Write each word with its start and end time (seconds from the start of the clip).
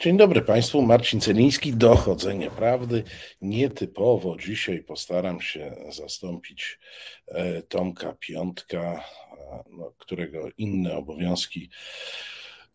Dzień 0.00 0.16
dobry 0.16 0.42
Państwu, 0.42 0.82
Marcin 0.82 1.20
Celiński, 1.20 1.72
Dochodzenie 1.72 2.50
Prawdy. 2.50 3.04
Nietypowo 3.42 4.36
dzisiaj 4.36 4.82
postaram 4.82 5.40
się 5.40 5.76
zastąpić 5.90 6.78
e, 7.28 7.62
Tomka 7.62 8.16
Piątka, 8.20 9.04
no, 9.70 9.92
którego 9.98 10.48
inne 10.58 10.96
obowiązki 10.96 11.70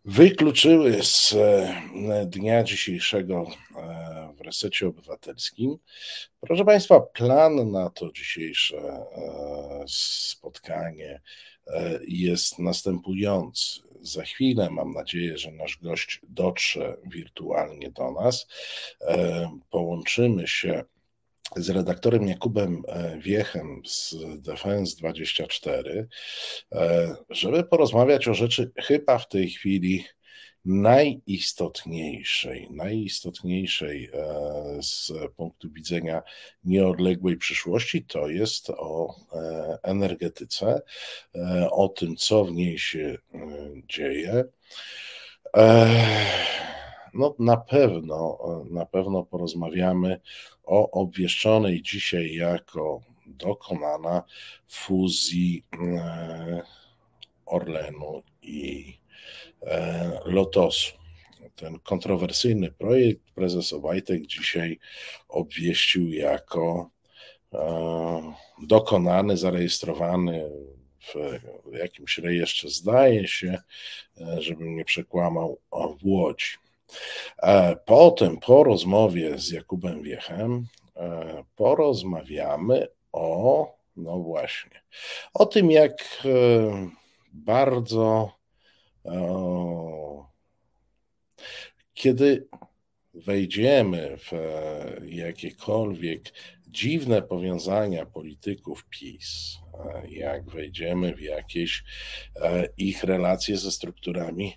wykluczyły 0.05 1.03
z 1.03 1.33
e, 1.33 2.25
dnia 2.25 2.63
dzisiejszego 2.63 3.47
e, 3.75 4.33
w 4.37 4.41
resecie 4.41 4.87
obywatelskim. 4.87 5.77
Proszę 6.39 6.65
Państwa, 6.65 6.99
plan 6.99 7.71
na 7.71 7.89
to 7.89 8.11
dzisiejsze 8.11 9.05
spotkanie 9.87 11.21
jest 12.07 12.59
następujący. 12.59 13.90
Za 14.01 14.23
chwilę 14.23 14.69
mam 14.69 14.93
nadzieję, 14.93 15.37
że 15.37 15.51
nasz 15.51 15.77
gość 15.77 16.21
dotrze 16.23 16.97
wirtualnie 17.05 17.91
do 17.91 18.11
nas. 18.11 18.47
E, 19.01 19.49
połączymy 19.69 20.47
się 20.47 20.83
z 21.55 21.69
redaktorem 21.69 22.27
Jakubem 22.27 22.83
e, 22.87 23.17
Wiechem 23.19 23.81
z 23.85 24.15
Defense 24.41 24.95
24, 24.97 26.07
e, 26.71 27.15
żeby 27.29 27.63
porozmawiać 27.63 28.27
o 28.27 28.33
rzeczy 28.33 28.71
chyba 28.77 29.17
w 29.17 29.27
tej 29.27 29.49
chwili 29.49 30.05
najistotniejszej, 30.65 32.67
najistotniejszej 32.71 34.05
e, 34.05 34.09
z 34.81 35.11
punktu 35.37 35.71
widzenia 35.71 36.21
nieodległej 36.63 37.37
przyszłości, 37.37 38.03
to 38.03 38.27
jest 38.27 38.69
o 38.69 39.15
e, 39.33 39.77
energetyce, 39.83 40.81
e, 41.35 41.71
o 41.71 41.89
tym, 41.89 42.15
co 42.15 42.45
w 42.45 42.51
niej 42.51 42.79
się 42.79 43.17
dzieje. 43.87 44.43
No, 47.13 47.35
na 47.39 47.57
pewno, 47.57 48.39
na 48.69 48.85
pewno 48.85 49.23
porozmawiamy 49.23 50.19
o 50.63 50.91
obwieszczonej 50.91 51.81
dzisiaj 51.81 52.33
jako 52.33 53.01
dokonana 53.25 54.23
fuzji 54.67 55.65
Orlenu 57.45 58.23
i 58.41 59.00
Lotosu. 60.25 60.97
Ten 61.55 61.79
kontrowersyjny 61.79 62.71
projekt 62.71 63.31
prezes 63.35 63.73
Obajtek 63.73 64.27
dzisiaj 64.27 64.79
obwieścił 65.29 66.11
jako 66.11 66.89
e, 67.53 68.33
dokonany, 68.67 69.37
zarejestrowany 69.37 70.49
w 71.65 71.75
jakimś 71.77 72.17
rejestrze, 72.17 72.69
zdaje 72.69 73.27
się, 73.27 73.57
e, 74.21 74.41
żebym 74.41 74.75
nie 74.75 74.85
przekłamał, 74.85 75.59
w 75.71 76.05
Łodzi. 76.05 76.57
Potem, 77.85 78.37
po 78.37 78.63
rozmowie 78.63 79.37
z 79.37 79.51
Jakubem 79.51 80.03
Wiechem, 80.03 80.67
porozmawiamy 81.55 82.87
o, 83.11 83.73
no 83.95 84.19
właśnie, 84.19 84.81
o 85.33 85.45
tym, 85.45 85.71
jak 85.71 86.27
bardzo 87.33 88.31
kiedy 91.93 92.47
wejdziemy 93.13 94.17
w 94.17 94.33
e, 94.33 95.01
jakiekolwiek 95.05 96.33
dziwne 96.67 97.21
powiązania 97.21 98.05
polityków 98.05 98.85
PiS, 98.89 99.57
e, 99.73 100.11
jak 100.11 100.49
wejdziemy 100.49 101.15
w 101.15 101.21
jakieś 101.21 101.83
e, 102.35 102.67
ich 102.77 103.03
relacje 103.03 103.57
ze 103.57 103.71
strukturami 103.71 104.53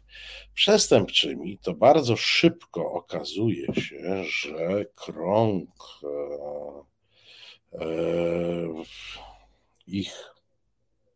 przestępczymi, 0.55 1.59
to 1.59 1.75
bardzo 1.75 2.17
szybko 2.17 2.93
okazuje 2.93 3.67
się, 3.75 4.25
że 4.25 4.85
krąg 4.95 5.71
ich 9.87 10.34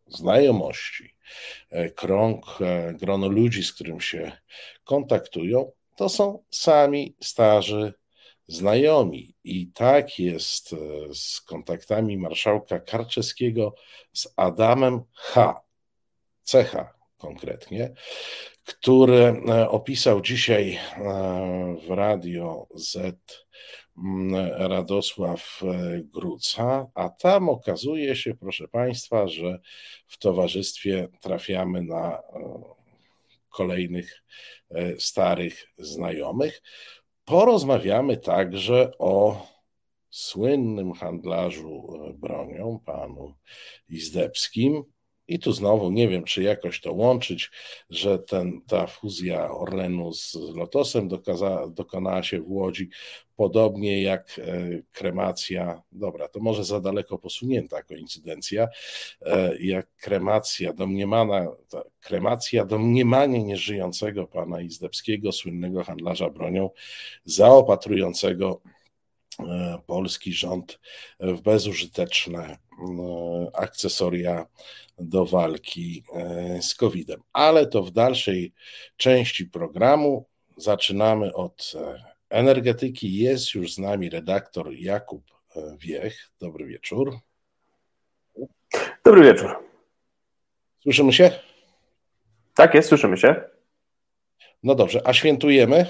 znajomości, 0.08 1.14
e, 1.70 1.90
krąg, 1.90 2.58
e, 2.60 2.94
grono 2.94 3.28
ludzi, 3.28 3.64
z 3.64 3.72
którym 3.72 4.00
się 4.00 4.32
kontaktują, 4.84 5.72
to 5.96 6.08
są 6.08 6.42
sami 6.50 7.16
starzy 7.20 7.94
znajomi. 8.46 9.34
I 9.44 9.72
tak 9.72 10.18
jest 10.18 10.72
e, 10.72 10.76
z 11.14 11.40
kontaktami 11.40 12.18
marszałka 12.18 12.80
Karczeskiego 12.80 13.74
z 14.12 14.28
Adamem 14.36 15.00
H. 15.14 15.60
Cecha 16.42 16.94
konkretnie, 17.16 17.94
który 18.64 19.42
opisał 19.68 20.20
dzisiaj 20.20 20.78
w 21.86 21.90
Radio 21.90 22.66
Z 22.74 23.16
Radosław 24.56 25.60
e, 25.62 26.00
Gruca, 26.02 26.86
a 26.94 27.08
tam 27.08 27.48
okazuje 27.48 28.16
się, 28.16 28.34
proszę 28.34 28.68
Państwa, 28.68 29.28
że 29.28 29.60
w 30.06 30.18
towarzystwie 30.18 31.08
trafiamy 31.20 31.82
na 31.82 32.12
e, 32.12 32.20
kolejnych 33.50 34.24
e, 34.70 35.00
starych 35.00 35.66
znajomych. 35.78 36.62
Porozmawiamy 37.24 38.16
także 38.16 38.90
o 38.98 39.46
słynnym 40.10 40.92
handlarzu 40.92 41.86
bronią, 42.14 42.80
panu 42.86 43.34
Izdebskim, 43.88 44.84
i 45.28 45.38
tu 45.38 45.52
znowu 45.52 45.90
nie 45.90 46.08
wiem, 46.08 46.24
czy 46.24 46.42
jakoś 46.42 46.80
to 46.80 46.92
łączyć, 46.92 47.50
że 47.90 48.18
ten, 48.18 48.60
ta 48.66 48.86
fuzja 48.86 49.50
Orlenu 49.50 50.12
z 50.12 50.34
Lotosem 50.34 51.08
dokaza, 51.08 51.68
dokonała 51.68 52.22
się 52.22 52.40
w 52.40 52.50
Łodzi 52.50 52.90
podobnie 53.38 54.02
jak 54.02 54.38
e, 54.38 54.68
kremacja, 54.92 55.82
dobra, 55.92 56.28
to 56.28 56.40
może 56.40 56.64
za 56.64 56.80
daleko 56.80 57.18
posunięta 57.18 57.82
koincydencja, 57.82 58.68
e, 59.22 59.56
jak 59.60 59.86
kremacja 59.96 60.72
domniemana, 60.72 61.46
kremacja 62.00 62.64
domniemanie 62.64 63.42
nieżyjącego 63.42 64.26
pana 64.26 64.60
Izdebskiego, 64.60 65.32
słynnego 65.32 65.84
handlarza 65.84 66.30
bronią, 66.30 66.70
zaopatrującego 67.24 68.60
polski 69.86 70.32
rząd 70.32 70.80
w 71.20 71.40
bezużyteczne 71.40 72.58
akcesoria 73.54 74.46
do 74.98 75.26
walki 75.26 76.04
e, 76.14 76.62
z 76.62 76.74
COVID-em. 76.74 77.22
Ale 77.32 77.66
to 77.66 77.82
w 77.82 77.90
dalszej 77.90 78.52
części 78.96 79.46
programu. 79.46 80.26
Zaczynamy 80.56 81.34
od 81.34 81.72
e, 81.74 82.04
energetyki. 82.30 83.14
Jest 83.14 83.54
już 83.54 83.74
z 83.74 83.78
nami 83.78 84.10
redaktor 84.10 84.72
Jakub 84.72 85.24
e, 85.56 85.76
Wiech. 85.80 86.30
Dobry 86.40 86.66
wieczór. 86.66 87.18
Dobry 89.04 89.22
wieczór. 89.22 89.56
Słyszymy 90.82 91.12
się? 91.12 91.30
Tak 92.54 92.74
jest, 92.74 92.88
słyszymy 92.88 93.16
się. 93.16 93.40
No 94.62 94.74
dobrze, 94.74 95.02
a 95.04 95.12
świętujemy? 95.12 95.86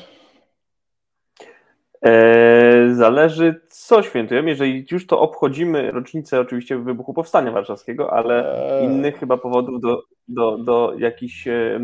Eee, 2.08 2.94
zależy, 2.94 3.60
co 3.68 4.02
świętujemy. 4.02 4.50
Jeżeli 4.50 4.86
już 4.90 5.06
to 5.06 5.20
obchodzimy 5.20 5.90
rocznicę 5.90 6.40
oczywiście 6.40 6.78
wybuchu 6.78 7.14
Powstania 7.14 7.52
Warszawskiego, 7.52 8.12
ale 8.12 8.62
eee. 8.80 8.84
innych 8.84 9.18
chyba 9.18 9.38
powodów 9.38 9.80
do, 9.80 10.02
do, 10.28 10.58
do 10.58 10.94
jakichś 10.98 11.48
e, 11.48 11.80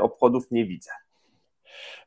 obchodów 0.00 0.50
nie 0.50 0.64
widzę. 0.66 0.90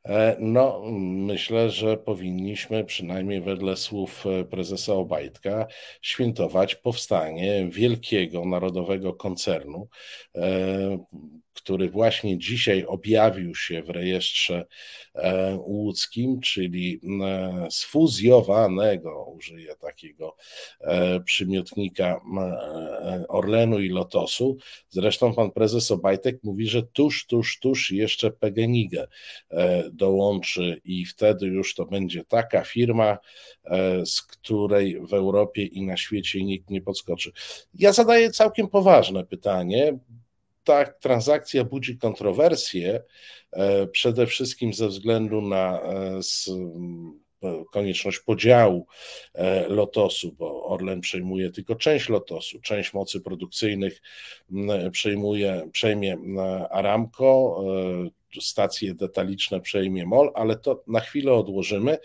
E, 0.04 0.36
no, 0.40 0.82
myślę, 1.26 1.70
że 1.70 1.96
powinniśmy, 1.96 2.84
przynajmniej 2.84 3.40
wedle 3.40 3.76
słów 3.76 4.24
e, 4.26 4.44
prezesa 4.44 4.92
Obajtka, 4.92 5.66
świętować 6.02 6.74
powstanie 6.74 7.68
wielkiego 7.70 8.44
narodowego 8.44 9.14
koncernu, 9.14 9.88
który 11.58 11.90
właśnie 11.90 12.38
dzisiaj 12.38 12.84
objawił 12.84 13.54
się 13.54 13.82
w 13.82 13.90
rejestrze 13.90 14.66
e, 15.14 15.56
łódzkim, 15.56 16.40
czyli 16.40 17.00
e, 17.22 17.68
sfuzjowanego, 17.70 19.24
użyję 19.24 19.76
takiego 19.76 20.36
e, 20.80 21.20
przymiotnika 21.20 22.20
Orlenu 23.28 23.78
i 23.78 23.88
Lotosu. 23.88 24.56
Zresztą 24.88 25.34
pan 25.34 25.50
prezes 25.50 25.90
Obajtek 25.90 26.44
mówi, 26.44 26.68
że 26.68 26.82
tuż, 26.82 27.26
tuż, 27.26 27.58
tuż 27.58 27.90
jeszcze 27.90 28.30
PGNiG 28.30 28.92
dołączy 29.92 30.80
i 30.84 31.04
wtedy 31.04 31.46
już 31.46 31.74
to 31.74 31.86
będzie 31.86 32.24
taka 32.24 32.64
firma, 32.64 33.18
z 34.04 34.22
której 34.22 35.00
w 35.06 35.14
Europie 35.14 35.62
i 35.64 35.86
na 35.86 35.96
świecie 35.96 36.44
nikt 36.44 36.70
nie 36.70 36.80
podskoczy. 36.80 37.32
Ja 37.74 37.92
zadaję 37.92 38.30
całkiem 38.30 38.68
poważne 38.68 39.24
pytanie, 39.24 39.98
ta 40.68 40.84
transakcja 40.84 41.64
budzi 41.64 41.98
kontrowersje, 41.98 43.02
e, 43.52 43.86
przede 43.86 44.26
wszystkim 44.26 44.74
ze 44.74 44.88
względu 44.88 45.40
na 45.40 45.80
e, 45.82 46.20
konieczność 47.72 48.18
podziału 48.18 48.86
e, 49.34 49.68
Lotosu, 49.68 50.32
bo 50.32 50.64
Orlen 50.64 51.00
przejmuje 51.00 51.50
tylko 51.50 51.74
część 51.74 52.08
Lotosu, 52.08 52.60
część 52.60 52.94
mocy 52.94 53.20
produkcyjnych 53.20 54.02
przejmuje, 54.92 55.68
przejmie 55.72 56.16
Aramco, 56.70 57.60
stacje 58.40 58.94
detaliczne 58.94 59.60
przejmie 59.60 60.06
MOL, 60.06 60.30
ale 60.34 60.56
to 60.56 60.84
na 60.86 61.00
chwilę 61.00 61.32
odłożymy. 61.32 61.98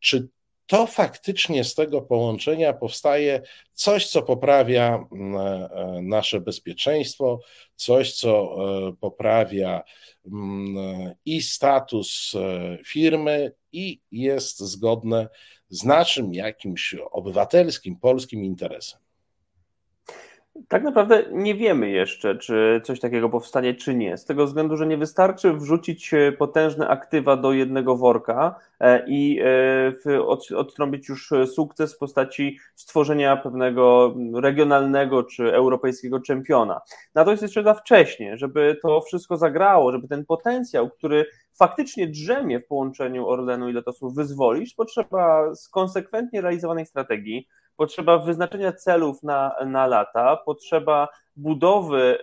Czy 0.00 0.28
to 0.70 0.86
faktycznie 0.86 1.64
z 1.64 1.74
tego 1.74 2.02
połączenia 2.02 2.72
powstaje 2.72 3.42
coś, 3.72 4.06
co 4.06 4.22
poprawia 4.22 5.04
mm, 5.12 5.36
e, 5.36 6.02
nasze 6.02 6.40
bezpieczeństwo, 6.40 7.40
coś, 7.76 8.14
co 8.14 8.56
e, 8.88 8.92
poprawia 9.00 9.82
mm, 10.26 11.14
i 11.24 11.42
status 11.42 12.34
e, 12.34 12.78
firmy, 12.86 13.52
i 13.72 14.00
jest 14.12 14.58
zgodne 14.58 15.28
z 15.68 15.84
naszym 15.84 16.34
jakimś 16.34 16.94
obywatelskim, 17.10 17.96
polskim 17.96 18.44
interesem. 18.44 19.00
Tak 20.68 20.82
naprawdę 20.82 21.24
nie 21.32 21.54
wiemy 21.54 21.90
jeszcze, 21.90 22.36
czy 22.36 22.80
coś 22.84 23.00
takiego 23.00 23.28
powstanie, 23.28 23.74
czy 23.74 23.94
nie. 23.94 24.16
Z 24.16 24.24
tego 24.24 24.46
względu, 24.46 24.76
że 24.76 24.86
nie 24.86 24.96
wystarczy 24.96 25.52
wrzucić 25.52 26.14
e, 26.14 26.32
potężne 26.32 26.88
aktywa 26.88 27.36
do 27.36 27.52
jednego 27.52 27.96
worka 27.96 28.54
e, 28.80 29.04
i 29.06 29.40
e, 30.06 30.56
odtrąbić 30.56 31.08
już 31.08 31.32
sukces 31.46 31.94
w 31.94 31.98
postaci 31.98 32.58
stworzenia 32.74 33.36
pewnego 33.36 34.14
regionalnego 34.34 35.22
czy 35.22 35.54
europejskiego 35.54 36.20
czempiona. 36.20 36.80
Na 37.14 37.24
to 37.24 37.30
jest 37.30 37.42
jeszcze 37.42 37.62
za 37.62 37.74
wcześnie, 37.74 38.36
żeby 38.36 38.78
to 38.82 39.00
wszystko 39.00 39.36
zagrało, 39.36 39.92
żeby 39.92 40.08
ten 40.08 40.26
potencjał, 40.26 40.90
który 40.90 41.26
faktycznie 41.52 42.08
drzemie 42.08 42.60
w 42.60 42.66
połączeniu 42.66 43.26
Orlenu 43.26 43.68
i 43.68 43.72
Lotosu 43.72 44.10
wyzwolić, 44.10 44.74
potrzeba 44.74 45.52
konsekwentnie 45.70 46.40
realizowanej 46.40 46.86
strategii, 46.86 47.48
potrzeba 47.80 48.18
wyznaczenia 48.18 48.72
celów 48.72 49.22
na, 49.22 49.54
na 49.66 49.86
lata, 49.86 50.36
potrzeba 50.36 51.08
budowy 51.36 52.18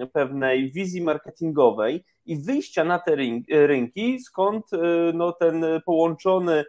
e, 0.00 0.06
pewnej 0.06 0.72
wizji 0.72 1.02
marketingowej 1.02 2.04
i 2.26 2.42
wyjścia 2.42 2.84
na 2.84 2.98
te 2.98 3.16
rynki, 3.50 4.20
skąd 4.20 4.72
e, 4.72 4.78
no, 5.14 5.32
ten 5.32 5.64
połączony 5.86 6.64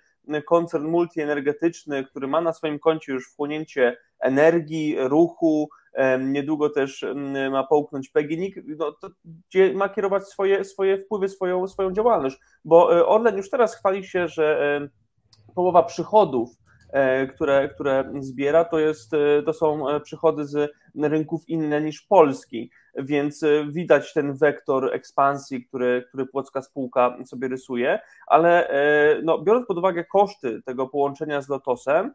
koncern 0.46 0.88
multienergetyczny, 0.88 2.04
który 2.04 2.28
ma 2.28 2.42
na 2.42 2.54
swoim 2.54 2.80
koncie 2.80 3.14
już 3.14 3.32
wchłonięcie 3.32 3.98
energii, 4.20 4.96
ruchu, 5.00 5.70
e, 5.94 6.20
niedługo 6.20 6.70
też 6.70 7.06
ma 7.52 7.64
połknąć 7.64 8.10
PGNiG, 8.10 8.56
no, 8.78 8.96
gdzie 9.50 9.74
ma 9.74 9.90
kierować 9.90 10.28
swoje, 10.28 10.64
swoje 10.66 10.98
wpływy, 10.98 11.30
swoją, 11.30 11.68
swoją 11.68 11.94
działalność, 11.94 12.40
bo 12.66 12.88
Orlen 13.08 13.38
już 13.38 13.50
teraz 13.50 13.76
chwali 13.76 14.04
się, 14.04 14.28
że 14.28 14.82
połowa 15.56 15.84
przychodów 15.84 16.50
E, 16.50 16.71
które, 17.36 17.70
które 17.70 18.12
zbiera, 18.20 18.66
to, 18.66 18.80
jest, 18.80 19.14
e, 19.14 19.44
to 19.44 19.54
są 19.54 19.90
e, 19.90 20.00
przychody 20.00 20.46
z 20.46 20.72
rynków 20.96 21.50
inne 21.50 21.82
niż 21.82 22.02
polski, 22.02 22.72
więc 22.96 23.46
widać 23.70 24.14
ten 24.14 24.34
wektor 24.34 24.94
ekspansji, 24.94 25.66
który, 25.66 26.04
który 26.08 26.26
płocka 26.26 26.62
spółka 26.62 27.18
sobie 27.26 27.48
rysuje, 27.48 28.00
ale 28.28 28.70
no, 29.24 29.42
biorąc 29.42 29.66
pod 29.66 29.78
uwagę 29.78 30.06
koszty 30.06 30.62
tego 30.66 30.88
połączenia 30.88 31.42
z 31.42 31.50
Lotosem, 31.50 32.12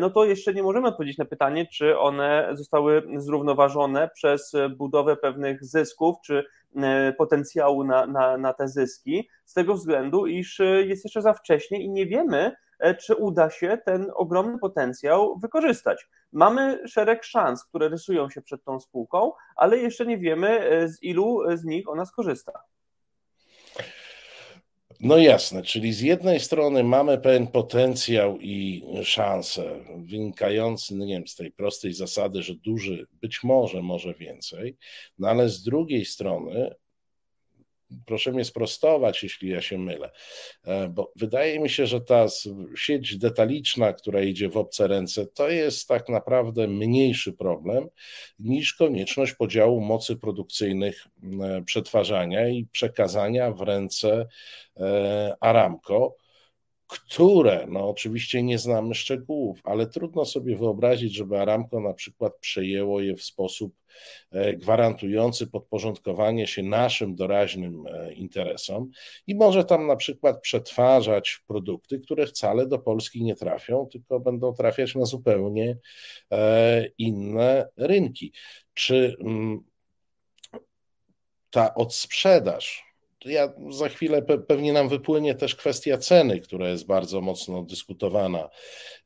no 0.00 0.10
to 0.10 0.24
jeszcze 0.24 0.54
nie 0.54 0.62
możemy 0.62 0.88
odpowiedzieć 0.88 1.18
na 1.18 1.24
pytanie, 1.24 1.66
czy 1.66 1.98
one 1.98 2.48
zostały 2.52 3.02
zrównoważone 3.16 4.10
przez 4.14 4.52
budowę 4.76 5.16
pewnych 5.16 5.64
zysków, 5.64 6.16
czy 6.24 6.44
potencjału 7.18 7.84
na, 7.84 8.06
na, 8.06 8.38
na 8.38 8.52
te 8.52 8.68
zyski, 8.68 9.28
z 9.44 9.54
tego 9.54 9.74
względu, 9.74 10.26
iż 10.26 10.60
jest 10.84 11.04
jeszcze 11.04 11.22
za 11.22 11.32
wcześnie 11.32 11.82
i 11.82 11.90
nie 11.90 12.06
wiemy, 12.06 12.52
E, 12.52 12.69
czy 13.00 13.14
uda 13.14 13.50
się 13.50 13.78
ten 13.84 14.10
ogromny 14.14 14.58
potencjał 14.58 15.38
wykorzystać. 15.38 16.08
Mamy 16.32 16.88
szereg 16.88 17.24
szans, 17.24 17.64
które 17.64 17.88
rysują 17.88 18.30
się 18.30 18.42
przed 18.42 18.64
tą 18.64 18.80
spółką, 18.80 19.32
ale 19.56 19.78
jeszcze 19.78 20.06
nie 20.06 20.18
wiemy, 20.18 20.48
e, 20.48 20.88
z 20.88 21.02
ilu 21.02 21.56
z 21.56 21.64
nich 21.64 21.88
ona 21.88 22.06
skorzysta. 22.06 22.52
No 25.00 25.18
jasne, 25.18 25.62
czyli 25.62 25.92
z 25.92 26.00
jednej 26.00 26.40
strony 26.40 26.84
mamy 26.84 27.18
pewien 27.18 27.46
potencjał 27.46 28.38
i 28.40 28.84
szanse 29.02 29.80
wynikający 29.96 30.94
no 30.94 31.04
nie 31.04 31.14
wiem, 31.14 31.26
z 31.26 31.36
tej 31.36 31.52
prostej 31.52 31.92
zasady, 31.92 32.42
że 32.42 32.54
duży 32.54 33.06
być 33.12 33.42
może, 33.42 33.82
może 33.82 34.14
więcej, 34.14 34.76
no 35.18 35.28
ale 35.28 35.48
z 35.48 35.62
drugiej 35.62 36.04
strony 36.04 36.74
proszę 38.06 38.32
mnie 38.32 38.44
sprostować, 38.44 39.22
jeśli 39.22 39.48
ja 39.48 39.60
się 39.60 39.78
mylę, 39.78 40.10
e, 40.64 40.88
bo 40.88 41.12
wydaje 41.16 41.60
mi 41.60 41.70
się, 41.70 41.86
że 41.86 42.00
ta 42.00 42.26
sieć 42.76 43.18
detaliczna, 43.18 43.92
która 43.92 44.22
idzie 44.22 44.48
w 44.48 44.56
obce 44.56 44.88
ręce, 44.88 45.26
to 45.26 45.48
jest 45.48 45.88
tak 45.88 46.08
naprawdę 46.08 46.68
mniejszy 46.68 47.32
problem 47.32 47.88
niż 48.38 48.74
konieczność 48.74 49.34
podziału 49.34 49.80
mocy 49.80 50.16
produkcyjnych, 50.16 51.06
e, 51.42 51.62
przetwarzania 51.62 52.48
i 52.48 52.66
przekazania 52.66 53.50
w 53.50 53.60
ręce 53.60 54.26
e, 54.76 55.36
Aramco 55.40 56.16
które, 56.90 57.66
no 57.68 57.88
oczywiście 57.90 58.42
nie 58.42 58.58
znamy 58.58 58.94
szczegółów, 58.94 59.60
ale 59.64 59.86
trudno 59.86 60.24
sobie 60.24 60.56
wyobrazić, 60.56 61.14
żeby 61.14 61.38
Aramco 61.38 61.80
na 61.80 61.94
przykład 61.94 62.32
przejęło 62.40 63.00
je 63.00 63.16
w 63.16 63.22
sposób 63.22 63.74
e, 64.30 64.56
gwarantujący 64.56 65.46
podporządkowanie 65.46 66.46
się 66.46 66.62
naszym 66.62 67.14
doraźnym 67.14 67.86
e, 67.86 68.12
interesom 68.12 68.90
i 69.26 69.34
może 69.34 69.64
tam 69.64 69.86
na 69.86 69.96
przykład 69.96 70.40
przetwarzać 70.40 71.42
produkty, 71.46 72.00
które 72.00 72.26
wcale 72.26 72.66
do 72.66 72.78
Polski 72.78 73.22
nie 73.22 73.34
trafią, 73.34 73.88
tylko 73.92 74.20
będą 74.20 74.54
trafiać 74.54 74.94
na 74.94 75.04
zupełnie 75.04 75.78
e, 76.32 76.86
inne 76.98 77.68
rynki. 77.76 78.32
Czy 78.74 79.16
mm, 79.20 79.60
ta 81.50 81.74
odsprzedaż, 81.74 82.89
ja 83.24 83.52
za 83.70 83.88
chwilę 83.88 84.22
pe 84.22 84.38
pewnie 84.38 84.72
nam 84.72 84.88
wypłynie 84.88 85.34
też 85.34 85.54
kwestia 85.54 85.98
ceny, 85.98 86.40
która 86.40 86.68
jest 86.68 86.86
bardzo 86.86 87.20
mocno 87.20 87.62
dyskutowana 87.62 88.48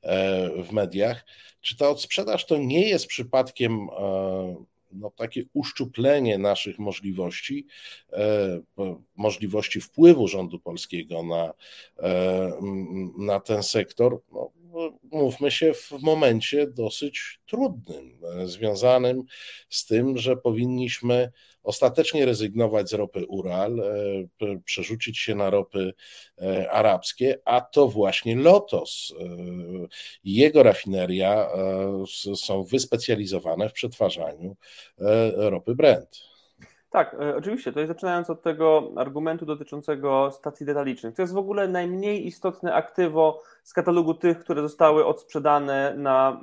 e, 0.03 0.51
w 0.63 0.73
mediach. 0.73 1.27
Czy 1.61 1.77
ta 1.77 1.89
odsprzedaż 1.89 2.47
to 2.47 2.57
nie 2.57 2.89
jest 2.89 3.07
przypadkiem 3.07 3.89
e, 3.99 4.65
no, 4.93 5.11
takie 5.11 5.45
uszczuplenie 5.53 6.39
naszych 6.39 6.79
możliwości, 6.79 7.67
e, 8.13 8.61
możliwości 9.17 9.81
wpływu 9.81 10.29
rządu 10.29 10.59
polskiego 10.59 11.23
na, 11.23 11.55
na 13.19 13.41
ten 13.41 13.63
sektor? 13.63 14.21
No, 14.33 14.51
mówmy 15.13 15.51
się, 15.51 15.75
w 15.75 15.93
momencie 16.03 16.67
dosyć 16.67 17.41
trudnym, 17.47 18.19
związanym 18.45 19.23
z 19.69 19.87
tym, 19.87 20.19
że 20.19 20.37
powinniśmy 20.37 21.33
ostatecznie 21.65 22.27
rezygnować 22.27 22.91
z 22.91 22.93
ropy 22.93 23.27
Ural, 23.27 23.81
e, 23.81 24.59
przerzucić 24.65 25.19
się 25.19 25.35
na 25.35 25.51
ropy 25.51 25.93
e, 26.43 26.71
arabskie, 26.71 27.39
a 27.45 27.61
to 27.61 27.89
właśnie 27.89 28.37
Lotos 28.37 29.15
i 30.25 30.41
e, 30.41 30.45
jego 30.45 30.63
rafineria 30.63 31.49
są 32.37 32.65
wyspecjalizowane 32.65 33.69
w 33.69 33.73
przetwarzaniu 33.73 34.57
ropy 35.37 35.75
Brent. 35.75 36.35
Tak, 36.91 37.17
oczywiście. 37.37 37.73
To 37.73 37.81
jest 37.81 37.89
zaczynając 37.89 38.31
od 38.31 38.43
tego 38.43 38.93
argumentu 38.97 39.47
dotyczącego 39.47 40.31
stacji 40.31 40.67
detalicznych. 40.67 41.15
To 41.15 41.23
jest 41.23 41.35
w 41.35 41.39
ogóle 41.39 41.69
najmniej 41.69 42.27
istotne 42.27 42.75
aktywo 42.75 43.43
z 43.65 43.73
katalogu 43.73 44.15
tych, 44.15 44.39
które 44.39 44.63
zostały 44.63 45.07
odsprzedane 45.07 45.95
na 45.97 46.41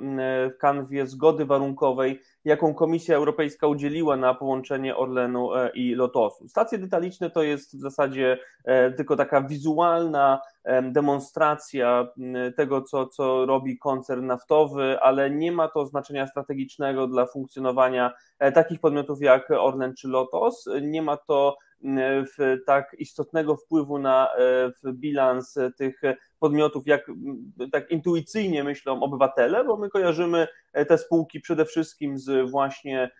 kanwie 0.58 1.06
zgody 1.06 1.44
warunkowej 1.44 2.20
jaką 2.44 2.74
Komisja 2.74 3.16
Europejska 3.16 3.66
udzieliła 3.66 4.16
na 4.16 4.34
połączenie 4.34 4.96
Orlenu 4.96 5.54
e, 5.54 5.70
i 5.74 5.94
Lotosu. 5.94 6.48
Stacje 6.48 6.78
detaliczne 6.78 7.30
to 7.30 7.42
jest 7.42 7.76
w 7.76 7.80
zasadzie 7.80 8.38
e, 8.64 8.92
tylko 8.92 9.16
taka 9.16 9.42
wizualna 9.42 10.40
demonstracja 10.82 12.08
tego, 12.56 12.82
co, 12.82 13.06
co 13.06 13.46
robi 13.46 13.78
koncern 13.78 14.26
naftowy, 14.26 15.00
ale 15.00 15.30
nie 15.30 15.52
ma 15.52 15.68
to 15.68 15.86
znaczenia 15.86 16.26
strategicznego 16.26 17.06
dla 17.06 17.26
funkcjonowania 17.26 18.12
e, 18.38 18.52
takich 18.52 18.80
podmiotów 18.80 19.22
jak 19.22 19.50
Orlen 19.50 19.94
czy 19.94 20.08
Lotos. 20.08 20.68
Nie 20.82 21.02
ma 21.02 21.16
to 21.16 21.56
w 22.38 22.56
tak 22.66 22.96
istotnego 22.98 23.56
wpływu 23.56 23.98
na 23.98 24.28
w 24.82 24.92
bilans 24.92 25.58
tych 25.76 26.02
podmiotów, 26.38 26.86
jak 26.86 27.10
tak 27.72 27.90
intuicyjnie 27.90 28.64
myślą 28.64 29.02
obywatele, 29.02 29.64
bo 29.64 29.76
my 29.76 29.88
kojarzymy 29.88 30.48
te 30.88 30.98
spółki 30.98 31.40
przede 31.40 31.64
wszystkim 31.64 32.18
z 32.18 32.50
właśnie 32.50 33.02
e, 33.02 33.10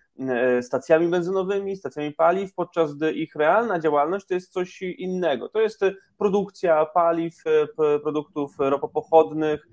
stacjami 0.62 1.08
benzynowymi, 1.08 1.76
stacjami 1.76 2.12
paliw, 2.12 2.54
podczas 2.54 2.94
gdy 2.94 3.12
ich 3.12 3.34
realna 3.34 3.80
działalność 3.80 4.26
to 4.26 4.34
jest 4.34 4.52
coś 4.52 4.82
innego. 4.82 5.48
To 5.48 5.60
jest 5.60 5.80
produkcja 6.18 6.86
paliw, 6.86 7.34
e, 7.46 7.98
produktów 7.98 8.54
ropopochodnych, 8.58 9.66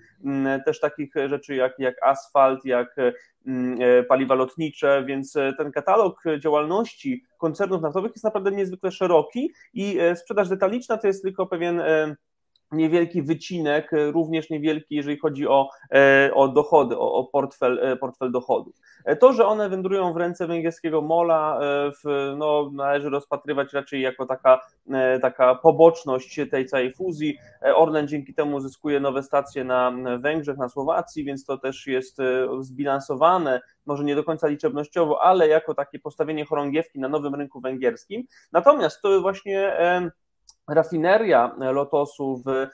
też 0.65 0.79
takich 0.79 1.13
rzeczy 1.25 1.55
jak, 1.55 1.79
jak 1.79 2.03
asfalt, 2.03 2.65
jak 2.65 2.95
e, 2.99 4.03
paliwa 4.03 4.35
lotnicze, 4.35 5.03
więc 5.07 5.33
ten 5.57 5.71
katalog 5.71 6.23
działalności 6.39 7.23
koncernów 7.37 7.81
naftowych 7.81 8.11
jest 8.11 8.23
naprawdę 8.23 8.51
niezwykle 8.51 8.91
szeroki 8.91 9.51
i 9.73 9.97
sprzedaż 10.15 10.49
detaliczna 10.49 10.97
to 10.97 11.07
jest 11.07 11.23
tylko 11.23 11.47
pewien 11.47 11.81
niewielki 12.71 13.21
wycinek, 13.21 13.91
również 14.13 14.49
niewielki, 14.49 14.95
jeżeli 14.95 15.17
chodzi 15.17 15.47
o, 15.47 15.69
o 16.33 16.47
dochody, 16.47 16.97
o, 16.97 17.13
o 17.13 17.23
portfel, 17.23 17.97
portfel 17.99 18.31
dochodów. 18.31 18.75
To, 19.19 19.33
że 19.33 19.45
one 19.45 19.69
wędrują 19.69 20.13
w 20.13 20.17
ręce 20.17 20.47
węgierskiego 20.47 21.01
mola, 21.01 21.59
w, 22.03 22.33
no, 22.37 22.69
należy 22.73 23.09
rozpatrywać 23.09 23.73
raczej 23.73 24.01
jako 24.01 24.25
taka, 24.25 24.61
taka 25.21 25.55
poboczność 25.55 26.39
tej 26.51 26.65
całej 26.65 26.93
fuzji. 26.93 27.37
Orlen 27.75 28.07
dzięki 28.07 28.33
temu 28.33 28.59
zyskuje 28.59 28.99
nowe 28.99 29.23
stacje 29.23 29.63
na 29.63 29.93
Węgrzech, 30.19 30.57
na 30.57 30.69
Słowacji, 30.69 31.23
więc 31.23 31.45
to 31.45 31.57
też 31.57 31.87
jest 31.87 32.17
zbilansowane, 32.59 33.61
może 33.85 34.03
nie 34.03 34.15
do 34.15 34.23
końca 34.23 34.47
liczebnościowo, 34.47 35.21
ale 35.21 35.47
jako 35.47 35.73
takie 35.73 35.99
postawienie 35.99 36.45
chorągiewki 36.45 36.99
na 36.99 37.07
nowym 37.07 37.35
rynku 37.35 37.61
węgierskim. 37.61 38.23
Natomiast 38.51 39.01
to 39.01 39.21
właśnie 39.21 39.73
rafineria 40.71 41.55
Lotosu 41.59 42.41
w 42.45 42.67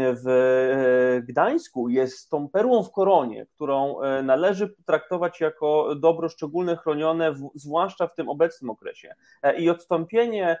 w 0.00 1.20
Gdańsku 1.28 1.88
jest 1.88 2.30
tą 2.30 2.48
perłą 2.48 2.82
w 2.82 2.92
koronie, 2.92 3.46
którą 3.46 3.96
należy 4.22 4.74
traktować 4.86 5.40
jako 5.40 5.94
dobro 5.94 6.28
szczególnie 6.28 6.76
chronione, 6.76 7.34
zwłaszcza 7.54 8.06
w 8.06 8.14
tym 8.14 8.28
obecnym 8.28 8.70
okresie. 8.70 9.14
I 9.58 9.70
odstąpienie 9.70 10.58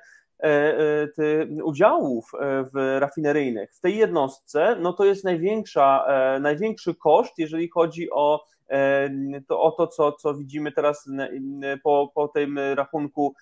udziałów 1.64 2.32
w 2.74 2.98
rafineryjnych 2.98 3.74
w 3.74 3.80
tej 3.80 3.96
jednostce, 3.96 4.76
no 4.80 4.92
to 4.92 5.04
jest 5.04 5.24
największa, 5.24 6.06
największy 6.40 6.94
koszt, 6.94 7.38
jeżeli 7.38 7.68
chodzi 7.68 8.10
o 8.10 8.44
to 9.48 9.62
o 9.62 9.70
to, 9.70 9.86
co, 9.86 10.12
co 10.12 10.34
widzimy 10.34 10.72
teraz 10.72 11.08
po, 11.82 12.12
po 12.14 12.28
tym 12.28 12.58
rachunku 12.74 13.34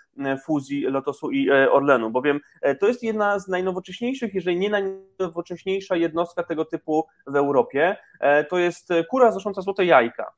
fuzji 0.44 0.82
Lotosu 0.82 1.30
i 1.30 1.50
e, 1.50 1.72
Orlenu, 1.72 2.10
bowiem 2.10 2.40
e, 2.62 2.74
to 2.74 2.88
jest 2.88 3.02
jedna 3.02 3.38
z 3.38 3.48
najnowocześniejszych, 3.48 4.34
jeżeli 4.34 4.58
nie 4.58 4.70
najnowocześniejsza 4.70 5.96
jednostka 5.96 6.42
tego 6.42 6.64
typu 6.64 7.06
w 7.26 7.36
Europie. 7.36 7.96
E, 8.20 8.44
to 8.44 8.58
jest 8.58 8.88
kura 9.10 9.32
znosząca 9.32 9.62
złote 9.62 9.84
jajka. 9.84 10.32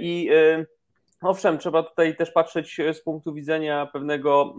I 0.00 0.30
Owszem, 1.24 1.58
trzeba 1.58 1.82
tutaj 1.82 2.16
też 2.16 2.30
patrzeć 2.30 2.80
z 2.92 3.00
punktu 3.00 3.34
widzenia 3.34 3.86
pewnego 3.86 4.54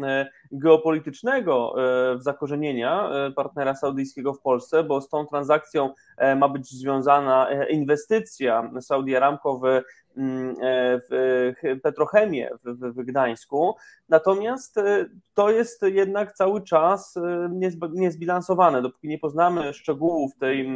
geopolitycznego 0.52 1.76
zakorzenienia 2.18 3.10
partnera 3.36 3.76
saudyjskiego 3.76 4.34
w 4.34 4.42
Polsce, 4.42 4.84
bo 4.84 5.02
z 5.02 5.10
tą 5.10 5.26
transakcją 5.26 5.94
ma 6.38 6.50
być 6.50 6.70
związana 6.72 7.48
inwestycja 7.70 8.72
Saudi 8.82 9.16
Aramco 9.16 9.58
w 9.58 9.66
e, 9.66 9.84
w 10.18 11.54
petrochemię 11.84 12.50
w, 12.64 12.96
w, 12.96 13.06
Gdańsku, 13.06 13.76
natomiast 14.10 14.78
e, 14.78 15.06
to 15.34 15.52
jest 15.52 15.82
jednak 15.82 16.34
cały 16.34 16.64
czas 16.64 17.18
e, 17.18 17.50
niezbilansowane. 17.94 18.82
Dopóki 18.82 19.08
nie 19.08 19.20
poznamy 19.20 19.74
szczegółów 19.74 20.36
tej 20.40 20.76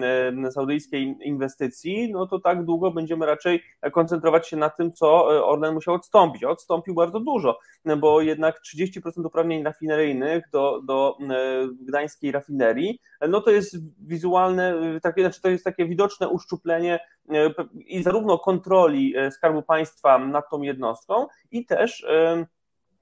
saudyjskiej 0.51 1.17
inwestycji, 1.22 2.12
no 2.12 2.27
to 2.27 2.39
tak 2.39 2.65
długo 2.65 2.91
będziemy 2.91 3.25
raczej 3.25 3.63
koncentrować 3.91 4.48
się 4.48 4.58
na 4.58 4.69
tym, 4.69 4.93
co 4.93 5.25
Orlen 5.48 5.74
musiał 5.74 5.93
odstąpić. 5.93 6.43
Odstąpił 6.43 6.93
bardzo 6.96 7.19
dużo, 7.19 7.60
bo 7.98 8.22
jednak 8.22 8.62
30% 8.75 9.25
uprawnień 9.25 9.63
rafineryjnych 9.63 10.43
do, 10.51 10.81
do 10.81 11.17
gdańskiej 11.81 12.31
rafinerii, 12.31 13.00
no 13.29 13.41
to 13.41 13.51
jest 13.51 13.75
wizualne, 14.08 14.75
takie, 15.01 15.22
znaczy 15.22 15.41
to 15.41 15.50
jest 15.50 15.63
takie 15.63 15.86
widoczne 15.86 16.29
uszczuplenie 16.29 17.00
i 17.75 18.03
zarówno 18.03 18.39
kontroli 18.39 19.13
Skarbu 19.31 19.62
Państwa 19.62 20.19
nad 20.19 20.50
tą 20.50 20.62
jednostką 20.62 21.27
i 21.51 21.65
też 21.65 22.05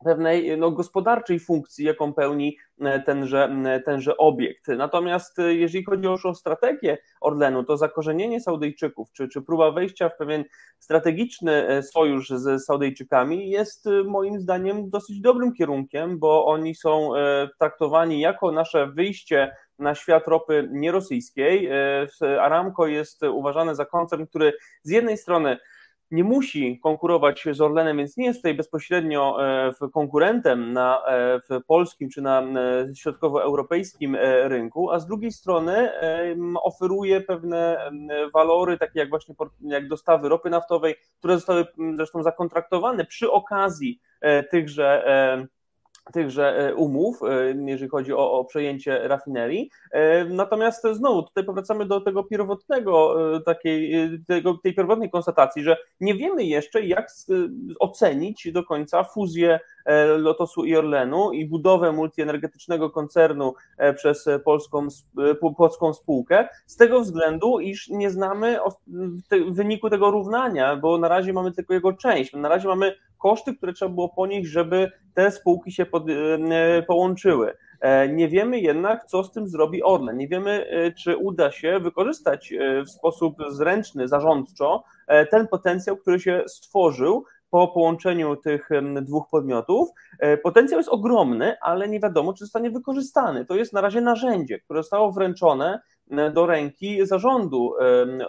pewnej 0.05 0.57
no, 0.57 0.72
gospodarczej 0.72 1.39
funkcji, 1.39 1.86
jaką 1.86 2.13
pełni 2.13 2.57
tenże, 3.05 3.50
tenże 3.86 4.17
obiekt. 4.17 4.67
Natomiast 4.67 5.38
jeżeli 5.48 5.84
chodzi 5.84 6.03
już 6.03 6.25
o 6.25 6.36
strategię 6.36 6.98
Orlenu, 7.22 7.63
to 7.63 7.77
zakorzenienie 7.77 8.41
Saudyjczyków, 8.41 9.12
czy, 9.12 9.27
czy 9.27 9.41
próba 9.41 9.72
wejścia 9.72 10.10
w 10.10 10.17
pewien 10.17 10.43
strategiczny 10.79 11.84
sojusz 11.84 12.29
z 12.29 12.65
Saudyjczykami 12.65 13.50
jest 13.50 13.89
moim 14.05 14.39
zdaniem 14.39 14.89
dosyć 14.89 15.22
dobrym 15.22 15.53
kierunkiem, 15.53 16.19
bo 16.19 16.46
oni 16.46 16.75
są 16.75 17.12
traktowani 17.60 18.19
jako 18.19 18.51
nasze 18.51 18.88
wyjście 18.88 19.55
na 19.79 19.96
świat 19.96 20.27
ropy 20.27 20.69
nierosyjskiej. 20.72 21.69
Aramco 22.41 22.88
jest 22.88 23.24
uważany 23.24 23.75
za 23.75 23.86
koncern, 23.86 24.25
który 24.25 24.53
z 24.84 24.89
jednej 24.89 25.17
strony 25.17 25.57
nie 26.12 26.24
musi 26.24 26.79
konkurować 26.79 27.46
z 27.51 27.62
Orlenem, 27.62 27.98
więc 27.98 28.17
nie 28.17 28.25
jest 28.25 28.39
tutaj 28.39 28.53
bezpośrednio 28.53 29.38
e, 29.46 29.72
konkurentem 29.93 30.74
na, 30.74 31.05
e, 31.07 31.39
w 31.39 31.65
polskim 31.65 32.10
czy 32.10 32.22
na 32.22 32.41
e, 32.41 32.96
środkowoeuropejskim 32.96 34.17
rynku, 34.43 34.91
a 34.91 35.00
z 35.00 35.07
drugiej 35.07 35.31
strony 35.31 35.89
oferuje 36.63 37.22
pewne 37.22 37.91
walory, 38.34 38.77
takie 38.77 39.00
jak 39.00 39.10
właśnie 39.10 39.36
jak 39.62 39.88
dostawy 39.88 40.29
ropy 40.29 40.50
naftowej, 40.50 40.96
które 41.19 41.36
zostały 41.36 41.65
zresztą 41.96 42.24
zakontraktowane 42.24 43.05
przy 43.05 43.31
okazji 43.31 44.01
tychże 44.51 45.03
tychże 46.13 46.57
e, 46.57 46.75
umów, 46.75 47.19
e, 47.23 47.55
jeżeli 47.65 47.89
chodzi 47.89 48.13
o, 48.13 48.31
o, 48.31 48.45
przejęcie 48.45 49.07
rafinerii. 49.07 49.69
E, 49.91 50.25
natomiast 50.25 50.87
znowu 50.91 51.23
tutaj 51.23 51.43
powracamy 51.43 51.85
do 51.85 52.01
tego 52.01 52.23
pierwotnego, 52.23 53.15
takiej, 53.45 54.09
tego, 54.27 54.53
tej 54.63 54.75
pierwotnej 54.75 55.09
konstatacji, 55.09 55.63
że 55.63 55.77
nie 55.99 56.15
wiemy 56.15 56.43
jeszcze, 56.43 56.81
jak 56.81 57.07
ocenić 57.79 58.51
do 58.51 58.63
końca 58.63 59.03
fuzję 59.03 59.59
Lotosu 60.17 60.65
i 60.65 60.75
Orlenu 60.75 61.31
i 61.31 61.45
budowę 61.45 61.91
multienergetycznego 61.91 62.89
koncernu 62.89 63.53
przez 63.95 64.25
polską, 64.45 64.87
polską 65.57 65.93
spółkę, 65.93 66.47
z 66.65 66.75
tego 66.75 67.01
względu, 67.01 67.59
iż 67.59 67.89
nie 67.89 68.09
znamy 68.09 68.59
wyniku 69.51 69.89
tego 69.89 70.11
równania, 70.11 70.75
bo 70.75 70.97
na 70.97 71.07
razie 71.07 71.33
mamy 71.33 71.51
tylko 71.51 71.73
jego 71.73 71.93
część. 71.93 72.33
Na 72.33 72.49
razie 72.49 72.67
mamy 72.67 72.95
koszty, 73.17 73.55
które 73.55 73.74
trzeba 73.74 73.93
było 73.93 74.09
ponieść, 74.09 74.50
żeby 74.50 74.91
te 75.13 75.31
spółki 75.31 75.71
się 75.71 75.86
pod, 75.86 76.09
e, 76.09 76.83
połączyły. 76.83 77.53
E, 77.81 78.09
nie 78.09 78.27
wiemy 78.27 78.59
jednak, 78.59 79.05
co 79.05 79.24
z 79.24 79.31
tym 79.31 79.47
zrobi 79.47 79.83
Orlen. 79.83 80.17
Nie 80.17 80.27
wiemy, 80.27 80.67
e, 80.69 80.91
czy 80.91 81.17
uda 81.17 81.51
się 81.51 81.79
wykorzystać 81.79 82.53
w 82.86 82.89
sposób 82.89 83.36
zręczny, 83.50 84.07
zarządczo 84.07 84.83
ten 85.31 85.47
potencjał, 85.47 85.97
który 85.97 86.19
się 86.19 86.43
stworzył 86.47 87.25
po 87.50 87.67
połączeniu 87.67 88.36
tych 88.36 88.69
dwóch 89.01 89.29
podmiotów. 89.31 89.89
Potencjał 90.43 90.79
jest 90.79 90.89
ogromny, 90.89 91.55
ale 91.62 91.89
nie 91.89 92.00
wiadomo, 92.00 92.33
czy 92.33 92.45
zostanie 92.45 92.71
wykorzystany. 92.71 93.45
To 93.45 93.55
jest 93.55 93.74
na 93.74 93.81
razie 93.81 94.01
narzędzie, 94.01 94.59
które 94.59 94.83
zostało 94.83 95.12
wręczone 95.12 95.79
do 96.33 96.45
ręki 96.45 97.05
zarządu 97.05 97.74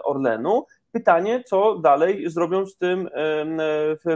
Orlenu 0.03 0.65
Pytanie, 0.91 1.43
co 1.43 1.75
dalej 1.75 2.29
zrobią 2.29 2.65
z 2.65 2.77
tym 2.77 3.09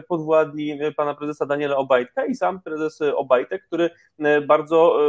podwładni 0.08 0.80
pana 0.98 1.14
prezesa 1.14 1.46
Daniela 1.46 1.78
Obajtka 1.78 2.26
i 2.26 2.36
sam 2.36 2.62
prezes 2.62 3.00
Obajtek, 3.02 3.64
który 3.68 3.90
bardzo 4.48 5.00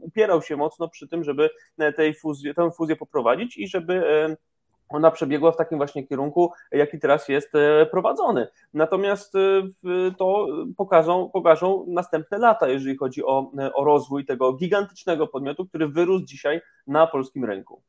upierał 0.00 0.42
się 0.42 0.56
mocno 0.56 0.88
przy 0.88 1.08
tym, 1.08 1.24
żeby 1.24 1.50
tej 1.96 2.14
fuzję, 2.14 2.54
tę 2.54 2.70
fuzję 2.70 2.96
poprowadzić 2.96 3.56
i 3.56 3.68
żeby 3.68 4.02
ona 4.88 5.10
przebiegła 5.10 5.52
w 5.52 5.56
takim 5.56 5.78
właśnie 5.78 6.06
kierunku, 6.06 6.52
jaki 6.72 6.98
teraz 6.98 7.28
jest 7.28 7.52
prowadzony. 7.90 8.48
Natomiast 8.74 9.32
to 10.18 10.46
pokażą, 10.76 11.30
pokażą 11.32 11.84
następne 11.88 12.38
lata, 12.38 12.68
jeżeli 12.68 12.96
chodzi 12.96 13.24
o, 13.24 13.52
o 13.74 13.84
rozwój 13.84 14.26
tego 14.26 14.52
gigantycznego 14.52 15.26
podmiotu, 15.26 15.66
który 15.66 15.88
wyrósł 15.88 16.24
dzisiaj 16.24 16.60
na 16.86 17.06
polskim 17.06 17.44
rynku. 17.44 17.82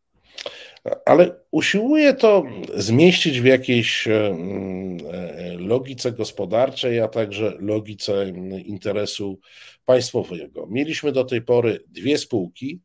Ale 1.06 1.36
usiłuje 1.52 2.14
to 2.14 2.44
zmieścić 2.76 3.42
w 3.42 3.46
jakiejś 3.46 4.08
e, 4.08 4.12
e, 4.14 5.54
logice 5.58 6.12
gospodarczej, 6.12 7.00
a 7.00 7.08
także 7.08 7.58
logice 7.60 8.30
interesu 8.66 9.40
państwowego. 9.86 10.68
Mieliśmy 10.70 11.12
do 11.12 11.24
tej 11.24 11.42
pory 11.42 11.84
dwie 11.88 12.18
spółki, 12.18 12.80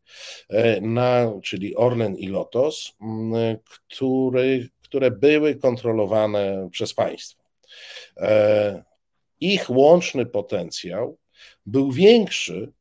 e, 0.48 0.80
na, 0.80 1.32
czyli 1.42 1.76
Orlen 1.76 2.16
i 2.16 2.26
Lotos, 2.26 2.92
który, 3.64 4.68
które 4.82 5.10
były 5.10 5.54
kontrolowane 5.54 6.68
przez 6.72 6.94
państwo. 6.94 7.44
Ich 9.40 9.70
łączny 9.70 10.26
potencjał 10.26 11.18
był 11.66 11.92
większy 11.92 12.72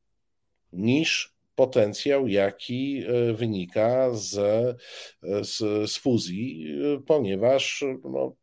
niż 0.74 1.33
potencjał, 1.56 2.28
jaki 2.28 3.04
e, 3.08 3.34
wynika 3.34 4.14
z, 4.14 4.38
e, 4.38 5.44
z, 5.44 5.58
z 5.92 5.98
fuzji, 5.98 6.68
e, 6.96 7.02
ponieważ 7.02 7.84
no, 8.04 8.36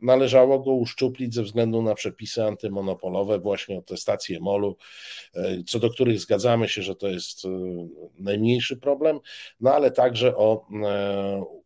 należało 0.00 0.60
go 0.60 0.72
uszczuplić 0.72 1.34
ze 1.34 1.42
względu 1.42 1.82
na 1.82 1.94
przepisy 1.94 2.44
antymonopolowe, 2.44 3.38
właśnie 3.38 3.78
o 3.78 3.82
te 3.82 3.96
stacje 3.96 4.40
MOLU, 4.40 4.76
co 5.66 5.78
do 5.78 5.90
których 5.90 6.20
zgadzamy 6.20 6.68
się, 6.68 6.82
że 6.82 6.96
to 6.96 7.08
jest 7.08 7.42
najmniejszy 8.18 8.76
problem, 8.76 9.20
no 9.60 9.74
ale 9.74 9.90
także 9.90 10.36
o 10.36 10.66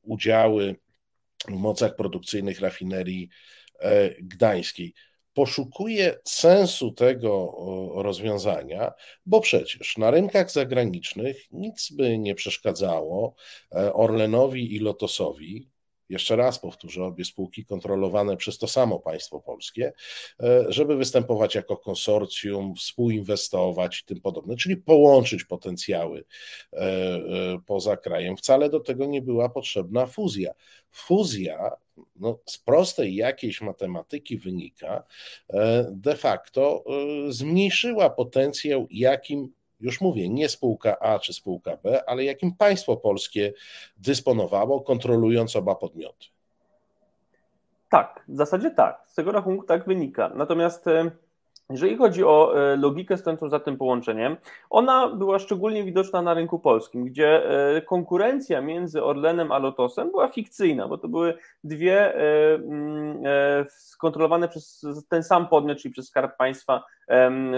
udziały 0.02 0.76
w 1.48 1.52
mocach 1.52 1.96
produkcyjnych 1.96 2.60
rafinerii 2.60 3.28
gdańskiej. 4.22 4.94
Poszukuję 5.40 6.16
sensu 6.24 6.92
tego 6.92 7.54
rozwiązania, 7.94 8.92
bo 9.26 9.40
przecież 9.40 9.98
na 9.98 10.10
rynkach 10.10 10.50
zagranicznych 10.50 11.46
nic 11.52 11.92
by 11.92 12.18
nie 12.18 12.34
przeszkadzało 12.34 13.34
e, 13.74 13.92
Orlenowi 13.92 14.76
i 14.76 14.78
Lotosowi 14.78 15.70
jeszcze 16.10 16.36
raz 16.36 16.58
powtórzę, 16.58 17.04
obie 17.04 17.24
spółki 17.24 17.64
kontrolowane 17.64 18.36
przez 18.36 18.58
to 18.58 18.68
samo 18.68 18.98
państwo 18.98 19.40
polskie, 19.40 19.92
e, 20.40 20.64
żeby 20.68 20.96
występować 20.96 21.54
jako 21.54 21.76
konsorcjum, 21.76 22.74
współinwestować 22.76 24.00
i 24.00 24.04
tym 24.04 24.20
podobne, 24.20 24.56
czyli 24.56 24.76
połączyć 24.76 25.44
potencjały 25.44 26.24
e, 26.72 26.76
e, 26.76 27.20
poza 27.66 27.96
krajem. 27.96 28.36
Wcale 28.36 28.70
do 28.70 28.80
tego 28.80 29.06
nie 29.06 29.22
była 29.22 29.48
potrzebna 29.48 30.06
fuzja. 30.06 30.52
Fuzja 30.90 31.70
no, 32.16 32.38
z 32.46 32.58
prostej 32.58 33.14
jakiejś 33.14 33.60
matematyki 33.60 34.38
wynika, 34.38 35.04
de 35.90 36.16
facto 36.16 36.84
zmniejszyła 37.28 38.10
potencjał, 38.10 38.86
jakim 38.90 39.52
już 39.80 40.00
mówię, 40.00 40.28
nie 40.28 40.48
spółka 40.48 40.98
A 40.98 41.18
czy 41.18 41.32
spółka 41.32 41.76
B, 41.76 42.02
ale 42.06 42.24
jakim 42.24 42.56
państwo 42.56 42.96
polskie 42.96 43.52
dysponowało, 43.96 44.80
kontrolując 44.80 45.56
oba 45.56 45.74
podmioty. 45.74 46.26
Tak, 47.88 48.24
w 48.28 48.36
zasadzie 48.36 48.70
tak. 48.70 49.02
Z 49.06 49.14
tego 49.14 49.32
rachunku 49.32 49.66
tak 49.66 49.86
wynika. 49.86 50.28
Natomiast 50.28 50.86
e, 50.86 51.10
jeżeli 51.70 51.96
chodzi 51.96 52.24
o 52.24 52.52
e, 52.72 52.76
logikę 52.76 53.16
stojącą 53.16 53.48
za 53.48 53.60
tym 53.60 53.76
połączeniem, 53.76 54.36
ona 54.70 55.08
była 55.08 55.38
szczególnie 55.38 55.84
widoczna 55.84 56.22
na 56.22 56.34
rynku 56.34 56.58
polskim, 56.58 57.04
gdzie 57.04 57.50
e, 57.76 57.82
konkurencja 57.82 58.60
między 58.60 59.04
Orlenem 59.04 59.52
a 59.52 59.58
Lotosem 59.58 60.10
była 60.10 60.28
fikcyjna, 60.28 60.88
bo 60.88 60.98
to 60.98 61.08
były 61.08 61.34
dwie 61.64 62.14
mm, 62.14 63.22
skontrolowane 63.68 64.48
przez 64.48 64.86
ten 65.08 65.22
sam 65.22 65.48
podmiot, 65.48 65.78
czyli 65.78 65.92
przez 65.92 66.08
Skarb 66.08 66.36
Państwa 66.36 66.82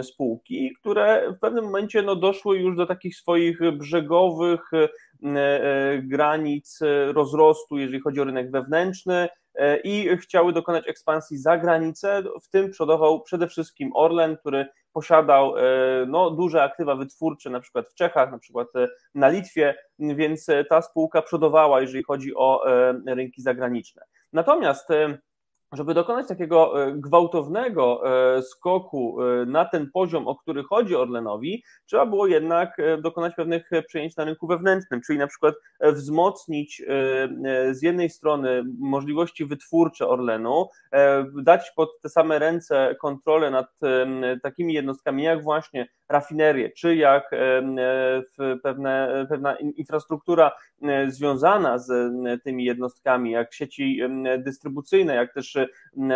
spółki, 0.03 0.75
które 0.81 1.33
w 1.37 1.39
pewnym 1.39 1.65
momencie 1.65 2.03
no, 2.03 2.17
doszły 2.17 2.59
już 2.59 2.77
do 2.77 2.87
takich 2.87 3.17
swoich 3.17 3.59
brzegowych 3.73 4.71
granic 6.03 6.79
rozrostu, 7.13 7.79
jeżeli 7.79 8.01
chodzi 8.01 8.21
o 8.21 8.25
rynek 8.25 8.51
wewnętrzny, 8.51 9.29
E, 9.55 9.77
i 9.77 10.17
chciały 10.17 10.53
dokonać 10.53 10.89
ekspansji 10.89 11.39
za 11.39 11.59
granicę. 11.59 12.23
W 12.43 12.49
tym 12.49 12.71
przodował 12.71 13.23
przede 13.23 13.49
wszystkim 13.49 13.91
Orlen, 13.95 14.37
który 14.37 14.67
posiadał 14.93 15.57
e, 15.57 15.63
no, 16.09 16.31
duże 16.31 16.63
aktywa 16.63 16.97
wytwórcze, 16.97 17.51
na 17.51 17.61
przykład 17.61 17.89
w 17.89 17.95
Czechach, 17.95 18.31
na 18.31 18.39
przykład 18.39 18.69
e, 18.77 18.89
na 19.15 19.29
Litwie, 19.29 19.75
więc 19.99 20.47
ta 20.69 20.83
spółka 20.83 21.23
przodowała, 21.23 21.81
jeżeli 21.81 22.05
chodzi 22.05 22.35
o 22.37 22.65
rynki 23.07 23.43
zagraniczne. 23.43 24.03
Natomiast 24.33 24.89
żeby 25.73 25.95
dokonać 25.95 26.29
takiego 26.29 26.87
e, 26.87 26.93
gwałtownego 26.93 28.03
e, 28.37 28.43
skoku 28.43 29.23
e, 29.23 29.47
na 29.47 29.65
ten 29.65 29.91
poziom, 29.91 30.29
o 30.29 30.37
który 30.37 30.63
chodzi 30.63 30.97
Orlenowi, 30.97 31.65
trzeba 31.87 32.07
było 32.07 32.27
jednak 32.27 32.77
dokonać 33.03 33.35
pewnych 33.35 33.71
przejęć 33.87 34.17
na 34.17 34.25
rynku 34.25 34.47
wewnętrznym, 34.47 35.01
czyli 35.07 35.19
na 35.19 35.27
przykład 35.27 35.55
wzmocnić 35.81 36.83
z 37.71 37.83
jednej 37.83 38.11
strony 38.11 38.65
możliwości 38.79 39.47
wytwórcze 39.47 40.09
Orlenu, 40.09 40.67
dać 41.43 41.73
pod 41.77 42.01
te 42.03 42.09
same 42.09 42.39
ręce 42.39 42.97
kontrolę 43.01 43.51
nad 43.51 43.67
takimi 44.43 44.75
jednostkami 44.75 45.23
jak 45.23 45.43
właśnie 45.43 45.89
rafinerie, 46.09 46.71
czy 46.71 46.97
jak 46.97 47.31
pewne, 48.63 49.27
pewna 49.29 49.57
infrastruktura 49.57 50.53
związana 51.09 51.79
z 51.79 52.13
tymi 52.45 52.65
jednostkami, 52.65 53.31
jak 53.31 53.55
sieci 53.55 54.01
dystrybucyjne, 54.39 55.15
jak 55.15 55.35
też 55.35 55.59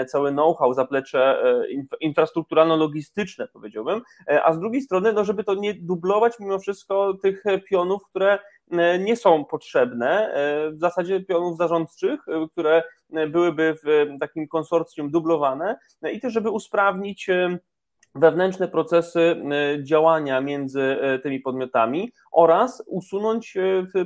cały 0.08 0.32
know-how, 0.32 0.74
zaplecze 0.74 1.42
e, 1.44 1.62
infrastrukturalno-logistyczne, 2.00 3.48
powiedziałbym, 3.52 4.02
e, 4.28 4.44
a 4.44 4.52
z 4.52 4.60
drugiej 4.60 4.82
strony, 4.82 5.12
no 5.12 5.24
żeby 5.24 5.44
to 5.44 5.54
nie 5.54 5.74
dublować 5.74 6.32
mimo 6.40 6.58
wszystko 6.58 7.14
tych 7.14 7.44
pionów, 7.68 8.02
które 8.10 8.38
e, 8.70 8.98
nie 8.98 9.16
są 9.16 9.44
potrzebne, 9.44 10.32
w 10.72 10.78
zasadzie 10.80 11.20
pionów 11.20 11.56
zarządczych, 11.56 12.20
które 12.52 12.82
byłyby 13.28 13.74
w 13.84 14.06
takim 14.20 14.48
konsorcjum 14.48 15.10
dublowane 15.10 15.78
i 16.12 16.20
też, 16.20 16.32
żeby 16.32 16.50
usprawnić 16.50 17.30
wewnętrzne 18.14 18.68
procesy 18.68 19.42
działania 19.82 20.40
między 20.40 20.96
tymi 21.22 21.40
podmiotami 21.40 22.12
oraz 22.32 22.82
usunąć 22.86 23.54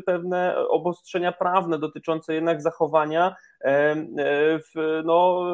pewne 0.06 0.56
obostrzenia 0.68 1.32
prawne 1.32 1.78
dotyczące 1.78 2.34
jednak 2.34 2.62
zachowania 2.62 3.36
E, 3.49 3.49
w, 3.64 5.02
no, 5.04 5.46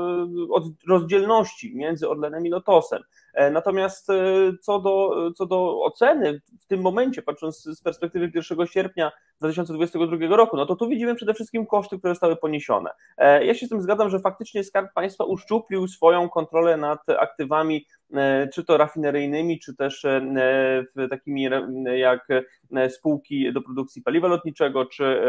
od 0.50 0.64
rozdzielności 0.88 1.76
między 1.76 2.09
Orlenem 2.09 2.46
i 2.46 2.50
Lotosem. 2.50 3.02
E, 3.37 3.50
natomiast 3.50 4.11
e, 4.11 4.14
co 4.61 4.78
do, 4.81 5.11
co 5.37 5.46
do 5.46 5.83
oceny 5.83 6.40
w 6.61 6.66
tym 6.66 6.81
momencie, 6.81 7.22
patrząc 7.22 7.62
z 7.62 7.83
perspektywy 7.83 8.31
1 8.35 8.66
sierpnia 8.66 9.12
2022 9.38 10.37
roku, 10.37 10.57
no 10.57 10.66
to 10.66 10.76
tu 10.76 10.88
widzimy 10.88 11.14
przede 11.14 11.35
wszystkim 11.35 11.66
koszty, 11.66 11.98
które 11.98 12.14
zostały 12.14 12.37
poniesione. 12.37 12.90
Ja 13.18 13.54
się 13.54 13.66
z 13.66 13.68
tym 13.68 13.83
zgadzam, 13.83 14.11
że 14.11 14.20
faktycznie 14.20 14.64
Skarb 14.64 14.92
Państwa 14.94 15.24
uszczuplił 15.24 15.88
swoją 15.88 16.28
kontrolę 16.28 16.76
nad 16.76 17.09
aktywami, 17.09 17.87
czy 18.54 18.64
to 18.64 18.76
rafineryjnymi, 18.76 19.59
czy 19.59 19.76
też 19.76 20.07
takimi 21.11 21.48
jak 21.96 22.28
spółki 22.88 23.52
do 23.52 23.62
produkcji 23.62 24.02
paliwa 24.02 24.28
lotniczego, 24.28 24.87
czy 24.87 25.20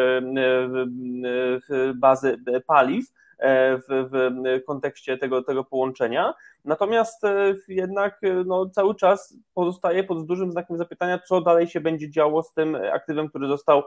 bazy 1.96 2.38
paliw 2.68 3.06
e, 3.40 3.78
w, 3.78 3.84
w 4.12 4.66
kontekście 4.66 5.18
tego, 5.18 5.44
tego 5.44 5.64
połączenia. 5.64 6.34
Natomiast 6.66 7.24
e, 7.24 7.56
jednak 7.68 8.20
e, 8.24 8.44
no, 8.46 8.70
cały 8.70 8.96
czas 8.96 9.38
pozostaje 9.54 10.04
pod 10.04 10.26
dużym 10.26 10.52
znakiem 10.52 10.78
zapytania, 10.78 11.20
co 11.20 11.42
dalej 11.42 11.68
się 11.68 11.82
będzie 11.82 12.10
działo 12.10 12.44
z 12.44 12.54
tym 12.54 12.78
aktywem, 12.94 13.30
który 13.30 13.48
został, 13.48 13.84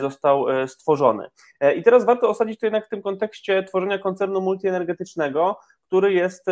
został 0.00 0.46
stworzony. 0.66 1.28
I 1.76 1.82
teraz 1.82 2.04
warto 2.04 2.28
osadzić 2.28 2.60
to 2.60 2.66
jednak 2.66 2.86
w 2.86 2.88
tym 2.88 3.02
kontekście 3.02 3.62
tworzenia 3.62 3.98
koncernu 3.98 4.40
multienergetycznego, 4.40 5.58
który 5.86 6.12
jest 6.12 6.46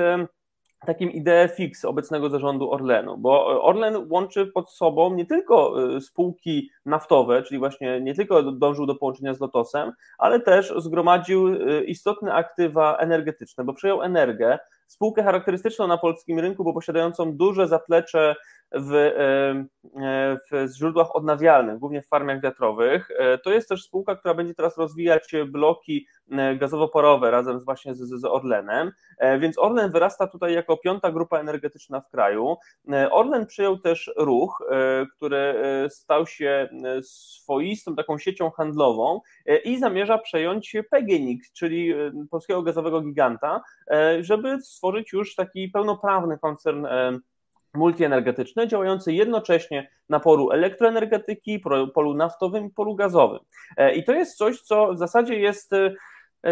takim 0.85 1.11
ideę 1.11 1.49
fix 1.49 1.85
obecnego 1.85 2.31
zarządu 2.31 2.73
Orlenu, 2.73 3.18
bo 3.18 3.62
Orlen 3.64 4.07
łączy 4.11 4.47
pod 4.47 4.70
sobą 4.70 5.14
nie 5.14 5.27
tylko 5.27 5.85
y, 5.97 6.01
spółki 6.01 6.70
naftowe, 6.87 7.42
czyli 7.42 7.59
właśnie 7.59 8.01
nie 8.01 8.14
tylko 8.14 8.42
dążył 8.42 8.87
do 8.87 8.94
połączenia 8.94 9.35
z 9.35 9.40
Lotosem, 9.40 9.92
ale 10.18 10.40
też 10.40 10.75
zgromadził 10.77 11.49
y, 11.49 11.85
istotne 11.85 12.35
aktywa 12.35 12.97
energetyczne, 12.97 13.64
bo 13.64 13.75
przejął 13.75 14.03
Energię, 14.03 14.59
spółkę 14.87 15.23
charakterystyczną 15.23 15.87
na 15.87 15.99
polskim 15.99 16.38
rynku, 16.38 16.64
bo 16.64 16.73
posiadającą 16.73 17.37
duże 17.37 17.68
zaplecze 17.68 18.37
w, 18.72 19.12
w 20.50 20.68
źródłach 20.77 21.16
odnawialnych, 21.16 21.79
głównie 21.79 22.03
w 22.03 22.09
farmach 22.09 22.40
wiatrowych. 22.40 23.09
E, 23.18 23.38
to 23.38 23.50
jest 23.50 23.68
też 23.68 23.85
spółka, 23.85 24.16
która 24.16 24.35
będzie 24.35 24.55
teraz 24.55 24.79
rozwijać 24.79 25.33
bloki 25.46 26.07
e, 26.31 26.57
gazowo-porowe 26.57 27.31
razem 27.31 27.61
z 27.61 27.64
właśnie 27.64 27.94
z, 27.94 27.98
z 27.98 28.24
Orlenem, 28.24 28.92
e, 29.18 29.38
więc 29.38 29.59
Orlen 29.59 29.90
wyrasta 29.90 30.27
tutaj 30.27 30.55
jako 30.55 30.77
piąta 30.77 31.12
grupa 31.12 31.38
energetyczna 31.38 32.00
w 32.00 32.09
kraju. 32.09 32.57
Orlen 33.11 33.46
przyjął 33.46 33.79
też 33.79 34.12
ruch, 34.16 34.62
który 35.16 35.55
stał 35.88 36.27
się 36.27 36.68
swoistą 37.03 37.96
taką 37.96 38.18
siecią 38.18 38.50
handlową 38.50 39.20
i 39.64 39.79
zamierza 39.79 40.18
przejąć 40.18 40.77
PGNiG, 40.90 41.42
czyli 41.53 41.94
polskiego 42.31 42.62
gazowego 42.62 43.00
giganta, 43.00 43.62
żeby 44.20 44.62
stworzyć 44.62 45.12
już 45.12 45.35
taki 45.35 45.68
pełnoprawny 45.68 46.38
koncern 46.38 46.87
multienergetyczny, 47.75 48.69
działający 48.69 49.13
jednocześnie 49.13 49.91
na 50.09 50.21
polu 50.21 50.51
elektroenergetyki, 50.51 51.61
polu 51.95 52.15
naftowym 52.15 52.67
i 52.67 52.71
polu 52.71 52.95
gazowym. 52.95 53.41
E, 53.77 53.95
I 53.95 54.05
to 54.05 54.13
jest 54.13 54.37
coś, 54.37 54.61
co 54.61 54.95
w 54.95 54.99
zasadzie 54.99 55.39
jest 55.39 55.73
e, 55.73 55.95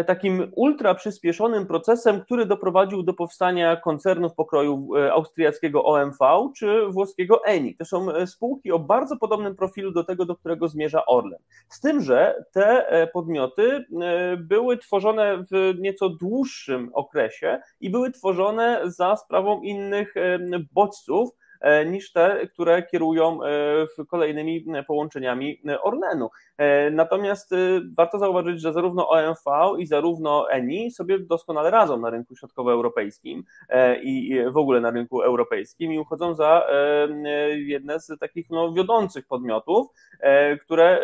takim 0.07 0.51
ultra 0.55 0.95
przyspieszonym 0.95 1.65
procesem, 1.65 2.21
który 2.21 2.45
doprowadził 2.45 3.03
do 3.03 3.13
powstania 3.13 3.75
koncernów 3.75 4.33
pokroju 4.33 4.95
e, 4.95 5.13
austriackiego 5.13 5.83
OMV 5.83 6.17
czy 6.57 6.87
włoskiego 6.89 7.45
Eni. 7.45 7.75
To 7.75 7.85
są 7.85 8.11
e, 8.11 8.27
spółki 8.27 8.71
o 8.71 8.79
bardzo 8.79 9.17
podobnym 9.17 9.55
profilu 9.55 9.91
do 9.91 10.03
tego, 10.03 10.25
do 10.25 10.35
którego 10.35 10.67
zmierza 10.67 11.05
Orlen. 11.05 11.39
Z 11.69 11.79
tym, 11.79 12.01
że 12.01 12.45
te 12.51 13.09
podmioty 13.13 13.85
były 14.37 14.77
tworzone 14.77 15.43
w 15.51 15.73
nieco 15.79 16.09
dłuższym 16.09 16.89
okresie 16.93 17.61
i 17.81 17.89
były 17.89 18.11
tworzone 18.11 18.81
za 18.85 19.15
sprawą 19.15 19.61
innych 19.61 20.13
bodźców, 20.73 21.29
niż 21.85 22.11
te, 22.11 22.47
które 22.53 22.83
kierują 22.83 23.39
kolejnymi 24.07 24.65
połączeniami 24.87 25.61
Orlenu. 25.83 26.29
Natomiast 26.91 27.51
warto 27.97 28.17
zauważyć, 28.17 28.61
że 28.61 28.73
zarówno 28.73 29.09
OMV 29.09 29.75
i 29.77 29.85
zarówno 29.85 30.51
ENI 30.51 30.91
sobie 30.91 31.19
doskonale 31.19 31.71
radzą 31.71 31.97
na 31.97 32.09
rynku 32.09 32.35
środkowoeuropejskim 32.35 33.43
i 34.03 34.39
w 34.51 34.57
ogóle 34.57 34.81
na 34.81 34.91
rynku 34.91 35.21
europejskim 35.21 35.93
i 35.93 35.99
uchodzą 35.99 36.35
za 36.35 36.67
jedne 37.55 37.99
z 37.99 38.19
takich 38.19 38.49
no, 38.49 38.73
wiodących 38.73 39.27
podmiotów, 39.27 39.87
które 40.61 40.99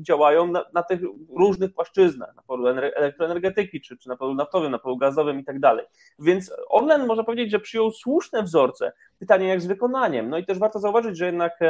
działają 0.00 0.46
na, 0.46 0.64
na 0.74 0.82
tych 0.82 1.00
różnych 1.36 1.74
płaszczyznach, 1.74 2.36
na 2.36 2.42
polu 2.42 2.66
elektroenergetyki, 2.66 3.80
czy, 3.80 3.96
czy 3.98 4.08
na 4.08 4.16
polu 4.16 4.34
naftowym, 4.34 4.72
na 4.72 4.78
polu 4.78 4.96
gazowym 4.96 5.40
i 5.40 5.44
tak 5.44 5.60
dalej. 5.60 5.86
Więc 6.18 6.52
Orlen 6.68 7.06
można 7.06 7.24
powiedzieć, 7.24 7.50
że 7.50 7.60
przyjął 7.60 7.90
słuszne 7.90 8.42
wzorce. 8.42 8.92
Pytanie 9.18 9.48
jak 9.48 9.60
z 9.60 9.66
No 10.28 10.38
i 10.38 10.44
też 10.44 10.58
warto 10.58 10.78
zauważyć, 10.78 11.18
że 11.18 11.26
jednak 11.26 11.60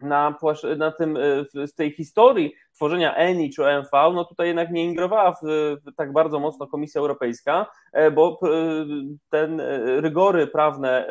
na, 0.00 0.38
na 0.76 0.90
tym, 0.90 1.18
w 1.54 1.72
tej 1.72 1.90
historii 1.90 2.54
tworzenia 2.74 3.14
ENI 3.14 3.50
czy 3.50 3.64
OMV, 3.64 3.90
no 3.92 4.24
tutaj 4.24 4.46
jednak 4.46 4.70
nie 4.70 4.84
ingerowała 4.84 5.32
w, 5.32 5.38
w 5.86 5.94
tak 5.96 6.12
bardzo 6.12 6.40
mocno 6.40 6.66
Komisja 6.66 7.00
Europejska, 7.00 7.66
e, 7.92 8.10
bo 8.10 8.38
e, 8.42 8.48
ten 9.30 9.60
e, 9.60 10.00
rygory 10.00 10.46
prawne, 10.46 11.08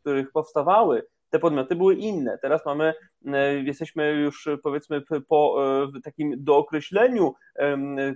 których 0.00 0.32
powstawały 0.32 1.02
te 1.30 1.38
podmioty 1.38 1.76
były 1.76 1.94
inne. 1.94 2.38
Teraz 2.38 2.66
mamy, 2.66 2.94
e, 3.26 3.54
jesteśmy 3.54 4.12
już 4.12 4.48
powiedzmy 4.62 5.02
po 5.28 5.56
e, 5.96 6.00
takim 6.00 6.34
dookreśleniu 6.44 7.34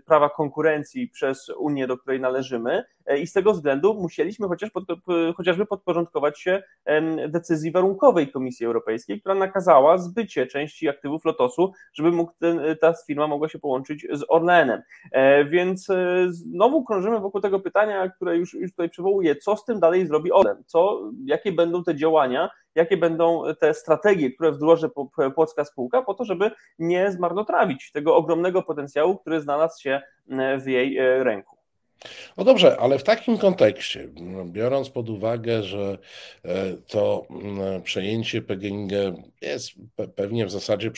prawa 0.06 0.28
konkurencji 0.28 1.08
przez 1.08 1.48
Unię, 1.48 1.86
do 1.86 1.98
której 1.98 2.20
należymy 2.20 2.84
e, 3.06 3.18
i 3.18 3.26
z 3.26 3.32
tego 3.32 3.52
względu 3.52 3.94
musieliśmy 3.94 4.48
chociaż 4.48 4.70
pod, 4.70 4.84
chociażby 5.36 5.66
podporządkować 5.66 6.40
się 6.40 6.62
decyzji 7.28 7.72
warunkowej 7.72 8.28
Komisji 8.28 8.66
Europejskiej, 8.66 9.20
która 9.20 9.34
nakazała 9.34 9.98
zbycie 9.98 10.46
części 10.46 10.88
aktywów 10.88 11.24
Lotosu, 11.24 11.72
żeby 11.92 12.12
mógł 12.12 12.32
ten, 12.40 12.60
ta 12.80 12.94
firma 13.06 13.26
mogła 13.26 13.48
się 13.48 13.58
połączyć 13.58 14.06
z 14.12 14.24
Orlenem. 14.28 14.82
Więc 15.46 15.88
znowu 16.28 16.84
krążymy 16.84 17.20
wokół 17.20 17.40
tego 17.40 17.60
pytania, 17.60 18.08
które 18.08 18.36
już, 18.36 18.54
już 18.54 18.70
tutaj 18.70 18.90
przywołuję, 18.90 19.36
co 19.36 19.56
z 19.56 19.64
tym 19.64 19.80
dalej 19.80 20.06
zrobi 20.06 20.32
Orlen, 20.32 20.62
co, 20.66 21.10
jakie 21.24 21.52
będą 21.52 21.84
te 21.84 21.94
działania, 21.94 22.50
jakie 22.74 22.96
będą 22.96 23.42
te 23.60 23.74
strategie, 23.74 24.30
które 24.30 24.52
wdroży 24.52 24.90
płocka 25.34 25.64
spółka, 25.64 26.02
po 26.02 26.14
to, 26.14 26.24
żeby 26.24 26.50
nie 26.78 27.12
zmarnotrawić 27.12 27.92
tego 27.92 28.16
ogromnego 28.16 28.62
potencjału, 28.62 29.18
który 29.18 29.40
znalazł 29.40 29.82
się 29.82 30.02
e, 30.30 30.58
w 30.58 30.66
jej 30.66 30.98
e, 30.98 31.24
ręku. 31.24 31.53
No 32.36 32.44
dobrze, 32.44 32.76
ale 32.76 32.98
w 32.98 33.02
takim 33.02 33.38
kontekście, 33.38 34.08
biorąc 34.44 34.90
pod 34.90 35.10
uwagę, 35.10 35.62
że 35.62 35.98
e, 36.44 36.76
to 36.86 37.26
przejęcie 37.84 38.42
PGNiG 38.42 38.92
jest 39.40 39.70
pewnie 40.14 40.46
w 40.46 40.50
zasadzie 40.50 40.90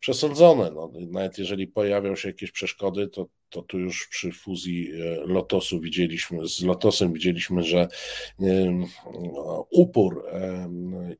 przesądzone, 0.00 0.70
no, 0.74 0.92
nawet 1.10 1.38
jeżeli 1.38 1.66
pojawią 1.66 2.16
się 2.16 2.28
jakieś 2.28 2.50
przeszkody, 2.50 3.08
to 3.08 3.26
to 3.50 3.62
tu 3.62 3.78
już 3.78 4.08
przy 4.08 4.32
fuzji 4.32 4.90
e, 4.92 5.26
Lotosu 5.26 5.80
widzieliśmy, 5.80 6.48
z 6.48 6.62
Lotosem 6.62 7.12
widzieliśmy, 7.12 7.62
że 7.62 7.88
upór 9.70 10.26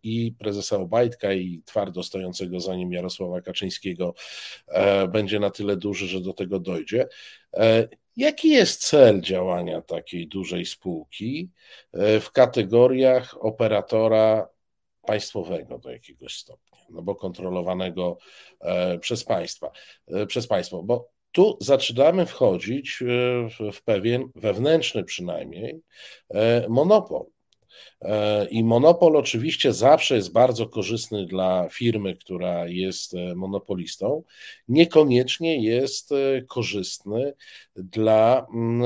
i 0.02 0.34
prezesa 0.38 0.76
Obajtka 0.76 1.32
i 1.32 1.62
twardo 1.64 2.02
stojącego 2.02 2.60
za 2.60 2.76
nim 2.76 2.92
Jarosława 2.92 3.40
Kaczyńskiego 3.40 4.14
e, 4.68 5.08
będzie 5.08 5.40
na 5.40 5.50
tyle 5.50 5.76
duży, 5.76 6.06
że 6.06 6.20
do 6.20 6.32
tego 6.32 6.60
dojdzie. 6.60 7.08
E, 8.20 8.24
jaki 8.24 8.48
jest 8.48 8.88
cel 8.88 9.20
działania 9.20 9.82
takiej 9.82 10.28
dużej 10.28 10.66
spółki 10.66 11.50
w 11.92 12.30
kategoriach 12.32 13.44
operatora 13.44 14.48
państwowego 15.06 15.78
do 15.78 15.90
jakiegoś 15.90 16.36
stopnia, 16.36 16.78
no 16.90 17.02
bo 17.02 17.14
kontrolowanego 17.14 18.18
przez 19.00 19.24
państwa, 19.24 19.70
przez 20.26 20.46
państwo, 20.46 20.82
bo 20.82 21.10
tu 21.32 21.58
zaczynamy 21.60 22.26
wchodzić 22.26 23.02
e, 23.02 23.72
w 23.72 23.82
pewien 23.82 24.28
wewnętrzny 24.34 25.04
przynajmniej 25.04 25.80
e, 26.30 26.68
monopol. 26.68 27.26
E, 28.00 28.46
I 28.46 28.64
monopol 28.64 29.16
oczywiście 29.16 29.72
zawsze 29.72 30.16
jest 30.16 30.32
bardzo 30.32 30.68
korzystny 30.68 31.26
dla 31.26 31.68
firmy, 31.68 32.16
która 32.16 32.66
jest 32.66 33.12
monopolistą, 33.36 34.22
niekoniecznie 34.68 35.64
jest 35.64 36.10
korzystny 36.48 37.32
dla 37.76 38.46
mm, 38.54 38.82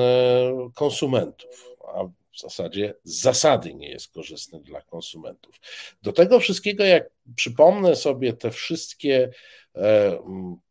konsumentów, 0.74 1.76
a 1.94 2.04
w 2.04 2.40
zasadzie 2.40 2.94
z 3.04 3.20
zasady 3.20 3.74
nie 3.74 3.88
jest 3.88 4.12
korzystny 4.12 4.60
dla 4.60 4.80
konsumentów. 4.82 5.60
Do 6.02 6.12
tego 6.12 6.40
wszystkiego, 6.40 6.84
jak 6.84 7.10
przypomnę 7.36 7.96
sobie 7.96 8.32
te 8.32 8.50
wszystkie 8.50 9.30
E, 9.30 9.30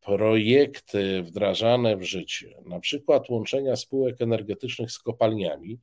projekty 0.01 1.23
wdrażane 1.23 1.97
w 1.97 2.03
życie, 2.03 2.55
na 2.65 2.79
przykład 2.79 3.29
łączenia 3.29 3.75
spółek 3.75 4.21
energetycznych 4.21 4.91
z 4.91 4.99
kopalniami, 4.99 5.79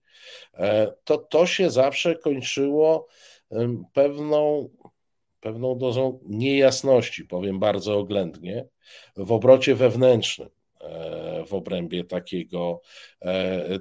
e, 0.54 0.92
to 1.04 1.18
to 1.18 1.46
się 1.46 1.70
zawsze 1.70 2.16
kończyło 2.16 3.06
pewną, 3.92 4.68
pewną 5.40 5.78
dozą 5.78 6.20
niejasności, 6.26 7.24
powiem 7.24 7.59
bardzo 7.59 7.98
oględnie, 7.98 8.68
w 9.16 9.33
obrocie 9.33 9.74
wewnętrznym. 9.74 10.48
e, 10.48 10.60
w 11.47 11.55
obrębie 11.55 12.05
takiego, 12.05 12.81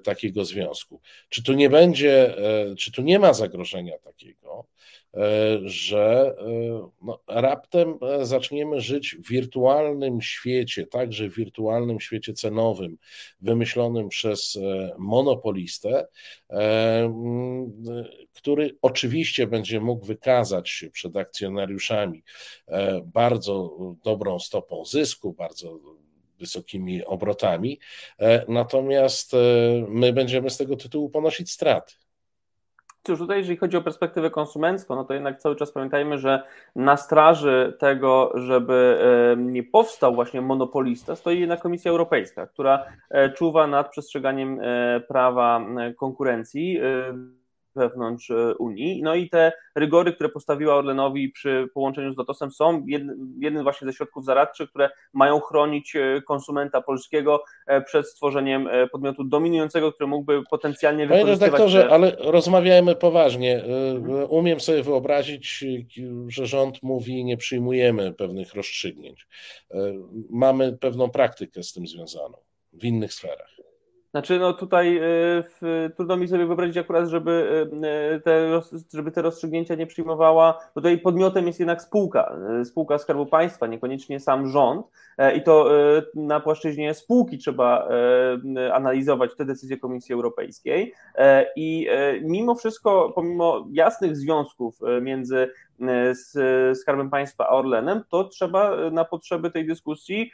takiego 0.04 0.46
związku. 0.46 1.02
Czy 1.30 1.44
tu 1.44 1.54
nie 1.54 1.70
będzie, 1.70 2.36
czy 2.78 2.92
tu 2.92 3.02
nie 3.02 3.20
ma 3.20 3.34
zagrożenia 3.34 3.98
takiego, 3.98 4.66
E, 5.14 5.60
że 5.64 6.36
e, 6.40 6.90
no, 7.02 7.20
raptem 7.28 8.00
e, 8.02 8.26
zaczniemy 8.26 8.82
żyć 8.82 9.16
w 9.16 9.30
wirtualnym 9.30 10.22
świecie, 10.22 10.88
także 10.88 11.30
w 11.30 11.36
wirtualnym 11.36 12.00
świecie 12.00 12.34
cenowym, 12.34 12.98
wymyślonym 13.42 14.10
przez 14.10 14.60
monopolistę, 14.98 16.08
który 18.34 18.78
oczywiście 18.82 19.48
będzie 19.48 19.80
mógł 19.80 20.06
wykazać 20.06 20.70
się 20.70 20.90
przed 20.90 21.18
akcjonariuszami 21.18 22.24
bardzo 23.06 23.78
dobrą 24.04 24.40
stopą 24.40 24.86
zysku, 24.86 25.34
bardzo 25.34 25.80
wysokimi 26.40 27.06
obrotami, 27.06 27.80
natomiast 28.48 29.36
my 29.88 30.14
będziemy 30.14 30.50
z 30.50 30.58
tego 30.58 30.76
tytułu 30.76 31.10
ponosić 31.10 31.52
straty. 31.52 31.94
Cóż, 33.04 33.20
tutaj 33.20 33.38
jeżeli 33.38 33.58
chodzi 33.58 33.78
o 33.78 33.82
perspektywę 33.82 34.30
konsumencką, 34.30 34.96
no 34.96 35.04
to 35.04 35.14
jednak 35.14 35.40
cały 35.40 35.56
czas 35.56 35.72
pamiętajmy, 35.72 36.18
że 36.18 36.44
na 36.76 36.98
straży 36.98 37.78
tego, 37.80 38.32
żeby 38.36 39.00
nie 39.38 39.64
powstał 39.64 40.16
właśnie 40.16 40.42
monopolista, 40.42 41.16
stoi 41.16 41.40
jednak 41.40 41.62
Komisja 41.62 41.92
Europejska, 41.92 42.48
która 42.48 42.86
e, 43.10 43.30
czuwa 43.30 43.68
nad 43.68 43.90
przestrzeganiem 43.92 44.60
e, 44.62 45.00
prawa 45.00 45.60
e, 45.60 45.94
konkurencji 45.94 46.80
wewnątrz 47.80 48.32
e, 48.32 48.56
Unii. 48.56 49.02
No 49.04 49.16
i 49.16 49.30
te 49.30 49.52
rygory, 49.76 50.14
które 50.14 50.30
postawiła 50.30 50.76
Orlenowi 50.76 51.30
przy 51.30 51.70
połączeniu 51.74 52.14
z 52.14 52.18
Lotosem 52.18 52.52
są 52.52 52.86
jednym 53.40 53.64
właśnie 53.64 53.88
ze 53.88 53.94
środków 53.94 54.26
zaradczych, 54.26 54.70
które 54.70 54.90
mają 55.14 55.40
chronić 55.40 55.96
e, 55.96 56.22
konsumenta 56.22 56.82
polskiego 56.82 57.44
e, 57.68 57.82
przed 57.82 58.08
stworzeniem 58.08 58.70
podmiotu 58.92 59.24
dominującego, 59.24 59.94
który 59.94 60.08
mógłby 60.08 60.44
potencjalnie 60.50 61.08
Panie 61.08 61.26
redaktorze, 61.26 61.84
te... 61.84 61.90
ale 61.90 62.16
rozmawiajmy 62.20 62.96
poważnie. 62.96 63.64
Mhm. 63.64 64.28
Umiem 64.30 64.60
sobie 64.60 64.84
wyobrazić, 64.84 65.66
że 66.28 66.46
rząd 66.46 66.84
mówi 66.84 67.26
nie 67.26 67.38
przyjmujemy 67.38 68.14
pewnych 68.14 68.54
rozstrzygnięć. 68.54 69.28
Mamy 70.30 70.78
pewną 70.78 71.10
praktykę 71.10 71.64
z 71.64 71.74
tym 71.74 71.88
związaną 71.88 72.38
w 72.74 72.84
innych 72.84 73.14
sferach. 73.14 73.60
Znaczy, 74.12 74.40
no 74.40 74.54
tutaj 74.54 74.98
y, 74.98 75.02
w, 75.02 75.90
trudno 75.96 76.18
mi 76.18 76.28
sobie 76.28 76.46
wyobrazić 76.46 76.78
akurat, 76.78 77.08
żeby 77.08 77.66
y, 78.18 78.22
te, 78.22 78.62
żeby 78.94 79.12
te 79.12 79.22
rozstrzygnięcia 79.22 79.76
nie 79.76 79.88
przyjmowała. 79.88 80.60
Tutaj 80.74 80.98
podmiotem 80.98 81.48
jest 81.48 81.60
jednak 81.60 81.82
spółka, 81.82 82.36
y, 82.62 82.66
spółka 82.66 82.98
Skarbu 82.98 83.26
Państwa, 83.26 83.68
niekoniecznie 83.68 84.20
sam 84.20 84.48
rząd. 84.48 84.88
I 85.36 85.44
to 85.44 85.70
na 86.16 86.40
płaszczyźnie 86.40 86.94
spółki 86.94 87.38
trzeba 87.38 87.88
analizować 88.74 89.36
te 89.36 89.46
decyzje 89.46 89.78
Komisji 89.78 90.14
Europejskiej. 90.14 90.94
I 91.56 91.88
mimo 92.22 92.56
wszystko, 92.56 93.12
pomimo 93.16 93.68
jasnych 93.72 94.18
związków 94.18 94.80
między 95.02 95.50
z 96.12 96.38
Skarbem 96.80 97.10
Państwa 97.10 97.48
a 97.48 97.50
Orlenem, 97.50 98.04
to 98.10 98.24
trzeba 98.24 98.92
na 98.92 99.06
potrzeby 99.06 99.52
tej 99.52 99.68
dyskusji 99.68 100.32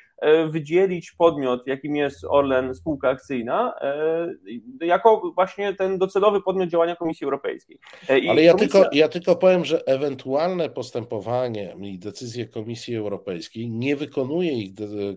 wydzielić 0.49 1.11
podmiot, 1.11 1.67
jakim 1.67 1.95
jest 1.95 2.25
Orlen, 2.29 2.75
spółka 2.75 3.09
akcyjna, 3.09 3.73
E, 3.81 4.85
jako 4.85 5.31
właśnie 5.35 5.73
ten 5.73 5.97
docelowy 5.97 6.41
podmiot 6.41 6.69
działania 6.69 6.95
Komisji 6.95 7.25
Europejskiej. 7.25 7.79
E, 8.09 8.19
I 8.19 8.29
Ale 8.29 8.43
ja, 8.43 8.51
komisja... 8.51 8.81
tylko, 8.81 8.95
ja 8.95 9.07
tylko 9.07 9.35
powiem, 9.35 9.65
że 9.65 9.87
ewentualne 9.87 10.69
postępowanie 10.69 11.75
i 11.81 11.99
decyzje 11.99 12.45
Komisji 12.45 12.95
Europejskiej 12.95 13.69
nie 13.69 13.95
wykonuje 13.95 14.51
ich 14.51 14.71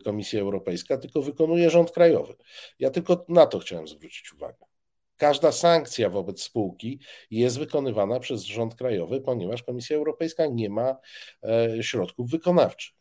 Komisja 0.05 0.41
Europejska, 0.41 0.99
tylko 0.99 1.23
wykonuje 1.23 1.71
rząd 1.71 1.91
krajowy. 1.91 2.35
Ja 2.79 2.91
tylko 2.91 3.25
na 3.29 3.47
to 3.47 3.59
chciałem 3.59 3.89
zwrócić 3.89 4.33
uwagę. 4.35 4.68
Każda 5.19 5.53
sankcja 5.53 6.11
wobec 6.11 6.43
spółki 6.43 7.01
jest 7.31 7.59
wykonywana 7.59 8.21
przez 8.21 8.45
rząd 8.45 8.75
krajowy, 8.75 9.21
ponieważ 9.21 9.63
Komisja 9.63 9.97
Europejska 9.97 10.47
nie 10.47 10.71
ma 10.71 10.97
e, 11.43 11.83
środków 11.83 12.31
wykonawczych. 12.31 12.98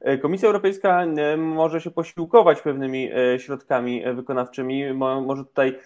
E, 0.00 0.18
Komisja 0.18 0.46
Europejska 0.46 1.02
e, 1.02 1.36
może 1.36 1.80
się 1.80 1.90
posiłkować 1.90 2.62
pewnymi 2.62 3.10
e, 3.12 3.38
środkami 3.38 4.02
wykonawczymi. 4.14 4.94
Może 4.94 5.44
tutaj 5.44 5.78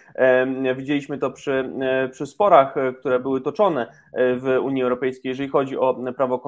widzieliśmy 0.75 1.17
to 1.17 1.31
przy, 1.31 1.73
przy 2.11 2.25
sporach, 2.25 2.75
które 2.99 3.19
były 3.19 3.41
toczone 3.41 3.87
w 4.13 4.57
Unii 4.61 4.83
Europejskiej, 4.83 5.29
jeżeli 5.29 5.49
chodzi 5.49 5.77
o 5.77 6.01
prawo 6.17 6.41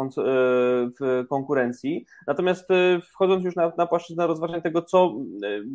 konkurencji. 1.29 2.05
Natomiast 2.27 2.69
wchodząc 3.13 3.43
już 3.43 3.55
na, 3.55 3.71
na 3.77 3.87
płaszczyznę 3.87 4.27
rozważań 4.27 4.61
tego, 4.61 4.81
co 4.81 5.13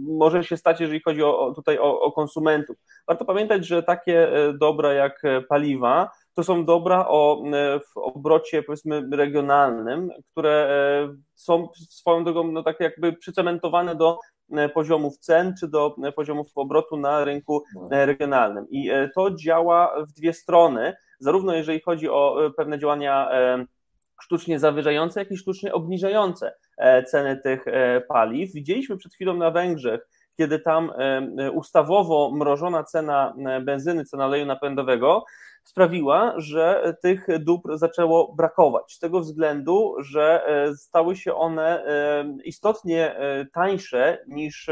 może 0.09 0.45
się 0.45 0.57
stać, 0.57 0.81
jeżeli 0.81 1.01
chodzi 1.01 1.23
o, 1.23 1.53
tutaj 1.57 1.79
o, 1.79 2.01
o 2.01 2.13
konsumentów, 2.13 2.77
warto 3.09 3.25
pamiętać, 3.25 3.67
że 3.67 3.83
takie 3.83 4.29
dobra 4.59 4.93
jak 4.93 5.23
paliwa, 5.49 6.11
to 6.35 6.45
są 6.45 6.65
dobra 6.65 7.07
o, 7.09 7.45
e, 7.53 7.81
w 7.81 7.97
obrocie 7.97 8.63
powiedzmy 8.63 9.09
regionalnym, 9.13 10.11
które 10.31 10.51
e, 10.51 11.17
są 11.35 11.69
swoją 11.75 12.25
drogą 12.25 12.53
no, 12.53 12.63
tak 12.63 12.81
jakby 12.81 13.13
przycementowane 13.13 13.95
do 13.95 14.19
e, 14.53 14.69
poziomów 14.69 15.19
cen 15.19 15.55
czy 15.61 15.69
do 15.69 15.97
poziomów 16.17 16.47
obrotu 16.55 16.97
na 16.97 17.25
rynku 17.25 17.65
regionalnym. 17.91 18.67
I 18.71 18.91
to 19.15 19.31
działa 19.31 20.05
w 20.05 20.13
dwie 20.13 20.33
strony, 20.33 20.95
zarówno 21.19 21.55
jeżeli 21.55 21.81
chodzi 21.81 22.09
o 22.09 22.37
pewne 22.57 22.79
działania 22.79 23.31
sztucznie 24.21 24.59
zawyżające, 24.59 25.21
jak 25.21 25.31
i 25.31 25.37
sztucznie 25.37 25.73
obniżające 25.73 26.55
ceny 27.07 27.37
tych 27.37 27.65
paliw. 28.09 28.53
Widzieliśmy 28.53 28.97
przed 28.97 29.15
chwilą 29.15 29.37
na 29.37 29.51
Węgrzech, 29.51 30.09
kiedy 30.37 30.59
tam 30.59 30.93
ustawowo 31.53 32.31
mrożona 32.35 32.85
cena 32.85 33.35
benzyny, 33.63 34.05
cena 34.05 34.27
oleju 34.27 34.47
napędowego 34.47 35.25
sprawiła, 35.65 36.35
że 36.37 36.95
tych 37.03 37.27
dóbr 37.41 37.79
zaczęło 37.79 38.35
brakować. 38.35 38.93
Z 38.93 38.99
tego 38.99 39.21
względu, 39.21 39.95
że 39.99 40.47
e, 40.47 40.77
stały 40.77 41.17
się 41.17 41.35
one 41.35 41.85
e, 41.87 42.25
istotnie 42.45 43.17
e, 43.17 43.47
tańsze 43.47 44.19
niż 44.29 44.71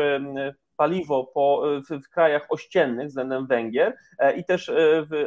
paliwo 0.77 1.31
po, 1.35 1.63
w, 1.91 2.05
w, 2.05 2.09
krajach 2.09 2.47
ościennych 2.49 3.09
względem 3.09 3.47
Węgier 3.47 3.97
i 4.37 4.45
też 4.45 4.73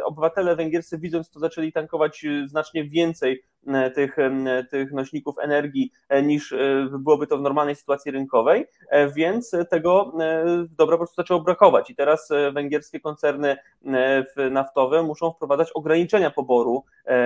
obywatele 0.03 0.55
węgierscy 0.55 0.97
widząc 0.97 1.29
to 1.29 1.39
zaczęli 1.39 1.71
tankować 1.71 2.25
znacznie 2.45 2.89
więcej 2.89 3.43
tych, 3.95 4.19
e, 4.19 4.63
tych 4.71 4.91
nośników 4.91 5.35
energii 5.39 5.91
e, 6.09 6.23
niż 6.23 6.53
byłoby 6.99 7.27
to 7.27 7.37
w 7.37 7.41
normalnej 7.41 7.75
sytuacji 7.75 8.11
rynkowej, 8.11 8.65
więc 9.15 9.51
tego 9.69 10.13
dobra 10.77 10.95
po 10.95 10.97
prostu 10.97 11.15
zaczęło 11.15 11.41
brakować. 11.41 11.89
I 11.89 11.95
teraz 11.95 12.29
węgierskie 12.53 12.99
koncerny 12.99 13.57
naftowe 14.51 15.03
muszą 15.03 15.31
wprowadzać 15.31 15.71
ograniczenia 15.71 16.31
poboru 16.31 16.83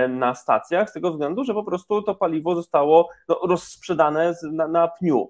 na 0.09 0.35
stacjach 0.35 0.89
z 0.89 0.93
tego 0.93 1.11
względu, 1.11 1.43
że 1.43 1.53
po 1.53 1.63
prostu 1.63 2.01
to 2.01 2.15
paliwo 2.15 2.55
zostało 2.55 3.09
no, 3.29 3.39
rozsprzedane 3.43 4.33
na 4.51 4.87
pniu. 4.87 5.29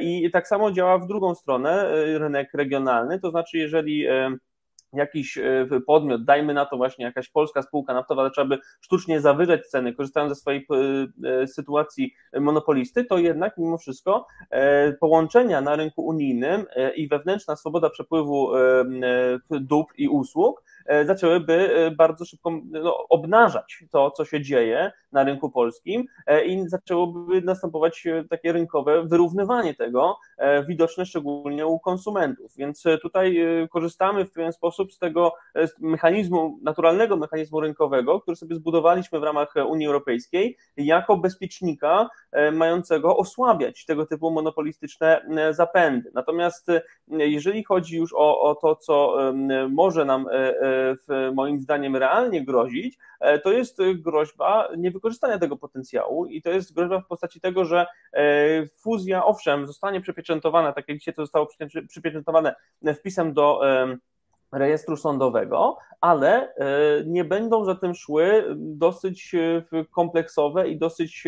I 0.00 0.30
tak 0.30 0.48
samo 0.48 0.72
działa 0.72 0.98
w 0.98 1.06
drugą 1.06 1.34
stronę 1.34 1.90
rynek 2.18 2.54
regionalny, 2.54 3.20
to 3.20 3.30
znaczy 3.30 3.58
jeżeli 3.58 4.06
jakiś 4.92 5.38
e, 5.38 5.66
podmiot, 5.86 6.24
dajmy 6.24 6.54
na 6.54 6.66
to 6.66 6.76
właśnie 6.76 7.04
jakaś 7.04 7.28
polska 7.28 7.62
spółka 7.62 7.94
naftowa 7.94 8.24
zaczęłaby 8.24 8.58
sztucznie 8.80 9.20
zawyżać 9.20 9.66
ceny, 9.66 9.94
korzystając 9.94 10.32
ze 10.32 10.40
swojej 10.40 10.66
e, 10.70 11.28
e, 11.28 11.46
sytuacji 11.46 12.14
monopolisty, 12.40 13.04
to 13.04 13.18
jednak 13.18 13.58
mimo 13.58 13.78
wszystko 13.78 14.26
połączenia 15.00 15.60
na 15.60 15.76
rynku 15.76 16.06
unijnym 16.06 16.64
i 16.96 17.08
wewnętrzna 17.08 17.56
swoboda 17.56 17.90
przepływu 17.90 18.50
dóbr 19.50 19.92
i 19.96 20.08
usług 20.08 20.62
E, 20.79 20.79
zaczęłyby 21.06 21.76
e, 21.76 21.90
bardzo 21.90 22.24
szybko 22.24 22.52
no, 22.64 23.08
obnażać 23.08 23.84
to, 23.90 24.10
co 24.10 24.24
się 24.24 24.40
dzieje 24.40 24.92
na 25.12 25.24
rynku 25.24 25.50
polskim 25.50 26.04
e, 26.26 26.44
i 26.44 26.68
zaczęłoby 26.68 27.42
następować 27.42 28.04
takie 28.30 28.52
rynkowe 28.52 29.02
wyrównywanie 29.06 29.74
tego, 29.74 30.18
widoczne 30.68 31.06
szczególnie 31.06 31.66
u 31.66 31.78
konsumentów. 31.78 32.56
Więc 32.56 32.84
tutaj 33.02 33.38
korzystamy 33.70 34.24
w 34.24 34.32
pewien 34.32 34.52
sposób 34.52 34.92
z 34.92 34.98
tego 34.98 35.34
mechanizmu, 35.80 36.58
naturalnego 36.62 37.16
mechanizmu 37.16 37.60
rynkowego, 37.60 38.20
który 38.20 38.36
sobie 38.36 38.56
zbudowaliśmy 38.56 39.20
w 39.20 39.22
ramach 39.22 39.54
Unii 39.68 39.86
Europejskiej, 39.86 40.56
jako 40.76 41.16
bezpiecznika 41.16 42.08
mającego 42.52 43.16
osłabiać 43.16 43.84
tego 43.84 44.06
typu 44.06 44.30
monopolistyczne 44.30 45.22
zapędy. 45.50 46.10
Natomiast 46.14 46.66
jeżeli 47.08 47.64
chodzi 47.64 47.96
już 47.96 48.12
o, 48.14 48.40
o 48.40 48.54
to, 48.54 48.76
co 48.76 49.16
może 49.68 50.04
nam 50.04 50.26
moim 51.34 51.60
zdaniem 51.60 51.96
realnie 51.96 52.44
grozić, 52.44 52.98
e, 53.20 53.38
to 53.38 53.52
jest 53.52 53.78
groźba 53.94 54.68
niewykorzystania 54.76 55.38
tego 55.38 55.56
potencjału 55.56 56.26
i 56.26 56.42
to 56.42 56.50
jest 56.50 56.74
groźba 56.74 57.00
w 57.00 57.06
postaci 57.06 57.40
tego, 57.40 57.64
że 57.64 57.86
e, 58.12 58.66
fuzja 58.66 59.24
owszem 59.24 59.66
zostanie 59.66 60.00
przypieczętowana, 60.00 60.72
tak 60.72 60.88
jak 60.88 60.98
dzisiaj 60.98 61.14
to 61.14 61.22
zostało 61.22 61.48
przypieczętowane 61.88 62.54
wpisem 62.94 63.32
do 63.32 63.60
rejestru 64.52 64.96
sądowego, 64.96 65.76
ale 66.00 66.54
e, 66.54 66.66
nie 67.06 67.24
będą 67.24 67.64
za 67.64 67.74
tym 67.74 67.94
szły 67.94 68.44
dosyć 68.56 69.32
kompleksowe 69.90 70.68
i 70.68 70.78
dosyć 70.78 71.24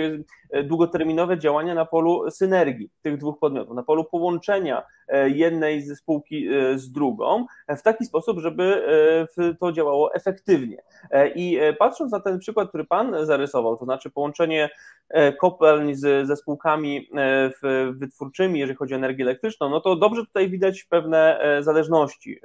długoterminowe 0.65 1.39
działania 1.39 1.75
na 1.75 1.85
polu 1.85 2.31
synergii 2.31 2.91
tych 3.03 3.19
dwóch 3.19 3.39
podmiotów, 3.39 3.77
na 3.77 3.83
polu 3.83 4.05
połączenia 4.05 4.83
jednej 5.27 5.83
ze 5.83 5.97
spółki 5.97 6.49
e, 6.49 6.79
z 6.79 6.93
drugą 6.93 7.47
w 7.69 7.83
taki 7.83 8.05
sposób, 8.05 8.39
żeby 8.39 8.87
e, 9.39 9.55
to 9.55 9.73
działało 9.73 10.15
efektywnie. 10.15 10.83
I 11.35 11.59
patrząc 11.79 12.13
na 12.13 12.21
ten 12.21 12.39
przykład, 12.39 12.69
który 12.69 12.85
Pan 12.85 13.27
zarysował, 13.27 13.77
to 13.77 13.85
znaczy 13.85 14.11
połączenie 14.11 14.71
kopalń 15.41 15.95
z, 15.95 16.27
ze 16.27 16.37
spółkami 16.37 17.09
wytwórczymi, 17.91 18.61
jeżeli 18.61 18.77
chodzi 18.77 18.95
o 18.95 18.97
energię 18.97 19.25
elektryczną, 19.25 19.69
no 19.69 19.81
to 19.81 19.97
dobrze 19.97 20.27
tutaj 20.27 20.51
widać 20.51 20.85
pewne 20.85 21.41
zależności 21.61 22.41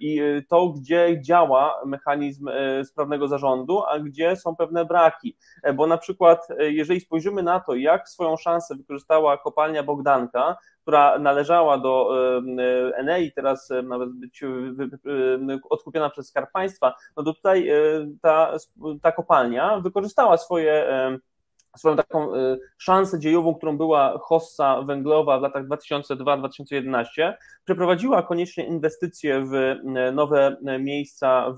i 0.00 0.22
to, 0.48 0.68
gdzie 0.68 1.20
działa 1.22 1.82
mechanizm 1.86 2.48
sprawnego 2.84 3.28
zarządu, 3.28 3.82
a 3.88 3.98
gdzie 3.98 4.36
są 4.36 4.56
pewne 4.56 4.84
braki, 4.84 5.36
bo 5.74 5.86
na 5.86 5.98
przykład 5.98 6.48
jeżeli 6.58 7.00
spojrzymy 7.00 7.42
na 7.42 7.60
to, 7.60 7.74
jak 7.74 8.08
swoją 8.08 8.36
szansę 8.36 8.74
wykorzystała 8.74 9.38
kopalnia 9.38 9.82
Bogdanka, 9.82 10.56
która 10.82 11.18
należała 11.18 11.78
do 11.78 12.10
Enei, 12.94 13.32
teraz 13.32 13.72
nawet 13.82 14.10
być 14.10 14.40
odkupiona 15.70 16.10
przez 16.10 16.28
Skarb 16.28 16.52
Państwa, 16.52 16.94
no 17.16 17.22
to 17.22 17.34
tutaj 17.34 17.68
e, 17.68 17.74
ta, 18.22 18.56
ta 19.02 19.12
kopalnia 19.12 19.80
wykorzystała 19.80 20.36
swoje 20.36 20.86
swoją 21.76 21.96
taką 21.96 22.34
y, 22.34 22.58
szansę 22.78 23.18
dziejową, 23.18 23.54
którą 23.54 23.76
była 23.76 24.18
hossa 24.18 24.82
węglowa 24.82 25.38
w 25.38 25.42
latach 25.42 25.66
2002-2011, 25.66 27.32
przeprowadziła 27.64 28.22
koniecznie 28.22 28.64
inwestycje 28.64 29.44
w 29.44 29.54
y, 29.54 30.12
nowe 30.12 30.56
miejsca 30.80 31.54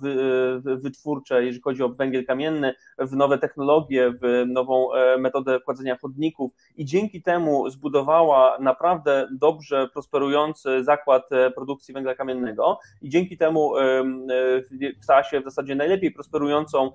y, 0.67 0.77
wytwórcze, 0.77 1.45
jeżeli 1.45 1.63
chodzi 1.63 1.83
o 1.83 1.89
węgiel 1.89 2.27
kamienny, 2.27 2.75
w 2.99 3.17
nowe 3.17 3.39
technologie, 3.39 4.13
w 4.23 4.45
nową 4.47 4.95
e, 4.95 5.19
metodę 5.19 5.61
kładzenia 5.61 5.97
chodników 5.97 6.53
i 6.77 6.85
dzięki 6.85 7.23
temu 7.23 7.71
zbudowała 7.71 8.59
naprawdę 8.61 9.29
dobrze 9.33 9.89
prosperujący 9.89 10.85
zakład 10.85 11.33
e, 11.33 11.51
produkcji 11.51 11.95
węgla 11.95 12.15
kamiennego 12.15 12.79
i 13.03 13.09
dzięki 13.09 13.37
temu 13.37 13.77
e, 13.79 13.83
stała 15.01 15.23
się 15.23 15.41
w 15.41 15.45
zasadzie 15.45 15.75
najlepiej 15.75 16.11
prosperującą 16.11 16.91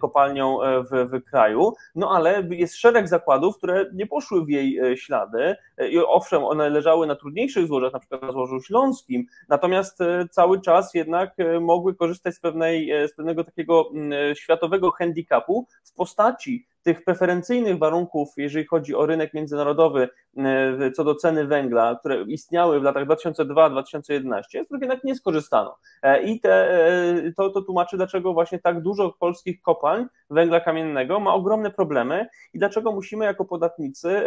kopalnią 0.00 0.58
w, 0.90 1.08
w 1.12 1.24
kraju, 1.24 1.72
no 1.94 2.10
ale 2.10 2.42
jest 2.50 2.76
szereg 2.76 3.08
zakładów, 3.08 3.58
które 3.58 3.86
nie 3.94 4.06
poszły 4.06 4.44
w 4.44 4.48
jej 4.48 4.78
e, 4.78 4.96
ślady 4.96 5.56
i 5.90 5.98
owszem, 5.98 6.44
one 6.44 6.70
leżały 6.70 7.06
na 7.06 7.16
trudniejszych 7.16 7.66
złożach, 7.66 7.92
na 7.92 7.98
przykład 7.98 8.22
na 8.22 8.32
złożu 8.32 8.60
śląskim, 8.60 9.26
natomiast 9.48 10.00
e, 10.00 10.28
cały 10.30 10.60
czas 10.60 10.94
jednak 10.94 11.36
mogły 11.60 11.94
korzystać 11.94 12.34
z, 12.34 12.40
pewnej, 12.40 12.92
z 13.08 13.14
pewnego 13.14 13.44
takiego 13.44 13.90
światowego 14.34 14.90
handicapu 14.90 15.66
w 15.84 15.94
postaci 15.94 16.66
tych 16.84 17.04
preferencyjnych 17.04 17.78
warunków, 17.78 18.28
jeżeli 18.36 18.66
chodzi 18.66 18.94
o 18.94 19.06
rynek 19.06 19.34
międzynarodowy 19.34 20.08
e, 20.36 20.90
co 20.90 21.04
do 21.04 21.14
ceny 21.14 21.46
węgla, 21.46 21.96
które 22.00 22.22
istniały 22.22 22.80
w 22.80 22.82
latach 22.82 23.06
2002-2011, 23.06 24.42
z 24.42 24.64
których 24.64 24.82
jednak 24.82 25.04
nie 25.04 25.14
skorzystano. 25.14 25.76
E, 26.02 26.22
I 26.22 26.40
te, 26.40 26.86
e, 26.86 27.32
to, 27.36 27.50
to 27.50 27.62
tłumaczy, 27.62 27.96
dlaczego 27.96 28.32
właśnie 28.32 28.58
tak 28.58 28.82
dużo 28.82 29.16
polskich 29.20 29.62
kopalń 29.62 30.06
węgla 30.30 30.60
kamiennego 30.60 31.20
ma 31.20 31.34
ogromne 31.34 31.70
problemy 31.70 32.26
i 32.52 32.58
dlaczego 32.58 32.92
musimy 32.92 33.24
jako 33.24 33.44
podatnicy 33.44 34.22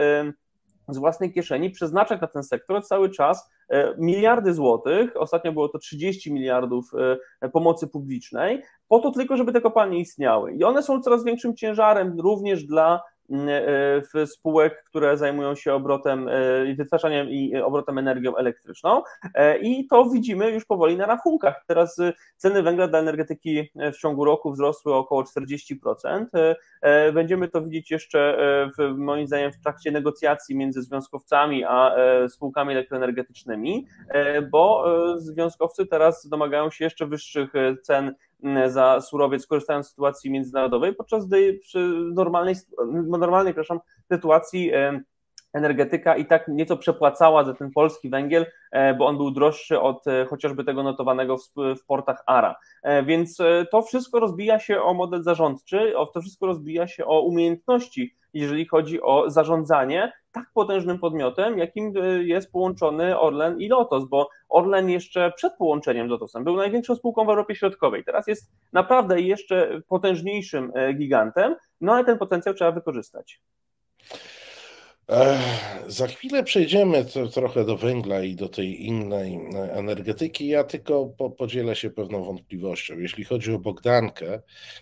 z 0.87 0.97
własnej 0.97 1.33
kieszeni 1.33 1.69
przeznaczać 1.69 2.21
na 2.21 2.27
ten 2.27 2.43
sektor 2.43 2.85
cały 2.85 3.09
czas 3.09 3.49
e, 3.69 3.93
miliardy 3.97 4.53
złotych, 4.53 5.11
ostatnio 5.15 5.51
było 5.51 5.69
to 5.69 5.79
30 5.79 6.33
miliardów 6.33 6.91
e, 7.41 7.49
pomocy 7.49 7.87
publicznej, 7.87 8.63
po 8.87 8.99
to 8.99 9.11
tylko, 9.11 9.37
żeby 9.37 9.53
te 9.53 9.61
kopalnie 9.61 9.99
istniały. 9.99 10.53
I 10.53 10.63
one 10.63 10.83
są 10.83 11.01
coraz 11.01 11.23
większym 11.23 11.55
ciężarem 11.55 12.19
również 12.19 12.63
dla 12.63 13.01
spółek, 14.25 14.83
które 14.83 15.17
zajmują 15.17 15.55
się 15.55 15.73
obrotem, 15.73 16.29
wytwarzaniem 16.77 17.29
i 17.29 17.55
obrotem 17.55 17.97
energią 17.97 18.35
elektryczną 18.35 19.01
i 19.61 19.87
to 19.87 20.05
widzimy 20.05 20.51
już 20.51 20.65
powoli 20.65 20.97
na 20.97 21.05
rachunkach. 21.05 21.63
Teraz 21.67 21.97
ceny 22.37 22.63
węgla 22.63 22.87
dla 22.87 22.99
energetyki 22.99 23.69
w 23.93 23.97
ciągu 23.97 24.25
roku 24.25 24.51
wzrosły 24.51 24.93
około 24.93 25.23
40%. 25.23 26.25
Będziemy 27.13 27.47
to 27.47 27.61
widzieć 27.61 27.91
jeszcze 27.91 28.37
w, 28.77 28.97
moim 28.97 29.27
zdaniem 29.27 29.51
w 29.51 29.61
trakcie 29.61 29.91
negocjacji 29.91 30.55
między 30.55 30.81
związkowcami 30.81 31.63
a 31.63 31.95
spółkami 32.29 32.71
elektroenergetycznymi, 32.71 33.87
bo 34.51 34.85
związkowcy 35.17 35.85
teraz 35.85 36.27
domagają 36.27 36.71
się 36.71 36.83
jeszcze 36.85 37.05
wyższych 37.05 37.53
cen 37.81 38.15
za 38.67 39.01
surowiec, 39.01 39.47
korzystając 39.47 39.87
z 39.87 39.89
sytuacji 39.89 40.31
międzynarodowej, 40.31 40.95
podczas 40.95 41.27
gdy 41.27 41.53
przy 41.53 41.79
normalnej, 42.13 42.55
normalnej 43.07 43.53
przepraszam, 43.53 43.79
sytuacji 44.11 44.71
energetyka 45.53 46.15
i 46.15 46.25
tak 46.25 46.47
nieco 46.47 46.77
przepłacała 46.77 47.43
za 47.43 47.53
ten 47.53 47.71
polski 47.71 48.09
węgiel, 48.09 48.45
e, 48.71 48.93
bo 48.93 49.05
on 49.05 49.17
był 49.17 49.31
droższy 49.31 49.79
od 49.79 50.07
e, 50.07 50.25
chociażby 50.25 50.63
tego 50.63 50.83
notowanego 50.83 51.37
w, 51.37 51.85
portach 51.87 52.23
ARA. 52.25 52.55
E, 52.83 53.03
więc 53.03 53.37
to 53.71 53.81
wszystko 53.81 54.19
rozbija 54.19 54.59
się 54.59 54.81
o 54.81 54.93
model 54.93 55.23
zarządczy, 55.23 55.93
to 56.13 56.21
wszystko 56.21 56.45
rozbija 56.45 56.87
się 56.87 57.05
o 57.05 57.21
umiejętności, 57.21 58.15
jeżeli 58.33 58.65
chodzi 58.65 59.01
o 59.01 59.29
zarządzanie 59.29 60.11
tak 60.37 60.51
potężnym 60.53 60.99
podmiotem, 60.99 61.57
jakim 61.57 61.93
jest 62.19 62.51
połączony 62.51 63.19
Orlen 63.19 63.59
i 63.59 63.67
Lotos, 63.67 64.05
bo 64.05 64.29
Orlen 64.49 64.89
jeszcze 64.89 65.31
przed 65.35 65.53
połączeniem 65.53 66.07
z 66.07 66.09
Lotosem 66.09 66.43
był 66.43 66.55
największą 66.55 66.95
spółką 66.95 67.25
w 67.25 67.29
Europie 67.29 67.55
Środkowej. 67.55 68.03
Teraz 68.03 68.27
jest 68.27 68.51
naprawdę 68.73 69.21
jeszcze 69.21 69.81
potężniejszym 69.87 70.71
gigantem, 70.97 71.55
no 71.81 71.93
ale 71.93 72.05
ten 72.05 72.17
potencjał 72.17 72.55
trzeba 72.55 72.71
wykorzystać. 72.71 73.41
Za 75.87 76.07
chwilę 76.07 76.43
przejdziemy 76.43 77.05
to, 77.05 77.27
trochę 77.27 77.65
do 77.65 77.77
węgla 77.77 78.23
i 78.23 78.35
do 78.35 78.49
tej 78.49 78.85
innej 78.85 79.35
e, 79.35 79.73
energetyki. 79.73 80.47
Ja 80.47 80.63
tylko 80.63 81.05
po, 81.05 81.29
podzielę 81.29 81.75
się 81.75 81.89
pewną 81.89 82.23
wątpliwością. 82.23 82.99
Jeśli 82.99 83.23
chodzi 83.23 83.53
o 83.53 83.59
Bogdankę, 83.59 84.41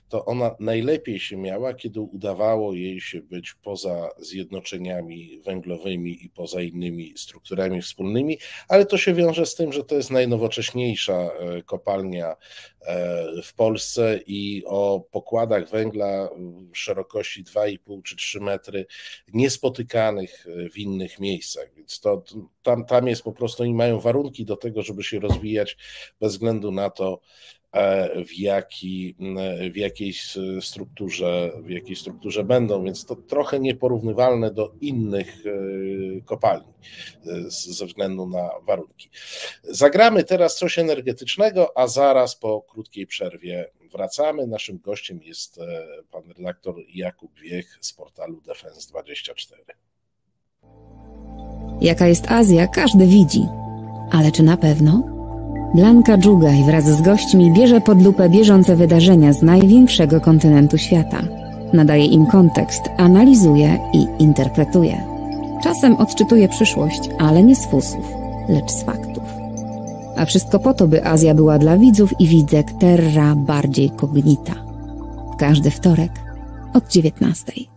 to 0.09 0.25
ona 0.25 0.55
najlepiej 0.59 1.19
się 1.19 1.37
miała, 1.37 1.73
kiedy 1.73 2.01
udawało 2.01 2.73
jej 2.73 3.01
się 3.01 3.21
być 3.21 3.53
poza 3.53 4.09
zjednoczeniami 4.17 5.41
węglowymi 5.45 6.25
i 6.25 6.29
poza 6.29 6.61
innymi 6.61 7.13
strukturami 7.17 7.81
wspólnymi, 7.81 8.37
ale 8.67 8.85
to 8.85 8.97
się 8.97 9.13
wiąże 9.13 9.45
z 9.45 9.55
tym, 9.55 9.73
że 9.73 9.83
to 9.83 9.95
jest 9.95 10.11
najnowocześniejsza 10.11 11.13
e, 11.13 11.61
kopalnia 11.63 12.35
e, 12.81 13.25
w 13.43 13.53
Polsce 13.53 14.19
i 14.27 14.63
o 14.65 15.05
pokładach 15.11 15.69
węgla 15.69 16.29
szerokości 16.73 17.43
2,5 17.43 18.01
czy 18.03 18.15
3 18.15 18.39
metry 18.39 18.85
niespotykane 19.33 20.14
E, 20.23 20.69
w 20.69 20.77
innych 20.77 21.19
miejscach, 21.19 21.73
więc 21.75 21.99
to, 21.99 22.23
tam, 22.63 22.85
tam 22.85 23.07
jest 23.07 23.23
po 23.23 23.31
prostu, 23.31 23.63
oni 23.63 23.73
mają 23.73 23.99
warunki 23.99 24.45
do 24.45 24.55
tego, 24.55 24.81
żeby 24.81 25.03
się 25.03 25.19
rozwijać 25.19 25.77
bez 26.19 26.33
względu 26.33 26.71
na 26.71 26.89
to, 26.89 27.19
e, 27.71 28.25
w, 28.25 28.39
jaki, 28.39 29.15
w 29.71 29.75
jakiej 29.77 30.13
strukturze, 30.61 31.51
w 31.63 31.69
jakiej 31.69 31.95
strukturze 31.95 32.43
będą, 32.43 32.83
więc 32.83 33.05
to 33.05 33.15
trochę 33.15 33.59
nieporównywalne 33.59 34.51
do 34.51 34.73
innych 34.81 35.43
e, 35.45 36.21
kopalni 36.21 36.73
ze 37.47 37.85
względu 37.85 38.27
na 38.27 38.49
warunki. 38.63 39.09
Zagramy 39.63 40.23
teraz 40.23 40.57
coś 40.57 40.79
energetycznego, 40.79 41.77
a 41.77 41.87
zaraz 41.87 42.35
po 42.35 42.61
krótkiej 42.61 43.07
przerwie 43.07 43.69
wracamy. 43.91 44.47
Naszym 44.47 44.79
gościem 44.79 45.19
jest 45.23 45.59
pan 46.11 46.31
redaktor 46.37 46.75
Jakub 46.93 47.39
Wiech 47.39 47.77
z 47.81 47.93
portalu 47.93 48.41
Defense24. 48.41 49.85
Jaka 51.81 52.07
jest 52.07 52.31
Azja, 52.31 52.67
każdy 52.67 53.07
widzi. 53.07 53.45
Ale 54.11 54.31
czy 54.31 54.43
na 54.43 54.57
pewno? 54.57 55.03
Blanka 55.75 56.17
Dżugaj 56.17 56.63
wraz 56.63 56.83
z 56.83 57.01
gośćmi 57.01 57.51
bierze 57.51 57.81
pod 57.81 58.01
lupę 58.01 58.29
bieżące 58.29 58.75
wydarzenia 58.75 59.33
z 59.33 59.41
największego 59.41 60.21
kontynentu 60.21 60.77
świata. 60.77 61.21
Nadaje 61.73 62.05
im 62.05 62.25
kontekst, 62.25 62.81
analizuje 62.97 63.79
i 63.93 64.07
interpretuje. 64.19 65.03
Czasem 65.63 65.95
odczytuje 65.95 66.47
przyszłość, 66.47 67.09
ale 67.19 67.43
nie 67.43 67.55
z 67.55 67.65
fusów, 67.65 68.13
lecz 68.49 68.71
z 68.71 68.83
faktów. 68.83 69.23
A 70.17 70.25
wszystko 70.25 70.59
po 70.59 70.73
to, 70.73 70.87
by 70.87 71.05
Azja 71.05 71.33
była 71.33 71.59
dla 71.59 71.77
widzów 71.77 72.19
i 72.19 72.27
widzek 72.27 72.71
terra 72.71 73.35
bardziej 73.35 73.89
kognita. 73.89 74.53
Każdy 75.37 75.71
wtorek 75.71 76.11
od 76.73 76.87
19. 76.87 77.74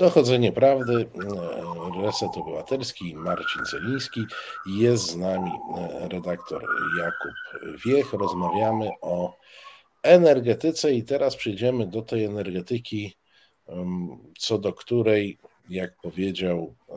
Dochodzenie 0.00 0.52
Prawdy, 0.52 0.94
e, 0.94 2.02
Reset 2.02 2.36
Obywatelski, 2.36 3.14
Marcin 3.14 3.64
Celiński. 3.70 4.20
Jest 4.66 5.06
z 5.06 5.16
nami 5.16 5.50
e, 5.50 6.08
redaktor 6.08 6.66
Jakub 6.98 7.32
Wiech. 7.84 8.12
Rozmawiamy 8.12 8.90
o 9.00 9.36
energetyce 10.02 10.92
i 10.92 11.02
teraz 11.02 11.36
przejdziemy 11.36 11.86
do 11.86 12.02
tej 12.02 12.24
energetyki, 12.24 13.16
co 14.38 14.58
do 14.58 14.72
której, 14.72 15.38
jak 15.68 15.96
powiedział 15.96 16.74
e, 16.88 16.94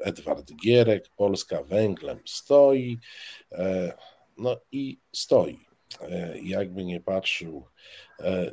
Edward 0.00 0.52
Gierek, 0.64 1.08
Polska 1.16 1.62
węglem 1.62 2.18
stoi. 2.24 2.98
No 4.38 4.56
i 4.72 4.98
stoi. 5.12 5.58
Jakby 6.42 6.84
nie 6.84 7.00
patrzył, 7.00 7.66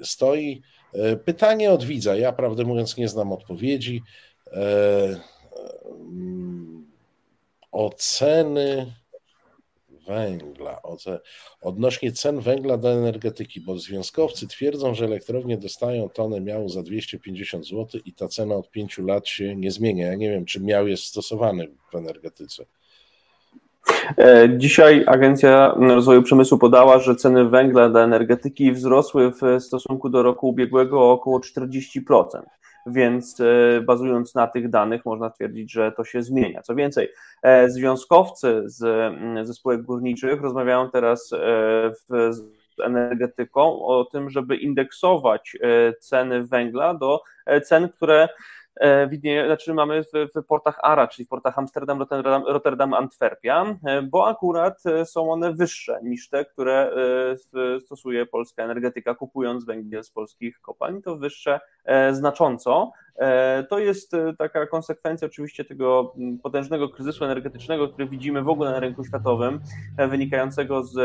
stoi. 0.04 0.62
E, 0.94 1.16
pytanie 1.16 1.72
od 1.72 1.84
widza. 1.84 2.16
Ja 2.16 2.32
prawdę 2.32 2.64
mówiąc 2.64 2.98
nie 2.98 3.08
znam 3.08 3.32
odpowiedzi. 3.32 4.04
E, 4.52 5.20
mm, 5.86 6.88
oceny 7.72 8.94
węgla, 10.08 10.82
odnośnie 11.62 12.12
cen 12.12 12.40
węgla 12.40 12.78
do 12.78 12.92
energetyki, 12.92 13.62
bo 13.62 13.80
związkowcy 13.80 14.48
twierdzą, 14.48 14.94
że 14.94 15.06
elektrownie 15.06 15.58
dostają 15.58 16.10
tonę 16.10 16.42
miału 16.42 16.70
za 16.70 16.84
250 16.84 17.68
zł 17.68 18.02
i 18.06 18.14
ta 18.14 18.28
cena 18.28 18.56
od 18.56 18.72
5 18.72 18.98
lat 18.98 19.28
się 19.28 19.56
nie 19.56 19.72
zmienia. 19.72 20.08
Ja 20.08 20.16
nie 20.16 20.30
wiem, 20.30 20.46
czy 20.46 20.60
miał 20.60 20.88
jest 20.88 21.04
stosowany 21.04 21.68
w 21.92 21.96
energetyce. 21.96 22.66
E, 24.18 24.50
dzisiaj 24.58 25.04
Agencja 25.08 25.76
Rozwoju 25.80 26.24
Przemysłu 26.24 26.58
podała, 26.58 27.00
że 27.00 27.16
ceny 27.16 27.50
węgla 27.50 27.90
dla 27.90 28.02
energetyki 28.02 28.72
wzrosły 28.72 29.32
w 29.32 29.64
stosunku 29.64 30.10
do 30.10 30.24
roku 30.24 30.50
ubiegłego 30.50 31.02
o 31.02 31.12
około 31.12 31.40
40%, 31.40 32.42
więc 32.86 33.40
e, 33.40 33.82
bazując 33.82 34.36
na 34.36 34.48
tych 34.48 34.70
danych 34.70 35.06
można 35.06 35.30
twierdzić, 35.30 35.72
że 35.72 35.92
to 35.92 36.04
się 36.04 36.24
zmienia. 36.24 36.62
Co 36.62 36.76
więcej, 36.76 37.10
e, 37.44 37.70
związkowcy 37.70 38.62
z, 38.66 38.78
ze 39.48 39.54
spółek 39.54 39.82
górniczych 39.82 40.42
rozmawiają 40.42 40.90
teraz 40.90 41.30
w, 42.10 42.34
z 42.34 42.42
energetyką 42.84 43.86
o 43.86 44.06
tym, 44.06 44.30
żeby 44.30 44.56
indeksować 44.56 45.58
ceny 46.00 46.44
węgla 46.44 46.94
do 46.94 47.22
cen, 47.64 47.90
które 47.90 48.30
widnieje, 49.10 49.46
znaczy 49.46 49.74
mamy 49.74 50.04
w, 50.04 50.08
w, 50.36 50.46
portach 50.46 50.80
ARA, 50.84 51.08
czyli 51.08 51.26
w 51.26 51.30
portach 51.30 51.58
Amsterdam, 51.58 52.00
Rotterdam, 52.00 52.44
Rotterdam, 52.48 52.94
Antwerpia, 52.94 53.76
e, 53.86 54.02
bo 54.02 54.28
akurat 54.28 54.86
e, 54.86 55.06
są 55.06 55.32
one 55.32 55.54
wyższe 55.54 56.00
niż 56.04 56.30
te, 56.30 56.46
które 56.46 56.92
stosuje 57.86 58.26
polska 58.26 58.64
energetyka, 58.64 59.16
kupując 59.16 59.66
węgiel 59.66 60.04
z 60.04 60.12
polskich 60.12 60.62
kopalń, 60.62 61.02
to 61.02 61.18
wyższe 61.18 61.60
znacząco. 62.12 62.92
To 63.70 63.80
jest 63.80 64.12
taka 64.38 64.68
konsekwencja 64.68 65.28
oczywiście 65.28 65.66
tego 65.66 66.16
potężnego 66.44 66.90
kryzysu 66.90 67.26
energetycznego, 67.26 67.88
który 67.88 68.08
widzimy 68.08 68.44
w 68.44 68.50
ogóle 68.50 68.72
na 68.72 68.80
rynku 68.80 69.06
światowym, 69.06 69.60
wynikającego 70.10 70.84
z 70.84 70.98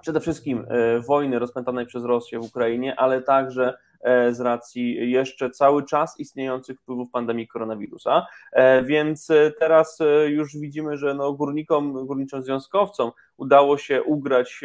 przede 0.00 0.20
wszystkim 0.20 0.66
wojny 1.06 1.38
rozpętanej 1.38 1.86
przez 1.86 2.04
Rosję 2.04 2.38
w 2.38 2.44
Ukrainie, 2.44 2.96
ale 3.00 3.22
także 3.22 3.74
E, 3.74 3.89
z 4.30 4.40
racji 4.40 5.10
jeszcze 5.10 5.50
cały 5.50 5.84
czas 5.84 6.20
istniejących 6.20 6.80
wpływów 6.80 7.10
pandemii 7.10 7.48
koronawirusa. 7.48 8.26
E, 8.52 8.82
więc 8.82 9.30
e, 9.30 9.52
teraz 9.58 9.98
już 10.26 10.56
widzimy, 10.56 10.96
że 10.96 11.14
no 11.14 11.32
górnikom, 11.32 12.06
górniczym 12.06 12.42
związkowcom 12.42 13.10
udało 13.36 13.78
się 13.78 14.02
ugrać 14.02 14.60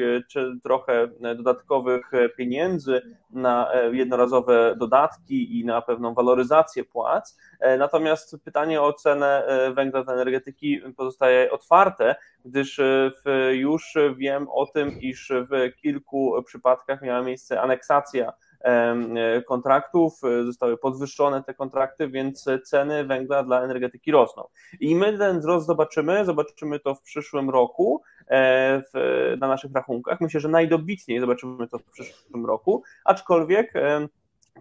trochę 0.64 1.08
dodatkowych 1.36 2.12
pieniędzy 2.38 3.02
na 3.30 3.72
jednorazowe 3.92 4.76
dodatki 4.78 5.60
i 5.60 5.66
na 5.66 5.82
pewną 5.82 6.14
waloryzację 6.14 6.84
płac. 6.84 7.38
Natomiast 7.78 8.38
pytanie 8.44 8.82
o 8.82 8.94
cenę 8.94 9.48
węgla 9.76 10.04
dla 10.04 10.14
energetyki 10.14 10.82
pozostaje 10.98 11.52
otwarte, 11.52 12.16
gdyż 12.46 12.82
już 13.52 13.94
wiem 14.16 14.48
o 14.50 14.66
tym, 14.66 15.02
iż 15.02 15.32
w 15.50 15.76
kilku 15.82 16.44
przypadkach 16.46 17.02
miała 17.02 17.22
miejsce 17.22 17.62
aneksacja 17.62 18.34
E, 18.36 18.45
kontraktów, 19.48 20.14
e, 20.24 20.44
zostały 20.44 20.78
podwyższone 20.78 21.44
te 21.44 21.54
kontrakty, 21.54 22.08
więc 22.08 22.46
ceny 22.64 23.04
węgla 23.04 23.44
dla 23.44 23.62
energetyki 23.62 24.12
rosną. 24.12 24.44
I 24.80 24.96
my 24.96 25.18
ten 25.18 25.40
wzrost 25.40 25.68
zobaczymy, 25.68 26.26
zobaczymy 26.26 26.80
to 26.80 26.96
w 26.96 27.02
przyszłym 27.02 27.50
roku, 27.50 28.02
w, 28.94 29.36
na 29.40 29.48
naszych 29.48 29.72
rachunkach. 29.74 30.22
Myślę, 30.22 30.40
że 30.40 30.50
najdobitniej 30.50 31.20
zobaczymy 31.20 31.68
to 31.68 31.80
w 31.80 31.84
przyszłym 31.84 32.46
roku, 32.46 32.84
aczkolwiek 33.04 33.74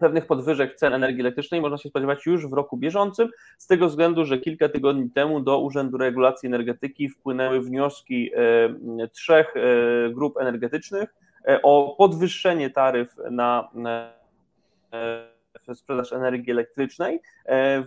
pewnych 0.01 0.27
podwyżek 0.27 0.75
cen 0.75 0.95
energii 0.95 1.21
elektrycznej 1.21 1.61
można 1.61 1.79
się 1.79 1.89
spodziewać 1.89 2.27
już 2.27 2.47
w 2.47 2.53
roku 2.53 2.77
bieżącym, 2.77 3.29
z 3.59 3.67
tego 3.67 3.89
względu, 3.89 4.25
że 4.25 4.39
kilka 4.39 4.69
tygodni 4.69 5.11
temu 5.11 5.41
do 5.41 5.59
Urzędu 5.59 5.99
Regulacji 5.99 6.47
Energetyki 6.47 7.09
wpłynęły 7.09 7.61
wnioski 7.61 8.31
e, 8.35 9.09
trzech 9.09 9.55
e, 9.57 9.61
grup 10.11 10.37
energetycznych 10.37 11.15
e, 11.15 11.34
o 11.63 11.95
podwyższenie 11.99 12.71
taryf 12.71 13.17
na 13.31 13.71
sprzedaż 15.75 16.13
energii 16.13 16.53
elektrycznej, 16.53 17.21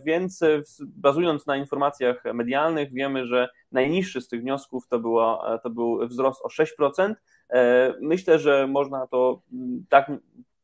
więc 0.05 0.39
bazując 0.81 1.47
na 1.47 1.57
informacjach 1.57 2.23
medialnych 2.33 2.93
wiemy, 2.93 3.25
że 3.25 3.49
najniższy 3.71 4.21
z 4.21 4.27
tych 4.27 4.41
wniosków 4.41 4.87
to, 4.87 4.99
była, 4.99 5.59
to 5.63 5.69
był 5.69 6.07
wzrost 6.07 6.41
o 6.45 6.47
6%. 6.47 7.13
Myślę, 8.01 8.39
że 8.39 8.67
można 8.67 9.07
to 9.07 9.41
tak 9.89 10.11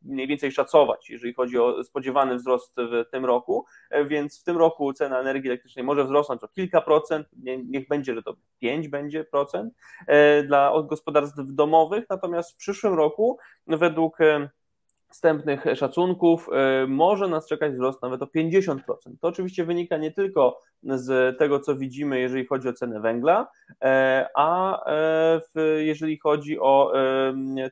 mniej 0.04 0.28
więcej 0.28 0.52
szacować, 0.52 1.10
jeżeli 1.10 1.34
chodzi 1.34 1.60
o 1.60 1.84
spodziewany 1.84 2.36
wzrost 2.36 2.76
w 2.78 3.12
tym 3.12 3.26
roku, 3.26 3.66
e, 3.90 4.06
więc 4.06 4.42
w 4.42 4.44
tym 4.44 4.58
roku 4.58 4.94
cena 4.94 5.20
energii 5.20 5.50
elektrycznej 5.50 5.86
może 5.86 6.06
wzrosnąć 6.06 6.44
o 6.44 6.48
kilka 6.48 6.82
procent, 6.82 7.28
niech 7.66 7.88
będzie, 7.88 8.16
że 8.16 8.24
to 8.24 8.36
5 8.60 8.88
będzie 8.88 9.24
procent 9.24 9.74
e, 10.08 10.44
dla 10.44 10.74
gospodarstw 10.84 11.36
domowych, 11.38 12.06
natomiast 12.10 12.54
w 12.54 12.56
przyszłym 12.56 12.94
roku 12.94 13.38
według 13.68 14.22
e, 14.22 14.50
wstępnych 15.14 15.66
szacunków 15.76 16.50
może 16.88 17.28
nas 17.28 17.48
czekać 17.48 17.74
wzrost 17.74 18.02
nawet 18.02 18.22
o 18.22 18.26
50%. 18.26 18.78
To 19.22 19.28
oczywiście 19.28 19.66
wynika 19.66 19.98
nie 19.98 20.12
tylko 20.12 20.60
z 20.84 21.38
tego, 21.38 21.60
co 21.60 21.76
widzimy, 21.76 22.20
jeżeli 22.20 22.46
chodzi 22.46 22.70
o 22.70 22.74
cenę 22.74 23.00
węgla, 23.00 23.48
e, 23.82 24.28
a 24.36 24.80
e, 24.86 25.42
jeżeli 25.84 26.18
chodzi 26.18 26.60
o 26.60 26.94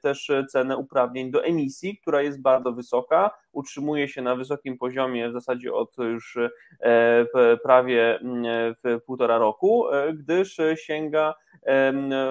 też 0.01 0.31
cenę 0.49 0.77
uprawnień 0.77 1.31
do 1.31 1.43
emisji, 1.43 1.97
która 1.97 2.21
jest 2.21 2.41
bardzo 2.41 2.71
wysoka, 2.71 3.31
utrzymuje 3.51 4.07
się 4.07 4.21
na 4.21 4.35
wysokim 4.35 4.77
poziomie 4.77 5.29
w 5.29 5.33
zasadzie 5.33 5.73
od 5.73 5.97
już 5.97 6.37
e, 6.81 7.57
prawie 7.63 8.19
półtora 9.05 9.37
roku, 9.37 9.85
gdyż 10.13 10.57
sięga 10.75 11.33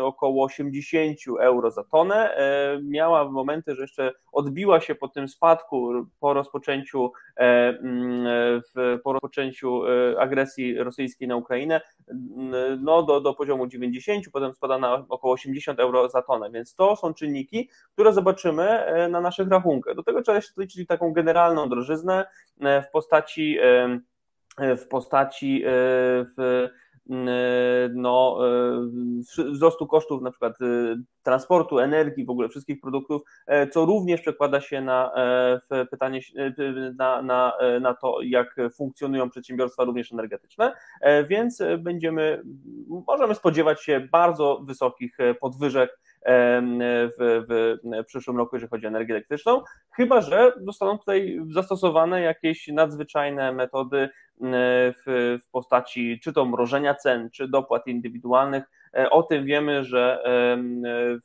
około 0.03 0.45
80 0.45 1.19
euro 1.41 1.71
za 1.71 1.85
tonę. 1.85 2.37
Miała 2.83 3.31
momenty, 3.31 3.75
że 3.75 3.83
jeszcze 3.83 4.13
odbiła 4.33 4.81
się 4.81 4.95
po 4.95 5.09
tym 5.09 5.29
spadku 5.29 6.07
po 6.21 6.35
rozpoczęciu, 6.35 7.13
po 9.05 9.13
rozpoczęciu 9.13 9.83
agresji 10.19 10.79
rosyjskiej 10.79 11.29
na 11.29 11.37
Ukrainę 11.37 11.81
no, 12.81 13.03
do, 13.03 13.21
do 13.21 13.35
poziomu 13.35 13.67
90, 13.67 14.25
potem 14.33 14.55
spada 14.55 14.79
na 14.79 15.05
około 15.09 15.35
80 15.35 15.81
euro 15.81 16.09
za 16.09 16.23
tonę, 16.23 16.51
więc 16.51 16.75
to 16.75 16.97
są 16.97 17.15
czynniki, 17.15 17.69
które 17.93 18.13
zobaczymy 18.13 18.63
e, 18.63 19.09
na 19.09 19.21
naszych 19.21 19.49
rachunkach. 19.49 19.95
Do 19.95 20.03
tego 20.03 20.23
trzeba 20.23 20.37
jeszcze 20.37 20.61
liczyć 20.63 20.89
taką 20.89 21.13
generalną 21.13 21.69
drożyznę 21.69 22.27
e, 22.61 22.83
w 22.83 22.91
postaci 22.91 23.59
e, 23.63 24.01
w 24.77 24.89
postaci 24.89 25.65
w 26.37 26.69
no, 27.95 28.39
wzrostu 29.53 29.87
kosztów 29.87 30.23
na 30.23 30.31
przykład 30.31 30.59
transportu, 31.23 31.79
energii, 31.79 32.25
w 32.25 32.31
ogóle 32.31 32.49
wszystkich 32.49 32.81
produktów, 32.81 33.23
e, 33.47 33.69
co 33.69 33.85
również 33.85 34.21
przekłada 34.21 34.61
się 34.61 34.81
na 34.81 35.13
e, 35.71 35.87
pytanie 35.87 36.21
e, 36.37 36.53
na, 36.99 37.23
na, 37.23 37.53
na 37.81 37.95
to, 37.95 38.23
jak 38.23 38.57
funkcjonują 38.75 39.31
przedsiębiorstwa 39.31 39.85
również 39.85 40.13
energetyczne, 40.13 40.73
więc 41.29 41.63
będziemy, 41.79 42.43
możemy 43.07 43.35
spodziewać 43.35 43.83
się 43.83 44.09
bardzo 44.13 44.61
wysokich 44.65 45.17
podwyżek 45.41 46.01
w, 46.27 47.45
w 47.49 48.05
przyszłym 48.07 48.37
roku, 48.37 48.57
jeżeli 48.57 48.71
chodzi 48.71 48.87
o 48.87 48.89
energię 48.89 49.15
elektryczną, 49.15 49.63
chyba 49.97 50.21
że 50.21 50.53
zostaną 50.61 50.99
tutaj 50.99 51.41
zastosowane 51.51 52.21
jakieś 52.21 52.69
nadzwyczajne 52.69 53.53
metody 53.53 54.09
w, 54.43 55.39
w 55.47 55.51
postaci 55.51 56.21
czy 56.23 56.33
to 56.33 56.45
mrożenia 56.45 56.95
cen, 56.95 57.31
czy 57.31 57.49
dopłat 57.49 57.87
indywidualnych, 57.87 58.65
E, 58.97 59.11
o 59.11 59.23
tym 59.23 59.45
wiemy, 59.45 59.85
że 59.85 60.23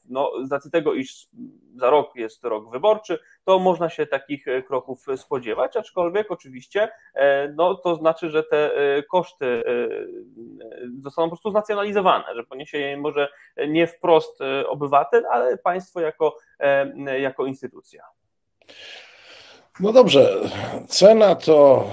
no, 0.09 0.32
z 0.43 0.51
racji 0.51 0.72
tego, 0.72 0.93
iż 0.93 1.28
za 1.76 1.89
rok 1.89 2.16
jest 2.16 2.43
rok 2.43 2.72
wyborczy, 2.72 3.20
to 3.43 3.59
można 3.59 3.89
się 3.89 4.05
takich 4.05 4.47
e, 4.47 4.63
kroków 4.63 5.05
spodziewać, 5.16 5.78
aczkolwiek 5.78 6.32
oczywiście 6.32 6.89
e, 7.13 7.53
no, 7.55 7.76
to 7.76 7.95
znaczy, 7.95 8.30
że 8.30 8.43
te 8.43 8.72
koszty 9.11 9.63
zostaną 10.99 11.28
po 11.28 11.32
prostu 11.32 11.49
znacjonalizowane, 11.49 12.26
że 12.36 12.43
poniesie 12.43 12.78
je 12.78 12.97
może 12.97 13.28
nie 13.68 13.88
wprost 13.88 14.39
obywatel, 14.68 15.26
ale 15.32 15.57
państwo 15.57 15.99
jako, 15.99 16.38
jako 17.20 17.45
instytucja. 17.45 18.03
No 19.80 19.93
dobrze, 19.93 20.51
cena 20.88 21.36
to, 21.36 21.91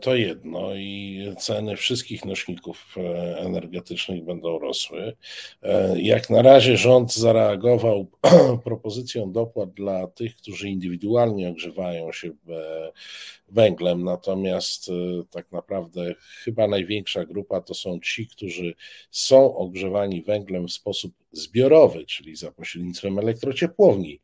to 0.00 0.14
jedno 0.14 0.74
i 0.74 1.18
ceny 1.38 1.76
wszystkich 1.76 2.24
nośników 2.24 2.94
e, 2.96 3.38
energetycznych 3.38 4.24
będą 4.24 4.58
rosły. 4.58 5.16
E, 5.62 6.00
jak 6.00 6.30
na 6.30 6.42
razie 6.42 6.76
rząd 6.76 7.14
zareagował 7.14 8.06
propozycją 8.64 9.32
dopłat 9.32 9.70
dla 9.70 10.06
tych, 10.06 10.36
którzy 10.36 10.68
indywidualnie 10.68 11.48
ogrzewają 11.48 12.12
się 12.12 12.30
węglem, 13.48 14.04
natomiast 14.04 14.88
e, 14.88 14.92
tak 15.30 15.52
naprawdę 15.52 16.14
chyba 16.44 16.68
największa 16.68 17.24
grupa 17.24 17.60
to 17.60 17.74
są 17.74 18.00
ci, 18.00 18.26
którzy 18.26 18.74
są 19.10 19.56
ogrzewani 19.56 20.22
węglem 20.22 20.68
w 20.68 20.72
sposób 20.72 21.12
zbiorowy, 21.32 22.04
czyli 22.04 22.36
za 22.36 22.52
pośrednictwem 22.52 23.18
elektrociepłowni 23.18 24.20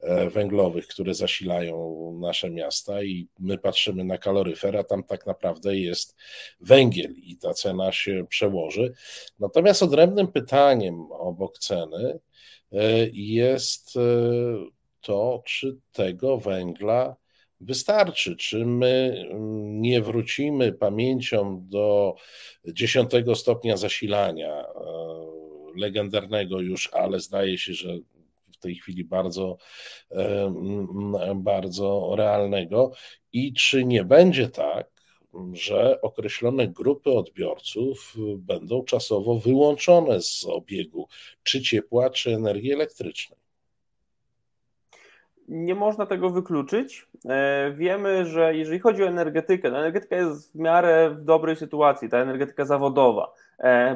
e, 0.00 0.30
węglowych, 0.30 0.86
które 0.86 1.14
zasilają 1.14 2.18
nasze 2.20 2.50
miasta 2.50 3.02
i 3.02 3.28
my 3.38 3.58
patrzymy 3.58 4.04
na 4.04 4.18
kaloryfer, 4.18 4.76
a 4.76 4.84
tam 4.84 5.04
tak 5.04 5.26
naprawdę 5.26 5.78
jest 5.78 6.16
węgiel 6.60 7.14
i 7.16 7.36
ta 7.36 7.54
cena 7.54 7.92
się 7.92 8.26
przełoży. 8.28 8.92
Natomiast 9.38 9.82
odrębnym 9.82 10.28
pytaniem 10.28 11.12
obok 11.12 11.58
ceny 11.58 12.18
e, 12.72 13.08
jest 13.12 13.94
to, 15.00 15.42
czy 15.46 15.78
tego 15.92 16.38
węgla 16.38 17.16
wystarczy. 17.60 18.36
Czy 18.36 18.66
my 18.66 19.24
nie 19.64 20.02
wrócimy 20.02 20.72
pamięcią 20.72 21.64
do 21.68 22.14
dziesiątego 22.68 23.34
stopnia 23.34 23.76
zasilania, 23.76 24.60
e, 24.60 25.51
legendarnego 25.76 26.60
już, 26.60 26.90
ale 26.92 27.20
zdaje 27.20 27.58
się, 27.58 27.72
że 27.72 27.88
w 28.52 28.58
tej 28.58 28.74
chwili 28.74 29.04
bardzo, 29.04 29.56
bardzo 31.34 32.14
realnego, 32.16 32.92
i 33.32 33.52
czy 33.52 33.84
nie 33.84 34.04
będzie 34.04 34.48
tak, 34.48 34.92
że 35.52 36.00
określone 36.00 36.68
grupy 36.68 37.10
odbiorców 37.10 38.14
będą 38.36 38.84
czasowo 38.84 39.38
wyłączone 39.38 40.20
z 40.20 40.44
obiegu? 40.44 41.08
Czy 41.42 41.62
ciepła, 41.62 42.10
czy 42.10 42.34
energii 42.34 42.72
elektrycznej? 42.72 43.38
Nie 45.48 45.74
można 45.74 46.06
tego 46.06 46.30
wykluczyć. 46.30 47.06
E, 47.28 47.72
wiemy, 47.76 48.26
że 48.26 48.56
jeżeli 48.56 48.78
chodzi 48.78 49.02
o 49.02 49.08
energetykę, 49.08 49.70
to 49.70 49.78
energetyka 49.78 50.16
jest 50.16 50.52
w 50.52 50.54
miarę 50.54 51.10
w 51.10 51.24
dobrej 51.24 51.56
sytuacji, 51.56 52.08
ta 52.08 52.18
energetyka 52.18 52.64
zawodowa, 52.64 53.32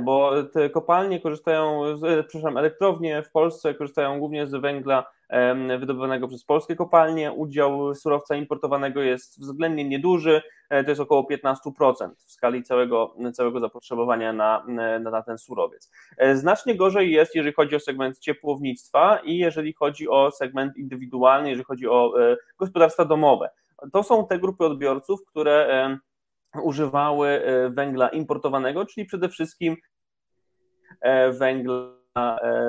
bo 0.01 0.43
te 0.43 0.71
kopalnie 0.71 1.21
korzystają, 1.21 1.97
z, 1.97 2.05
e, 2.05 2.25
przepraszam, 2.25 2.59
elektrownie 2.59 3.23
w 3.23 3.31
Polsce 3.31 3.75
korzystają 3.75 4.19
głównie 4.19 4.47
z 4.47 4.55
węgla 4.55 5.05
wydobywanego 5.79 6.29
przez 6.29 6.45
polskie 6.45 6.77
kopalnie. 6.77 7.33
Udział 7.33 7.95
surowca 7.95 8.37
importowanego 8.37 9.03
jest 9.03 9.41
względnie 9.41 9.85
nieduży, 9.85 10.43
e, 10.71 10.85
to 10.85 10.91
jest 10.91 11.01
około 11.01 11.25
15% 11.25 12.11
w 12.17 12.33
skali 12.33 12.63
całego, 12.63 13.15
całego 13.35 13.61
zapotrzebowania 13.61 14.33
na, 14.33 14.65
na, 14.69 14.99
na 14.99 15.23
ten 15.23 15.39
surowiec. 15.39 15.91
E, 16.17 16.37
znacznie 16.37 16.77
gorzej 16.77 17.13
jest, 17.13 17.35
jeżeli 17.35 17.55
chodzi 17.55 17.77
o 17.77 17.81
segment 17.81 18.19
ciepłownictwa 18.19 19.19
i 19.25 19.39
jeżeli 19.39 19.73
chodzi 19.73 20.09
o 20.09 20.31
segment 20.31 20.77
indywidualny, 20.77 21.49
jeżeli 21.49 21.65
chodzi 21.65 21.89
o 21.89 22.13
e, 22.33 22.37
gospodarstwa 22.59 23.05
domowe. 23.05 23.51
To 23.93 24.03
są 24.03 24.27
te 24.27 24.39
grupy 24.39 24.65
odbiorców, 24.65 25.25
które 25.27 25.99
używały 26.63 27.43
węgla 27.71 28.09
importowanego, 28.09 28.87
czyli 28.87 29.07
przede 29.07 29.29
wszystkim 29.29 29.77
węgla 31.31 31.97
E, 31.97 32.06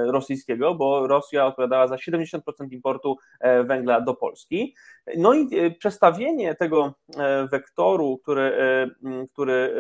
rosyjskiego, 0.07 0.75
bo 0.75 1.07
Rosja 1.07 1.45
odpowiadała 1.45 1.87
za 1.87 1.95
70% 1.95 2.39
importu 2.71 3.17
e, 3.39 3.63
węgla 3.63 4.01
do 4.01 4.13
Polski. 4.13 4.75
No 5.17 5.33
i 5.33 5.59
e, 5.59 5.71
przestawienie 5.71 6.55
tego 6.55 6.93
wektoru, 7.51 8.17
który, 8.17 8.57
który 9.33 9.75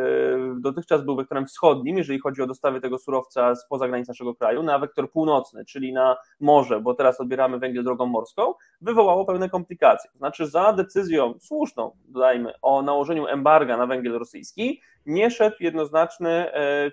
dotychczas 0.59 1.05
był 1.05 1.15
wektorem 1.15 1.45
wschodnim, 1.45 1.97
jeżeli 1.97 2.19
chodzi 2.19 2.41
o 2.41 2.47
dostawy 2.47 2.81
tego 2.81 2.97
surowca 2.97 3.55
spoza 3.55 3.87
granic 3.87 4.07
naszego 4.07 4.35
kraju, 4.35 4.63
na 4.63 4.79
wektor 4.79 5.11
północny, 5.11 5.65
czyli 5.65 5.93
na 5.93 6.17
morze, 6.39 6.79
bo 6.79 6.93
teraz 6.93 7.21
odbieramy 7.21 7.59
węgiel 7.59 7.83
drogą 7.83 8.05
morską, 8.05 8.53
wywołało 8.81 9.25
pewne 9.25 9.49
komplikacje. 9.49 10.11
Znaczy 10.15 10.47
za 10.47 10.73
decyzją 10.73 11.33
słuszną, 11.39 11.91
dodajmy, 12.07 12.53
o 12.61 12.81
nałożeniu 12.81 13.27
embarga 13.27 13.77
na 13.77 13.87
węgiel 13.87 14.13
rosyjski, 14.13 14.81
nie 15.07 15.31
szedł 15.31 15.55
jednoznaczny 15.59 16.51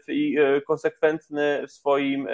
i 0.09 0.37
konsekwentny 0.67 1.67
w 1.67 1.73
swoim 1.73 2.29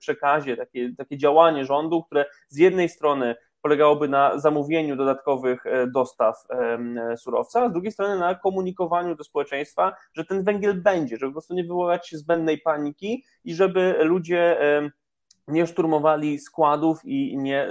przekazie, 0.00 0.56
takie, 0.56 0.92
takie 0.98 1.18
działanie 1.18 1.64
rządu, 1.64 2.02
które 2.02 2.24
z 2.48 2.58
jednej 2.58 2.88
strony 2.88 3.34
polegałoby 3.66 4.08
na 4.08 4.38
zamówieniu 4.38 4.96
dodatkowych 4.96 5.66
e, 5.66 5.86
dostaw 5.86 6.44
e, 6.50 7.16
surowca, 7.16 7.62
a 7.62 7.68
z 7.68 7.72
drugiej 7.72 7.92
strony 7.92 8.18
na 8.18 8.34
komunikowaniu 8.34 9.16
do 9.16 9.24
społeczeństwa, 9.24 9.96
że 10.14 10.24
ten 10.24 10.44
węgiel 10.44 10.82
będzie, 10.82 11.16
żeby 11.16 11.30
po 11.30 11.34
prostu 11.34 11.54
nie 11.54 11.62
wywołać 11.62 12.10
zbędnej 12.12 12.58
paniki 12.58 13.24
i 13.44 13.54
żeby 13.54 13.96
ludzie 14.00 14.56
nie 15.48 15.66
szturmowali 15.66 16.38
składów 16.38 17.04
i 17.04 17.38
nie 17.38 17.68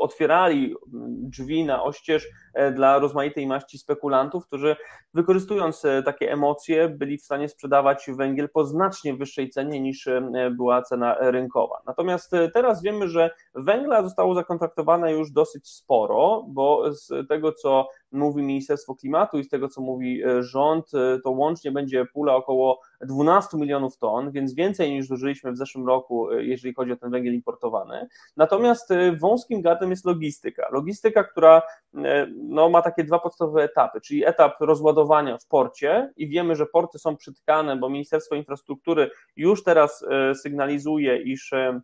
otwierali 0.00 0.74
drzwi 1.06 1.64
na 1.64 1.82
oścież 1.82 2.28
e, 2.54 2.72
dla 2.72 2.98
rozmaitej 2.98 3.46
maści 3.46 3.78
spekulantów, 3.78 4.46
którzy 4.46 4.76
wykorzystując 5.14 5.84
e, 5.84 6.02
takie 6.02 6.32
emocje 6.32 6.88
byli 6.88 7.18
w 7.18 7.22
stanie 7.22 7.48
sprzedawać 7.48 8.06
węgiel 8.16 8.48
po 8.48 8.64
znacznie 8.64 9.14
wyższej 9.14 9.50
cenie 9.50 9.80
niż 9.80 10.06
e, 10.06 10.50
była 10.56 10.82
cena 10.82 11.16
rynkowa. 11.20 11.82
Natomiast 11.86 12.32
teraz 12.54 12.82
wiemy, 12.82 13.08
że 13.08 13.30
węgla 13.54 14.02
zostało 14.02 14.34
zakontraktowane 14.34 15.12
już 15.12 15.30
dosyć 15.30 15.68
sporo, 15.68 16.44
bo 16.48 16.92
z 16.92 17.28
tego 17.28 17.52
co 17.52 17.88
mówi 18.12 18.42
Ministerstwo 18.42 18.94
Klimatu 18.94 19.38
i 19.38 19.44
z 19.44 19.48
tego 19.48 19.68
co 19.68 19.80
mówi 19.80 20.22
rząd, 20.40 20.90
to 21.24 21.30
łącznie 21.30 21.72
będzie 21.72 22.06
pula 22.06 22.34
około 22.34 22.80
12 23.00 23.56
milionów 23.58 23.98
ton, 23.98 24.30
więc 24.30 24.54
więcej 24.54 24.90
niż 24.90 25.06
zużyliśmy 25.06 25.52
w 25.52 25.56
zeszłym 25.56 25.86
roku, 25.86 26.32
jeżeli 26.32 26.74
chodzi 26.74 26.92
o 26.92 26.96
ten 26.96 27.10
węgiel 27.10 27.34
importowany. 27.34 28.08
Natomiast 28.36 28.88
wąskim 29.20 29.62
jest 29.90 30.04
logistyka. 30.04 30.68
Logistyka, 30.72 31.24
która 31.24 31.62
e, 31.94 32.26
no, 32.36 32.68
ma 32.68 32.82
takie 32.82 33.04
dwa 33.04 33.18
podstawowe 33.18 33.62
etapy, 33.62 34.00
czyli 34.00 34.26
etap 34.26 34.60
rozładowania 34.60 35.38
w 35.38 35.46
porcie 35.46 36.12
i 36.16 36.28
wiemy, 36.28 36.56
że 36.56 36.66
porty 36.66 36.98
są 36.98 37.16
przytkane, 37.16 37.76
bo 37.76 37.90
Ministerstwo 37.90 38.34
Infrastruktury 38.34 39.10
już 39.36 39.64
teraz 39.64 40.04
e, 40.10 40.34
sygnalizuje, 40.34 41.22
iż 41.22 41.52
e, 41.52 41.80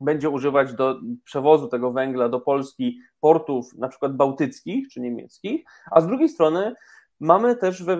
będzie 0.00 0.30
używać 0.30 0.74
do 0.74 1.00
przewozu 1.24 1.68
tego 1.68 1.92
węgla 1.92 2.28
do 2.28 2.40
Polski 2.40 2.98
portów 3.20 3.74
na 3.74 3.88
przykład 3.88 4.16
bałtyckich 4.16 4.88
czy 4.88 5.00
niemieckich, 5.00 5.64
a 5.90 6.00
z 6.00 6.06
drugiej 6.06 6.28
strony 6.28 6.74
Mamy 7.22 7.56
też 7.56 7.82
we, 7.82 7.96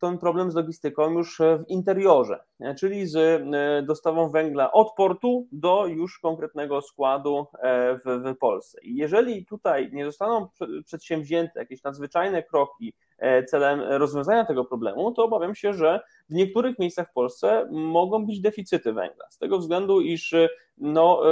ten 0.00 0.18
problem 0.18 0.50
z 0.50 0.54
logistyką 0.54 1.10
już 1.10 1.38
w 1.38 1.68
interiorze, 1.68 2.44
czyli 2.78 3.06
z 3.06 3.16
e, 3.16 3.82
dostawą 3.82 4.30
węgla 4.30 4.72
od 4.72 4.94
portu 4.96 5.46
do 5.52 5.86
już 5.86 6.18
konkretnego 6.18 6.80
składu 6.82 7.46
e, 7.58 7.98
w, 7.98 8.02
w 8.04 8.38
Polsce. 8.38 8.80
I 8.82 8.96
jeżeli 8.96 9.46
tutaj 9.46 9.90
nie 9.92 10.04
zostaną 10.04 10.48
przedsięwzięte 10.84 11.60
jakieś 11.60 11.82
nadzwyczajne 11.82 12.42
kroki 12.42 12.94
e, 13.18 13.44
celem 13.44 13.80
rozwiązania 13.80 14.44
tego 14.44 14.64
problemu, 14.64 15.12
to 15.12 15.24
obawiam 15.24 15.54
się, 15.54 15.72
że 15.72 16.00
w 16.28 16.34
niektórych 16.34 16.78
miejscach 16.78 17.10
w 17.10 17.12
Polsce 17.12 17.68
mogą 17.70 18.26
być 18.26 18.40
deficyty 18.40 18.92
węgla. 18.92 19.30
Z 19.30 19.38
tego 19.38 19.58
względu, 19.58 20.00
iż 20.00 20.34
no, 20.78 21.22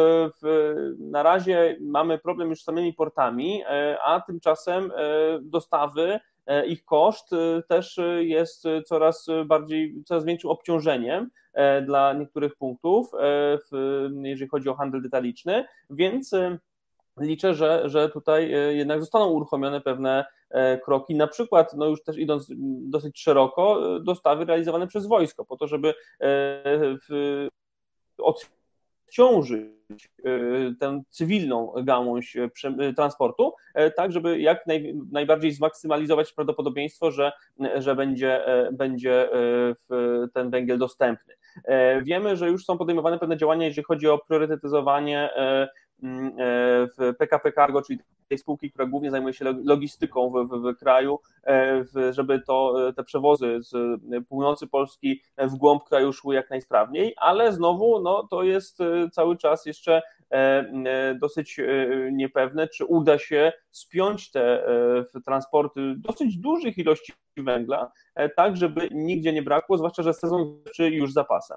w, 0.42 0.74
na 0.98 1.22
razie 1.22 1.76
mamy 1.80 2.18
problem 2.18 2.50
już 2.50 2.60
z 2.60 2.64
samymi 2.64 2.92
portami, 2.92 3.62
a 4.04 4.20
tymczasem 4.20 4.92
dostawy 5.42 6.20
E, 6.20 6.31
ich 6.66 6.84
koszt 6.84 7.32
e, 7.32 7.62
też 7.68 7.98
e, 7.98 8.24
jest 8.24 8.64
coraz 8.86 9.26
bardziej, 9.46 10.04
coraz 10.04 10.24
większym 10.24 10.50
obciążeniem 10.50 11.30
dla 11.86 12.12
niektórych 12.12 12.56
punktów, 12.56 13.10
jeżeli 14.22 14.48
chodzi 14.48 14.68
o 14.68 14.74
handel 14.74 15.02
detaliczny, 15.02 15.64
więc 15.90 16.30
liczę, 17.20 17.54
że, 17.54 17.82
że 17.84 18.08
tutaj 18.08 18.50
jednak 18.76 19.00
zostaną 19.00 19.26
uruchomione 19.30 19.80
pewne 19.80 20.24
kroki, 20.84 21.14
na 21.14 21.26
przykład, 21.26 21.74
no 21.74 21.86
już 21.86 22.02
też 22.02 22.18
idąc 22.18 22.46
dosyć 22.90 23.20
szeroko, 23.20 23.80
dostawy 24.00 24.44
realizowane 24.44 24.86
przez 24.86 25.06
wojsko, 25.06 25.44
po 25.44 25.56
to, 25.56 25.66
żeby 25.66 25.94
od 28.18 28.50
odciążyć 29.12 29.62
e, 29.62 29.81
tę 30.80 31.02
cywilną 31.10 31.72
gałąź 31.82 32.36
e, 32.36 32.50
e, 32.78 32.92
transportu, 32.92 33.52
tak 33.96 34.12
żeby 34.12 34.40
jak 34.40 34.66
naj, 34.66 34.94
najbardziej 35.12 35.52
zmaksymalizować 35.52 36.32
prawdopodobieństwo, 36.32 37.10
że, 37.10 37.32
że 37.74 37.96
będzie, 37.96 38.44
będzie 38.72 39.28
ten 40.34 40.50
węgiel 40.50 40.78
dostępny. 40.78 41.34
Wiemy, 42.02 42.36
że 42.36 42.48
już 42.48 42.64
są 42.64 42.78
podejmowane 42.78 43.18
pewne 43.18 43.36
działania, 43.36 43.66
jeżeli 43.66 43.84
chodzi 43.84 44.08
o 44.08 44.18
priorytetyzowanie 44.18 45.36
e, 45.36 45.68
w 46.98 47.14
PKP 47.18 47.52
Cargo, 47.52 47.82
czyli 47.82 47.98
tej 48.32 48.38
spółki, 48.38 48.70
która 48.70 48.86
głównie 48.86 49.10
zajmuje 49.10 49.34
się 49.34 49.44
logistyką 49.64 50.30
w, 50.30 50.48
w, 50.48 50.62
w 50.62 50.78
kraju, 50.78 51.20
e, 51.46 51.84
żeby 52.12 52.40
to, 52.40 52.88
e, 52.88 52.92
te 52.92 53.04
przewozy 53.04 53.58
z 53.60 54.00
północy 54.28 54.66
Polski 54.66 55.22
w 55.38 55.54
głąb 55.54 55.84
kraju 55.84 56.12
szły 56.12 56.34
jak 56.34 56.50
najsprawniej, 56.50 57.14
ale 57.16 57.52
znowu 57.52 58.00
no, 58.00 58.26
to 58.30 58.42
jest 58.42 58.78
cały 59.12 59.36
czas 59.36 59.66
jeszcze 59.66 60.02
dosyć 61.20 61.60
niepewne, 62.12 62.68
czy 62.68 62.84
uda 62.84 63.18
się 63.18 63.52
spiąć 63.70 64.30
te 64.30 64.64
transporty 65.24 65.94
dosyć 65.96 66.36
dużych 66.36 66.78
ilości 66.78 67.12
węgla, 67.36 67.92
tak 68.36 68.56
żeby 68.56 68.88
nigdzie 68.90 69.32
nie 69.32 69.42
brakło, 69.42 69.78
zwłaszcza, 69.78 70.02
że 70.02 70.14
sezon 70.14 70.62
już 70.78 71.12
zapasem. 71.12 71.56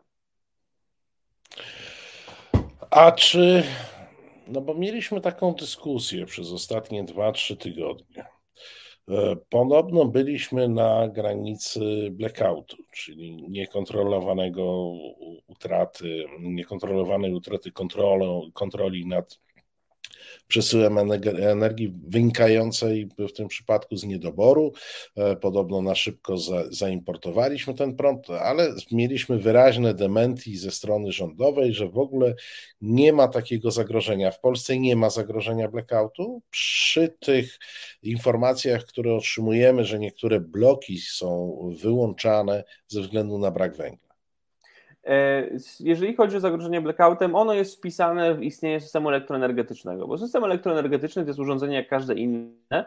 A 2.92 3.12
czy 3.12 3.64
no 4.48 4.62
bo 4.62 4.74
mieliśmy 4.74 5.22
taką 5.22 5.54
dyskusję 5.54 6.26
przez 6.26 6.52
ostatnie 6.52 7.04
2-3 7.04 7.58
tygodnie. 7.58 8.26
E, 9.10 9.36
podobno 9.50 10.06
byliśmy 10.06 10.70
na 10.70 11.08
granicy 11.08 11.80
blackoutu, 12.12 12.78
czyli 12.94 13.50
niekontrolowanego 13.50 14.94
utraty, 15.48 16.26
niekontrolowanej 16.40 17.34
utraty 17.34 17.72
kontroli 18.54 19.08
nad 19.08 19.40
przesyłem 20.48 20.98
energii 21.42 21.94
wynikającej 22.08 23.10
w 23.30 23.32
tym 23.32 23.48
przypadku 23.48 23.98
z 23.98 24.04
niedoboru. 24.04 24.74
E, 25.16 25.36
podobno 25.36 25.82
na 25.82 25.96
szybko 25.96 26.38
za, 26.38 26.64
zaimportowaliśmy 26.70 27.74
ten 27.74 27.96
prąd, 27.96 28.30
ale 28.30 28.74
mieliśmy 28.92 29.38
wyraźne 29.40 29.94
dementi 29.94 30.58
ze 30.58 30.72
strony 30.72 31.12
rządowej, 31.12 31.74
że 31.74 31.90
w 31.90 31.98
ogóle 31.98 32.36
nie 32.82 33.14
ma 33.14 33.28
takiego 33.28 33.72
zagrożenia. 33.72 34.32
W 34.32 34.40
Polsce 34.40 34.80
nie 34.80 34.96
ma 34.96 35.10
zagrożenia 35.10 35.68
blackoutu. 35.68 36.42
Przy 36.50 37.16
tych 37.20 37.60
informacjach, 38.04 38.86
które 38.86 39.16
otrzymujemy, 39.16 39.86
że 39.86 40.00
niektóre 40.00 40.40
bloki 40.40 41.00
są 41.00 41.60
wyłączane 41.82 42.64
ze 42.88 43.02
względu 43.02 43.38
na 43.38 43.52
brak 43.52 43.76
węgla. 43.76 44.05
E, 45.06 45.50
jeżeli 45.80 46.16
chodzi 46.16 46.38
o 46.38 46.40
zagrożenie 46.40 46.82
blackoutem, 46.82 47.36
ono 47.36 47.54
jest 47.54 47.78
wpisane 47.78 48.36
w 48.36 48.44
istnienie 48.44 48.82
systemu 48.82 49.10
elektroenergetycznego, 49.10 50.08
bo 50.08 50.18
system 50.18 50.44
elektroenergetyczny 50.44 51.24
to 51.24 51.30
jest 51.30 51.40
urządzenie 51.40 51.76
jak 51.76 51.88
każde 51.88 52.14
inne 52.14 52.86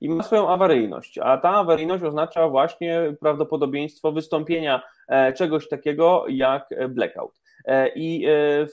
i 0.00 0.08
ma 0.08 0.22
swoją 0.22 0.48
awaryjność, 0.48 1.18
a 1.18 1.38
ta 1.38 1.50
awaryjność 1.50 2.04
oznacza 2.04 2.48
właśnie 2.48 3.14
prawdopodobieństwo 3.20 4.12
wystąpienia 4.12 4.82
e, 5.08 5.32
czegoś 5.32 5.68
takiego 5.68 6.24
jak 6.28 6.68
blackout. 6.88 7.37
E, 7.64 7.88
I 7.94 8.26
e, 8.26 8.66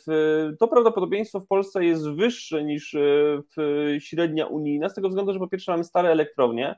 to 0.60 0.68
prawdopodobieństwo 0.68 1.40
w 1.40 1.48
Polsce 1.48 1.86
jest 1.86 2.10
wyższe 2.10 2.64
niż 2.64 2.96
e, 2.96 4.00
średnia 4.00 4.46
unijna, 4.46 4.90
z 4.90 4.94
tego 4.94 5.10
względu, 5.10 5.34
że 5.34 5.40
po 5.40 5.48
pierwsze 5.48 5.72
mamy 5.72 5.84
stare 5.84 6.10
elektrownie. 6.10 6.76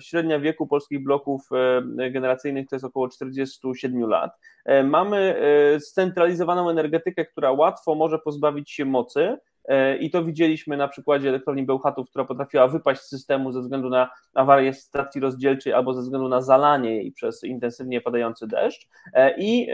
Średnia 0.00 0.40
wieku 0.40 0.66
polskich 0.66 1.02
bloków 1.02 1.48
generacyjnych 2.10 2.68
to 2.68 2.76
jest 2.76 2.84
około 2.84 3.08
47 3.08 4.00
lat. 4.02 4.38
Mamy 4.84 5.40
scentralizowaną 5.80 6.70
energetykę, 6.70 7.24
która 7.24 7.52
łatwo 7.52 7.94
może 7.94 8.18
pozbawić 8.18 8.70
się 8.70 8.84
mocy 8.84 9.36
I 10.00 10.10
to 10.10 10.24
widzieliśmy 10.24 10.76
na 10.76 10.88
przykładzie 10.88 11.28
elektrowni 11.28 11.62
Bełchatów, 11.62 12.10
która 12.10 12.24
potrafiła 12.24 12.68
wypaść 12.68 13.00
z 13.00 13.08
systemu 13.08 13.52
ze 13.52 13.60
względu 13.60 13.88
na 13.88 14.10
awarię 14.34 14.74
stacji 14.74 15.20
rozdzielczej 15.20 15.72
albo 15.72 15.94
ze 15.94 16.02
względu 16.02 16.28
na 16.28 16.42
zalanie 16.42 16.96
jej 16.96 17.12
przez 17.12 17.44
intensywnie 17.44 18.00
padający 18.00 18.46
deszcz. 18.46 18.88
E, 19.12 19.34
I 19.38 19.68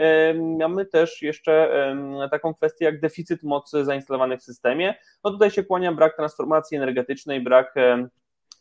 mamy 0.59 0.85
też 0.85 1.21
jeszcze 1.21 1.85
taką 2.31 2.53
kwestię 2.53 2.85
jak 2.85 2.99
deficyt 2.99 3.43
mocy 3.43 3.85
zainstalowanych 3.85 4.39
w 4.39 4.43
systemie. 4.43 4.95
No 5.23 5.31
tutaj 5.31 5.51
się 5.51 5.63
kłania 5.63 5.91
brak 5.93 6.15
transformacji 6.15 6.77
energetycznej, 6.77 7.41
brak 7.41 7.75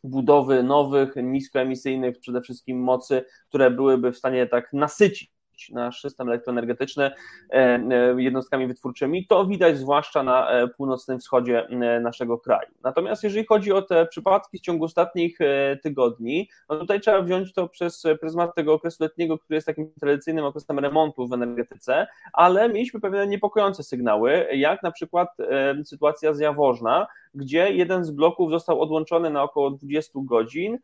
budowy 0.05 0.62
nowych, 0.62 1.12
niskoemisyjnych 1.16 2.18
przede 2.18 2.41
wszystkim 2.41 2.81
mocy, 2.81 3.24
które 3.49 3.70
byłyby 3.70 4.12
w 4.12 4.18
stanie 4.18 4.47
tak 4.47 4.72
nasycić 4.72 5.38
nasz 5.70 6.00
system 6.00 6.28
elektroenergetyczny 6.28 7.04
e, 7.04 7.12
e, 7.52 8.22
jednostkami 8.22 8.66
wytwórczymi. 8.66 9.26
To 9.26 9.46
widać 9.46 9.78
zwłaszcza 9.78 10.22
na 10.22 10.50
e, 10.50 10.68
północnym 10.68 11.18
wschodzie 11.18 11.68
naszego 12.00 12.38
kraju. 12.38 12.68
Natomiast 12.82 13.24
jeżeli 13.24 13.46
chodzi 13.46 13.72
o 13.72 13.82
te 13.82 14.06
przypadki 14.06 14.59
w 14.59 14.61
ciągu 14.61 14.84
ostatnich 14.84 15.38
tygodni, 15.82 16.48
no 16.68 16.76
tutaj 16.76 17.00
trzeba 17.00 17.22
wziąć 17.22 17.52
to 17.52 17.68
przez 17.68 18.02
pryzmat 18.20 18.54
tego 18.54 18.74
okresu 18.74 19.04
letniego, 19.04 19.38
który 19.38 19.54
jest 19.54 19.66
takim 19.66 19.92
tradycyjnym 20.00 20.44
okresem 20.44 20.78
remontu 20.78 21.28
w 21.28 21.32
energetyce, 21.32 22.06
ale 22.32 22.68
mieliśmy 22.68 23.00
pewne 23.00 23.26
niepokojące 23.26 23.82
sygnały, 23.82 24.46
jak 24.52 24.82
na 24.82 24.90
przykład 24.90 25.28
sytuacja 25.84 26.34
z 26.34 26.40
Jaworzna, 26.40 27.06
gdzie 27.34 27.72
jeden 27.72 28.04
z 28.04 28.11
bloków 28.11 28.50
został 28.50 28.80
odłączony 28.80 29.30
na 29.30 29.42
około 29.42 29.70
20 29.70 30.12
godzin 30.22 30.78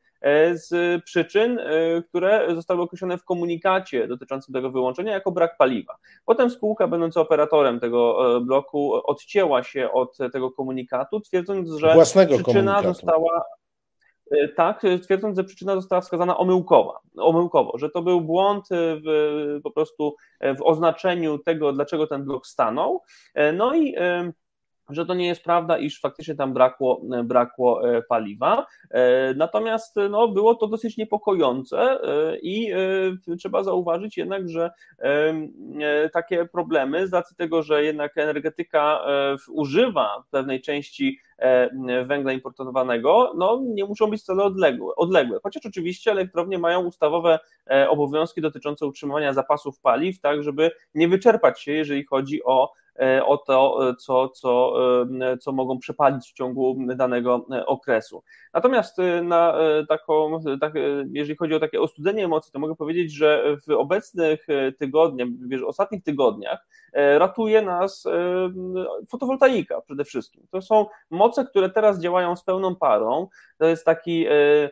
z 0.53 1.03
przyczyn, 1.05 1.61
które 2.09 2.55
zostały 2.55 2.83
określone 2.83 3.19
w 3.19 3.25
komunikacie 3.25 4.09
dotyczącym 4.09 4.55
tego 4.55 4.71
wyłączenia 4.71 5.13
jako 5.13 5.33
brak 5.33 5.57
paliwa. 5.57 5.97
Potem 6.25 6.51
spółka 6.51 6.89
będąca 6.89 7.21
operatorem 7.21 7.81
tego 7.81 8.19
bloku 8.41 8.95
odcięła 8.95 9.63
się 9.63 9.93
od 9.93 10.17
tego 10.33 10.51
komunikatu, 10.51 11.21
twierdząc, 11.21 11.71
że 11.71 11.95
Własnego 11.95 12.35
przyczyna 12.35 12.53
komunikatu. 12.55 12.89
została 12.89 13.45
E, 14.31 14.49
tak, 14.49 14.83
twierdząc, 15.03 15.37
że 15.37 15.45
przyczyna 15.45 15.75
została 15.75 16.01
wskazana 16.01 16.37
omyłkowa, 16.37 17.01
omyłkowo, 17.17 17.79
że 17.79 17.91
to 17.91 18.03
był 18.03 18.21
błąd 18.21 18.69
w, 18.71 19.61
po 19.63 19.71
prostu 19.71 20.17
w 20.41 20.63
oznaczeniu 20.63 21.39
tego, 21.39 21.73
dlaczego 21.73 22.07
ten 22.07 22.25
blok 22.25 22.47
stanął. 22.47 23.03
E, 23.35 23.53
no 23.53 23.75
i 23.75 23.95
że 24.91 25.07
to 25.07 25.15
nie 25.15 25.27
jest 25.27 25.45
prawda, 25.45 25.79
iż 25.79 26.01
faktycznie 26.01 26.35
tam 26.35 26.55
brakło, 26.55 27.01
brakło 27.25 27.97
e, 27.97 28.03
paliwa. 28.03 28.67
Natomiast 29.37 29.97
no, 30.11 30.29
było 30.29 30.55
to 30.55 30.67
dosyć 30.67 30.97
niepokojące 30.97 31.99
i 32.43 32.73
trzeba 33.39 33.63
zauważyć 33.63 34.17
jednak, 34.17 34.49
że 34.49 34.71
takie 36.13 36.45
problemy 36.45 37.09
z 37.09 37.13
racji 37.13 37.37
tego, 37.37 37.63
że 37.63 37.85
jednak 37.85 38.19
energetyka 38.19 39.01
używa 39.49 40.25
pewnej 40.31 40.61
części 40.61 41.19
E, 41.39 41.71
węgla 42.05 42.33
importowanego, 42.33 43.33
no 43.37 43.61
nie 43.65 43.85
muszą 43.85 44.11
być 44.11 44.23
wcale 44.23 44.45
odległe, 44.45 44.95
odległe. 44.97 45.39
Chociaż 45.43 45.67
oczywiście 45.67 46.11
elektrownie 46.11 46.59
mają 46.59 46.85
ustawowe 46.85 47.39
e, 47.71 47.89
obowiązki 47.89 48.41
dotyczące 48.41 48.87
utrzymywania 48.87 49.33
zapasów 49.33 49.81
paliw, 49.81 50.21
tak 50.21 50.43
żeby 50.43 50.71
nie 50.95 51.09
wyczerpać 51.09 51.61
się, 51.61 51.73
jeżeli 51.73 52.05
chodzi 52.05 52.45
o 52.45 52.73
e, 52.73 52.84
o 53.25 53.37
to, 53.37 53.79
co, 53.99 54.29
co, 54.29 54.75
co 55.41 55.53
mogą 55.53 55.79
przepalić 55.79 56.31
w 56.31 56.33
ciągu 56.33 56.77
danego 56.97 57.47
okresu. 57.67 58.23
Natomiast 58.55 58.97
na 59.23 59.55
taką, 59.89 60.41
tak, 60.61 60.73
jeżeli 61.13 61.37
chodzi 61.37 61.55
o 61.55 61.61
takie 61.61 61.81
ostudzenie 61.81 62.25
emocji, 62.25 62.53
to 62.53 62.59
mogę 62.59 62.77
powiedzieć, 62.77 63.13
że 63.13 63.57
w 63.67 63.71
obecnych 63.71 64.47
tygodniach, 64.79 65.29
w 65.29 65.65
ostatnich 65.65 66.03
tygodniach 66.03 66.67
ratuje 66.93 67.63
nas 67.63 68.05
fotowoltaika 69.09 69.81
przede 69.81 70.05
wszystkim. 70.05 70.47
To 70.51 70.63
są 70.63 70.87
moce, 71.11 71.45
które 71.45 71.71
teraz 71.71 72.01
działają 72.01 72.37
z 72.37 72.45
pełną 72.45 72.77
parą, 72.77 73.29
to 73.59 73.67
jest 73.67 73.85
taki, 73.85 74.27
e, 74.27 74.71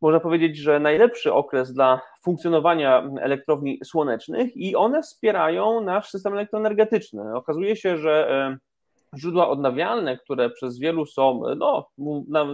można 0.00 0.20
powiedzieć, 0.20 0.56
że 0.56 0.80
najlepszy 0.80 1.32
okres 1.32 1.72
dla 1.72 2.00
funkcjonowania 2.24 3.02
elektrowni 3.20 3.78
słonecznych 3.84 4.56
i 4.56 4.76
one 4.76 5.02
wspierają 5.02 5.80
nasz 5.80 6.10
system 6.10 6.32
elektroenergetyczny. 6.32 7.34
Okazuje 7.34 7.76
się, 7.76 7.96
że 7.96 8.58
źródła 9.18 9.48
odnawialne, 9.48 10.16
które 10.16 10.50
przez 10.50 10.78
wielu 10.78 11.06
są, 11.06 11.42
no, 11.56 11.88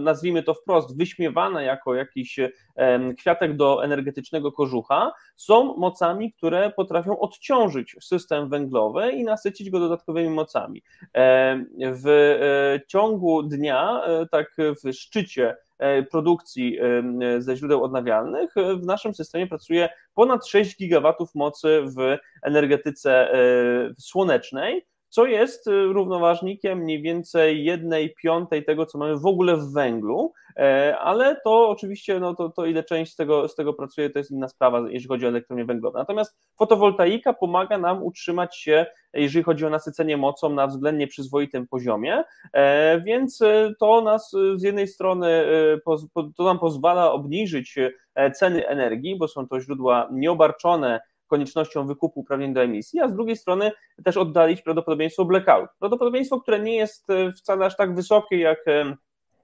nazwijmy 0.01 0.43
to 0.43 0.53
wprost, 0.53 0.97
wyśmiewane 0.97 1.63
jako 1.63 1.95
jakiś 1.95 2.39
kwiatek 3.17 3.55
do 3.55 3.83
energetycznego 3.83 4.51
kożucha, 4.51 5.11
są 5.35 5.77
mocami, 5.77 6.33
które 6.33 6.71
potrafią 6.71 7.19
odciążyć 7.19 7.95
system 8.01 8.49
węglowy 8.49 9.11
i 9.11 9.23
nasycić 9.23 9.69
go 9.69 9.79
dodatkowymi 9.79 10.29
mocami. 10.29 10.83
W 11.77 12.07
e, 12.07 12.87
ciągu 12.87 13.43
dnia, 13.43 14.01
e, 14.05 14.25
tak 14.31 14.55
w 14.57 14.93
szczycie 14.93 15.55
e, 15.79 16.03
produkcji 16.03 16.79
ze 17.37 17.55
źródeł 17.55 17.83
odnawialnych 17.83 18.53
w 18.81 18.85
naszym 18.85 19.13
systemie 19.13 19.47
pracuje 19.47 19.89
ponad 20.13 20.47
6 20.47 20.77
gigawatów 20.77 21.35
mocy 21.35 21.81
w 21.97 22.17
energetyce 22.43 23.31
słonecznej, 23.99 24.85
co 25.09 25.25
jest 25.25 25.67
y, 25.67 25.83
równoważnikiem 25.83 26.79
mniej 26.79 27.01
więcej 27.01 27.63
jednej 27.63 28.13
piątej 28.13 28.65
tego, 28.65 28.85
co 28.85 28.97
mamy 28.97 29.17
w 29.17 29.25
ogóle 29.25 29.57
w 29.57 29.73
węglu, 29.73 30.33
e, 30.57 30.97
ale 30.97 31.41
to 31.43 31.69
oczywiście, 31.69 32.19
no 32.19 32.35
to, 32.35 32.49
to 32.49 32.65
ile 32.65 32.83
część 32.83 33.13
z 33.13 33.15
tego, 33.15 33.47
z 33.47 33.55
tego 33.55 33.73
pracuje, 33.73 34.09
to 34.09 34.19
jest 34.19 34.31
inna 34.31 34.47
sprawa, 34.47 34.79
jeżeli 34.79 35.07
chodzi 35.07 35.25
o 35.25 35.29
elektrownie 35.29 35.65
węglowe. 35.65 35.99
Natomiast 35.99 36.37
fotowoltaika 36.57 37.33
pomaga 37.33 37.77
nam 37.77 38.03
utrzymać 38.03 38.57
się, 38.57 38.85
jeżeli 39.13 39.43
chodzi 39.43 39.65
o 39.65 39.69
nasycenie 39.69 40.17
mocą, 40.17 40.49
na 40.49 40.67
względnie 40.67 41.07
przyzwoitym 41.07 41.67
poziomie, 41.67 42.23
e, 42.53 43.01
więc 43.01 43.41
y, 43.41 43.75
to 43.79 44.01
nas 44.01 44.31
z 44.55 44.63
jednej 44.63 44.87
strony, 44.87 45.27
to 46.37 46.43
nam 46.43 46.59
pozwala 46.59 47.11
obniżyć 47.11 47.75
ceny 48.33 48.67
energii, 48.67 49.17
bo 49.17 49.27
są 49.27 49.47
to 49.47 49.59
źródła 49.59 50.09
nieobarczone 50.11 50.99
koniecznością 51.27 51.87
wykupu 51.87 52.19
uprawnień 52.19 52.53
do 52.53 52.61
emisji, 52.61 52.99
a 52.99 53.09
z 53.09 53.13
drugiej 53.13 53.35
strony 53.35 53.71
też 54.03 54.17
oddalić 54.17 54.61
prawdopodobieństwo 54.61 55.25
blackout. 55.25 55.69
Prawdopodobieństwo, 55.79 56.41
które 56.41 56.59
nie 56.59 56.75
jest 56.75 57.09
e, 57.09 57.31
wcale 57.31 57.65
aż 57.65 57.75
tak 57.75 57.95
wysokie, 57.95 58.39
jak 58.39 58.67
e, 58.67 58.95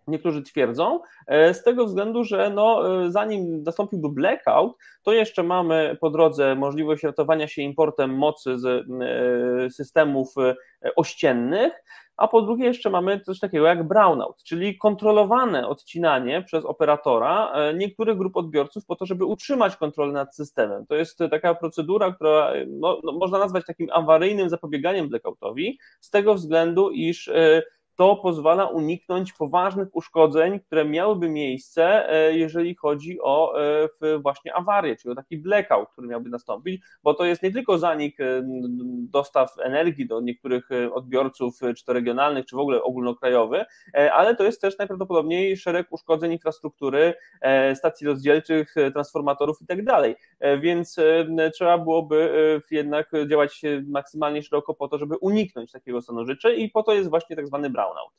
niektórzy 0.08 0.44
twierdzą, 0.44 1.00
e, 1.28 1.54
z 1.54 1.64
tego 1.64 1.86
względu, 1.86 2.24
że 2.24 2.50
no, 2.50 2.82
zanim 3.12 3.64
nastąpiłby 3.64 4.10
blackout, 4.10 4.78
to 5.04 5.14
jeszcze 5.14 5.44
mamy 5.44 5.98
po 6.02 6.10
drodze 6.10 6.56
możliwość 6.56 7.04
ratowania 7.04 7.48
się 7.48 7.62
importem 7.62 8.14
mocy 8.16 8.60
z 8.60 8.86
systemów 9.76 10.36
ościennych, 10.96 11.74
a 12.18 12.28
po 12.28 12.42
drugie 12.42 12.66
jeszcze 12.66 12.90
mamy 12.90 13.20
coś 13.20 13.40
takiego 13.40 13.66
jak 13.66 13.88
brownout, 13.88 14.44
czyli 14.44 14.78
kontrolowane 14.78 15.68
odcinanie 15.68 16.42
przez 16.42 16.66
operatora 16.66 17.52
e, 17.52 17.74
niektórych 17.74 18.18
grup 18.18 18.38
odbiorców 18.38 18.86
po 18.86 18.96
to, 18.96 19.06
żeby 19.06 19.26
utrzymać 19.26 19.78
kontrolę 19.78 20.14
nad 20.14 20.36
systemem. 20.36 20.86
To 20.86 20.96
jest 20.96 21.20
taka 21.32 21.56
procedura, 21.56 22.14
która 22.14 22.54
no, 22.68 23.00
no, 23.04 23.12
można 23.12 23.40
nazwać 23.40 23.66
takim 23.66 23.88
awaryjnym 23.92 24.50
zapobieganiem 24.50 25.10
blackoutowi, 25.10 25.80
z 26.02 26.10
tego 26.10 26.36
względu, 26.36 26.90
iż 26.90 27.28
e, 27.28 27.64
to 27.96 28.16
pozwala 28.16 28.66
uniknąć 28.66 29.34
poważnych 29.34 29.88
uszkodzeń, 29.96 30.60
które 30.60 30.86
miałyby 30.86 31.30
miejsce, 31.30 32.10
e, 32.10 32.38
jeżeli 32.38 32.76
chodzi 32.76 33.22
o 33.22 33.62
e, 34.02 34.20
właśnie 34.20 34.54
awarię, 34.54 34.96
czyli 34.96 35.12
o 35.12 35.16
taki 35.16 35.38
blackout, 35.38 35.90
który 35.90 36.08
miałby 36.08 36.30
nastąpić, 36.30 36.82
bo 37.04 37.14
to 37.14 37.26
jest 37.26 37.44
nie 37.44 37.52
tylko 37.52 37.78
zanik 37.78 38.20
e, 38.20 38.42
dostaw 39.12 39.60
energii 39.64 40.08
do 40.08 40.22
niektórych 40.22 40.70
odbiorców, 40.94 41.60
czy 41.78 41.86
to 41.86 41.94
regionalnych, 41.94 42.46
czy 42.46 42.56
w 42.56 42.60
ogóle 42.60 42.84
ogólnokrajowy, 42.84 43.66
ale 44.14 44.36
to 44.36 44.44
jest 44.44 44.62
też 44.62 44.78
najprawdopodobniej 44.78 45.58
szereg 45.58 45.88
uszkodzeń 45.90 46.32
infrastruktury, 46.32 47.14
stacji 47.76 48.08
rozdzielczych, 48.08 48.76
transformatorów 48.94 49.62
i 49.62 49.66
tak 49.66 49.86
dalej. 49.86 50.16
Więc 50.62 50.96
trzeba 51.54 51.78
byłoby 51.78 52.32
jednak 52.72 53.12
działać 53.30 53.62
maksymalnie 53.88 54.44
szeroko 54.44 54.74
po 54.74 54.88
to, 54.88 54.98
żeby 54.98 55.18
uniknąć 55.18 55.72
takiego 55.72 56.02
stanu 56.02 56.26
rzeczy 56.26 56.56
i 56.56 56.70
po 56.70 56.84
to 56.84 56.94
jest 56.94 57.10
właśnie 57.10 57.36
tak 57.36 57.48
zwany 57.48 57.70
brand 57.70 57.83
brownout. 57.84 58.14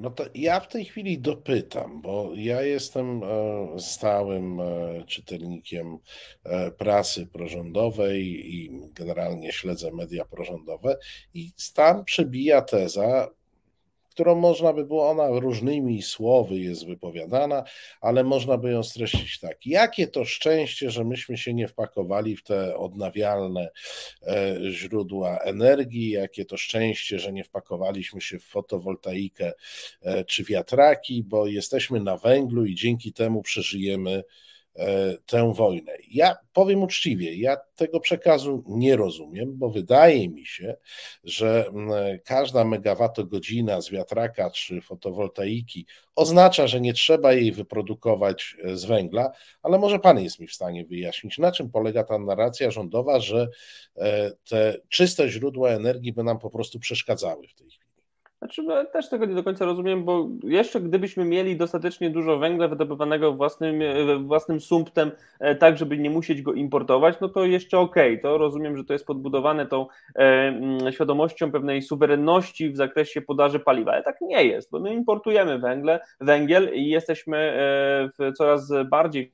No 0.00 0.10
to 0.10 0.24
ja 0.34 0.60
w 0.60 0.68
tej 0.68 0.84
chwili 0.84 1.18
dopytam, 1.18 2.02
bo 2.02 2.30
ja 2.34 2.62
jestem 2.62 3.22
e, 3.22 3.26
stałym 3.80 4.60
e, 4.60 4.64
czytelnikiem 5.06 5.98
e, 6.44 6.70
prasy 6.70 7.26
prorządowej 7.26 8.54
i 8.54 8.70
generalnie 8.92 9.52
śledzę 9.52 9.92
media 9.92 10.24
prorządowe 10.24 10.96
i 11.34 11.50
tam 11.74 12.04
przebija 12.04 12.62
teza, 12.62 13.28
którą 14.16 14.34
można 14.34 14.72
by 14.72 14.84
było, 14.84 15.10
ona 15.10 15.28
różnymi 15.28 16.02
słowy 16.02 16.58
jest 16.58 16.86
wypowiadana, 16.86 17.64
ale 18.00 18.24
można 18.24 18.58
by 18.58 18.70
ją 18.70 18.82
streścić 18.82 19.40
tak. 19.40 19.66
Jakie 19.66 20.06
to 20.06 20.24
szczęście, 20.24 20.90
że 20.90 21.04
myśmy 21.04 21.38
się 21.38 21.54
nie 21.54 21.68
wpakowali 21.68 22.36
w 22.36 22.42
te 22.42 22.76
odnawialne 22.76 23.70
e, 24.22 24.56
źródła 24.70 25.38
energii, 25.38 26.10
jakie 26.10 26.44
to 26.44 26.56
szczęście, 26.56 27.18
że 27.18 27.32
nie 27.32 27.44
wpakowaliśmy 27.44 28.20
się 28.20 28.38
w 28.38 28.44
fotowoltaikę 28.44 29.52
e, 30.02 30.24
czy 30.24 30.44
wiatraki, 30.44 31.24
bo 31.24 31.46
jesteśmy 31.46 32.00
na 32.00 32.16
węglu 32.16 32.64
i 32.64 32.74
dzięki 32.74 33.12
temu 33.12 33.42
przeżyjemy 33.42 34.22
tę 35.26 35.52
wojnę. 35.54 35.92
Ja 36.10 36.36
powiem 36.52 36.82
uczciwie, 36.82 37.34
ja 37.34 37.56
tego 37.76 38.00
przekazu 38.00 38.64
nie 38.66 38.96
rozumiem, 38.96 39.52
bo 39.58 39.70
wydaje 39.70 40.28
mi 40.28 40.46
się, 40.46 40.76
że 41.24 41.70
każda 42.24 42.64
megawattogodzina 42.64 43.80
z 43.80 43.90
wiatraka 43.90 44.50
czy 44.50 44.80
fotowoltaiki 44.80 45.86
oznacza, 46.14 46.66
że 46.66 46.80
nie 46.80 46.92
trzeba 46.92 47.32
jej 47.32 47.52
wyprodukować 47.52 48.56
e, 48.64 48.76
z 48.76 48.84
węgla, 48.84 49.32
ale 49.62 49.78
może 49.78 49.98
pan 49.98 50.22
jest 50.22 50.40
mi 50.40 50.46
w 50.46 50.54
stanie 50.54 50.84
wyjaśnić, 50.84 51.38
na 51.38 51.52
czym 51.52 51.70
polega 51.70 52.04
ta 52.04 52.18
narracja 52.18 52.70
rządowa, 52.70 53.20
że 53.20 53.48
e, 53.96 54.30
te 54.48 54.76
czyste 54.88 55.28
źródła 55.28 55.70
energii 55.70 56.12
by 56.12 56.24
nam 56.24 56.38
po 56.38 56.50
prostu 56.50 56.78
przeszkadzały 56.78 57.48
w 57.48 57.54
tej 57.54 57.70
chwili. 57.70 57.85
Znaczy, 58.38 58.62
no, 58.62 58.84
też 58.84 59.08
tego 59.08 59.26
nie 59.26 59.34
do 59.34 59.44
końca 59.44 59.64
rozumiem, 59.64 60.04
bo 60.04 60.28
jeszcze 60.42 60.80
gdybyśmy 60.80 61.24
mieli 61.24 61.56
dostatecznie 61.56 62.10
dużo 62.10 62.38
węgla 62.38 62.68
wydobywanego 62.68 63.32
własnym, 63.32 63.82
e, 63.82 64.16
własnym 64.18 64.60
sumptem, 64.60 65.10
e, 65.40 65.54
tak 65.54 65.78
żeby 65.78 65.98
nie 65.98 66.10
musieć 66.10 66.42
go 66.42 66.52
importować, 66.52 67.20
no 67.20 67.28
to 67.28 67.44
jeszcze 67.44 67.78
okej, 67.78 68.12
okay. 68.12 68.22
to 68.22 68.38
rozumiem, 68.38 68.76
że 68.76 68.84
to 68.84 68.92
jest 68.92 69.06
podbudowane 69.06 69.66
tą 69.66 69.86
e, 70.16 70.92
świadomością 70.92 71.52
pewnej 71.52 71.82
suwerenności 71.82 72.70
w 72.70 72.76
zakresie 72.76 73.20
podaży 73.20 73.58
paliwa, 73.60 73.92
ale 73.92 74.02
tak 74.02 74.20
nie 74.20 74.44
jest, 74.44 74.70
bo 74.70 74.80
my 74.80 74.94
importujemy 74.94 75.58
węgle, 75.58 76.00
węgiel 76.20 76.74
i 76.74 76.88
jesteśmy 76.88 77.36
e, 77.36 78.10
w 78.18 78.32
coraz 78.36 78.72
bardziej 78.90 79.32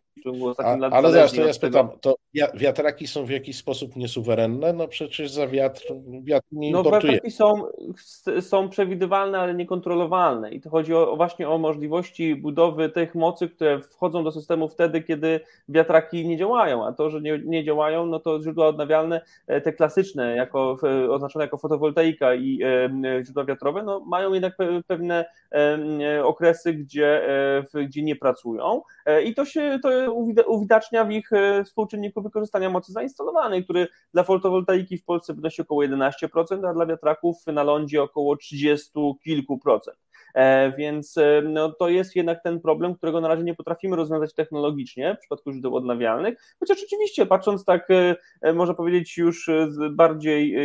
A, 0.59 0.77
ale 0.91 1.13
zaraz, 1.13 1.33
to 1.33 1.47
ja 1.47 1.53
spytam, 1.53 1.89
to 2.01 2.17
wiatraki 2.55 3.07
są 3.07 3.25
w 3.25 3.31
jakiś 3.31 3.57
sposób 3.57 3.97
niesuwerenne? 3.97 4.73
No 4.73 4.89
przecież 4.89 5.31
za 5.31 5.47
wiatr, 5.47 5.83
wiatr 6.23 6.47
nie 6.53 6.73
no, 6.73 6.79
importuje. 6.79 7.13
No 7.13 7.17
wiatraki 7.17 7.31
są, 7.31 7.67
są 8.41 8.69
przewidywalne, 8.69 9.39
ale 9.39 9.55
niekontrolowalne 9.55 10.51
i 10.51 10.61
to 10.61 10.71
chodzi 10.71 10.95
o, 10.95 11.17
właśnie 11.17 11.49
o 11.49 11.59
możliwości 11.59 12.37
budowy 12.37 12.89
tych 12.89 13.15
mocy, 13.15 13.49
które 13.49 13.81
wchodzą 13.81 14.25
do 14.25 14.33
systemu 14.33 14.69
wtedy, 14.69 15.03
kiedy 15.03 15.41
wiatraki 15.69 16.29
nie 16.29 16.37
działają, 16.37 16.87
a 16.87 16.93
to, 16.93 17.11
że 17.11 17.21
nie, 17.21 17.41
nie 17.45 17.65
działają, 17.65 18.07
no 18.07 18.21
to 18.21 18.43
źródła 18.43 18.67
odnawialne, 18.67 19.21
e, 19.47 19.61
te 19.61 19.73
klasyczne, 19.73 20.37
jako, 20.37 20.77
oznaczone 21.11 21.45
jako 21.45 21.57
fotowoltaika 21.57 22.35
i 22.35 22.63
e, 22.63 23.25
źródła 23.25 23.45
wiatrowe, 23.45 23.83
no 23.83 24.01
mają 24.01 24.33
jednak 24.33 24.57
pewne 24.87 25.25
e, 25.53 26.25
okresy, 26.25 26.73
gdzie, 26.75 27.23
gdzie 27.87 28.03
nie 28.03 28.17
pracują 28.17 28.83
i 29.25 29.35
to 29.35 29.45
się 29.45 29.79
to 29.83 29.91
uwidacznia 30.47 31.05
w 31.05 31.11
ich 31.11 31.33
e, 31.33 31.65
współczynniku 31.65 32.23
wykorzystania 32.23 32.71
mocy 32.71 32.93
zainstalowanej, 32.93 33.65
który 33.65 33.89
dla 34.15 34.23
fotowoltaiki 34.23 34.99
w 34.99 35.05
Polsce 35.05 35.35
wynosi 35.35 35.63
około 35.63 35.83
11%, 35.83 36.69
a 36.69 36.75
dla 36.75 36.87
wiatraków 36.87 37.37
na 37.47 37.63
lądzie 37.63 38.03
około 38.03 38.37
30 38.37 38.91
kilku 39.25 39.59
procent. 39.59 39.97
E, 40.35 40.73
więc 40.73 41.19
e, 41.19 41.43
no, 41.45 41.73
to 41.73 41.89
jest 41.89 42.17
jednak 42.17 42.43
ten 42.43 42.61
problem, 42.61 42.95
którego 42.95 43.21
na 43.21 43.29
razie 43.29 43.43
nie 43.43 43.55
potrafimy 43.55 43.97
rozwiązać 43.97 44.35
technologicznie 44.35 45.15
w 45.17 45.21
przypadku 45.21 45.53
źródeł 45.53 45.77
odnawialnych, 45.77 46.55
chociaż 46.61 46.85
oczywiście 46.87 47.27
patrząc 47.27 47.65
tak, 47.65 47.89
e, 48.43 48.53
można 48.53 48.75
powiedzieć 48.75 49.19
już 49.19 49.51
bardziej 49.91 50.57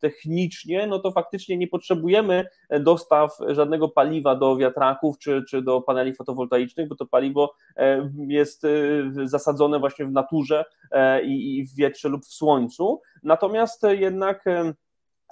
technicznie, 0.00 0.86
no 0.86 0.98
to 0.98 1.12
faktycznie 1.12 1.56
nie 1.56 1.68
potrzebujemy 1.68 2.44
dostaw 2.80 3.38
żadnego 3.48 3.88
paliwa 3.88 4.34
do 4.34 4.56
wiatraków 4.56 5.18
czy, 5.18 5.42
czy 5.48 5.62
do 5.62 5.80
paneli 5.80 6.14
fotowoltaicznych, 6.14 6.88
bo 6.88 6.94
to 6.94 7.06
paliwo 7.06 7.54
jest 8.28 8.66
zasadzone 9.24 9.78
właśnie 9.78 10.04
w 10.04 10.12
naturze 10.12 10.64
i 11.24 11.64
w 11.64 11.76
wietrze 11.76 12.08
lub 12.08 12.24
w 12.24 12.34
słońcu. 12.34 13.00
Natomiast 13.22 13.82
jednak 13.90 14.44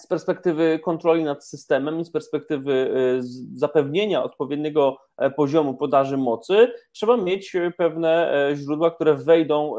z 0.00 0.06
perspektywy 0.06 0.78
kontroli 0.78 1.24
nad 1.24 1.44
systemem 1.44 2.00
i 2.00 2.04
z 2.04 2.10
perspektywy 2.10 2.72
y, 2.72 3.58
zapewnienia 3.58 4.22
odpowiedniego 4.22 4.96
e, 5.16 5.30
poziomu 5.30 5.74
podaży 5.74 6.16
mocy, 6.16 6.72
trzeba 6.92 7.16
mieć 7.16 7.56
e, 7.56 7.70
pewne 7.70 8.34
e, 8.50 8.56
źródła, 8.56 8.90
które 8.90 9.14
wejdą 9.14 9.74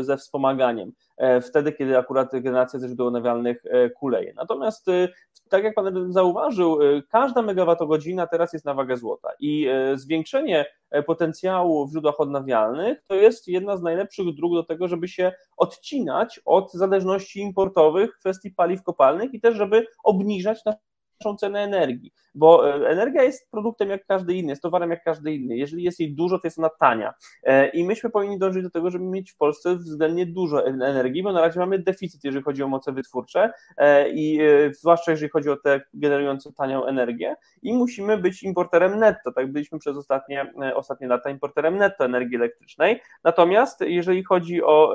ze 0.00 0.16
wspomaganiem. 0.16 0.92
E, 1.22 1.40
wtedy, 1.40 1.72
kiedy 1.72 1.98
akurat 1.98 2.30
generacja 2.32 2.78
ze 2.78 2.86
źródeł 2.88 3.06
odnawialnych 3.06 3.62
e, 3.66 3.90
kuleje. 3.90 4.32
Natomiast, 4.36 4.88
e, 4.88 5.08
tak 5.52 5.64
jak 5.64 5.74
Pan 5.74 6.12
zauważył, 6.12 6.78
każda 7.08 7.42
megawattogodzina 7.42 8.26
teraz 8.26 8.52
jest 8.52 8.64
na 8.64 8.74
wagę 8.74 8.96
złota 8.96 9.28
i 9.40 9.68
zwiększenie 9.94 10.66
potencjału 11.06 11.86
w 11.86 11.90
źródłach 11.90 12.20
odnawialnych 12.20 13.02
to 13.08 13.14
jest 13.14 13.48
jedna 13.48 13.76
z 13.76 13.82
najlepszych 13.82 14.34
dróg 14.34 14.54
do 14.54 14.62
tego, 14.62 14.88
żeby 14.88 15.08
się 15.08 15.32
odcinać 15.56 16.40
od 16.44 16.72
zależności 16.72 17.40
importowych 17.40 18.14
w 18.14 18.18
kwestii 18.18 18.50
paliw 18.50 18.82
kopalnych 18.82 19.34
i 19.34 19.40
też, 19.40 19.56
żeby 19.56 19.86
obniżać 20.04 20.64
nasz 20.64 20.74
naszą 21.22 21.36
cenę 21.36 21.60
energii, 21.60 22.12
bo 22.34 22.68
e, 22.68 22.88
energia 22.88 23.22
jest 23.22 23.50
produktem 23.50 23.90
jak 23.90 24.06
każdy 24.06 24.34
inny, 24.34 24.50
jest 24.50 24.62
towarem 24.62 24.90
jak 24.90 25.04
każdy 25.04 25.34
inny. 25.34 25.56
Jeżeli 25.56 25.82
jest 25.82 26.00
jej 26.00 26.14
dużo, 26.14 26.38
to 26.38 26.46
jest 26.46 26.58
ona 26.58 26.68
tania. 26.80 27.14
E, 27.42 27.68
I 27.68 27.84
myśmy 27.84 28.10
powinni 28.10 28.38
dążyć 28.38 28.62
do 28.62 28.70
tego, 28.70 28.90
żeby 28.90 29.04
mieć 29.04 29.32
w 29.32 29.36
Polsce 29.36 29.76
względnie 29.76 30.26
dużo 30.26 30.66
energii, 30.66 31.22
bo 31.22 31.32
na 31.32 31.40
razie 31.40 31.60
mamy 31.60 31.78
deficyt, 31.78 32.24
jeżeli 32.24 32.44
chodzi 32.44 32.62
o 32.62 32.68
moce 32.68 32.92
wytwórcze 32.92 33.52
e, 33.76 34.10
i 34.10 34.38
zwłaszcza 34.70 35.10
jeżeli 35.10 35.30
chodzi 35.30 35.50
o 35.50 35.56
te 35.56 35.80
generujące 35.94 36.52
tanią 36.52 36.86
energię 36.86 37.34
i 37.62 37.72
musimy 37.72 38.18
być 38.18 38.42
importerem 38.42 38.98
netto, 38.98 39.32
tak 39.32 39.52
byliśmy 39.52 39.78
przez 39.78 39.96
ostatnie, 39.96 40.52
ostatnie 40.74 41.06
lata 41.08 41.30
importerem 41.30 41.76
netto 41.76 42.04
energii 42.04 42.36
elektrycznej. 42.36 43.00
Natomiast 43.24 43.80
jeżeli 43.80 44.24
chodzi 44.24 44.62
o 44.62 44.94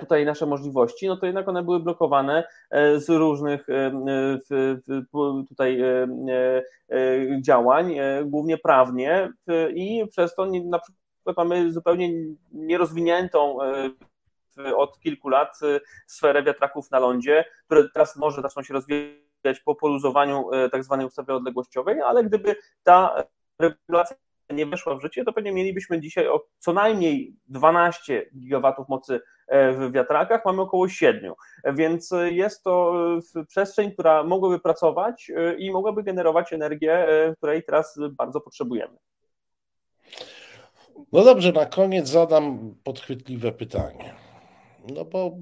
tutaj 0.00 0.24
nasze 0.24 0.46
możliwości, 0.46 1.06
no 1.06 1.16
to 1.16 1.26
jednak 1.26 1.48
one 1.48 1.62
były 1.62 1.80
blokowane 1.80 2.44
e, 2.70 3.00
z 3.00 3.08
różnych 3.08 3.68
e, 3.68 3.90
tutaj 5.48 5.82
działań, 7.40 7.94
głównie 8.24 8.58
prawnie 8.58 9.32
i 9.74 10.04
przez 10.10 10.34
to 10.34 10.46
na 10.46 10.78
przykład 10.78 11.36
mamy 11.36 11.72
zupełnie 11.72 12.10
nierozwiniętą 12.52 13.58
od 14.76 15.00
kilku 15.00 15.28
lat 15.28 15.58
sferę 16.06 16.42
wiatraków 16.42 16.90
na 16.90 16.98
lądzie, 16.98 17.44
które 17.64 17.88
teraz 17.94 18.16
może 18.16 18.42
zaczną 18.42 18.62
się 18.62 18.74
rozwijać 18.74 19.60
po 19.64 19.74
poluzowaniu 19.74 20.44
tak 20.72 20.84
zwanej 20.84 21.06
ustawy 21.06 21.32
odległościowej, 21.32 22.00
ale 22.00 22.24
gdyby 22.24 22.56
ta 22.82 23.24
regulacja 23.58 24.16
nie 24.50 24.66
weszła 24.66 24.94
w 24.94 25.02
życie, 25.02 25.24
to 25.24 25.32
pewnie 25.32 25.52
mielibyśmy 25.52 26.00
dzisiaj 26.00 26.28
o 26.28 26.44
co 26.58 26.72
najmniej 26.72 27.36
12 27.48 28.30
gigawatów 28.38 28.88
mocy 28.88 29.14
e, 29.14 29.20
w 29.50 29.90
wiatrakach, 29.92 30.44
mamy 30.44 30.62
około 30.62 30.88
7, 30.88 31.32
więc 31.64 32.10
jest 32.30 32.62
to 32.62 32.94
e, 33.36 33.44
przestrzeń, 33.44 33.92
która 33.92 34.24
mogłaby 34.24 34.60
pracować 34.60 35.30
e, 35.36 35.54
i 35.54 35.70
mogłaby 35.70 36.02
generować 36.02 36.52
energię, 36.52 37.06
której 37.36 37.62
teraz 37.62 37.98
bardzo 38.10 38.40
potrzebujemy. 38.40 38.96
No 41.12 41.24
dobrze, 41.24 41.52
na 41.52 41.66
koniec 41.66 42.08
zadam 42.08 42.74
podchwytliwe 42.84 43.52
pytanie. 43.52 44.14
No 44.94 45.04
bo 45.04 45.36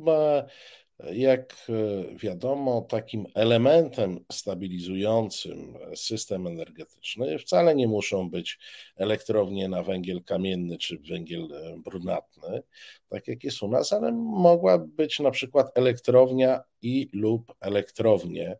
jak 1.12 1.54
e, 1.68 2.16
wiadomo, 2.16 2.80
takim 2.80 3.26
elementem 3.34 4.24
stabilizującym 4.32 5.78
system 5.94 6.46
energetyczny 6.46 7.38
wcale 7.38 7.74
nie 7.74 7.88
muszą 7.88 8.30
być 8.30 8.58
elektrownie 8.96 9.68
na 9.68 9.82
węgiel 9.82 10.24
kamienny 10.24 10.78
czy 10.78 10.98
węgiel 10.98 11.48
e, 11.52 11.78
brunatny, 11.84 12.62
tak 13.08 13.28
jak 13.28 13.44
jest 13.44 13.62
u 13.62 13.68
nas, 13.68 13.92
ale 13.92 14.12
mogła 14.12 14.78
być 14.78 15.20
na 15.20 15.30
przykład 15.30 15.78
elektrownia 15.78 16.60
i 16.82 17.08
lub 17.12 17.54
elektrownie 17.60 18.58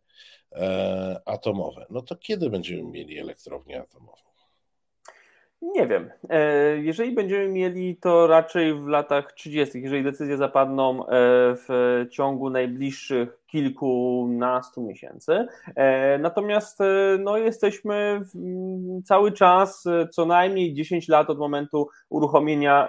e, 0.53 1.20
atomowe. 1.24 1.87
No 1.91 2.03
to 2.03 2.16
kiedy 2.16 2.51
będziemy 2.51 2.82
mieli 2.82 3.18
elektrownię 3.18 3.80
atomową? 3.80 4.26
Nie 5.75 5.87
wiem. 5.87 6.11
E, 6.31 6.77
jeżeli 6.79 7.12
będziemy 7.12 7.49
mieli 7.49 7.97
to 7.97 8.27
raczej 8.27 8.75
w 8.75 8.87
latach 8.87 9.33
30., 9.33 9.83
jeżeli 9.83 10.05
decyzje 10.05 10.37
zapadną 10.37 11.07
e, 11.07 11.09
w 11.69 11.69
ciągu 12.11 12.51
najbliższych 12.51 13.29
kilkunastu 13.57 14.83
miesięcy. 14.83 15.47
E, 15.77 16.19
natomiast 16.19 16.81
e, 16.81 17.19
no, 17.21 17.37
jesteśmy 17.37 18.21
cały 19.05 19.33
czas 19.33 19.87
e, 19.87 20.09
co 20.09 20.27
najmniej 20.27 20.75
10 20.75 21.09
lat 21.09 21.31
od 21.31 21.39
momentu 21.39 21.89
uruchomienia 22.09 22.89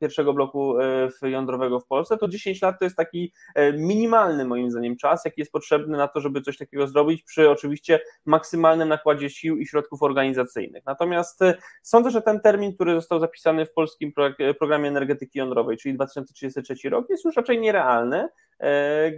pierwszego 0.00 0.32
bloku 0.32 0.74
jądrowego 1.22 1.80
w 1.80 1.86
Polsce. 1.86 2.16
To 2.16 2.28
10 2.28 2.62
lat 2.62 2.78
to 2.78 2.84
jest 2.84 2.96
taki 2.96 3.32
minimalny 3.74 4.44
moim 4.44 4.70
zdaniem 4.70 4.96
czas, 4.96 5.24
jaki 5.24 5.40
jest 5.40 5.52
potrzebny 5.52 5.96
na 5.96 6.08
to, 6.08 6.20
żeby 6.20 6.40
coś 6.40 6.58
takiego 6.58 6.86
zrobić 6.86 7.22
przy 7.22 7.50
oczywiście 7.50 8.00
maksymalnym 8.26 8.88
nakładzie 8.88 9.30
sił 9.30 9.56
i 9.58 9.66
środków 9.66 10.02
organizacyjnych. 10.02 10.82
Natomiast 10.86 11.40
sądzę, 11.82 12.10
że 12.10 12.22
ten 12.22 12.40
termin, 12.40 12.74
który 12.74 12.94
został 12.94 13.20
zapisany 13.20 13.66
w 13.66 13.72
polskim 13.72 14.12
programie 14.58 14.88
energetyki 14.88 15.38
jądrowej, 15.38 15.76
czyli 15.76 15.94
2033 15.94 16.90
rok, 16.90 17.10
jest 17.10 17.24
już 17.24 17.36
raczej 17.36 17.60
nierealny, 17.60 18.28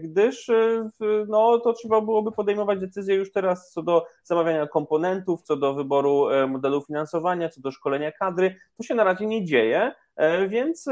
gdyż 0.02 0.33
gdyż 0.34 0.48
e, 0.48 0.90
no, 1.28 1.58
to 1.58 1.72
trzeba 1.72 2.00
byłoby 2.00 2.32
podejmować 2.32 2.80
decyzje 2.80 3.14
już 3.14 3.32
teraz 3.32 3.70
co 3.70 3.82
do 3.82 4.06
zamawiania 4.24 4.66
komponentów, 4.66 5.42
co 5.42 5.56
do 5.56 5.74
wyboru 5.74 6.28
e, 6.28 6.46
modelu 6.46 6.82
finansowania, 6.82 7.48
co 7.48 7.60
do 7.60 7.70
szkolenia 7.70 8.12
kadry. 8.12 8.56
To 8.76 8.82
się 8.82 8.94
na 8.94 9.04
razie 9.04 9.26
nie 9.26 9.44
dzieje, 9.44 9.92
e, 10.16 10.48
więc 10.48 10.88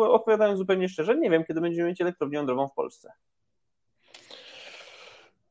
odpowiadając 0.00 0.58
zupełnie 0.58 0.88
szczerze, 0.88 1.16
nie 1.16 1.30
wiem, 1.30 1.44
kiedy 1.44 1.60
będziemy 1.60 1.88
mieć 1.88 2.00
elektrownię 2.00 2.36
jądrową 2.36 2.68
w 2.68 2.74
Polsce. 2.74 3.12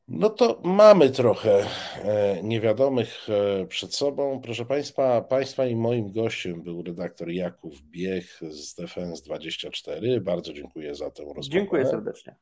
No 0.08 0.30
to 0.30 0.60
mamy 0.64 1.10
trochę 1.10 1.64
e, 2.04 2.42
niewiadomych 2.42 3.28
e, 3.28 3.66
przed 3.66 3.94
sobą. 3.94 4.40
Proszę 4.44 4.64
Państwa, 4.64 5.20
Państwa 5.20 5.66
i 5.66 5.76
moim 5.76 6.12
gościem 6.12 6.62
był 6.62 6.82
redaktor 6.82 7.30
Jakub 7.30 7.74
Biech 7.80 8.40
z 8.50 8.74
Defense 8.74 9.24
24. 9.24 10.20
Bardzo 10.20 10.52
dziękuję 10.52 10.94
za 10.94 11.10
tę 11.10 11.22
rozmowę. 11.22 11.48
Dziękuję 11.48 11.86
serdecznie. 11.86 12.34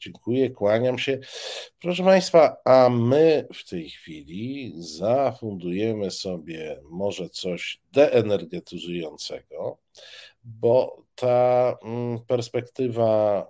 Dziękuję, 0.00 0.50
kłaniam 0.50 0.98
się. 0.98 1.18
Proszę 1.80 2.04
Państwa, 2.04 2.56
a 2.64 2.88
my 2.90 3.48
w 3.54 3.68
tej 3.68 3.90
chwili 3.90 4.72
zafundujemy 4.76 6.10
sobie 6.10 6.80
może 6.90 7.30
coś 7.30 7.80
deenergetyzującego, 7.92 9.78
bo 10.44 11.02
ta 11.14 11.76
mm, 11.82 12.18
perspektywa 12.26 13.46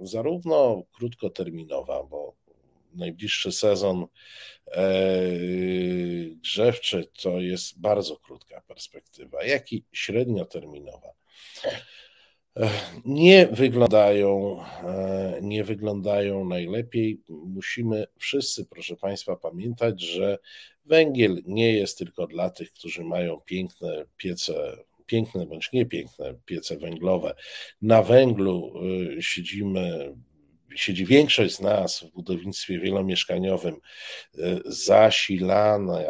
zarówno 0.00 0.82
krótkoterminowa, 0.92 2.02
bo 2.02 2.34
najbliższy 2.94 3.52
sezon 3.52 4.06
e, 4.66 4.92
grzewczy 6.36 7.10
to 7.22 7.40
jest 7.40 7.80
bardzo 7.80 8.16
krótka 8.16 8.60
perspektywa, 8.60 9.44
jak 9.44 9.72
i 9.72 9.84
średnioterminowa. 9.92 11.08
Nie 13.04 13.46
wyglądają, 13.46 14.56
e, 14.84 15.38
nie 15.42 15.64
wyglądają 15.64 16.44
najlepiej. 16.44 17.22
Musimy 17.28 18.06
wszyscy, 18.16 18.66
proszę 18.66 18.96
Państwa, 18.96 19.36
pamiętać, 19.36 20.02
że 20.02 20.38
węgiel 20.84 21.42
nie 21.46 21.72
jest 21.72 21.98
tylko 21.98 22.26
dla 22.26 22.50
tych, 22.50 22.72
którzy 22.72 23.04
mają 23.04 23.40
piękne 23.40 24.04
piece 24.16 24.76
piękne 25.06 25.46
bądź 25.46 25.72
niepiękne 25.72 26.34
piece 26.44 26.76
węglowe. 26.76 27.34
Na 27.82 28.02
węglu 28.02 28.72
siedzimy 29.20 30.14
siedzi 30.76 31.06
większość 31.06 31.54
z 31.54 31.60
nas 31.60 32.00
w 32.00 32.10
budownictwie 32.10 32.78
wielomieszkaniowym 32.78 33.76
zasilane, 34.64 36.06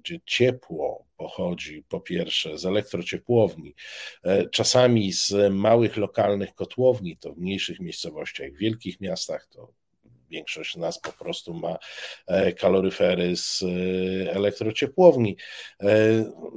gdzie 0.00 0.20
ciepło 0.26 1.06
pochodzi 1.16 1.84
po 1.88 2.00
pierwsze 2.00 2.58
z 2.58 2.66
elektrociepłowni, 2.66 3.74
czasami 4.52 5.12
z 5.12 5.52
małych 5.52 5.96
lokalnych 5.96 6.54
kotłowni, 6.54 7.16
to 7.16 7.32
w 7.32 7.38
mniejszych 7.38 7.80
miejscowościach, 7.80 8.50
w 8.52 8.58
wielkich 8.58 9.00
miastach 9.00 9.46
to 9.46 9.72
większość 10.30 10.76
nas 10.76 11.00
po 11.00 11.12
prostu 11.12 11.54
ma 11.54 11.78
e, 12.26 12.52
kaloryfery 12.52 13.36
z 13.36 13.62
e, 13.62 14.32
elektrociepłowni. 14.32 15.36
E, 15.80 15.86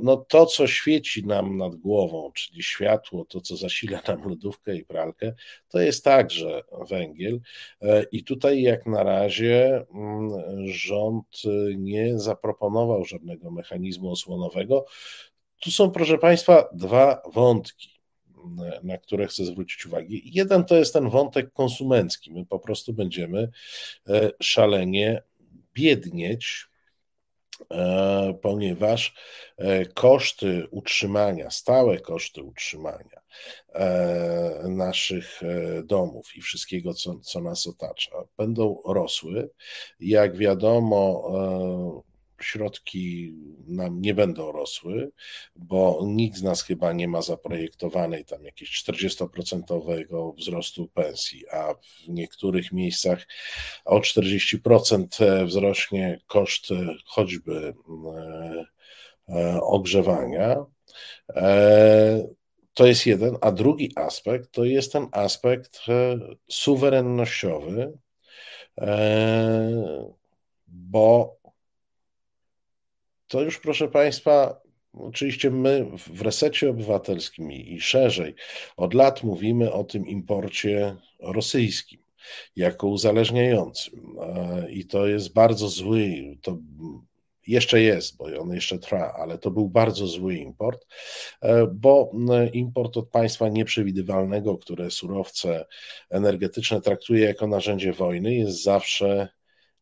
no 0.02 0.18
to, 0.18 0.46
co 0.46 0.68
świeci 0.68 1.28
nam 1.28 1.58
nad 1.58 1.76
głową, 1.76 2.32
czyli 2.32 2.64
światło, 2.64 3.26
to, 3.26 3.42
co 3.42 3.58
zasila 3.58 4.02
nam 4.08 4.30
lodówkę 4.30 4.76
i 4.76 4.86
pralkę, 4.86 5.34
to 5.68 5.80
jest 5.80 6.04
także 6.04 6.62
węgiel. 6.90 7.40
I 8.12 8.24
tutaj 8.24 8.62
jak 8.62 8.86
na 8.86 9.04
razie 9.04 9.86
mm, 9.94 10.30
rząd 10.68 11.42
nie 11.78 12.20
zaproponował 12.20 13.06
żadnego 13.06 13.52
mechanizmu 13.52 14.12
osłonowego. 14.12 14.86
Tu 15.60 15.72
są, 15.72 15.92
proszę 15.92 16.18
Państwa, 16.18 16.70
dwa 16.74 17.22
wątki 17.34 17.93
na 18.84 18.98
które 18.98 19.28
chcę 19.28 19.46
zwrócić 19.46 19.86
uwagę. 19.86 20.08
Jeden 20.10 20.66
to 20.66 20.76
jest 20.76 20.94
ten 20.94 21.10
wątek 21.10 21.54
konsumencki. 21.54 22.34
My 22.34 22.46
po 22.46 22.60
prostu 22.60 22.94
będziemy 22.94 23.50
e, 24.10 24.32
szalenie 24.42 25.24
biednieć, 25.74 26.68
e, 27.72 28.40
ponieważ 28.42 29.16
e, 29.58 29.86
koszty 29.86 30.68
utrzymania, 30.72 31.50
stałe 31.50 32.00
koszty 32.00 32.44
utrzymania 32.44 33.24
naszych 34.64 35.42
domów 35.84 36.36
i 36.36 36.42
wszystkiego, 36.42 36.94
co, 36.94 37.20
co 37.20 37.42
nas 37.42 37.68
otacza, 37.68 38.12
będą 38.38 38.82
rosły. 38.86 39.50
Jak 40.00 40.38
wiadomo, 40.38 41.32
środki 42.44 43.34
nam 43.68 44.02
nie 44.02 44.14
będą 44.14 44.52
rosły, 44.52 45.12
bo 45.56 46.00
nikt 46.06 46.38
z 46.38 46.44
nas 46.44 46.64
chyba 46.64 46.94
nie 46.94 47.08
ma 47.08 47.22
zaprojektowanej 47.22 48.26
tam 48.26 48.44
jakiegoś 48.44 48.84
40% 48.84 50.36
wzrostu 50.38 50.88
pensji, 50.88 51.50
a 51.50 51.74
w 51.74 52.08
niektórych 52.08 52.72
miejscach 52.72 53.28
o 53.86 54.00
40% 54.00 55.46
wzrośnie 55.46 56.20
koszt 56.28 56.68
choćby 57.06 57.74
e, 58.18 58.66
e, 59.30 59.62
ogrzewania. 59.62 60.66
E, 61.36 62.28
to 62.74 62.86
jest 62.86 63.06
jeden, 63.06 63.38
a 63.42 63.52
drugi 63.52 63.92
aspekt 63.96 64.52
to 64.52 64.64
jest 64.64 64.92
ten 64.92 65.08
aspekt 65.12 65.80
suwerennościowy, 66.50 67.98
bo 70.68 71.38
to 73.34 73.42
już, 73.42 73.60
proszę 73.60 73.88
Państwa, 73.88 74.62
oczywiście 74.94 75.52
my 75.52 75.86
w 75.98 76.22
resecie 76.22 76.70
obywatelskim 76.70 77.52
i 77.52 77.82
szerzej 77.82 78.36
od 78.78 78.94
lat 78.94 79.24
mówimy 79.24 79.72
o 79.72 79.84
tym 79.84 80.08
imporcie 80.08 80.96
rosyjskim 81.20 82.04
jako 82.56 82.88
uzależniającym. 82.88 84.18
I 84.70 84.86
to 84.86 85.08
jest 85.08 85.34
bardzo 85.34 85.68
zły, 85.68 86.38
to 86.42 86.58
jeszcze 87.48 87.82
jest, 87.82 88.18
bo 88.18 88.26
on 88.40 88.54
jeszcze 88.54 88.80
trwa, 88.80 89.14
ale 89.14 89.38
to 89.38 89.52
był 89.52 89.70
bardzo 89.70 90.08
zły 90.08 90.36
import, 90.36 90.86
e, 91.42 91.68
bo 91.68 92.12
import 92.54 92.98
od 92.98 93.10
państwa 93.10 93.50
nieprzewidywalnego, 93.50 94.58
które 94.58 94.92
surowce 94.92 95.66
energetyczne 96.10 96.82
traktuje 96.82 97.26
jako 97.26 97.48
narzędzie 97.48 97.94
wojny, 97.94 98.36
jest 98.36 98.64
zawsze 98.64 99.28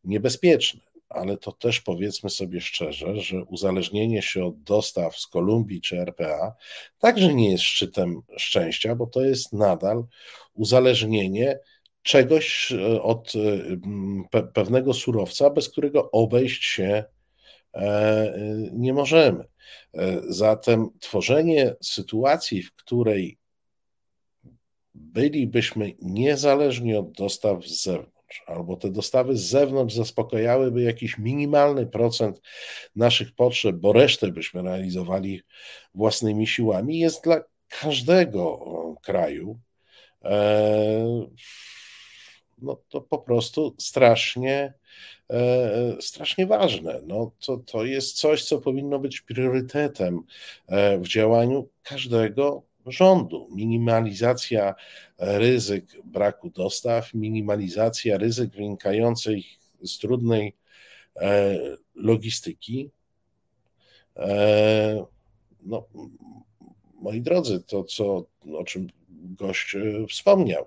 niebezpieczny 0.04 0.91
ale 1.14 1.36
to 1.36 1.52
też 1.52 1.80
powiedzmy 1.80 2.30
sobie 2.30 2.60
szczerze, 2.60 3.20
że 3.20 3.44
uzależnienie 3.44 4.22
się 4.22 4.44
od 4.44 4.62
dostaw 4.62 5.18
z 5.18 5.26
Kolumbii 5.26 5.80
czy 5.80 6.00
RPA 6.00 6.54
także 6.98 7.34
nie 7.34 7.50
jest 7.50 7.64
szczytem 7.64 8.22
szczęścia, 8.36 8.94
bo 8.94 9.06
to 9.06 9.24
jest 9.24 9.52
nadal 9.52 10.04
uzależnienie 10.54 11.58
czegoś 12.02 12.72
e, 12.72 13.02
od 13.02 13.32
e, 14.32 14.42
pewnego 14.42 14.94
surowca, 14.94 15.50
bez 15.50 15.68
którego 15.68 16.10
obejść 16.10 16.64
się 16.64 17.04
e, 17.74 18.34
nie 18.72 18.92
możemy. 18.92 19.44
Zatem 20.28 20.88
tworzenie 21.00 21.74
sytuacji, 21.82 22.62
w 22.62 22.74
której 22.74 23.38
bylibyśmy 24.94 25.92
niezależni 26.02 26.96
od 26.96 27.12
dostaw 27.12 27.64
z 27.64 27.82
zewnątrz, 27.82 28.11
albo 28.46 28.76
te 28.76 28.90
dostawy 28.90 29.36
z 29.36 29.40
zewnątrz 29.40 29.94
zaspokajałyby 29.94 30.82
jakiś 30.82 31.18
minimalny 31.18 31.86
procent 31.86 32.40
naszych 32.96 33.34
potrzeb, 33.34 33.76
bo 33.76 33.92
resztę 33.92 34.32
byśmy 34.32 34.62
realizowali 34.62 35.42
własnymi 35.94 36.46
siłami, 36.46 36.98
jest 36.98 37.24
dla 37.24 37.40
każdego 37.68 38.60
kraju 39.02 39.58
e, 40.24 41.26
no 42.62 42.82
to 42.88 43.00
po 43.00 43.18
prostu 43.18 43.74
strasznie, 43.78 44.74
e, 45.30 45.96
strasznie 46.00 46.46
ważne. 46.46 47.00
No, 47.06 47.30
to, 47.46 47.56
to 47.56 47.84
jest 47.84 48.16
coś, 48.16 48.44
co 48.44 48.58
powinno 48.58 48.98
być 48.98 49.20
priorytetem 49.20 50.20
e, 50.66 50.98
w 50.98 51.08
działaniu 51.08 51.68
każdego 51.82 52.62
rządu. 52.86 53.48
Minimalizacja 53.54 54.74
ryzyk 55.18 55.84
braku 56.04 56.50
dostaw, 56.50 57.14
minimalizacja 57.14 58.18
ryzyk 58.18 58.50
wynikających 58.50 59.44
z 59.82 59.98
trudnej 59.98 60.56
e, 61.16 61.58
logistyki. 61.94 62.90
E, 64.16 65.06
no, 65.62 65.86
moi 66.94 67.20
drodzy, 67.20 67.62
to 67.62 67.84
co, 67.84 68.26
o 68.52 68.64
czym 68.64 68.88
gość 69.22 69.74
e, 69.74 70.06
wspomniał. 70.06 70.66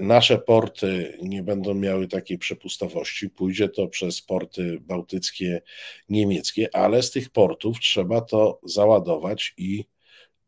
Nasze 0.00 0.38
porty 0.38 1.18
nie 1.22 1.42
będą 1.42 1.74
miały 1.74 2.08
takiej 2.08 2.38
przepustowości, 2.38 3.30
pójdzie 3.30 3.68
to 3.68 3.86
przez 3.86 4.22
porty 4.22 4.80
bałtyckie, 4.80 5.62
niemieckie, 6.08 6.76
ale 6.76 7.02
z 7.02 7.10
tych 7.10 7.30
portów 7.30 7.80
trzeba 7.80 8.20
to 8.20 8.60
załadować 8.64 9.54
i 9.56 9.84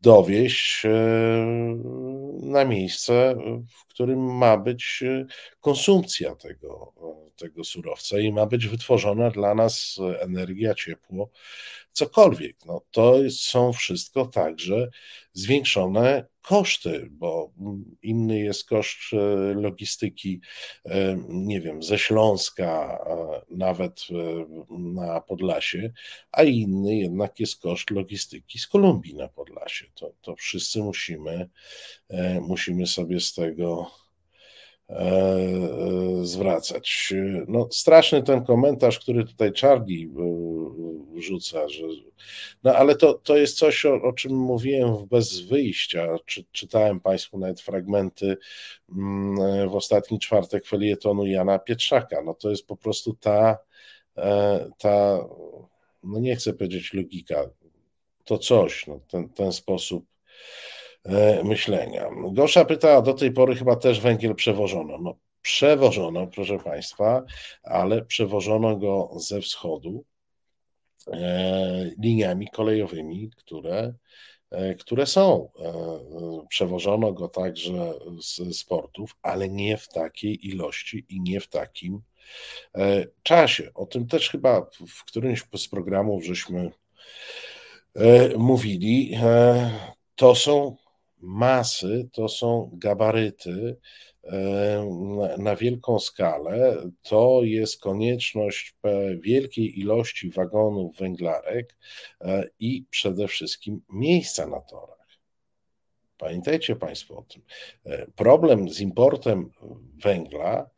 dowieść 0.07 0.85
e, 0.85 0.89
na 2.41 2.65
miejsce, 2.65 3.35
w 3.69 3.85
którym 3.85 4.37
ma 4.37 4.57
być 4.57 5.03
e, 5.07 5.25
konsumpcja 5.61 6.35
tego, 6.35 6.93
tego 7.35 7.63
surowca 7.63 8.19
i 8.19 8.31
ma 8.31 8.45
być 8.45 8.67
wytworzona 8.67 9.31
dla 9.31 9.55
nas 9.55 9.97
energia, 10.19 10.73
ciepło, 10.73 11.29
cokolwiek. 11.91 12.65
No, 12.65 12.81
to 12.91 13.15
są 13.29 13.73
wszystko 13.73 14.25
także 14.25 14.89
zwiększone 15.33 16.25
koszty, 16.41 17.07
bo 17.11 17.51
inny 18.01 18.39
jest 18.39 18.69
koszt 18.69 19.13
e, 19.13 19.17
logistyki, 19.53 20.41
e, 20.85 21.17
nie 21.29 21.61
wiem, 21.61 21.83
ze 21.83 21.99
Śląska, 21.99 22.99
nawet 23.49 24.01
e, 24.11 24.45
na 24.79 25.21
Podlasie, 25.21 25.91
a 26.31 26.43
inny 26.43 26.95
jednak 26.95 27.39
jest 27.39 27.61
koszt 27.61 27.91
logistyki 27.91 28.59
z 28.59 28.67
Kolumbii 28.67 29.15
na 29.15 29.27
Podlasie. 29.27 29.85
To, 29.95 30.13
to 30.21 30.35
wszyscy 30.35 30.83
musimy, 30.83 31.49
musimy 32.41 32.87
sobie 32.87 33.19
z 33.19 33.33
tego 33.33 33.91
E, 34.89 34.95
e, 34.95 36.25
zwracać. 36.25 37.13
No, 37.47 37.67
straszny 37.71 38.23
ten 38.23 38.45
komentarz, 38.45 38.99
który 38.99 39.25
tutaj 39.25 39.51
Charlie 39.61 40.05
e, 40.05 41.21
rzuca, 41.21 41.69
że, 41.69 41.83
no 42.63 42.75
ale 42.75 42.95
to, 42.95 43.13
to 43.13 43.37
jest 43.37 43.57
coś, 43.57 43.85
o, 43.85 44.01
o 44.01 44.13
czym 44.13 44.35
mówiłem 44.35 44.95
w 44.97 45.05
Bez 45.05 45.39
Wyjścia. 45.39 46.07
Czy, 46.25 46.45
czytałem 46.51 46.99
Państwu 46.99 47.37
nawet 47.37 47.61
fragmenty 47.61 48.37
mm, 48.97 49.69
w 49.69 49.75
ostatni 49.75 50.19
czwartek 50.19 50.67
felietonu 50.67 51.25
Jana 51.25 51.59
Pietrzaka. 51.59 52.21
No 52.21 52.33
to 52.33 52.49
jest 52.49 52.67
po 52.67 52.77
prostu 52.77 53.13
ta, 53.13 53.57
ta 54.77 55.19
no 56.03 56.19
nie 56.19 56.35
chcę 56.35 56.53
powiedzieć 56.53 56.93
logika, 56.93 57.49
to 58.25 58.37
coś, 58.37 58.87
no, 58.87 58.99
ten, 59.07 59.29
ten 59.29 59.53
sposób 59.53 60.05
E, 60.05 60.76
myślenia. 61.43 62.09
Gosza 62.31 62.65
pyta, 62.65 63.01
do 63.01 63.13
tej 63.13 63.31
pory 63.31 63.55
chyba 63.55 63.75
też 63.75 64.01
węgiel 64.01 64.35
przewożono. 64.35 64.97
No, 64.97 65.15
przewożono, 65.41 66.27
proszę 66.27 66.57
Państwa, 66.57 67.23
ale 67.63 68.05
przewożono 68.05 68.77
go 68.77 69.09
ze 69.15 69.41
wschodu 69.41 70.03
e, 71.07 71.91
liniami 71.99 72.47
kolejowymi, 72.53 73.29
które, 73.37 73.93
e, 74.51 74.75
które 74.75 75.05
są. 75.05 75.49
Przewożono 76.49 77.13
go 77.13 77.27
także 77.27 77.93
z, 78.21 78.57
z 78.57 78.63
portów, 78.63 79.15
ale 79.21 79.49
nie 79.49 79.77
w 79.77 79.87
takiej 79.87 80.47
ilości 80.47 81.05
i 81.09 81.21
nie 81.21 81.39
w 81.39 81.47
takim 81.47 82.01
czasie. 83.23 83.71
O 83.73 83.85
tym 83.85 84.07
też 84.07 84.29
chyba 84.29 84.69
w 84.87 85.03
którymś 85.03 85.43
z 85.57 85.67
programów 85.67 86.25
żeśmy 86.25 86.71
mówili, 88.37 89.17
to 90.15 90.35
są 90.35 90.75
masy, 91.19 92.09
to 92.13 92.29
są 92.29 92.71
gabaryty 92.73 93.77
na 95.37 95.55
wielką 95.55 95.99
skalę. 95.99 96.77
To 97.01 97.39
jest 97.43 97.81
konieczność 97.81 98.75
wielkiej 99.19 99.79
ilości 99.79 100.29
wagonów 100.29 100.97
węglarek 100.97 101.77
i 102.59 102.85
przede 102.89 103.27
wszystkim 103.27 103.81
miejsca 103.89 104.47
na 104.47 104.61
torach. 104.61 104.97
Pamiętajcie 106.17 106.75
Państwo 106.75 107.17
o 107.17 107.21
tym. 107.21 107.41
E, 107.85 108.07
problem 108.15 108.69
z 108.69 108.81
importem 108.81 109.51
węgla, 110.03 110.69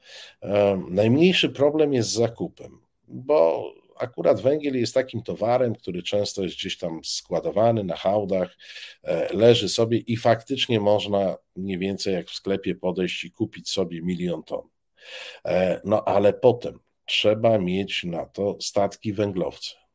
e, 0.42 0.82
najmniejszy 0.90 1.50
problem 1.50 1.94
jest 1.94 2.10
z 2.10 2.14
zakupem, 2.14 2.80
bo 3.08 3.74
akurat 4.00 4.42
węgiel 4.42 4.80
jest 4.80 4.94
takim 4.94 5.24
towarem, 5.24 5.76
który 5.76 6.04
często 6.04 6.44
jest 6.44 6.56
gdzieś 6.56 6.78
tam 6.78 7.04
składowany 7.04 7.84
na 7.84 7.96
hałdach, 7.96 8.58
e, 9.04 9.34
leży 9.34 9.70
sobie 9.70 9.98
i 9.98 10.18
faktycznie 10.18 10.80
można 10.80 11.38
mniej 11.56 11.78
więcej 11.78 12.14
jak 12.14 12.28
w 12.28 12.36
sklepie 12.36 12.76
podejść 12.76 13.24
i 13.24 13.32
kupić 13.32 13.70
sobie 13.70 14.02
milion 14.02 14.44
ton. 14.44 14.62
No 15.84 16.04
ale 16.06 16.34
potem 16.34 16.80
trzeba 17.06 17.58
mieć 17.58 18.04
na 18.04 18.26
to 18.26 18.58
statki 18.62 19.14
węglowce. 19.14 19.89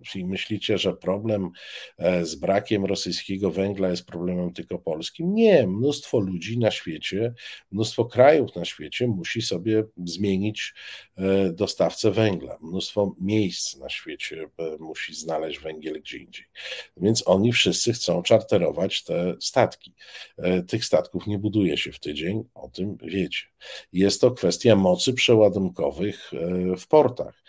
Jeśli 0.00 0.26
myślicie, 0.26 0.78
że 0.78 0.94
problem 0.94 1.50
e, 1.98 2.24
z 2.24 2.34
brakiem 2.34 2.84
rosyjskiego 2.84 3.50
węgla 3.50 3.88
jest 3.88 4.06
problemem 4.06 4.52
tylko 4.52 4.78
polskim, 4.78 5.34
nie. 5.34 5.66
Mnóstwo 5.66 6.20
ludzi 6.20 6.58
na 6.58 6.70
świecie, 6.70 7.34
mnóstwo 7.70 8.04
krajów 8.04 8.56
na 8.56 8.64
świecie 8.64 9.06
musi 9.06 9.42
sobie 9.42 9.84
zmienić 10.04 10.74
e, 11.16 11.52
dostawcę 11.52 12.10
węgla. 12.10 12.58
Mnóstwo 12.60 13.14
miejsc 13.20 13.76
na 13.76 13.88
świecie 13.88 14.42
e, 14.58 14.76
musi 14.78 15.14
znaleźć 15.14 15.58
węgiel 15.58 16.00
gdzie 16.00 16.18
indziej. 16.18 16.46
Więc 16.96 17.28
oni 17.28 17.52
wszyscy 17.52 17.92
chcą 17.92 18.22
czarterować 18.22 19.04
te 19.04 19.34
statki. 19.40 19.94
Tych 20.68 20.84
statków 20.84 21.26
nie 21.26 21.38
buduje 21.38 21.76
się 21.76 21.92
w 21.92 22.00
tydzień, 22.00 22.44
o 22.54 22.68
tym 22.68 22.98
wiecie. 23.02 23.46
Jest 23.92 24.20
to 24.20 24.30
kwestia 24.30 24.76
mocy 24.76 25.12
przeładunkowych 25.12 26.30
w 26.78 26.86
portach. 26.86 27.42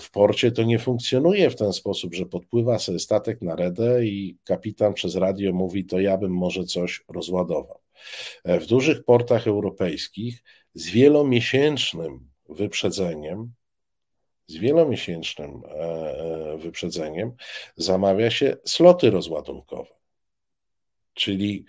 W 0.00 0.10
porcie 0.10 0.52
to 0.52 0.62
nie 0.62 0.78
funkcjonuje 0.78 1.50
w 1.50 1.56
ten 1.56 1.63
ten 1.64 1.72
sposób, 1.72 2.14
że 2.14 2.26
podpływa 2.26 2.78
sobie 2.78 2.98
statek 2.98 3.42
na 3.42 3.56
redę 3.56 4.06
i 4.06 4.38
kapitan 4.44 4.94
przez 4.94 5.16
radio 5.16 5.52
mówi, 5.52 5.84
to 5.84 6.00
ja 6.00 6.18
bym 6.18 6.32
może 6.32 6.64
coś 6.64 7.04
rozładował. 7.08 7.80
E, 8.44 8.60
w 8.60 8.66
dużych 8.66 9.04
portach 9.04 9.46
europejskich 9.46 10.42
z 10.74 10.90
wielomiesięcznym 10.90 12.30
wyprzedzeniem, 12.48 13.52
z 14.46 14.56
wielomiesięcznym 14.56 15.62
e, 15.64 15.70
e, 15.70 16.58
wyprzedzeniem 16.58 17.32
zamawia 17.76 18.30
się 18.30 18.56
sloty 18.64 19.10
rozładunkowe. 19.10 20.03
Czyli 21.14 21.64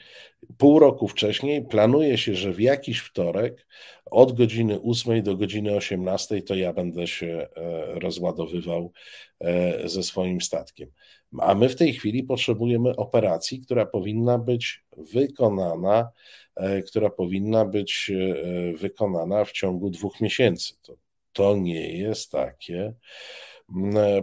pół 0.57 0.79
roku 0.79 1.07
wcześniej 1.07 1.65
planuje 1.65 2.17
się, 2.17 2.35
że 2.35 2.53
w 2.53 2.59
jakiś 2.59 2.99
wtorek 2.99 3.67
od 4.05 4.37
godziny 4.37 4.81
8 4.81 5.23
do 5.23 5.37
godziny 5.37 5.75
18 5.75 6.41
to 6.41 6.55
ja 6.55 6.73
będę 6.73 7.07
się 7.07 7.47
e, 7.55 7.99
rozładowywał 7.99 8.91
e, 9.39 9.89
ze 9.89 10.03
swoim 10.03 10.41
statkiem. 10.41 10.91
A 11.39 11.55
my 11.55 11.69
w 11.69 11.75
tej 11.75 11.93
chwili 11.93 12.23
potrzebujemy 12.23 12.95
operacji, 12.95 13.61
która 13.61 13.85
powinna 13.85 14.37
być 14.37 14.83
wykonana, 14.97 16.09
e, 16.55 16.81
która 16.81 17.09
powinna 17.09 17.65
być 17.65 18.11
wykonana 18.75 19.45
w 19.45 19.51
ciągu 19.51 19.89
dwóch 19.89 20.21
miesięcy. 20.21 20.73
To, 20.81 20.95
to 21.33 21.55
nie 21.55 21.97
jest 21.97 22.31
takie 22.31 22.93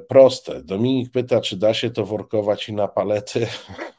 proste. 0.09 0.63
Dominik 0.65 1.11
pyta, 1.11 1.41
czy 1.41 1.57
da 1.57 1.75
się 1.75 1.91
to 1.91 2.07
workować 2.07 2.69
i 2.69 2.73
na 2.73 2.89
palety. 2.89 3.47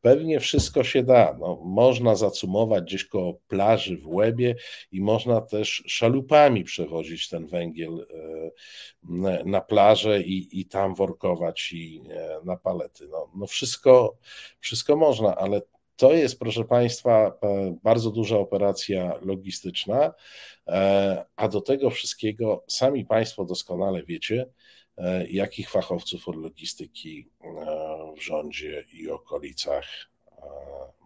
Pewnie 0.00 0.40
wszystko 0.40 0.84
się 0.84 1.02
da. 1.02 1.36
No, 1.40 1.60
można 1.64 2.14
zacumować 2.14 2.84
gdzieś 2.84 3.04
koło 3.04 3.34
plaży 3.48 3.96
w 3.96 4.08
Łebie 4.08 4.56
i 4.92 5.00
można 5.00 5.40
też 5.40 5.84
szalupami 5.86 6.64
przewozić 6.64 7.28
ten 7.28 7.46
węgiel 7.46 8.06
e, 8.10 9.44
na 9.44 9.60
plażę 9.60 10.22
i, 10.22 10.60
i 10.60 10.66
tam 10.66 10.94
workować 10.94 11.72
i 11.72 12.02
e, 12.10 12.38
na 12.44 12.56
palety. 12.56 13.08
No, 13.08 13.30
no 13.36 13.46
wszystko, 13.46 14.16
wszystko 14.60 14.96
można, 14.96 15.36
ale 15.36 15.62
to 15.96 16.12
jest, 16.12 16.38
proszę 16.38 16.64
Państwa, 16.64 17.38
e, 17.42 17.76
bardzo 17.82 18.10
duża 18.10 18.38
operacja 18.38 19.12
logistyczna, 19.22 20.14
a 21.36 21.48
do 21.48 21.60
tego 21.60 21.90
wszystkiego 21.90 22.64
sami 22.68 23.06
Państwo 23.06 23.44
doskonale 23.44 24.02
wiecie, 24.02 24.46
E, 24.46 24.46
jakich 25.30 25.70
fachowców 25.70 26.28
od 26.28 26.36
logistyki 26.36 27.28
e, 27.40 28.14
w 28.16 28.22
rządzie 28.22 28.84
i 28.92 29.10
okolicach 29.10 29.86
e, 30.28 30.42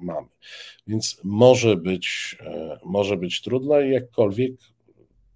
mamy. 0.01 0.29
Więc 0.87 1.21
może 1.25 1.77
być, 1.77 2.37
może 2.85 3.17
być 3.17 3.43
trudno 3.43 3.81
i 3.81 3.91
jakkolwiek 3.91 4.53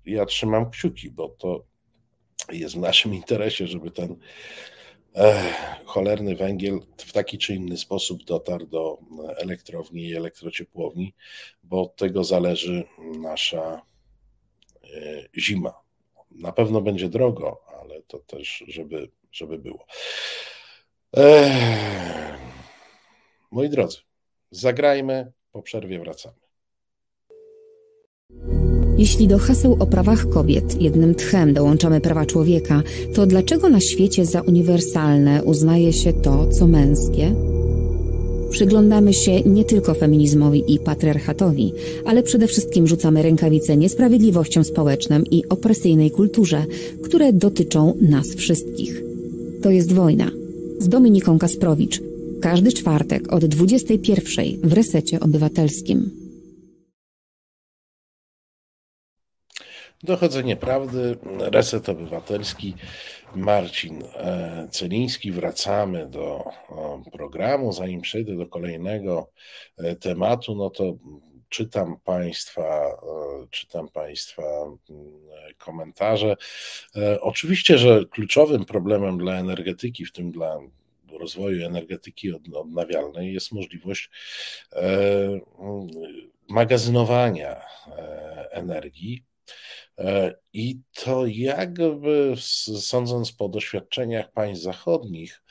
ja 0.07 0.27
trzymam 0.27 0.71
kciuki, 0.71 1.11
bo 1.11 1.29
to 1.29 1.65
jest 2.53 2.75
w 2.75 2.79
naszym 2.79 3.15
interesie, 3.15 3.67
żeby 3.67 3.91
ten 3.91 4.17
cholerny 5.85 6.37
węgiel 6.37 6.81
w 6.97 7.13
taki 7.13 7.39
czy 7.39 7.55
inny 7.55 7.77
sposób 7.77 8.25
dotarł 8.25 8.67
do 8.67 8.99
elektrowni 9.37 10.09
i 10.09 10.17
elektrociepłowni, 10.17 11.15
bo 11.63 11.83
od 11.83 11.97
tego 11.97 12.25
zależy 12.25 12.85
nasza 13.21 13.83
zima. 15.39 15.73
Na 16.31 16.53
pewno 16.53 16.81
będzie 16.81 17.09
drogo, 17.09 17.61
ale 17.93 18.03
to 18.03 18.18
też, 18.18 18.64
żeby, 18.68 19.09
żeby 19.32 19.59
było. 19.59 19.86
Eee, 21.12 22.38
moi 23.51 23.68
drodzy, 23.68 23.99
zagrajmy, 24.51 25.32
po 25.53 25.62
przerwie 25.62 25.99
wracamy. 25.99 26.36
Jeśli 28.99 29.28
do 29.28 29.38
haseł 29.38 29.76
o 29.80 29.86
prawach 29.86 30.28
kobiet 30.28 30.82
jednym 30.82 31.14
tchem 31.14 31.55
dołączamy 31.55 32.01
prawa 32.01 32.26
człowieka, 32.26 32.82
to 33.14 33.26
dlaczego 33.26 33.68
na 33.68 33.80
świecie 33.80 34.24
za 34.24 34.40
uniwersalne 34.40 35.45
uznaje 35.45 35.93
się 35.93 36.12
to, 36.12 36.49
co 36.49 36.66
męskie? 36.66 37.52
Przyglądamy 38.53 39.13
się 39.13 39.41
nie 39.41 39.65
tylko 39.65 39.95
feminizmowi 39.95 40.75
i 40.75 40.79
patriarchatowi, 40.79 41.73
ale 42.05 42.23
przede 42.23 42.47
wszystkim 42.47 42.87
rzucamy 42.87 43.23
rękawice 43.23 43.77
niesprawiedliwościom 43.77 44.65
społecznym 44.65 45.25
i 45.31 45.49
opresyjnej 45.49 46.11
kulturze, 46.11 46.65
które 47.03 47.33
dotyczą 47.33 47.95
nas 48.01 48.35
wszystkich. 48.35 49.03
To 49.63 49.71
jest 49.71 49.93
wojna. 49.93 50.31
Z 50.79 50.89
Dominiką 50.89 51.39
Kasprowicz. 51.39 52.01
Każdy 52.41 52.73
czwartek 52.73 53.33
od 53.33 53.45
21 53.45 54.45
w 54.63 54.73
Resecie 54.73 55.21
Obywatelskim. 55.21 56.22
Dochodzenie 60.05 60.57
prawdy, 60.57 61.17
Reset 61.39 61.89
Obywatelski. 61.89 62.75
Marcin 63.35 64.03
e, 64.03 64.69
Celiński. 64.71 65.33
Wracamy 65.33 66.07
do 66.07 66.45
programu. 67.13 67.73
Zanim 67.73 68.01
przejdę 68.01 68.37
do 68.37 68.47
kolejnego 68.47 69.31
e, 69.79 69.97
tematu, 69.97 70.55
no 70.55 70.71
to 70.71 70.95
czytam 71.49 71.97
Państwa, 72.05 72.63
e, 72.63 73.47
czytam 73.51 73.89
Państwa 73.89 74.43
mm, 74.91 75.13
komentarze. 75.59 76.37
Oczywiście, 77.21 77.79
że 77.79 78.05
kluczowym 78.11 78.65
problemem 78.65 79.19
dla 79.19 79.35
energetyki, 79.35 80.05
w 80.05 80.13
tym 80.13 80.31
dla 80.31 80.59
rozwoju 81.21 81.67
energetyki 81.67 82.33
odnawialnej, 82.55 83.35
jest 83.35 83.53
możliwość 83.53 84.11
magazynowania 86.49 87.61
energii 88.51 89.25
I 90.53 90.80
to 91.05 91.26
jakby 91.26 92.34
sądząc 92.80 93.32
po 93.32 93.49
doświadczeniach 93.49 94.32
państw 94.32 94.64
zachodnich, 94.64 95.43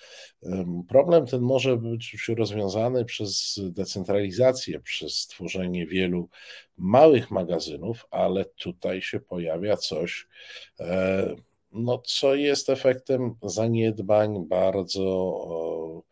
problem 0.87 1.25
ten 1.25 1.41
może 1.41 1.77
być 1.77 2.29
rozwiązany 2.37 3.05
przez 3.05 3.59
decentralizację, 3.63 4.79
przez 4.79 5.13
stworzenie 5.19 5.87
wielu 5.87 6.29
małych 6.77 7.31
magazynów, 7.31 8.05
ale 8.11 8.45
tutaj 8.45 9.01
się 9.01 9.19
pojawia 9.19 9.77
coś, 9.77 10.27
e, 10.79 11.35
no, 11.71 12.01
co 12.05 12.35
jest 12.35 12.69
efektem 12.69 13.35
zaniedbań 13.43 14.47
bardzo 14.47 16.03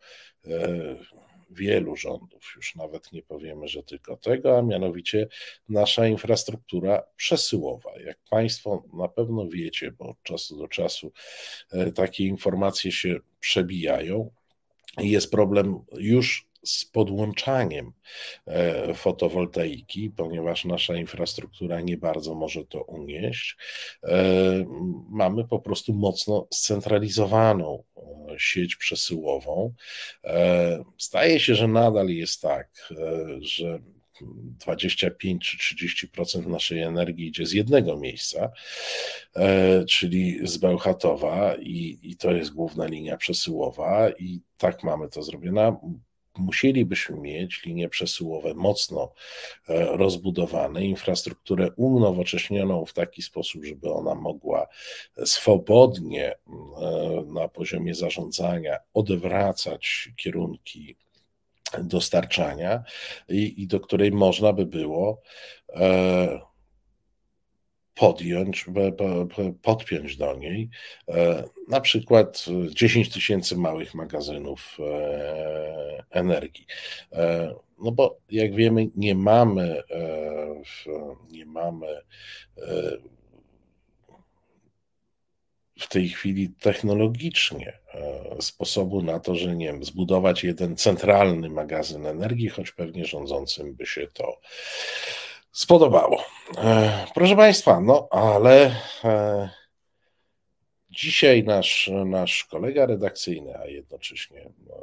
e, 0.46 0.96
wielu 1.50 1.96
rządów, 1.96 2.52
już 2.56 2.74
nawet 2.74 3.12
nie 3.12 3.22
powiemy, 3.22 3.68
że 3.68 3.82
tylko 3.82 4.16
tego, 4.16 4.58
a 4.58 4.62
mianowicie 4.62 5.28
nasza 5.68 6.06
infrastruktura 6.06 7.02
przesyłowa. 7.16 7.90
Jak 8.04 8.18
Państwo 8.30 8.84
na 8.92 9.08
pewno 9.08 9.48
wiecie, 9.48 9.92
bo 9.92 10.08
od 10.08 10.22
czasu 10.22 10.56
do 10.56 10.68
czasu 10.68 11.12
e, 11.72 11.92
takie 11.92 12.24
informacje 12.24 12.92
się 12.92 13.20
przebijają, 13.40 14.30
jest 14.98 15.30
problem 15.30 15.78
już 15.92 16.49
z 16.64 16.84
podłączaniem 16.84 17.92
e, 18.46 18.94
fotowoltaiki, 18.94 20.10
ponieważ 20.10 20.64
nasza 20.64 20.96
infrastruktura 20.96 21.80
nie 21.80 21.96
bardzo 21.96 22.34
może 22.34 22.64
to 22.64 22.82
unieść. 22.82 23.56
E, 24.04 24.14
mamy 25.10 25.48
po 25.48 25.58
prostu 25.58 25.92
mocno 25.92 26.46
scentralizowaną 26.50 27.84
sieć 28.38 28.76
przesyłową. 28.76 29.74
Zdaje 30.98 31.40
się, 31.40 31.54
że 31.54 31.68
nadal 31.68 32.08
jest 32.08 32.42
tak, 32.42 32.92
że 33.40 33.80
25 34.22 35.56
czy 35.58 35.76
30% 36.06 36.46
naszej 36.46 36.80
energii 36.80 37.26
idzie 37.26 37.46
z 37.46 37.52
jednego 37.52 37.96
miejsca, 37.96 38.52
e, 39.36 39.84
czyli 39.84 40.38
z 40.42 40.56
Bełchatowa, 40.56 41.54
i, 41.54 41.98
i 42.02 42.16
to 42.16 42.32
jest 42.32 42.50
główna 42.50 42.86
linia 42.86 43.16
przesyłowa, 43.16 44.10
i 44.10 44.40
tak 44.56 44.84
mamy 44.84 45.08
to 45.08 45.22
zrobione 45.22 45.76
musielibyśmy 46.38 47.16
mieć 47.16 47.64
linie 47.64 47.88
przesyłowe 47.88 48.54
mocno 48.54 49.12
e, 49.68 49.84
rozbudowane, 49.96 50.84
infrastrukturę 50.84 51.70
unowocześnioną 51.76 52.86
w 52.86 52.92
taki 52.92 53.22
sposób, 53.22 53.64
żeby 53.64 53.92
ona 53.92 54.14
mogła 54.14 54.66
swobodnie 55.24 56.32
e, 56.32 56.36
na 57.26 57.48
poziomie 57.48 57.94
zarządzania 57.94 58.78
odwracać 58.94 60.08
kierunki 60.16 60.96
dostarczania 61.78 62.82
i, 63.28 63.62
i 63.62 63.66
do 63.66 63.80
której 63.80 64.12
można 64.12 64.52
by 64.52 64.66
było 64.66 65.22
e, 65.68 66.49
podjąć, 67.94 68.66
podpiąć 69.62 70.16
do 70.16 70.36
niej 70.36 70.68
e, 71.08 71.44
na 71.68 71.80
przykład 71.80 72.44
10 72.70 73.08
tysięcy 73.12 73.56
małych 73.56 73.94
magazynów 73.94 74.76
e, 74.80 76.04
energii. 76.10 76.66
No 77.82 77.92
bo 77.92 78.18
jak 78.30 78.54
wiemy, 78.54 78.88
nie 78.96 79.14
mamy, 79.14 79.82
nie 81.30 81.46
mamy 81.46 81.86
w 85.80 85.88
tej 85.88 86.08
chwili 86.08 86.50
technologicznie 86.60 87.78
e, 87.94 88.42
sposobu 88.42 89.02
na 89.02 89.20
to, 89.20 89.34
że 89.34 89.56
nie 89.56 89.66
wiem, 89.66 89.84
zbudować 89.84 90.44
jeden 90.44 90.76
centralny 90.76 91.50
magazyn 91.50 92.06
energii, 92.06 92.48
choć 92.48 92.72
pewnie 92.72 93.04
rządzącym 93.04 93.74
by 93.74 93.86
się 93.86 94.06
to 94.12 94.40
spodobało. 95.52 96.24
E, 96.58 97.06
proszę 97.14 97.36
Państwa, 97.36 97.80
no 97.80 98.08
ale 98.10 98.76
e, 99.04 99.48
dzisiaj 100.90 101.44
nasz, 101.44 101.90
nasz 102.04 102.44
kolega 102.44 102.86
redakcyjny, 102.86 103.58
a 103.58 103.66
jednocześnie 103.66 104.50
no, 104.66 104.74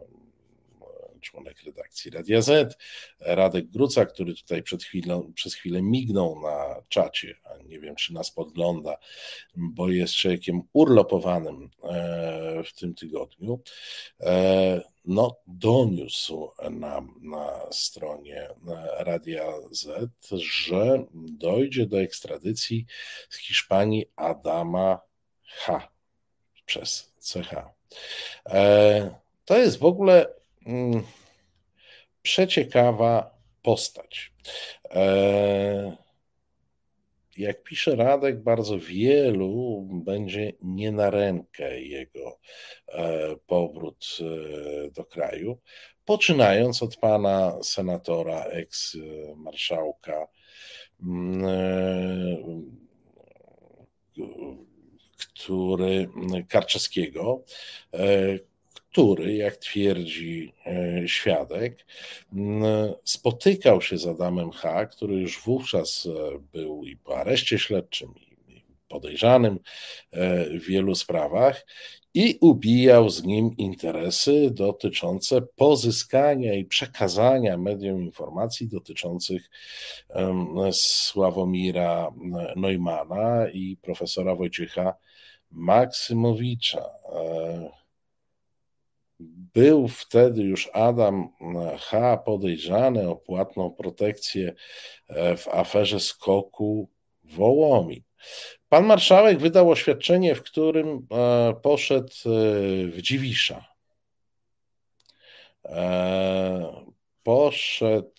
członek 1.31 1.63
redakcji 1.63 2.11
Radia 2.11 2.41
Z, 2.41 2.77
Radek 3.19 3.67
Gruca, 3.67 4.05
który 4.05 4.35
tutaj 4.35 4.63
przed 4.63 4.83
chwilą, 4.83 5.33
przez 5.33 5.53
chwilę 5.53 5.81
mignął 5.81 6.41
na 6.41 6.81
czacie, 6.89 7.35
a 7.43 7.63
nie 7.63 7.79
wiem, 7.79 7.95
czy 7.95 8.13
nas 8.13 8.31
podgląda, 8.31 8.97
bo 9.55 9.89
jest 9.89 10.13
człowiekiem 10.13 10.61
urlopowanym 10.73 11.69
e, 11.83 12.63
w 12.63 12.73
tym 12.73 12.95
tygodniu, 12.95 13.59
e, 14.21 14.81
no, 15.05 15.35
doniósł 15.47 16.51
nam 16.71 17.19
na 17.21 17.71
stronie 17.71 18.47
Radia 18.99 19.45
Z, 19.71 20.11
że 20.31 21.05
dojdzie 21.13 21.85
do 21.85 22.01
ekstradycji 22.01 22.85
z 23.29 23.37
Hiszpanii 23.37 24.05
Adama 24.15 24.99
H. 25.43 25.89
przez 26.65 27.13
CH. 27.21 27.77
E, 28.45 29.15
to 29.45 29.57
jest 29.57 29.79
w 29.79 29.85
ogóle 29.85 30.36
Mm, 30.67 31.03
przeciekawa 32.21 33.37
postać. 33.61 34.33
E, 34.89 35.97
jak 37.37 37.63
pisze 37.63 37.95
Radek, 37.95 38.43
bardzo 38.43 38.79
wielu 38.79 39.87
będzie 39.91 40.53
nie 40.61 40.91
na 40.91 41.09
rękę 41.09 41.81
jego 41.81 42.39
e, 42.87 43.35
powrót 43.47 44.05
e, 44.21 44.91
do 44.91 45.05
kraju, 45.05 45.57
poczynając 46.05 46.83
od 46.83 46.95
pana 46.97 47.63
senatora, 47.63 48.43
eks-marszałka 48.43 50.27
mm, 51.03 52.77
który 55.17 56.09
Karczewskiego, 56.49 57.43
który, 58.97 59.35
jak 59.35 59.57
twierdzi 59.57 60.53
e, 60.65 61.07
świadek, 61.07 61.85
spotykał 63.03 63.81
się 63.81 63.97
z 63.97 64.07
Adamem 64.07 64.51
H., 64.51 64.85
który 64.85 65.15
już 65.15 65.41
wówczas 65.41 66.07
e, 66.07 66.39
był 66.53 66.83
i 66.83 66.97
po 66.97 67.17
areszcie 67.17 67.59
śledczym, 67.59 68.13
i 68.47 68.63
podejrzanym 68.89 69.59
e, 70.11 70.45
w 70.59 70.65
wielu 70.65 70.95
sprawach, 70.95 71.65
i 72.13 72.37
ubijał 72.41 73.09
z 73.09 73.23
nim 73.23 73.57
interesy 73.57 74.51
dotyczące 74.51 75.41
pozyskania 75.41 76.53
i 76.53 76.65
przekazania 76.65 77.57
mediom 77.57 78.01
informacji 78.01 78.67
dotyczących 78.67 79.49
Sławomira 80.71 82.11
Neumana 82.55 83.49
i 83.49 83.77
profesora 83.81 84.35
Wojciecha 84.35 84.93
Maksymowicza. 85.51 86.89
Był 89.53 89.87
wtedy 89.87 90.41
już 90.41 90.69
Adam 90.73 91.29
H. 91.79 92.17
podejrzany 92.17 93.09
o 93.09 93.15
płatną 93.15 93.71
protekcję 93.71 94.53
e, 95.07 95.37
w 95.37 95.47
aferze 95.47 95.99
skoku 95.99 96.89
Wołomin. 97.23 98.01
Pan 98.69 98.85
marszałek 98.85 99.39
wydał 99.39 99.69
oświadczenie, 99.69 100.35
w 100.35 100.43
którym 100.43 101.07
e, 101.11 101.53
poszedł 101.61 102.13
e, 102.25 102.29
w 102.87 103.01
Dziwisza. 103.01 103.65
Poszedł, 107.23 108.11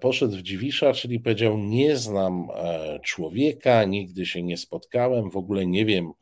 poszedł 0.00 0.36
w 0.36 0.42
Dziwisza, 0.42 0.92
czyli 0.92 1.20
powiedział: 1.20 1.58
Nie 1.58 1.96
znam 1.96 2.48
człowieka, 3.02 3.84
nigdy 3.84 4.26
się 4.26 4.42
nie 4.42 4.56
spotkałem, 4.56 5.30
w 5.30 5.36
ogóle 5.36 5.66
nie 5.66 5.84
wiem, 5.84 6.12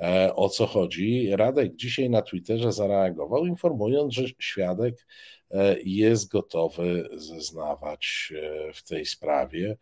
E, 0.00 0.34
o 0.34 0.48
co 0.48 0.66
chodzi. 0.66 1.30
Radek 1.36 1.76
dzisiaj 1.76 2.10
na 2.10 2.22
Twitterze 2.22 2.72
zareagował, 2.72 3.46
informując, 3.46 4.14
że 4.14 4.24
świadek 4.38 5.06
e, 5.50 5.76
jest 5.84 6.28
gotowy 6.28 7.08
zeznawać 7.12 8.32
e, 8.36 8.72
w 8.72 8.82
tej 8.82 9.06
sprawie 9.06 9.76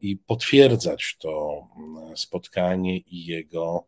i 0.00 0.16
potwierdzać 0.16 1.16
to 1.20 1.62
mm, 1.76 2.16
spotkanie 2.16 2.98
i 2.98 3.26
jego 3.26 3.86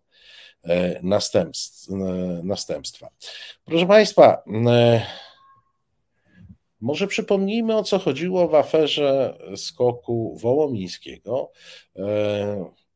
następstwa. 2.42 3.08
Proszę 3.64 3.86
Państwa, 3.86 4.42
może 6.80 7.06
przypomnijmy 7.06 7.76
o 7.76 7.84
co 7.84 7.98
chodziło 7.98 8.48
w 8.48 8.54
aferze 8.54 9.38
skoku 9.56 10.36
wołomińskiego 10.40 11.50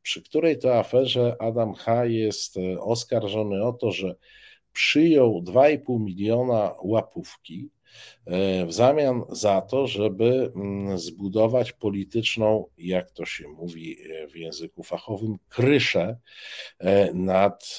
przy 0.05 0.23
której 0.23 0.59
to 0.59 0.79
aferze 0.79 1.37
Adam 1.39 1.75
H. 1.75 2.05
jest 2.05 2.57
e, 2.57 2.81
oskarżony 2.81 3.65
o 3.65 3.73
to, 3.73 3.93
że 3.93 4.15
przyjął 4.73 5.43
2,5 5.43 6.01
miliona 6.01 6.75
łapówki 6.83 7.71
e, 8.27 8.67
w 8.67 8.73
zamian 8.73 9.23
za 9.29 9.61
to, 9.61 9.87
żeby 9.87 10.53
mm, 10.57 10.99
zbudować 10.99 11.73
polityczną, 11.73 12.67
jak 12.79 13.11
to 13.11 13.25
się 13.25 13.49
mówi 13.49 13.97
e, 14.03 14.29
w 14.29 14.37
języku 14.37 14.83
fachowym, 14.83 15.39
kryszę 15.49 16.17
nad 17.15 17.79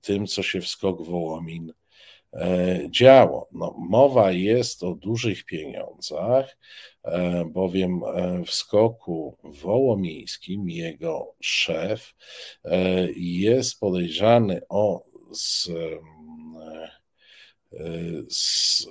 tym, 0.00 0.26
co 0.26 0.42
się 0.42 0.60
w 0.60 0.68
Skok 0.68 1.02
Wołomin 1.02 1.72
działo. 2.90 3.48
No, 3.52 3.74
mowa 3.78 4.32
jest 4.32 4.82
o 4.82 4.94
dużych 4.94 5.44
pieniądzach, 5.44 6.56
E, 7.04 7.44
bowiem 7.44 8.00
e, 8.04 8.44
w 8.44 8.50
skoku 8.50 9.36
wołomińskim 9.44 10.70
jego 10.70 11.34
szef 11.40 12.14
e, 12.64 13.08
jest 13.16 13.80
podejrzany 13.80 14.60
o 14.68 15.04
z, 15.32 15.68
z, 18.28 18.86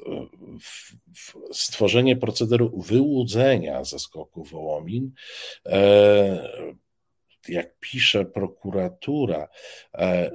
stworzenie 1.51 2.15
procederu 2.15 2.81
wyłudzenia 2.81 3.83
ze 3.83 3.99
skoku 3.99 4.43
Wołomin 4.43 5.11
jak 7.49 7.79
pisze 7.79 8.25
prokuratura, 8.25 9.47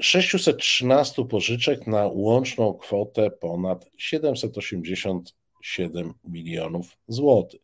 613 0.01 1.25
pożyczek 1.25 1.87
na 1.87 2.07
łączną 2.07 2.75
kwotę 2.75 3.31
ponad 3.31 3.91
780 3.99 5.35
7 5.63 6.15
milionów 6.25 6.97
złotych. 7.09 7.61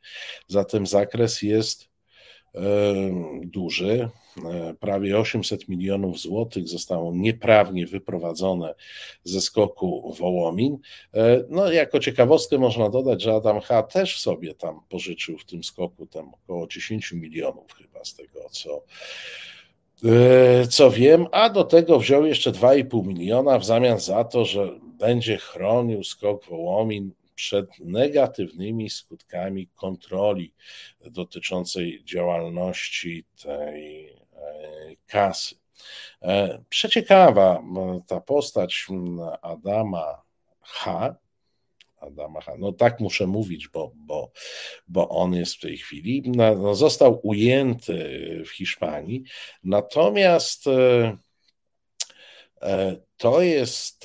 Zatem 0.48 0.86
zakres 0.86 1.42
jest 1.42 1.93
duży. 3.42 4.08
E, 4.44 4.74
prawie 4.80 5.18
800 5.18 5.68
milionów 5.68 6.20
złotych 6.20 6.68
zostało 6.68 7.12
nieprawnie 7.14 7.86
wyprowadzone 7.86 8.74
ze 9.24 9.40
skoku 9.40 10.14
Wołomin. 10.18 10.78
E, 11.14 11.44
no, 11.48 11.72
jako 11.72 12.00
ciekawostkę 12.00 12.58
można 12.58 12.90
dodać, 12.90 13.22
że 13.22 13.34
Adam 13.34 13.60
H. 13.60 13.82
też 13.82 14.20
sobie 14.20 14.54
tam 14.54 14.80
pożyczył 14.88 15.38
w 15.38 15.44
tym 15.44 15.64
skoku 15.64 16.06
tam 16.06 16.34
około 16.34 16.66
10 16.66 17.12
milionów 17.12 17.72
chyba 17.72 18.04
z 18.04 18.14
tego, 18.14 18.40
co 18.50 18.84
co 20.70 20.90
wiem, 20.90 21.26
a 21.32 21.50
do 21.50 21.64
tego 21.64 21.98
wziął 21.98 22.26
jeszcze 22.26 22.52
2,5 22.52 23.06
miliona 23.06 23.58
w 23.58 23.64
zamian 23.64 24.00
za 24.00 24.24
to, 24.24 24.44
że 24.44 24.80
będzie 24.82 25.36
chronił 25.36 26.04
skok 26.04 26.44
Wołomin 26.44 27.10
przed 27.34 27.66
negatywnymi 27.80 28.90
skutkami 28.90 29.68
kontroli 29.74 30.54
dotyczącej 31.00 32.04
działalności 32.04 33.24
tej 33.42 34.08
e, 34.08 34.16
kasy. 35.06 35.54
E, 36.22 36.62
przeciekawa 36.68 37.62
ta 38.06 38.20
postać 38.20 38.86
Adama 39.42 40.22
H. 40.60 41.14
Adama 41.96 42.40
H. 42.40 42.52
No 42.58 42.72
tak 42.72 43.00
muszę 43.00 43.26
mówić, 43.26 43.68
bo, 43.68 43.92
bo, 43.96 44.32
bo 44.88 45.08
on 45.08 45.34
jest 45.34 45.54
w 45.54 45.60
tej 45.60 45.78
chwili. 45.78 46.22
No, 46.26 46.74
został 46.74 47.20
ujęty 47.22 48.42
w 48.46 48.50
Hiszpanii, 48.50 49.22
natomiast 49.64 50.66
e, 50.66 51.16
to 53.16 53.42
jest, 53.42 54.02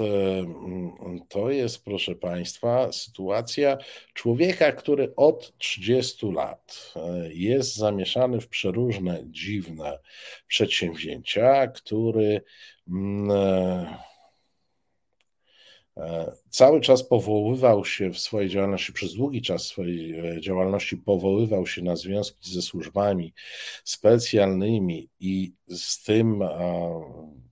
to 1.30 1.50
jest, 1.50 1.84
proszę 1.84 2.16
Państwa, 2.16 2.92
sytuacja 2.92 3.78
człowieka, 4.14 4.72
który 4.72 5.14
od 5.16 5.58
30 5.58 6.32
lat 6.32 6.94
e, 6.96 7.34
jest 7.34 7.76
zamieszany 7.76 8.42
w 8.42 8.48
przeróżne 8.48 9.24
dziwne 9.26 10.00
przedsięwzięcia, 10.48 11.68
który 11.68 12.42
mm, 12.88 13.32
e, 13.32 13.98
e, 15.98 16.32
cały 16.50 16.82
czas 16.82 17.04
powoływał 17.04 17.86
się 17.86 18.10
w 18.10 18.20
swojej 18.20 18.50
działalności, 18.50 18.94
przez 18.94 19.14
długi 19.14 19.42
czas 19.42 19.64
swojej 19.64 20.42
działalności 20.42 20.98
powoływał 20.98 21.68
się 21.68 21.82
na 21.82 21.96
związki 21.96 22.52
ze 22.52 22.62
służbami 22.62 23.34
specjalnymi 23.84 25.10
i 25.20 25.54
z 25.68 26.04
tym 26.04 26.44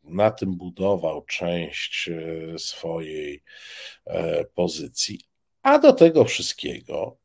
na 0.09 0.31
tym 0.31 0.57
budował 0.57 1.25
część 1.25 2.09
e, 2.09 2.59
swojej 2.59 3.43
e, 4.05 4.45
pozycji. 4.45 5.19
A 5.63 5.79
do 5.79 5.93
tego 5.93 6.25
wszystkiego, 6.25 7.17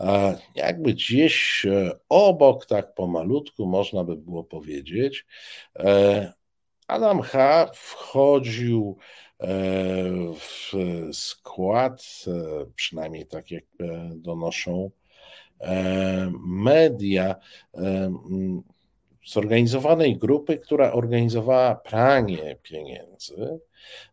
e, 0.00 0.38
jakby 0.54 0.92
gdzieś 0.92 1.66
obok, 2.08 2.66
tak 2.66 2.94
pomalutku, 2.94 3.66
można 3.66 4.04
by 4.04 4.16
było 4.16 4.44
powiedzieć, 4.44 5.26
Adam 6.86 7.20
H. 7.20 7.70
wchodził 7.74 8.98
w 10.40 10.72
skład, 11.12 12.02
przynajmniej 12.74 13.26
tak 13.26 13.50
jak 13.50 13.64
donoszą 14.16 14.90
media, 16.46 17.34
zorganizowanej 19.30 20.16
grupy, 20.16 20.58
która 20.58 20.92
organizowała 20.92 21.74
pranie 21.74 22.56
pieniędzy 22.62 23.60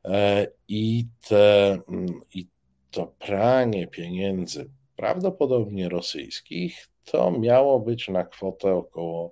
e, 0.06 0.48
i, 0.68 1.06
te, 1.28 1.78
mm, 1.90 2.22
i 2.34 2.48
to 2.92 3.14
pranie 3.20 3.88
pieniędzy, 3.88 4.70
prawdopodobnie 4.96 5.90
rosyjskich, 5.90 6.88
to 7.04 7.32
miało 7.32 7.80
być 7.80 8.10
na 8.10 8.26
kwotę 8.26 8.74
około 8.74 9.32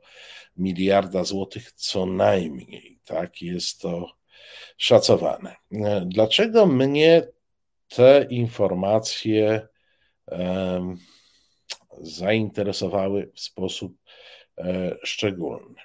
miliarda 0.57 1.24
złotych 1.24 1.72
co 1.72 2.06
najmniej. 2.06 2.99
Tak 3.06 3.41
jest 3.41 3.82
to 3.82 4.12
szacowane. 4.78 5.56
E, 5.72 6.06
dlaczego 6.06 6.66
mnie 6.66 7.28
te 7.88 8.28
informacje 8.30 9.68
zainteresowały 12.02 13.32
w 13.36 13.40
sposób 13.40 13.98
szczególny. 15.03 15.76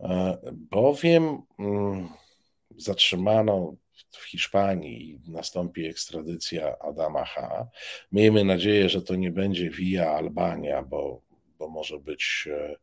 E, 0.00 0.38
bowiem 0.52 1.42
mm, 1.58 2.08
zatrzymano 2.76 3.74
w 4.10 4.24
Hiszpanii 4.24 5.20
nastąpi 5.28 5.86
ekstradycja 5.86 6.78
Adama 6.78 7.24
H. 7.24 7.66
Miejmy 8.12 8.44
nadzieję, 8.44 8.88
że 8.88 9.02
to 9.02 9.14
nie 9.14 9.30
będzie 9.30 9.70
via 9.70 10.10
Albania, 10.10 10.82
bo, 10.82 11.22
bo 11.58 11.68
może 11.68 11.98
być 11.98 12.48
e, 12.48 12.76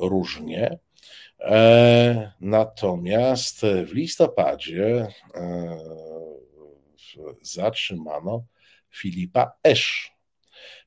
różnie. 0.00 0.78
Natomiast 2.40 3.60
w 3.86 3.92
listopadzie 3.92 5.06
zatrzymano 7.42 8.44
Filipa 8.90 9.52
Esz, 9.62 10.13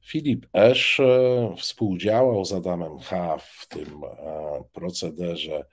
Filip 0.06 0.48
Esz 0.53 0.99
e, 0.99 1.53
współdziałał 1.57 2.45
z 2.45 2.53
Adamem 2.53 2.99
H. 2.99 3.38
w 3.38 3.68
tym 3.68 4.03
e, 4.03 4.64
procederze 4.73 5.65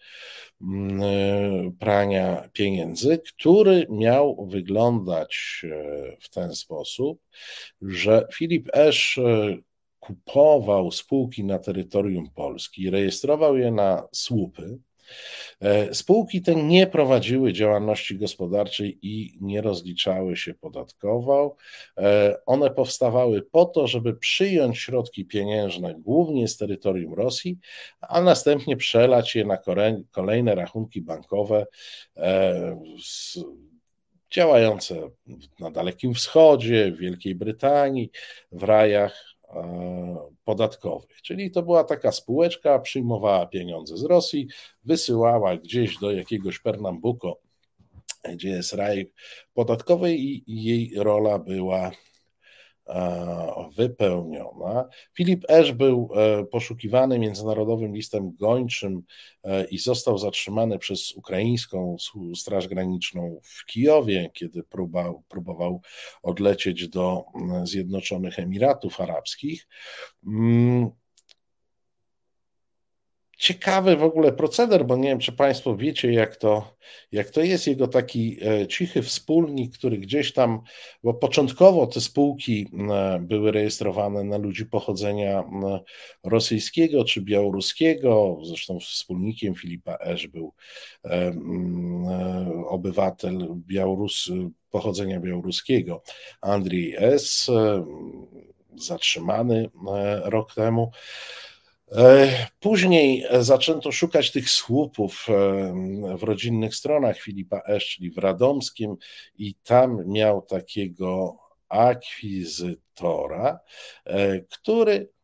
mm, 0.63 1.03
e, 1.03 1.73
prania 1.79 2.49
pieniędzy, 2.53 3.19
który 3.19 3.87
miał 3.91 4.47
wyglądać 4.47 5.63
w 6.21 6.31
ten 6.31 6.55
sposób, 6.55 7.21
że 7.83 8.27
Filip 8.35 8.69
Esz 8.73 9.21
kupował 10.01 10.91
spółki 10.91 11.45
na 11.45 11.59
terytorium 11.59 12.31
Polski, 12.31 12.91
rejestrował 12.91 13.57
je 13.57 13.71
na 13.71 14.09
słupy, 14.13 14.79
spółki 15.93 16.43
te 16.43 16.55
nie 16.55 16.87
prowadziły 16.87 17.53
działalności 17.53 18.19
gospodarczej 18.19 18.99
i 19.03 19.39
nie 19.41 19.61
rozliczały 19.63 20.37
się 20.37 20.55
podatkowo. 20.55 21.57
E, 21.99 22.37
one 22.47 22.71
powstawały 22.71 23.43
po 23.43 23.65
to, 23.65 23.87
żeby 23.87 24.17
przyjąć 24.17 24.79
środki 24.79 25.25
pieniężne 25.25 25.95
głównie 25.99 26.49
z 26.49 26.57
terytorium 26.57 27.15
Rosji, 27.15 27.59
a 28.01 28.21
następnie 28.21 28.77
przelać 28.77 29.35
je 29.35 29.45
na 29.45 29.59
kolejne 30.11 30.55
rachunki 30.55 31.01
bankowe 31.03 31.67
e, 32.17 32.81
działające 34.31 35.11
na 35.61 35.71
Dalekim 35.71 36.15
Wschodzie, 36.15 36.93
w 36.93 36.99
Wielkiej 36.99 37.35
Brytanii, 37.35 38.11
w 38.53 38.63
rajach 38.63 39.34
podatkowych. 40.45 41.23
Czyli 41.23 41.51
to 41.51 41.63
była 41.63 41.85
taka 41.85 42.13
spółeczka, 42.13 42.79
przyjmowała 42.79 43.47
pieniądze 43.47 43.97
z 43.97 44.03
Rosji, 44.03 44.49
wysyłała 44.85 45.57
gdzieś 45.57 45.99
do 45.99 46.13
jakiegoś 46.13 46.59
Pernambuco, 46.59 47.41
gdzie 48.33 48.49
jest 48.49 48.73
raj 48.73 49.13
podatkowy 49.55 50.15
i 50.15 50.65
jej 50.65 50.93
rola 50.97 51.39
była 51.39 51.91
wypełniona. 53.77 54.89
Filip 55.17 55.45
Esz 55.49 55.73
był 55.73 56.11
e, 56.15 56.45
poszukiwany 56.45 57.19
międzynarodowym 57.19 57.95
listem 57.95 58.37
gończym 58.37 59.03
e, 59.45 59.65
i 59.65 59.79
został 59.79 60.19
zatrzymany 60.19 60.79
przez 60.79 61.13
ukraińską 61.13 61.97
Straż 62.35 62.69
Graniczną 62.69 63.41
w 63.43 63.65
Kijowie, 63.65 64.31
kiedy 64.35 64.63
próbował, 64.63 65.23
próbował 65.29 65.81
odlecieć 66.23 66.89
do 66.89 67.25
Zjednoczonych 67.65 68.39
Emiratów 68.39 69.01
Arabskich. 69.01 69.67
Ciekawy 73.45 73.97
w 73.97 74.03
ogóle 74.03 74.33
proceder, 74.33 74.87
bo 74.87 74.97
nie 74.97 75.09
wiem, 75.09 75.19
czy 75.19 75.33
Państwo 75.33 75.77
wiecie, 75.77 76.13
jak 76.13 76.37
to, 76.37 76.77
jak 77.13 77.31
to 77.31 77.41
jest 77.41 77.67
jego 77.67 77.89
taki 77.89 78.39
e, 78.43 78.67
cichy 78.67 79.03
wspólnik, 79.03 79.79
który 79.79 79.99
gdzieś 79.99 80.33
tam, 80.33 80.61
bo 81.03 81.15
początkowo 81.15 81.87
te 81.87 82.01
spółki 82.01 82.71
były 83.21 83.53
rejestrowane 83.53 84.25
na 84.25 84.37
ludzi 84.37 84.67
pochodzenia 84.67 85.45
rosyjskiego 86.23 87.05
czy 87.05 87.21
białoruskiego. 87.21 88.39
Zresztą 88.43 88.81
wspólnikiem 88.81 89.55
Filipa 89.55 89.97
Esz 89.97 90.27
był 90.27 90.53
e, 91.05 91.33
obywatel 92.69 93.49
Białorus, 93.57 94.31
pochodzenia 94.71 95.21
białoruskiego, 95.21 96.03
Andrzej 96.41 96.95
S., 96.99 97.51
zatrzymany 98.77 99.71
rok 100.25 100.55
temu. 100.55 100.91
E, 101.93 102.47
później 102.61 103.27
zaczęto 103.41 103.93
szukać 103.93 104.33
tych 104.33 104.51
słupów 104.51 105.27
e, 105.29 105.33
w 106.19 106.23
rodzinnych 106.23 106.75
stronach 106.75 107.19
Filipa 107.19 107.61
Esz, 107.67 107.87
czyli 107.87 108.11
w 108.11 108.19
Radomskim, 108.19 108.97
i 109.39 109.55
tam 109.55 110.07
miał 110.07 110.43
takiego 110.43 111.37
akwizytora, 111.69 113.61
e, 114.05 114.41
który 114.41 115.15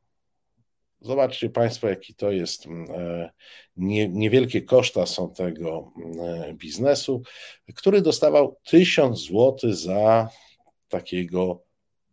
Zobaczcie 1.03 1.51
Państwo, 1.51 1.89
jaki 1.89 2.15
to 2.15 2.31
jest. 2.31 2.67
Nie, 3.77 4.09
niewielkie 4.09 4.63
koszta 4.63 5.07
są 5.07 5.33
tego 5.35 5.93
biznesu, 6.55 7.23
który 7.75 8.03
dostawał 8.03 8.57
1000 8.65 9.27
zł 9.27 9.57
za 9.73 10.29
takiego 10.89 11.63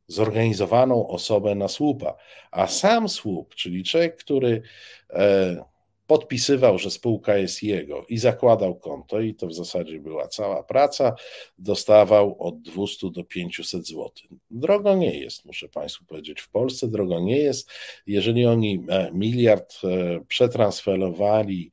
zorganizowaną 0.08 1.08
osobę 1.08 1.56
na 1.56 1.68
słupa. 1.68 2.16
A 2.52 2.68
sam 2.68 3.10
słup, 3.10 3.56
czyli 3.56 3.84
człowiek, 3.84 4.18
który 4.18 4.62
e, 5.10 5.64
podpisywał, 6.08 6.78
że 6.78 6.92
spółka 6.92 7.38
jest 7.38 7.64
jego 7.64 8.06
i 8.10 8.18
zakładał 8.18 8.76
konto, 8.76 9.20
i 9.20 9.36
to 9.36 9.48
w 9.48 9.54
zasadzie 9.54 10.00
była 10.00 10.28
cała 10.28 10.64
praca, 10.64 11.16
dostawał 11.58 12.36
od 12.40 12.62
200 12.62 13.12
do 13.12 13.24
500 13.24 13.88
zł. 13.88 14.12
Drogo 14.52 14.96
nie 14.96 15.20
jest, 15.20 15.46
muszę 15.46 15.70
Państwu 15.70 16.06
powiedzieć. 16.06 16.42
W 16.42 16.50
Polsce 16.50 16.88
drogo 16.88 17.20
nie 17.20 17.38
jest. 17.38 17.70
Jeżeli 18.08 18.46
oni 18.46 18.84
e, 18.90 19.12
miliard 19.14 19.74
e, 19.84 20.20
przetransferowali, 20.28 21.72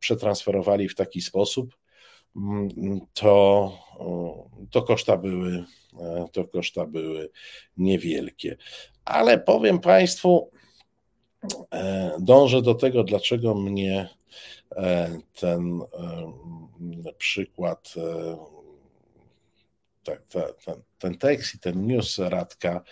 przetransferowali 0.00 0.88
w 0.88 0.94
taki 0.94 1.20
sposób, 1.20 1.76
mm, 2.36 3.00
to, 3.12 3.72
to 4.70 4.82
koszta 4.82 5.16
były 5.16 5.64
to 6.32 6.44
koszta 6.44 6.86
były 6.86 7.30
niewielkie. 7.76 8.56
Ale 9.04 9.38
powiem 9.38 9.78
Państwu, 9.78 10.50
E, 11.72 12.16
dążę 12.20 12.62
do 12.62 12.74
tego, 12.74 13.04
dlaczego 13.04 13.54
mnie 13.54 14.08
e, 14.76 15.18
ten 15.40 15.80
e, 17.06 17.12
przykład, 17.12 17.94
ten, 20.02 20.18
ten 20.98 21.18
tekst 21.18 21.54
i 21.54 21.58
ten 21.58 21.86
news 21.86 22.18
Radka 22.18 22.82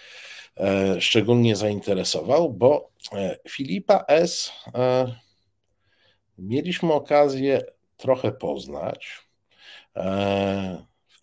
szczególnie 0.98 1.56
zainteresował, 1.56 2.52
bo 2.52 2.90
Filipa 3.48 4.04
S. 4.08 4.52
mieliśmy 6.38 6.92
okazję 6.92 7.62
trochę 7.96 8.32
poznać 8.32 9.28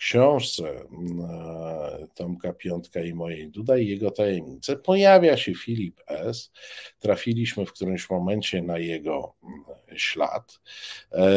książce 0.03 0.69
e, 0.69 2.07
Tomka 2.15 2.53
Piątka 2.53 3.03
i 3.03 3.13
mojej 3.13 3.49
Duda 3.49 3.77
i 3.77 3.87
jego 3.87 4.11
tajemnice 4.11 4.75
pojawia 4.75 5.37
się 5.37 5.55
Filip 5.55 6.01
S. 6.07 6.51
Trafiliśmy 6.99 7.65
w 7.65 7.73
którymś 7.73 8.09
momencie 8.09 8.61
na 8.61 8.77
jego 8.77 9.35
mm, 9.43 9.63
ślad. 9.95 10.59
E, 11.11 11.27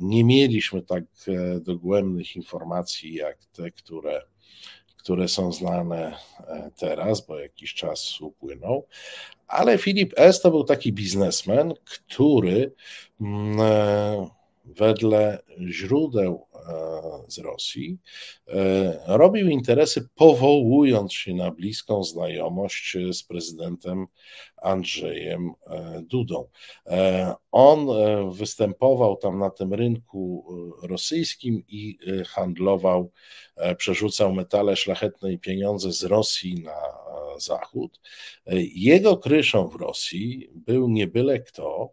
nie 0.00 0.24
mieliśmy 0.24 0.82
tak 0.82 1.04
e, 1.28 1.60
dogłębnych 1.60 2.36
informacji 2.36 3.14
jak 3.14 3.44
te, 3.44 3.70
które, 3.70 4.22
które 4.96 5.28
są 5.28 5.52
znane 5.52 6.16
teraz, 6.76 7.26
bo 7.26 7.38
jakiś 7.38 7.74
czas 7.74 8.20
upłynął. 8.20 8.86
Ale 9.46 9.78
Filip 9.78 10.14
S. 10.16 10.40
to 10.40 10.50
był 10.50 10.64
taki 10.64 10.92
biznesmen, 10.92 11.74
który 11.84 12.72
mm, 13.20 13.58
wedle 14.64 15.38
źródeł 15.70 16.46
e, 16.54 16.58
z 17.28 17.38
Rosji 17.38 17.98
e, 18.48 18.98
robił 19.06 19.48
interesy 19.48 20.08
powołując 20.14 21.12
się 21.12 21.34
na 21.34 21.50
bliską 21.50 22.04
znajomość 22.04 22.96
z 23.12 23.22
prezydentem 23.22 24.06
Andrzejem 24.56 25.52
e, 25.66 26.02
Dudą. 26.02 26.48
On 27.52 27.86
występował 28.32 29.16
tam 29.16 29.38
na 29.38 29.50
tym 29.50 29.74
rynku 29.74 30.44
rosyjskim 30.82 31.62
i 31.68 31.98
handlował, 32.26 33.10
przerzucał 33.78 34.34
metale 34.34 34.76
szlachetne 34.76 35.32
i 35.32 35.38
pieniądze 35.38 35.92
z 35.92 36.02
Rosji 36.02 36.62
na 36.62 36.76
Zachód. 37.38 38.00
Jego 38.74 39.16
kryszą 39.16 39.68
w 39.68 39.74
Rosji 39.74 40.50
był 40.54 40.88
nie 40.88 41.06
byle 41.06 41.40
kto, 41.40 41.92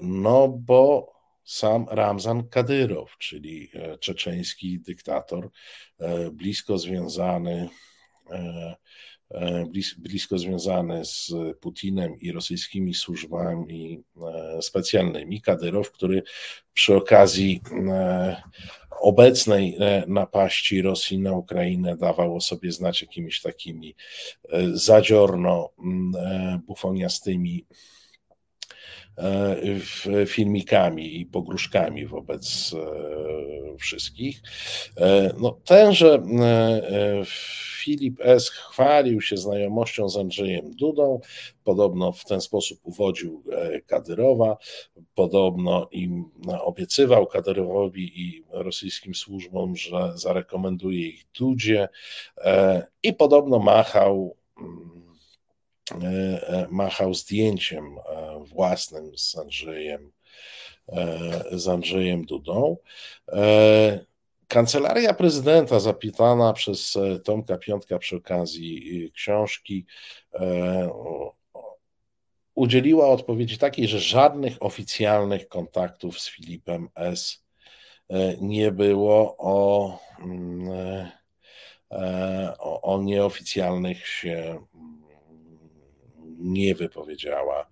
no 0.00 0.48
bo 0.48 1.17
sam 1.48 1.86
Ramzan 1.90 2.48
Kadyrow, 2.48 3.18
czyli 3.18 3.70
e, 3.74 3.98
czeczeński 3.98 4.80
dyktator, 4.80 5.50
e, 5.98 6.30
blisko 6.30 6.78
związany 6.78 7.68
e, 8.30 8.76
blisko 9.98 10.38
związany 10.38 11.04
z 11.04 11.32
Putinem 11.60 12.20
i 12.20 12.32
rosyjskimi 12.32 12.94
służbami 12.94 14.02
specjalnymi. 14.60 15.40
Kadyrow, 15.40 15.92
który 15.92 16.22
przy 16.74 16.96
okazji 16.96 17.60
obecnej 19.00 19.78
napaści 20.06 20.82
Rosji 20.82 21.18
na 21.18 21.32
Ukrainę 21.32 21.96
dawał 21.96 22.36
o 22.36 22.40
sobie 22.40 22.72
znać 22.72 23.02
jakimiś 23.02 23.42
takimi 23.42 23.94
zadziorno 24.72 25.70
bufoniastymi 26.66 27.66
filmikami 30.26 31.20
i 31.20 31.26
pogróżkami 31.26 32.06
wobec 32.06 32.74
e, 32.74 33.76
wszystkich. 33.76 34.42
E, 34.96 35.34
no, 35.40 35.58
tenże 35.64 36.22
Filip 37.82 38.20
S. 38.20 38.50
chwalił 38.50 39.20
się 39.20 39.36
znajomością 39.36 40.08
z 40.08 40.16
Andrzejem 40.16 40.70
Dudą, 40.74 41.20
podobno 41.64 42.12
w 42.12 42.24
ten 42.24 42.40
sposób 42.40 42.78
uwodził 42.82 43.42
Kadyrowa, 43.86 44.56
podobno 45.14 45.88
im 45.90 46.24
obiecywał 46.60 47.26
Kadyrowowi 47.26 48.20
i 48.20 48.44
rosyjskim 48.50 49.14
służbom, 49.14 49.76
że 49.76 50.12
zarekomenduje 50.14 51.08
ich 51.08 51.26
Dudzie 51.38 51.88
i 53.02 53.14
podobno 53.14 53.58
machał 53.58 54.36
mm, 54.60 54.97
E, 54.97 54.97
e, 54.97 54.97
machał 56.70 57.14
zdjęciem 57.14 57.98
e, 57.98 58.44
własnym 58.44 59.18
z 59.18 59.38
Andrzejem, 59.38 60.12
z 61.52 61.68
Andrzejem 61.68 62.24
Dudą. 62.24 62.76
Kancelaria 64.48 65.14
prezydenta, 65.14 65.80
zapytana 65.80 66.52
przez 66.52 66.98
Tomka 67.24 67.58
Piątka 67.58 67.98
przy 67.98 68.16
okazji 68.16 69.10
książki, 69.14 69.86
udzieliła 72.54 73.08
odpowiedzi 73.08 73.58
takiej, 73.58 73.88
że 73.88 73.98
żadnych 74.00 74.62
oficjalnych 74.62 75.48
kontaktów 75.48 76.20
z 76.20 76.30
Filipem 76.30 76.88
S. 76.94 77.44
nie 78.40 78.72
było 78.72 79.36
o, 79.38 79.98
mm, 80.20 81.08
o, 82.58 82.82
o 82.82 83.02
nieoficjalnych 83.02 84.06
się 84.06 84.66
nie 86.38 86.74
wypowiedziała 86.74 87.66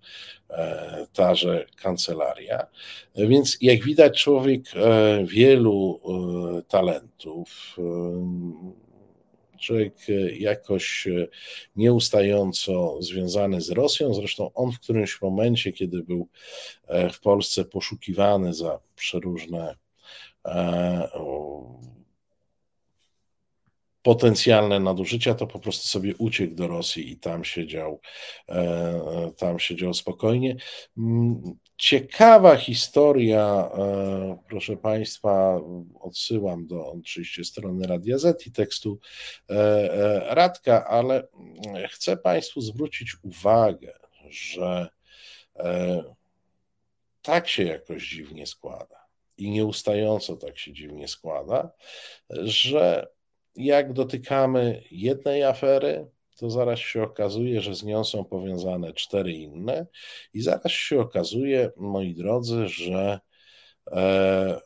e, 0.49 1.07
taże 1.13 1.65
kancelaria. 1.75 2.67
Więc 3.15 3.57
jak 3.61 3.83
widać, 3.83 4.23
człowiek 4.23 4.61
e, 4.75 5.25
wielu 5.25 5.99
e, 6.57 6.61
talentów, 6.61 7.75
człowiek 9.59 9.93
jakoś 10.39 11.07
nieustająco 11.75 13.01
związany 13.01 13.61
z 13.61 13.69
Rosją. 13.69 14.13
Zresztą 14.13 14.53
on 14.53 14.71
w 14.71 14.79
którymś 14.79 15.21
momencie, 15.21 15.71
kiedy 15.71 16.03
był 16.03 16.27
w 17.13 17.19
Polsce 17.19 17.65
poszukiwany 17.65 18.53
za 18.53 18.79
przeróżne 18.95 19.75
potencjalne 24.07 24.79
nadużycia, 24.79 25.35
to 25.35 25.47
po 25.47 25.59
prostu 25.59 25.87
sobie 25.87 26.15
uciekł 26.17 26.55
do 26.55 26.67
Rosji 26.67 27.11
i 27.11 27.17
tam 27.17 27.43
siedział, 27.43 28.01
e, 28.49 29.31
tam 29.37 29.59
siedział 29.59 29.93
spokojnie. 29.93 30.55
Mm, 30.97 31.41
ciekawa 31.77 32.55
historia, 32.55 33.69
e, 33.77 34.37
proszę 34.49 34.77
Państwa, 34.77 35.61
odsyłam 35.99 36.67
do 36.67 36.91
oczywiście 36.91 37.43
strony 37.43 37.87
Radia 37.87 38.17
Z 38.17 38.47
i 38.47 38.51
tekstu 38.51 38.99
e, 39.49 40.35
Radka, 40.35 40.85
ale 40.85 41.27
chcę 41.89 42.17
Państwu 42.17 42.61
zwrócić 42.61 43.15
uwagę, 43.23 43.93
że 44.29 44.87
tak 47.21 47.47
się 47.47 47.63
jakoś 47.63 48.07
dziwnie 48.09 48.47
składa 48.47 49.05
i 49.37 49.49
nieustająco 49.49 50.35
tak 50.35 50.57
się 50.57 50.73
dziwnie 50.73 51.07
składa, 51.07 51.71
że 52.29 53.16
jak 53.57 53.93
dotykamy 53.93 54.83
jednej 54.91 55.43
afery, 55.43 56.07
to 56.37 56.49
zaraz 56.49 56.79
się 56.79 57.03
okazuje, 57.03 57.61
że 57.61 57.75
z 57.75 57.83
nią 57.83 58.03
są 58.03 58.25
powiązane 58.25 58.93
cztery 58.93 59.31
inne, 59.31 59.87
i 60.33 60.41
zaraz 60.41 60.71
się 60.71 60.99
okazuje, 60.99 61.71
moi 61.77 62.15
drodzy, 62.15 62.67
że 62.67 63.19
e, 63.91 64.59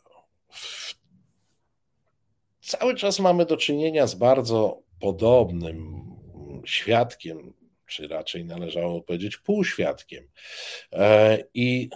cały 2.60 2.94
czas 2.94 3.18
mamy 3.18 3.46
do 3.46 3.56
czynienia 3.56 4.06
z 4.06 4.14
bardzo 4.14 4.82
podobnym 5.00 6.02
świadkiem, 6.64 7.54
czy 7.86 8.08
raczej 8.08 8.44
należało 8.44 9.02
powiedzieć 9.02 9.36
półświadkiem. 9.36 10.28
E, 10.92 11.38
I 11.54 11.90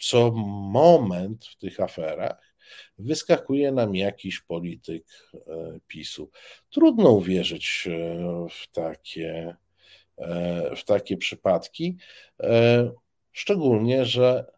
co 0.00 0.30
moment 0.72 1.44
w 1.44 1.56
tych 1.56 1.80
aferach 1.80 2.51
wyskakuje 2.98 3.72
nam 3.72 3.94
jakiś 3.94 4.40
polityk 4.40 5.04
e, 5.34 5.40
PiSu. 5.86 6.30
Trudno 6.70 7.10
uwierzyć 7.10 7.88
e, 7.90 8.46
w 8.50 8.72
takie, 8.72 9.56
e, 10.18 10.76
w 10.76 10.84
takie 10.84 11.16
przypadki, 11.16 11.96
szczególnie, 13.32 14.04
że 14.04 14.52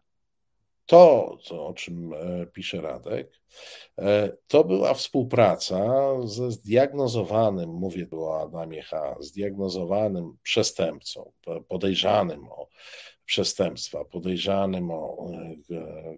to, 0.85 1.37
to, 1.47 1.67
o 1.67 1.73
czym 1.73 2.13
pisze 2.53 2.81
Radek, 2.81 3.41
to 4.47 4.63
była 4.63 4.93
współpraca 4.93 5.85
ze 6.23 6.51
zdiagnozowanym, 6.51 7.69
mówię 7.69 8.05
tu 8.05 8.23
o 8.23 8.41
Adamie 8.41 8.83
H., 8.83 9.15
zdiagnozowanym 9.19 10.37
przestępcą, 10.43 11.31
podejrzanym 11.67 12.47
o 12.49 12.67
przestępstwa, 13.25 14.05
podejrzanym 14.05 14.91
o 14.91 15.31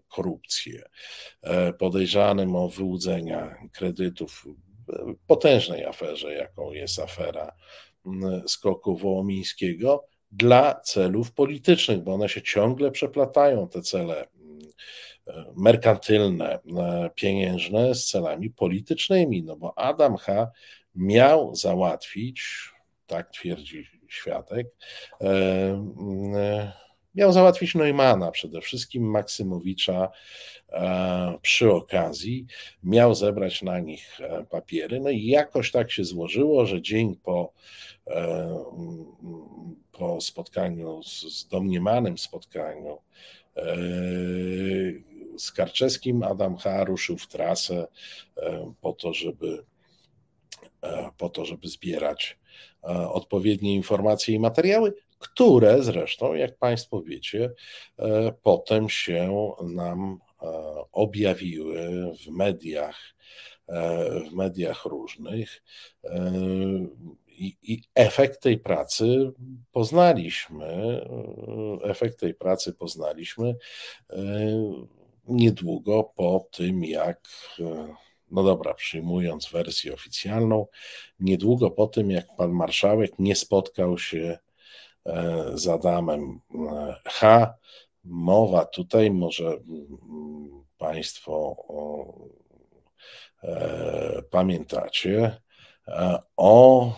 korupcję, 0.08 0.84
podejrzanym 1.80 2.56
o 2.56 2.70
wyłudzenia 2.70 3.56
kredytów, 3.74 4.46
potężnej 5.28 5.86
aferze, 5.86 6.34
jaką 6.34 6.72
jest 6.72 7.00
afera 7.00 7.52
skoku 8.48 8.98
wołomińskiego, 8.98 10.08
dla 10.32 10.80
celów 10.84 11.34
politycznych, 11.34 12.04
bo 12.04 12.14
one 12.14 12.30
się 12.30 12.42
ciągle 12.42 12.92
przeplatają, 12.92 13.68
te 13.70 13.82
cele 13.82 14.28
merkantylne, 15.56 16.60
pieniężne 17.16 17.96
z 17.96 18.06
celami 18.06 18.50
politycznymi, 18.50 19.44
no 19.44 19.56
bo 19.56 19.78
Adam 19.78 20.18
H. 20.18 20.52
miał 20.96 21.56
załatwić, 21.56 22.70
tak 23.08 23.32
twierdzi 23.32 23.88
świadek, 24.08 24.68
miał 27.18 27.32
załatwić 27.32 27.76
Neumana 27.76 28.32
przede 28.32 28.62
wszystkim, 28.62 29.04
Maksymowicza 29.04 30.10
przy 31.42 31.72
okazji, 31.72 32.46
miał 32.84 33.16
zebrać 33.16 33.62
na 33.62 33.80
nich 33.80 34.20
papiery, 34.50 35.00
no 35.00 35.10
i 35.10 35.26
jakoś 35.26 35.72
tak 35.72 35.92
się 35.92 36.04
złożyło, 36.04 36.66
że 36.66 36.82
dzień 36.82 37.16
po 37.24 37.54
po 39.92 40.22
spotkaniu, 40.22 41.04
z 41.04 41.48
domniemanym 41.48 42.18
spotkaniu 42.18 42.98
z 45.38 45.52
Karczewskim, 45.52 46.24
Adam 46.24 46.58
H. 46.58 46.84
ruszył 46.84 47.18
w 47.18 47.28
trasę 47.28 47.88
po 48.82 48.94
to, 48.94 49.14
żeby, 49.14 49.66
po 51.18 51.30
to, 51.30 51.46
żeby 51.46 51.68
zbierać 51.68 52.38
odpowiednie 53.12 53.76
informacje 53.76 54.36
i 54.36 54.40
materiały, 54.40 54.94
które 55.20 55.84
zresztą, 55.84 56.34
jak 56.34 56.58
Państwo 56.58 57.02
wiecie, 57.02 57.52
potem 58.44 58.90
się 58.90 59.52
nam 59.64 60.20
objawiły 60.92 62.12
w 62.26 62.28
mediach, 62.28 63.00
w 64.30 64.34
mediach 64.34 64.86
różnych. 64.86 65.64
I, 67.28 67.58
I, 67.62 67.82
efekt 67.96 68.42
tej 68.42 68.58
pracy 68.58 69.32
poznaliśmy. 69.72 71.02
Efekt 71.84 72.20
tej 72.20 72.34
pracy 72.34 72.74
poznaliśmy 72.74 73.56
niedługo 75.28 76.04
po 76.16 76.48
tym, 76.52 76.84
jak, 76.84 77.28
no 78.32 78.44
dobra, 78.44 78.74
przyjmując 78.74 79.50
wersję 79.52 79.94
oficjalną, 79.94 80.68
niedługo 81.20 81.72
po 81.72 81.88
tym, 81.88 82.12
jak 82.12 82.36
pan 82.36 82.52
marszałek 82.52 83.12
nie 83.20 83.36
spotkał 83.36 83.98
się 83.98 84.38
z 85.54 85.68
Adamem 85.68 86.40
H. 87.06 87.54
Mowa 88.04 88.66
tutaj, 88.66 89.12
może 89.12 89.58
Państwo 90.78 91.56
pamiętacie, 94.30 95.42
o 96.38 96.92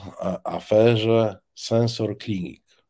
aferze 0.43 1.37
Sensor 1.55 2.17
Clinic. 2.17 2.83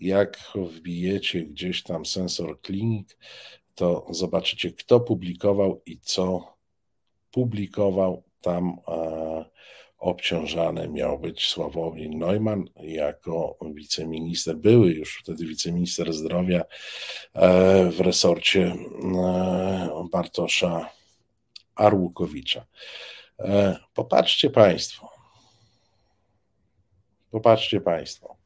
Jak 0.00 0.38
wbijecie 0.54 1.42
gdzieś 1.44 1.82
tam 1.82 2.06
Sensor 2.06 2.60
Clinic, 2.62 3.16
to 3.74 4.06
zobaczycie, 4.10 4.72
kto 4.72 5.00
publikował 5.00 5.82
i 5.86 6.00
co 6.00 6.56
publikował. 7.30 8.22
Tam 8.40 8.76
obciążany 10.00 10.88
miał 10.88 11.18
być 11.18 11.46
Sławomir 11.46 12.10
Neumann 12.10 12.64
jako 12.82 13.58
wiceminister, 13.74 14.56
były 14.56 14.90
już 14.90 15.18
wtedy 15.22 15.46
wiceminister 15.46 16.12
zdrowia 16.12 16.64
w 17.90 18.00
resorcie 18.00 18.74
Bartosza 20.12 20.90
Arłukowicza. 21.74 22.66
Popatrzcie 23.94 24.50
Państwo. 24.50 25.10
Popatrzcie 27.30 27.80
Państwo. 27.80 28.36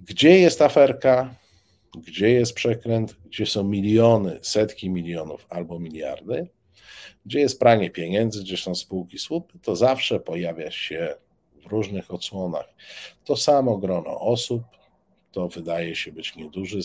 Gdzie 0.00 0.38
jest 0.38 0.62
aferka? 0.62 1.34
Gdzie 2.06 2.30
jest 2.30 2.54
przekręt? 2.54 3.16
Gdzie 3.24 3.46
są 3.46 3.64
miliony, 3.64 4.38
setki 4.42 4.90
milionów 4.90 5.46
albo 5.48 5.80
miliardy? 5.80 6.48
Gdzie 7.26 7.40
jest 7.40 7.58
pranie 7.58 7.90
pieniędzy? 7.90 8.42
Gdzie 8.42 8.56
są 8.56 8.74
spółki 8.74 9.18
słupy? 9.18 9.58
To 9.62 9.76
zawsze 9.76 10.20
pojawia 10.20 10.70
się 10.70 11.14
w 11.62 11.66
różnych 11.66 12.10
odsłonach. 12.10 12.74
To 13.24 13.36
samo 13.36 13.78
grono 13.78 14.20
osób, 14.20 14.62
to 15.32 15.48
wydaje 15.48 15.96
się 15.96 16.12
być 16.12 16.36
nieduży 16.36 16.80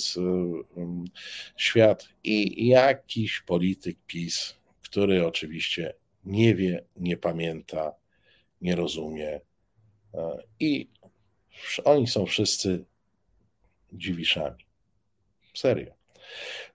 świat 1.57 2.09
i 2.23 2.67
jakiś 2.67 3.41
polityk 3.41 3.97
PiS, 4.07 4.55
który 4.81 5.27
oczywiście 5.27 5.93
nie 6.25 6.55
wie, 6.55 6.83
nie 6.95 7.17
pamięta, 7.17 7.95
nie 8.61 8.75
rozumie. 8.75 9.41
E, 10.13 10.43
I 10.59 10.89
oni 11.85 12.07
są 12.07 12.25
wszyscy 12.25 12.85
dziwiszami. 13.93 14.65
Serio. 15.53 15.93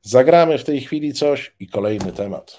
Zagramy 0.02 0.58
w 0.58 0.64
tej 0.64 0.80
chwili 0.80 1.12
coś 1.12 1.54
i 1.60 1.66
kolejny 1.66 2.12
temat. 2.12 2.58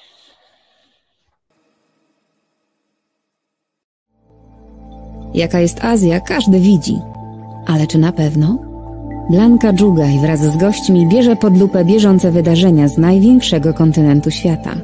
Jaka 5.36 5.60
jest 5.60 5.84
Azja, 5.84 6.20
każdy 6.20 6.60
widzi. 6.60 7.00
Ale 7.66 7.88
czy 7.88 7.98
na 7.98 8.12
pewno? 8.12 8.58
Blanka 9.30 9.74
Dżugaj 9.74 10.20
wraz 10.20 10.40
z 10.40 10.58
gośćmi 10.58 11.08
bierze 11.08 11.36
pod 11.36 11.58
lupę 11.58 11.86
bieżące 11.86 12.32
wydarzenia 12.32 12.88
z 12.88 12.98
największego 12.98 13.74
kontynentu 13.74 14.32
świata 14.32 14.76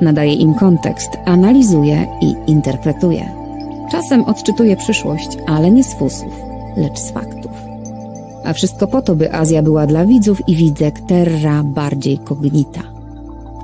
nadaje 0.00 0.34
im 0.34 0.54
kontekst, 0.54 1.18
analizuje 1.24 2.06
i 2.20 2.34
interpretuje. 2.46 3.32
Czasem 3.90 4.24
odczytuje 4.24 4.76
przyszłość, 4.76 5.28
ale 5.46 5.70
nie 5.70 5.84
z 5.84 5.94
fusów, 5.94 6.32
lecz 6.76 6.98
z 6.98 7.10
faktów. 7.10 7.52
A 8.44 8.52
wszystko 8.52 8.86
po 8.86 9.02
to, 9.02 9.16
by 9.16 9.34
Azja 9.34 9.62
była 9.62 9.86
dla 9.86 10.06
widzów 10.06 10.48
i 10.48 10.56
widzek 10.56 11.00
terra 11.00 11.62
bardziej 11.64 12.18
kognita. 12.18 12.82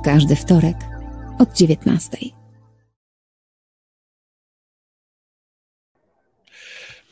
Każdy 0.03 0.35
wtorek 0.35 0.77
od 1.39 1.53
19. 1.53 2.36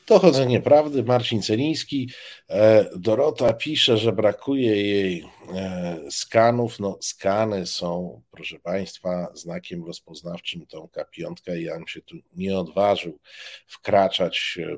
Dochodzenie 0.08 0.62
prawdy, 0.62 1.04
Marcin 1.04 1.42
Celiński. 1.42 2.10
E, 2.50 2.90
Dorota 2.96 3.54
pisze, 3.54 3.98
że 3.98 4.12
brakuje 4.12 4.76
jej 4.76 5.26
e, 5.54 6.00
skanów. 6.10 6.80
No, 6.80 6.98
skany 7.02 7.66
są, 7.66 8.22
proszę 8.32 8.60
Państwa, 8.60 9.28
znakiem 9.34 9.86
rozpoznawczym 9.86 10.66
Tomka 10.66 11.06
Piątka 11.06 11.56
ja 11.56 11.76
bym 11.76 11.88
się 11.88 12.02
tu 12.02 12.16
nie 12.36 12.60
odważył 12.60 13.20
wkraczać 13.68 14.60
e, 14.60 14.78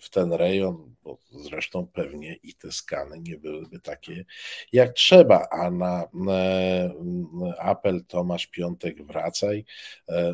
w 0.00 0.10
ten 0.10 0.32
rejon, 0.32 0.94
bo 1.02 1.18
zresztą 1.30 1.86
pewnie 1.86 2.34
i 2.42 2.54
te 2.54 2.72
skany 2.72 3.20
nie 3.20 3.36
byłyby 3.36 3.80
takie 3.80 4.24
jak 4.72 4.92
trzeba, 4.92 5.48
a 5.50 5.70
na 5.70 6.04
apel 7.58 8.04
Tomasz 8.04 8.46
Piątek 8.46 9.06
wracaj, 9.06 9.64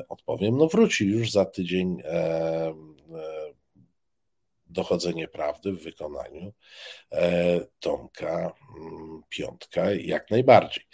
odpowiem, 0.08 0.56
no 0.56 0.66
wróci 0.66 1.06
już 1.06 1.30
za 1.30 1.44
tydzień 1.44 2.02
dochodzenie 4.70 5.28
prawdy 5.28 5.72
w 5.72 5.82
wykonaniu 5.82 6.52
e, 7.12 7.60
Tomka 7.80 8.52
mm, 8.78 9.22
Piątka 9.28 9.90
jak 9.92 10.30
najbardziej. 10.30 10.84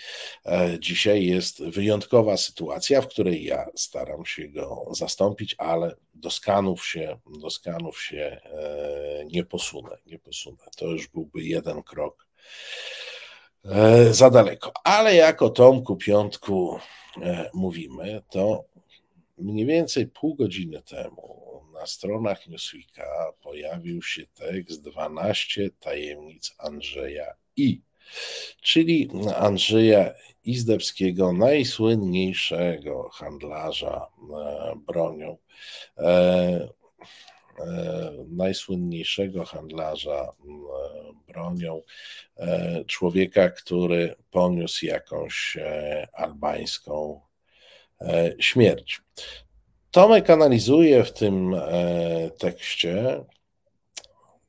E, 0.47 0.79
dzisiaj 0.81 1.25
jest 1.25 1.65
wyjątkowa 1.65 2.37
sytuacja, 2.37 3.03
w 3.03 3.09
której 3.09 3.45
ja 3.45 3.67
staram 3.75 4.27
się 4.27 4.49
go 4.49 4.87
zastąpić, 4.91 5.55
ale 5.59 5.95
do 6.15 6.31
skanów 6.31 6.87
się, 6.87 7.19
do 7.41 7.51
skanów 7.51 8.03
się 8.03 8.41
e, 8.45 9.25
nie 9.25 9.45
posunę, 9.45 9.99
nie 10.07 10.19
posunę. 10.19 10.59
To 10.77 10.87
już 10.87 11.09
byłby 11.09 11.43
jeden 11.43 11.83
krok 11.83 12.27
za 14.11 14.31
daleko. 14.31 14.73
Ale 14.85 15.15
jako 15.15 15.51
Tomku 15.51 15.97
Piątku 15.97 16.79
mówimy, 17.55 18.23
to 18.31 18.65
mniej 19.39 19.67
więcej 19.67 20.07
pół 20.07 20.35
godziny 20.35 20.83
temu 20.83 21.46
na 21.81 21.87
stronach 21.87 22.47
Newsweeka 22.47 23.33
pojawił 23.43 24.03
się 24.03 24.27
tekst 24.27 24.83
12 24.83 25.71
tajemnic 25.71 26.55
Andrzeja 26.59 27.35
I, 27.57 27.81
czyli 28.61 29.11
Andrzeja 29.37 30.15
Izdebskiego, 30.45 31.33
najsłynniejszego 31.33 33.09
handlarza 33.13 34.07
e, 34.07 34.77
bronią, 34.87 35.37
e, 35.99 36.69
e, 37.59 38.13
najsłynniejszego 38.29 39.45
handlarza 39.45 40.33
bronią, 41.29 41.83
człowieka, 42.87 43.51
który 43.51 44.15
poniósł 44.31 44.87
jakąś 44.87 45.59
albańską 46.13 47.21
śmierć. 48.41 49.01
Tomek 49.97 50.31
analizuje 50.31 51.05
w 51.05 51.13
tym 51.13 51.55
e, 51.55 52.31
tekście 52.39 53.25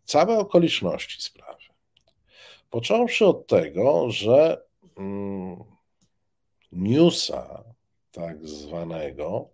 całe 0.06 0.40
okoliczności 0.40 1.22
sprawy. 1.22 1.64
Począwszy 2.69 3.26
od 3.26 3.48
tego, 3.48 4.11
że 4.11 4.61
mm, 4.98 5.64
newsa 6.72 7.64
tak 8.11 8.48
zwanego, 8.48 9.49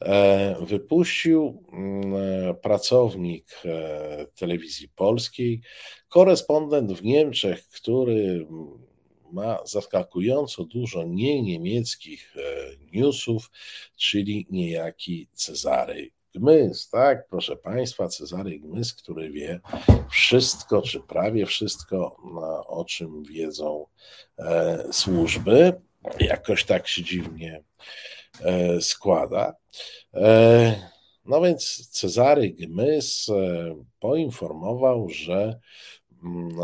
e, 0.00 0.56
wypuścił 0.60 1.64
mm, 1.72 2.56
pracownik 2.56 3.62
e, 3.64 4.26
telewizji 4.34 4.88
polskiej, 4.88 5.60
korespondent 6.08 6.92
w 6.92 7.04
Niemczech, 7.04 7.68
który 7.68 8.46
ma 9.32 9.58
zaskakująco 9.64 10.64
dużo 10.64 11.04
nie 11.04 11.42
niemieckich 11.42 12.36
e, 12.36 12.40
newsów, 12.92 13.50
czyli 13.96 14.46
niejaki 14.50 15.28
Cezary 15.32 16.10
Gmys, 16.34 16.88
tak, 16.90 17.28
proszę 17.28 17.56
Państwa, 17.56 18.08
Cezary 18.08 18.58
Gmys, 18.58 18.94
który 18.94 19.30
wie 19.30 19.60
wszystko, 20.10 20.82
czy 20.82 21.00
prawie 21.00 21.46
wszystko, 21.46 22.16
o 22.66 22.84
czym 22.84 23.22
wiedzą 23.24 23.86
służby. 24.92 25.72
Jakoś 26.20 26.64
tak 26.64 26.88
się 26.88 27.02
dziwnie 27.02 27.62
e, 28.40 28.80
składa. 28.80 29.54
E, 30.14 30.90
no 31.24 31.40
więc 31.40 31.88
Cezary 31.90 32.50
Gmys 32.50 33.28
e, 33.28 33.74
poinformował, 34.00 35.08
że 35.08 35.60
mm, 36.24 36.58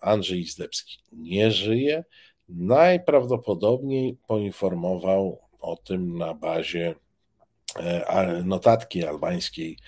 Andrzej 0.00 0.40
Izdebski 0.40 0.98
nie 1.12 1.50
żyje. 1.50 2.04
Najprawdopodobniej 2.48 4.18
poinformował 4.26 5.40
o 5.60 5.76
tym 5.76 6.18
na 6.18 6.34
bazie 6.34 6.94
notatki 8.44 9.04
albańskiej 9.04 9.78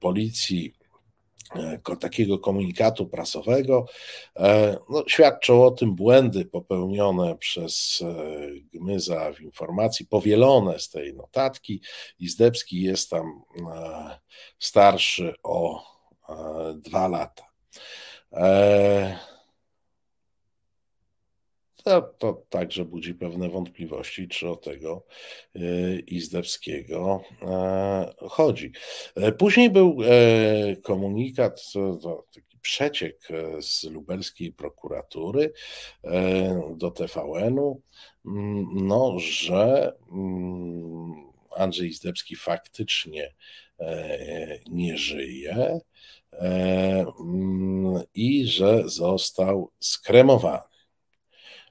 policji 0.00 0.74
E, 1.54 1.96
takiego 1.96 2.38
komunikatu 2.38 3.06
prasowego. 3.06 3.86
E, 4.36 4.78
no, 4.90 5.04
świadczą 5.06 5.64
o 5.64 5.70
tym 5.70 5.94
błędy 5.94 6.44
popełnione 6.44 7.36
przez 7.38 8.02
e, 8.02 8.14
Gmyza 8.74 9.32
w 9.32 9.40
informacji, 9.40 10.06
powielone 10.06 10.78
z 10.78 10.90
tej 10.90 11.14
notatki. 11.14 11.80
Izdebski 12.18 12.82
jest 12.82 13.10
tam 13.10 13.42
starszy 14.58 15.34
o 15.42 15.82
dwa 16.74 17.08
lata. 17.08 17.44
To, 21.84 22.02
to 22.18 22.42
także 22.48 22.84
budzi 22.84 23.14
pewne 23.14 23.48
wątpliwości, 23.48 24.28
czy 24.28 24.48
o 24.48 24.56
tego 24.56 25.06
y, 25.56 26.02
Izdebskiego 26.06 27.22
e, 27.42 28.14
chodzi. 28.28 28.72
E, 29.16 29.32
później 29.32 29.70
był 29.70 29.98
e, 30.04 30.76
komunikat, 30.76 31.62
taki 32.34 32.58
przeciek 32.60 33.28
z 33.60 33.84
lubelskiej 33.84 34.52
prokuratury 34.52 35.52
do 36.76 36.90
TVN-u, 36.90 37.82
mm, 38.26 38.66
no, 38.72 39.18
że 39.18 39.92
mm, 40.12 41.32
Andrzej 41.56 41.88
Izdebski 41.88 42.36
faktycznie 42.36 43.34
nie 44.70 44.98
żyje 44.98 45.78
mm, 46.40 48.02
i 48.14 48.46
że 48.46 48.88
został 48.88 49.70
skremowany. 49.80 50.62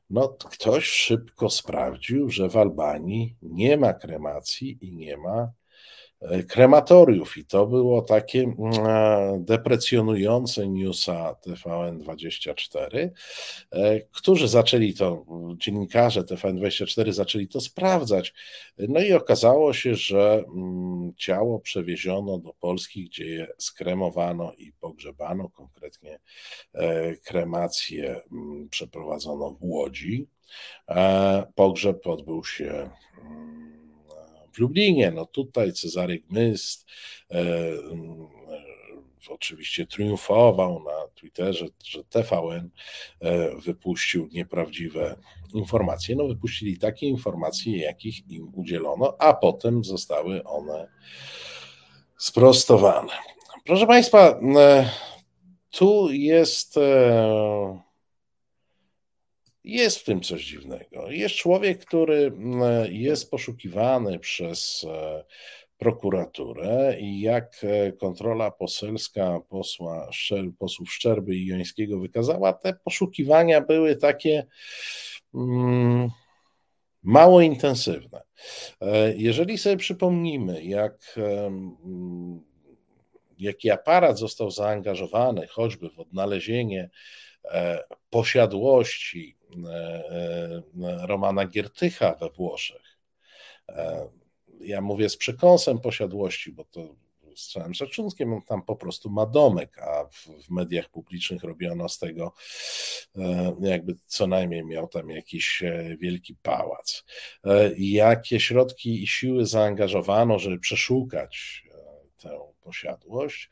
No, 0.09 0.27
ktoś 0.29 0.85
szybko 0.85 1.49
sprawdził, 1.49 2.29
że 2.29 2.49
w 2.49 2.57
Albanii 2.57 3.35
nie 3.41 3.77
ma 3.77 3.93
kremacji 3.93 4.77
i 4.81 4.93
nie 4.93 5.17
ma 5.17 5.51
E, 5.51 5.60
krematoriów 6.47 7.37
i 7.37 7.45
to 7.45 7.67
było 7.67 8.01
takie 8.01 8.41
mm, 8.41 8.57
e, 8.85 9.39
deprecjonujące 9.39 10.67
newsa 10.67 11.35
TVN24, 11.47 13.09
e, 13.71 13.99
którzy 14.01 14.47
zaczęli 14.47 14.93
to, 14.93 15.25
dziennikarze 15.57 16.21
TVN24 16.21 17.11
zaczęli 17.11 17.47
to 17.47 17.61
sprawdzać. 17.61 18.33
No 18.77 19.01
i 19.01 19.13
okazało 19.13 19.73
się, 19.73 19.95
że 19.95 20.43
mm, 20.55 21.13
ciało 21.17 21.59
przewieziono 21.59 22.37
do 22.37 22.53
Polski, 22.53 23.05
gdzie 23.05 23.25
je 23.25 23.47
skremowano 23.57 24.53
i 24.57 24.73
pogrzebano, 24.73 25.49
konkretnie 25.49 26.19
kremację 27.23 28.21
mm, 28.31 28.69
przeprowadzono 28.69 29.51
w 29.51 29.63
Łodzi. 29.63 30.27
Pogrzeb 31.55 32.07
odbył 32.07 32.43
się 32.43 32.89
w 34.53 34.59
Lublinie. 34.59 35.11
No 35.11 35.25
tutaj 35.25 35.73
Cezary 35.73 36.19
Gmyst 36.19 36.85
e, 37.31 37.39
e, 37.39 37.71
oczywiście 39.29 39.85
triumfował 39.85 40.83
na 40.83 41.07
Twitterze, 41.15 41.65
że 41.83 42.03
TVN 42.03 42.69
e, 43.19 43.55
wypuścił 43.55 44.27
nieprawdziwe 44.31 45.15
informacje. 45.53 46.15
No 46.15 46.27
wypuścili 46.27 46.77
takie 46.77 47.07
informacje, 47.07 47.77
jakich 47.77 48.29
im 48.29 48.51
udzielono, 48.53 49.15
a 49.19 49.33
potem 49.33 49.83
zostały 49.83 50.43
one 50.43 50.87
sprostowane. 52.17 53.13
Proszę 53.65 53.87
Państwa, 53.87 54.39
e, 54.57 54.89
tu 55.71 56.11
jest 56.11 56.79
jest 59.63 59.97
w 59.97 60.03
tym 60.03 60.21
coś 60.21 60.45
dziwnego. 60.45 61.11
Jest 61.11 61.35
człowiek, 61.35 61.85
który 61.85 62.15
mm, 62.15 62.63
jest 62.93 63.31
poszukiwany 63.31 64.19
przez 64.19 64.85
e, 64.89 65.23
prokuraturę 65.77 66.97
i 66.99 67.21
jak 67.21 67.61
e, 67.63 67.91
kontrola 67.91 68.51
poselska 68.51 69.39
posła, 69.49 70.09
posłów 70.59 70.93
Szczerby 70.93 71.35
i 71.35 71.45
Jońskiego 71.45 71.99
wykazała, 71.99 72.53
te 72.53 72.73
poszukiwania 72.73 73.61
były 73.61 73.95
takie 73.95 74.45
mm, 75.35 76.09
mało 77.03 77.41
intensywne. 77.41 78.21
E, 78.81 79.15
jeżeli 79.15 79.57
sobie 79.57 79.77
przypomnimy, 79.77 80.63
jak, 80.63 81.15
jaki 83.37 83.71
aparat 83.71 84.19
został 84.19 84.51
zaangażowany 84.51 85.47
choćby 85.47 85.89
w 85.89 85.99
odnalezienie 85.99 86.89
posiadłości 88.09 89.37
Romana 91.07 91.45
Giertycha 91.45 92.15
we 92.15 92.29
Włoszech. 92.29 92.97
E, 93.69 94.07
ja 94.59 94.81
mówię 94.81 95.09
z 95.09 95.17
przekąsem 95.17 95.79
posiadłości, 95.79 96.51
bo 96.51 96.63
to 96.63 96.95
z 97.35 97.51
całym 97.51 97.73
szacunkiem, 97.73 98.33
on 98.33 98.41
tam 98.41 98.61
po 98.61 98.75
prostu 98.75 99.09
ma 99.09 99.25
domek, 99.25 99.79
a 99.79 100.05
w, 100.05 100.45
w, 100.45 100.49
mediach 100.49 100.89
publicznych 100.89 101.43
robiono 101.43 101.89
z 101.89 101.99
tego 101.99 102.33
jakby 103.61 103.95
co 104.05 104.27
najmniej 104.27 104.65
miał 104.65 104.87
tam 104.87 105.09
jakiś 105.09 105.63
wielki 105.99 106.35
pałac. 106.35 107.03
Jakie 107.77 108.39
środki 108.39 109.03
i 109.03 109.07
siły 109.07 109.45
zaangażowano, 109.45 110.39
żeby 110.39 110.59
przeszukać 110.59 111.63
tę 112.17 112.39
posiadłość, 112.61 113.49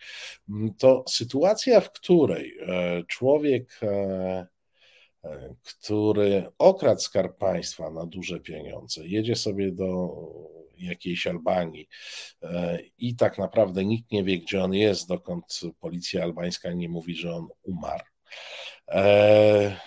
to 0.77 1.03
sytuacja, 1.07 1.81
w 1.81 1.91
której 1.91 2.57
człowiek 3.07 3.79
E, 3.83 4.58
który 5.63 6.45
okradł 6.57 7.01
skarb 7.01 7.37
państwa 7.37 7.89
na 7.89 8.05
duże 8.05 8.39
pieniądze, 8.39 9.07
jedzie 9.07 9.35
sobie 9.35 9.71
do 9.71 10.09
jakiejś 10.77 11.27
Albanii 11.27 11.87
e, 12.41 12.79
i 12.97 13.15
tak 13.15 13.37
naprawdę 13.37 13.85
nikt 13.85 14.11
nie 14.11 14.23
wie, 14.23 14.37
gdzie 14.37 14.63
on 14.63 14.73
jest, 14.73 15.07
dokąd 15.07 15.59
policja 15.79 16.23
albańska 16.23 16.73
nie 16.73 16.89
mówi, 16.89 17.15
że 17.15 17.35
on 17.35 17.47
umarł. 17.63 18.03
E, 18.87 19.79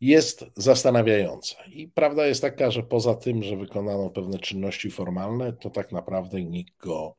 jest 0.00 0.44
zastanawiająca. 0.56 1.56
I 1.64 1.88
prawda 1.88 2.26
jest 2.26 2.42
taka, 2.42 2.70
że 2.70 2.82
poza 2.82 3.14
tym, 3.14 3.42
że 3.42 3.56
wykonano 3.56 4.10
pewne 4.10 4.38
czynności 4.38 4.90
formalne, 4.90 5.52
to 5.52 5.70
tak 5.70 5.92
naprawdę 5.92 6.42
nikt 6.42 6.76
go 6.76 7.16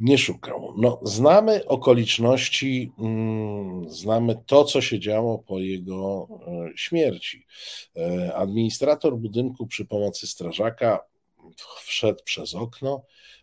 nie 0.00 0.18
szukał. 0.18 0.74
No, 0.76 1.00
znamy 1.02 1.64
okoliczności, 1.64 2.92
mm, 2.98 3.90
znamy 3.90 4.36
to, 4.46 4.64
co 4.64 4.80
się 4.80 5.00
działo 5.00 5.38
po 5.38 5.58
jego 5.58 6.28
e, 6.46 6.76
śmierci. 6.76 7.46
E, 7.96 8.34
administrator 8.34 9.16
budynku 9.16 9.66
przy 9.66 9.84
pomocy 9.84 10.26
strażaka 10.26 11.04
wszedł 11.84 12.24
przez 12.24 12.54
okno, 12.54 13.02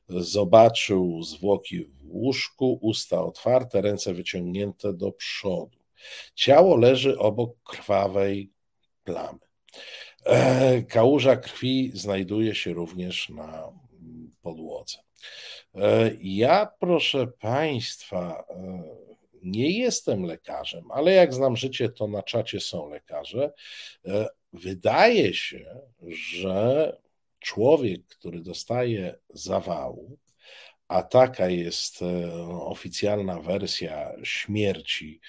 zobaczył 0.10 1.24
zwłoki 1.24 1.86
w 1.86 1.92
łóżku, 2.04 2.80
usta 2.82 3.24
otwarte, 3.24 3.82
ręce 3.82 4.14
wyciągnięte 4.14 4.94
do 4.94 5.12
przodu. 5.12 5.78
Ciało 6.36 6.78
leży 6.78 7.20
obok 7.20 7.64
krwawej 7.64 8.52
plamy. 9.04 9.40
E, 10.26 10.82
kałuża 10.84 11.36
krwi 11.36 11.92
znajduje 11.94 12.56
się 12.56 12.74
również 12.74 13.30
na 13.30 13.64
podłodze. 14.42 14.98
E, 15.76 16.12
ja, 16.22 16.66
proszę 16.80 17.28
Państwa, 17.28 18.46
e, 18.50 18.84
nie 19.44 19.80
jestem 19.80 20.24
lekarzem, 20.24 20.92
ale 20.92 21.12
jak 21.12 21.34
znam 21.34 21.56
życie, 21.56 21.90
to 21.90 22.08
na 22.08 22.24
czacie 22.24 22.60
są 22.60 22.90
lekarze. 22.90 23.54
E, 24.06 24.28
wydaje 24.54 25.34
się, 25.34 25.76
że 26.08 26.98
człowiek, 27.40 28.06
który 28.06 28.42
dostaje 28.42 29.16
zawału, 29.30 30.18
a 30.88 31.04
taka 31.04 31.50
jest 31.50 32.00
oficjalna 32.60 33.42
wersja 33.42 34.12
śmierci 34.24 35.22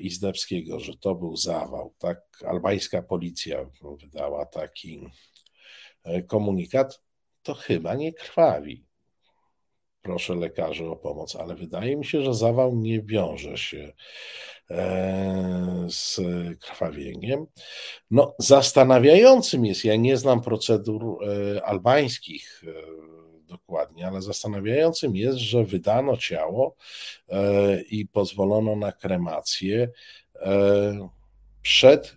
Izdebskiego, 0.00 0.80
że 0.80 0.96
to 0.96 1.14
był 1.14 1.36
zawał, 1.36 1.94
tak 1.98 2.20
albańska 2.46 3.02
policja 3.02 3.70
wydała 4.00 4.46
taki 4.46 5.06
komunikat, 6.26 7.02
to 7.42 7.54
chyba 7.54 7.94
nie 7.94 8.12
krwawi 8.12 8.87
proszę 10.02 10.34
lekarzy 10.34 10.86
o 10.86 10.96
pomoc, 10.96 11.36
ale 11.36 11.54
wydaje 11.54 11.96
mi 11.96 12.04
się, 12.04 12.22
że 12.22 12.34
zawał 12.34 12.76
nie 12.76 13.02
wiąże 13.02 13.58
się 13.58 13.92
e, 14.70 15.86
z 15.88 16.20
krwawieniem. 16.60 17.46
No, 18.10 18.34
zastanawiającym 18.38 19.64
jest, 19.64 19.84
ja 19.84 19.96
nie 19.96 20.16
znam 20.16 20.40
procedur 20.40 21.18
e, 21.24 21.64
albańskich 21.64 22.62
e, 22.66 22.72
dokładnie, 23.46 24.06
ale 24.06 24.22
zastanawiającym 24.22 25.16
jest, 25.16 25.38
że 25.38 25.64
wydano 25.64 26.16
ciało 26.16 26.76
i 27.90 28.06
pozwolono 28.06 28.76
na 28.76 28.92
kremację 28.92 29.88
przed 31.62 32.16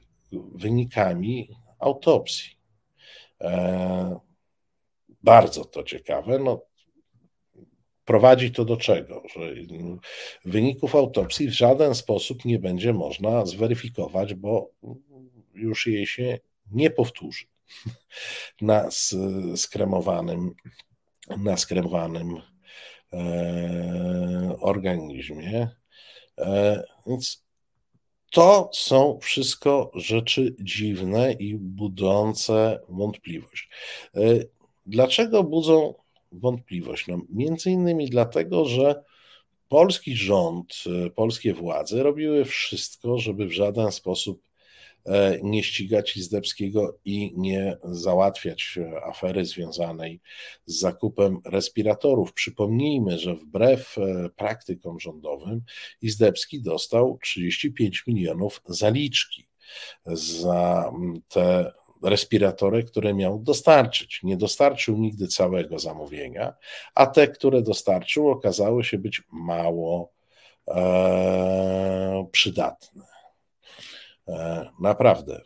wynikami 0.56 1.50
autopsji. 1.80 2.58
Bardzo 5.24 5.66
to 5.66 5.84
ciekawe. 5.84 6.40
No, 6.40 6.62
prowadzi 8.06 8.52
to 8.52 8.66
do 8.66 8.78
czego? 8.78 9.24
Że 9.36 9.54
wyników 10.46 10.96
autopsji 10.96 11.48
w 11.48 11.54
żaden 11.54 11.96
sposób 11.96 12.46
nie 12.46 12.60
będzie 12.60 12.94
można 12.94 13.46
zweryfikować, 13.46 14.34
bo 14.34 14.72
już 15.54 15.88
jej 15.88 16.08
się 16.08 16.40
nie 16.72 16.90
powtórzy 16.90 17.46
na 18.62 18.90
skremowanym, 19.56 20.56
na 21.38 21.58
skremowanym 21.58 22.42
e, 23.14 24.56
organizmie. 24.60 25.70
E, 26.38 26.84
więc 27.08 27.44
to 28.32 28.70
są 28.74 29.20
wszystko 29.22 29.92
rzeczy 29.96 30.56
dziwne 30.60 31.34
i 31.34 31.56
budzące 31.56 32.80
wątpliwość. 32.90 33.70
E, 34.16 34.20
dlaczego 34.86 35.44
budzą 35.44 35.94
wątpliwość. 36.32 37.08
No, 37.08 37.22
między 37.30 37.72
innymi 37.72 38.10
dlatego, 38.10 38.66
że 38.66 39.04
polski 39.72 40.16
rząd, 40.16 40.74
e, 41.06 41.10
polskie 41.10 41.54
władze 41.54 42.04
robiły 42.04 42.46
wszystko, 42.46 43.18
żeby 43.18 43.46
w 43.46 43.52
żaden 43.52 43.92
sposób 43.92 44.44
e, 45.06 45.40
nie 45.44 45.64
ścigać 45.64 46.18
Izdebskiego 46.18 47.00
i 47.06 47.34
nie 47.38 47.78
załatwiać 47.84 48.78
e, 48.78 49.04
afery 49.04 49.46
związanej 49.46 50.20
z 50.66 50.80
zakupem 50.80 51.40
respiratorów. 51.46 52.34
Przypomnijmy, 52.34 53.20
że 53.20 53.36
wbrew 53.36 53.96
praktykom 54.36 55.00
rządowym 55.00 55.62
Izdebski 56.02 56.62
dostał 56.62 57.20
35 57.22 58.04
milionów 58.08 58.62
zaliczki 58.66 59.48
za 60.06 60.92
te 61.28 61.72
respiratory, 62.04 62.84
które 62.84 63.14
miał 63.14 63.40
dostarczyć. 63.40 64.20
Nie 64.24 64.38
dostarczył 64.38 64.98
nigdy 64.98 65.28
całego 65.28 65.80
zamówienia, 65.80 66.54
a 66.96 67.08
te, 67.08 67.28
które 67.28 67.62
dostarczył, 67.62 68.30
okazały 68.30 68.84
się 68.84 68.98
być 68.98 69.24
mało 69.32 70.12
e, 70.68 72.28
przydatne. 72.32 73.04
E, 74.28 74.70
naprawdę 74.80 75.42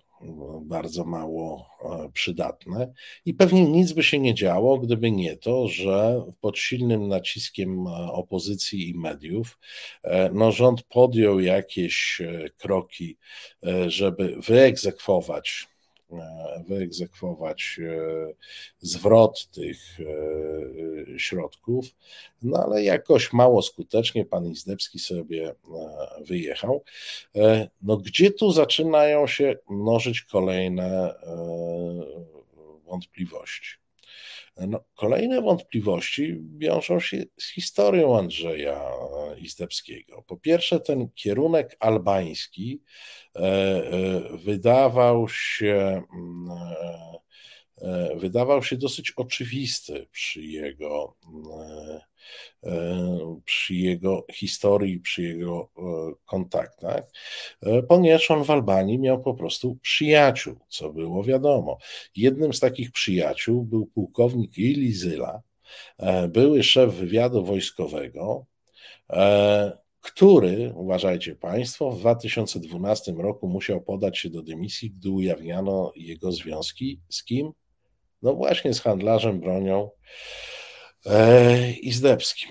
bardzo 0.61 1.05
mało 1.05 1.69
e, 1.83 2.09
przydatne 2.13 2.93
i 3.25 3.33
pewnie 3.33 3.65
nic 3.65 3.91
by 3.91 4.03
się 4.03 4.19
nie 4.19 4.33
działo, 4.33 4.77
gdyby 4.77 5.11
nie 5.11 5.37
to, 5.37 5.67
że 5.67 6.25
pod 6.41 6.57
silnym 6.57 7.07
naciskiem 7.07 7.87
e, 7.87 7.91
opozycji 8.11 8.89
i 8.89 8.97
mediów 8.97 9.59
e, 10.03 10.29
no, 10.33 10.51
rząd 10.51 10.83
podjął 10.83 11.39
jakieś 11.39 12.21
kroki, 12.57 13.17
żeby 13.87 14.35
wyegzekwować 14.47 15.67
wyegzekwować 16.67 17.79
e, 17.79 18.33
zwrot 18.79 19.47
tych 19.51 19.77
e, 19.99 21.19
środków, 21.19 21.85
no 22.41 22.57
ale 22.63 22.83
jakoś 22.83 23.33
mało 23.33 23.61
skutecznie 23.61 24.25
pan 24.25 24.45
Izdebski 24.45 24.99
sobie 24.99 25.55
wyjechał. 26.21 26.83
No 27.81 27.97
gdzie 27.97 28.31
tu 28.31 28.51
zaczynają 28.51 29.27
się 29.27 29.55
mnożyć 29.69 30.21
kolejne 30.21 31.15
wątpliwości? 32.85 33.84
No, 34.57 34.79
kolejne 34.95 35.41
wątpliwości 35.41 36.37
wiążą 36.57 36.99
się 36.99 37.23
z 37.39 37.51
historią 37.51 38.17
Andrzeja 38.17 38.91
Izdebskiego. 39.37 40.23
Po 40.27 40.37
pierwsze, 40.37 40.79
ten 40.79 41.09
kierunek 41.09 41.77
albański 41.79 42.81
e, 43.35 43.39
e, 43.39 44.37
wydawał 44.37 45.29
się, 45.29 46.01
mm, 46.13 46.47
e, 46.51 47.24
wydawał 48.15 48.63
się 48.63 48.77
dosyć 48.77 49.11
oczywisty 49.11 50.07
przy 50.11 50.41
jego, 50.41 51.15
przy 53.45 53.75
jego 53.75 54.25
historii, 54.31 54.99
przy 54.99 55.23
jego 55.23 55.69
kontaktach, 56.25 57.03
ponieważ 57.87 58.31
on 58.31 58.43
w 58.43 58.49
Albanii 58.49 58.99
miał 58.99 59.21
po 59.21 59.33
prostu 59.33 59.77
przyjaciół, 59.81 60.55
co 60.69 60.93
było 60.93 61.23
wiadomo. 61.23 61.77
Jednym 62.15 62.53
z 62.53 62.59
takich 62.59 62.91
przyjaciół 62.91 63.63
był 63.63 63.85
pułkownik 63.85 64.57
Ili 64.57 64.93
Zyla, 64.93 65.41
były 66.29 66.63
szef 66.63 66.93
wywiadu 66.93 67.45
wojskowego, 67.45 68.45
E, 69.09 69.77
który, 70.01 70.73
uważajcie 70.75 71.35
Państwo, 71.35 71.91
w 71.91 71.99
2012 71.99 73.13
roku 73.17 73.47
musiał 73.47 73.81
podać 73.81 74.17
się 74.17 74.29
do 74.29 74.43
dymisji, 74.43 74.91
gdy 74.91 75.09
ujawniano 75.09 75.91
jego 75.95 76.31
związki 76.31 76.99
z 77.09 77.23
kim? 77.23 77.51
No 78.21 78.33
właśnie 78.33 78.73
z 78.73 78.81
handlarzem 78.81 79.39
bronią 79.39 79.89
e, 81.05 81.71
Izdebskim. 81.71 82.49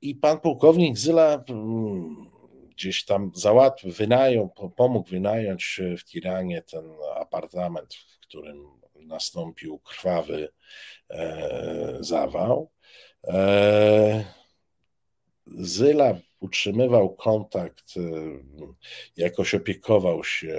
I 0.00 0.14
pan 0.14 0.40
pułkownik 0.40 0.98
Zyla 0.98 1.44
mm, 1.48 2.30
gdzieś 2.70 3.04
tam 3.04 3.30
załatwił, 3.34 3.92
wynajął, 3.92 4.48
pomógł 4.76 5.10
wynająć 5.10 5.80
w 5.98 6.04
Tiranie 6.04 6.62
ten 6.62 6.84
apartament, 7.16 7.94
w 7.94 8.18
którym 8.18 8.66
nastąpił 8.94 9.78
krwawy 9.78 10.48
e, 11.10 11.96
zawał. 12.00 12.70
Zyla 15.46 16.14
utrzymywał 16.44 17.14
kontakt, 17.14 17.96
y, 17.96 18.00
jakoś 19.16 19.54
opiekował 19.54 20.24
się 20.24 20.56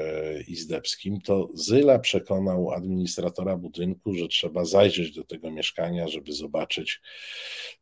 Izdebskim, 0.47 1.21
to 1.21 1.49
Zyla 1.53 1.99
przekonał 1.99 2.71
administratora 2.71 3.57
budynku, 3.57 4.13
że 4.13 4.27
trzeba 4.27 4.65
zajrzeć 4.65 5.11
do 5.11 5.23
tego 5.23 5.51
mieszkania, 5.51 6.07
żeby 6.07 6.33
zobaczyć, 6.33 7.01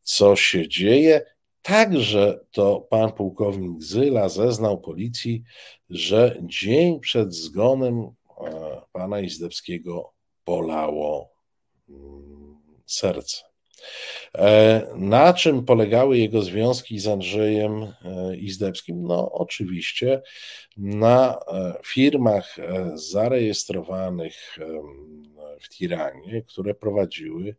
co 0.01 0.35
się 0.35 0.67
dzieje. 0.67 1.21
Także 1.61 2.39
to 2.51 2.87
pan 2.89 3.11
pułkownik 3.11 3.83
Zyla 3.83 4.29
zeznał 4.29 4.81
policji, 4.81 5.43
że 5.89 6.37
dzień 6.41 6.99
przed 6.99 7.33
zgonem 7.33 7.99
e, 7.99 8.81
pana 8.91 9.19
Izdebskiego 9.19 10.13
bolało 10.45 11.29
mm, 11.89 12.57
serce. 12.85 13.53
E, 14.37 14.87
na 14.95 15.33
czym 15.33 15.65
polegały 15.65 16.17
jego 16.17 16.41
związki 16.41 16.99
z 16.99 17.07
Andrzejem 17.07 17.83
e, 17.83 18.35
Izdebskim? 18.35 19.03
No, 19.03 19.31
oczywiście 19.31 20.21
na 20.77 21.39
e, 21.47 21.73
firmach 21.85 22.57
zarejestrowanych 22.93 24.59
w 25.61 25.69
Tiranie, 25.69 26.41
które 26.41 26.73
prowadziły 26.73 27.55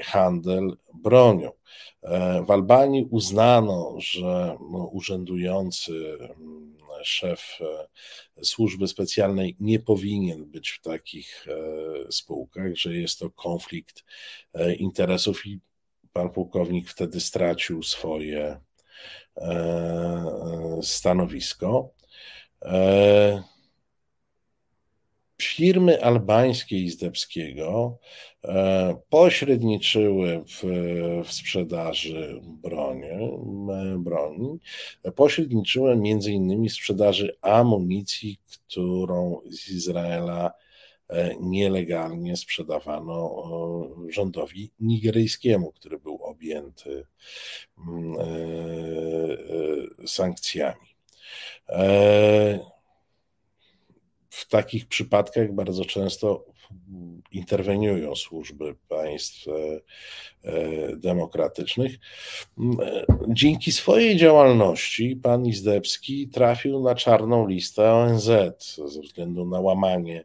handel 0.00 0.76
bronią. 0.94 1.50
W 2.46 2.50
Albanii 2.50 3.06
uznano, 3.10 3.94
że 3.98 4.56
no, 4.70 4.90
urzędujący 4.92 6.18
szef 7.02 7.58
służby 8.42 8.88
specjalnej 8.88 9.56
nie 9.60 9.80
powinien 9.80 10.44
być 10.44 10.70
w 10.70 10.80
takich 10.80 11.46
spółkach, 12.10 12.76
że 12.76 12.96
jest 12.96 13.18
to 13.18 13.30
konflikt 13.30 14.04
interesów 14.78 15.46
i 15.46 15.60
pan 16.14 16.30
pułkownik 16.30 16.88
wtedy 16.88 17.20
stracił 17.20 17.82
swoje 17.82 18.60
e, 19.36 20.80
stanowisko. 20.82 21.90
E, 22.62 23.42
firmy 25.42 26.04
albańskie 26.04 26.78
Izdebskiego 26.78 27.98
e, 28.44 28.96
pośredniczyły 29.08 30.44
w, 30.46 30.62
w 31.24 31.32
sprzedaży 31.32 32.40
broni, 32.44 33.08
broni, 33.98 34.58
pośredniczyły 35.16 35.96
między 35.96 36.32
innymi 36.32 36.68
w 36.68 36.72
sprzedaży 36.72 37.36
amunicji, 37.42 38.38
którą 38.46 39.40
z 39.50 39.70
Izraela 39.70 40.52
nielegalnie 41.40 42.36
sprzedawano 42.36 43.44
rządowi 44.08 44.70
nigeryjskiemu, 44.80 45.72
który 45.72 45.98
był 45.98 46.14
objęty 46.22 47.06
mm, 47.78 48.16
sankcjami. 50.06 50.94
W 54.34 54.48
takich 54.48 54.86
przypadkach 54.86 55.52
bardzo 55.52 55.84
często 55.84 56.44
interweniują 57.32 58.14
służby 58.14 58.74
państw 58.88 59.48
e, 59.48 59.52
e, 60.44 60.96
demokratycznych. 60.96 61.98
Dzięki 63.28 63.72
swojej 63.72 64.16
działalności 64.16 65.16
pan 65.16 65.46
Izdebski 65.46 66.28
trafił 66.28 66.82
na 66.82 66.94
czarną 66.94 67.48
listę 67.48 67.92
ONZ 67.92 68.30
ze 68.86 69.00
względu 69.00 69.46
na 69.46 69.60
łamanie 69.60 70.24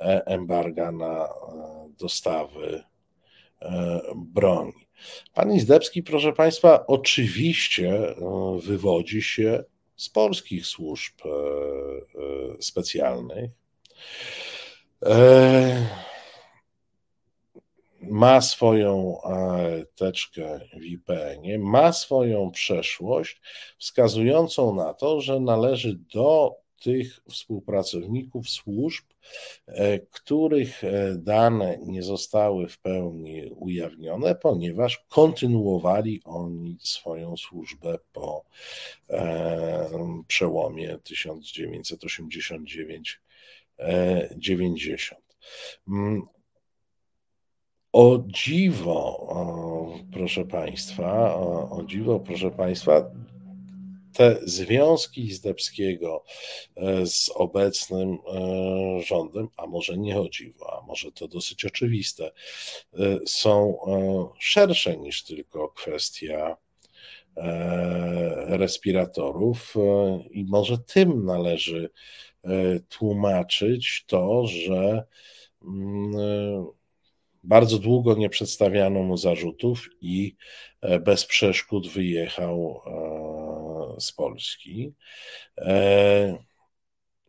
e, 0.00 0.26
embarga 0.26 0.92
na 0.92 1.28
dostawy 1.98 2.82
broni. 4.16 4.72
Pan 5.34 5.52
Izdebski, 5.52 6.02
proszę 6.02 6.32
Państwa, 6.32 6.86
oczywiście 6.86 8.14
wywodzi 8.62 9.22
się 9.22 9.64
z 9.98 10.08
polskich 10.08 10.66
służb 10.66 11.14
specjalnych. 12.60 13.50
E, 15.06 15.88
ma 18.00 18.40
swoją 18.40 19.22
e, 19.22 19.84
teczkę 19.94 20.60
w 20.80 20.84
IPN-ie, 20.84 21.58
ma 21.58 21.92
swoją 21.92 22.50
przeszłość 22.50 23.40
wskazującą 23.78 24.74
na 24.74 24.94
to, 24.94 25.20
że 25.20 25.40
należy 25.40 25.98
do 26.14 26.56
tych 26.82 27.20
współpracowników 27.30 28.48
służb, 28.48 29.04
e, 29.04 29.07
których 30.10 30.82
dane 31.16 31.78
nie 31.86 32.02
zostały 32.02 32.68
w 32.68 32.78
pełni 32.78 33.50
ujawnione, 33.56 34.34
ponieważ 34.34 35.04
kontynuowali 35.08 36.20
oni 36.24 36.78
swoją 36.82 37.36
służbę 37.36 37.98
po 38.12 38.44
przełomie 40.26 40.98
1989 41.04 43.20
90. 44.36 45.20
Mm, 45.88 46.22
o 47.92 48.18
dziwo, 48.26 49.28
proszę 50.12 50.44
Państwa, 50.44 51.34
o 51.70 51.82
dziwo, 51.86 52.20
proszę 52.20 52.50
Państwa, 52.50 53.10
te 54.12 54.38
związki 54.42 55.32
Zdebskiego 55.32 56.24
e, 56.76 57.06
z 57.06 57.30
obecnym 57.34 58.12
e, 58.12 59.02
rządem, 59.02 59.48
a 59.56 59.66
może 59.66 59.98
nie 59.98 60.20
o 60.20 60.28
dziwo, 60.28 60.78
a 60.82 60.86
może 60.86 61.12
to 61.12 61.28
dosyć 61.28 61.64
oczywiste, 61.64 62.30
e, 62.94 63.18
są 63.26 63.78
szersze 64.38 64.96
niż 64.96 65.24
tylko 65.24 65.68
kwestia 65.68 66.56
respiratorów 68.46 69.74
i 70.30 70.44
może 70.44 70.78
tym 70.78 71.24
należy 71.24 71.90
tłumaczyć 72.88 74.04
to, 74.06 74.46
że 74.46 75.04
mm, 75.62 76.66
bardzo 77.44 77.78
długo 77.78 78.14
nie 78.14 78.28
przedstawiano 78.28 79.02
mu 79.02 79.16
zarzutów 79.16 79.88
i 80.00 80.36
bez 81.00 81.26
przeszkód 81.26 81.88
wyjechał 81.88 82.80
z 84.00 84.12
Polski. 84.12 84.94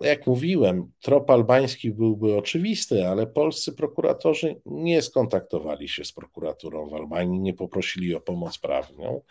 Jak 0.02 0.28
mówiłem, 0.28 0.91
trop 1.02 1.30
albański 1.30 1.91
byłby 1.91 2.38
oczywisty, 2.38 3.08
ale 3.08 3.28
polscy 3.28 3.74
prokuratorzy 3.74 4.62
nie 4.66 5.02
skontaktowali 5.02 5.90
się 5.90 6.06
z 6.06 6.12
prokuraturą 6.12 6.90
w 6.90 6.94
Albanii, 6.94 7.40
nie 7.40 7.54
poprosili 7.54 8.16
o 8.16 8.22
pomoc 8.22 8.58
prawną, 8.58 9.22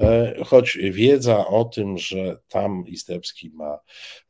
e, 0.00 0.34
choć 0.44 0.78
wiedza 0.82 1.46
o 1.46 1.64
tym, 1.64 1.98
że 1.98 2.36
tam 2.48 2.84
Istebski 2.86 3.50
ma 3.50 3.78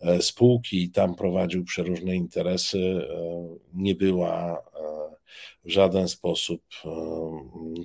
e, 0.01 0.23
spółki 0.23 0.83
i 0.83 0.91
tam 0.91 1.15
prowadził 1.15 1.65
przeróżne 1.65 2.17
interesy, 2.17 2.79
e, 2.79 3.59
nie 3.75 3.95
była 3.95 4.63
w 5.65 5.71
żaden 5.71 6.09
sposób 6.09 6.63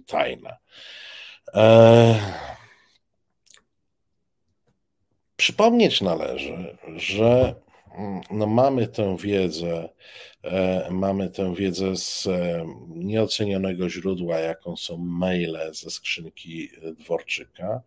tajna. 0.06 0.58
Przypomnieć 5.36 6.02
należy, 6.02 6.78
że 6.96 7.56
Mm, 7.98 8.22
no 8.32 8.48
mamy 8.48 8.88
tę 8.88 9.18
wiedzę, 9.18 9.90
e, 10.44 10.88
mamy 10.92 11.30
tę 11.30 11.56
wiedzę 11.56 11.96
z 11.96 12.28
e, 12.28 12.66
nieocenionego 12.90 13.90
źródła, 13.90 14.40
jaką 14.40 14.78
są 14.78 14.98
maile 14.98 15.58
ze 15.72 15.90
skrzynki 15.90 16.70
Dworczyka, 17.00 17.82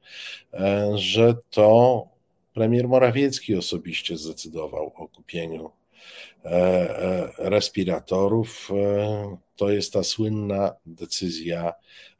e, 0.55 0.93
że 0.94 1.35
to 1.51 2.09
premier 2.55 2.89
Morawiecki 2.89 3.56
osobiście 3.56 4.16
zdecydował 4.16 4.93
o 4.97 5.09
kupieniu 5.09 5.70
respiratorów. 7.39 8.70
To 9.56 9.70
jest 9.70 9.93
ta 9.93 10.02
słynna 10.02 10.74
decyzja 10.86 11.73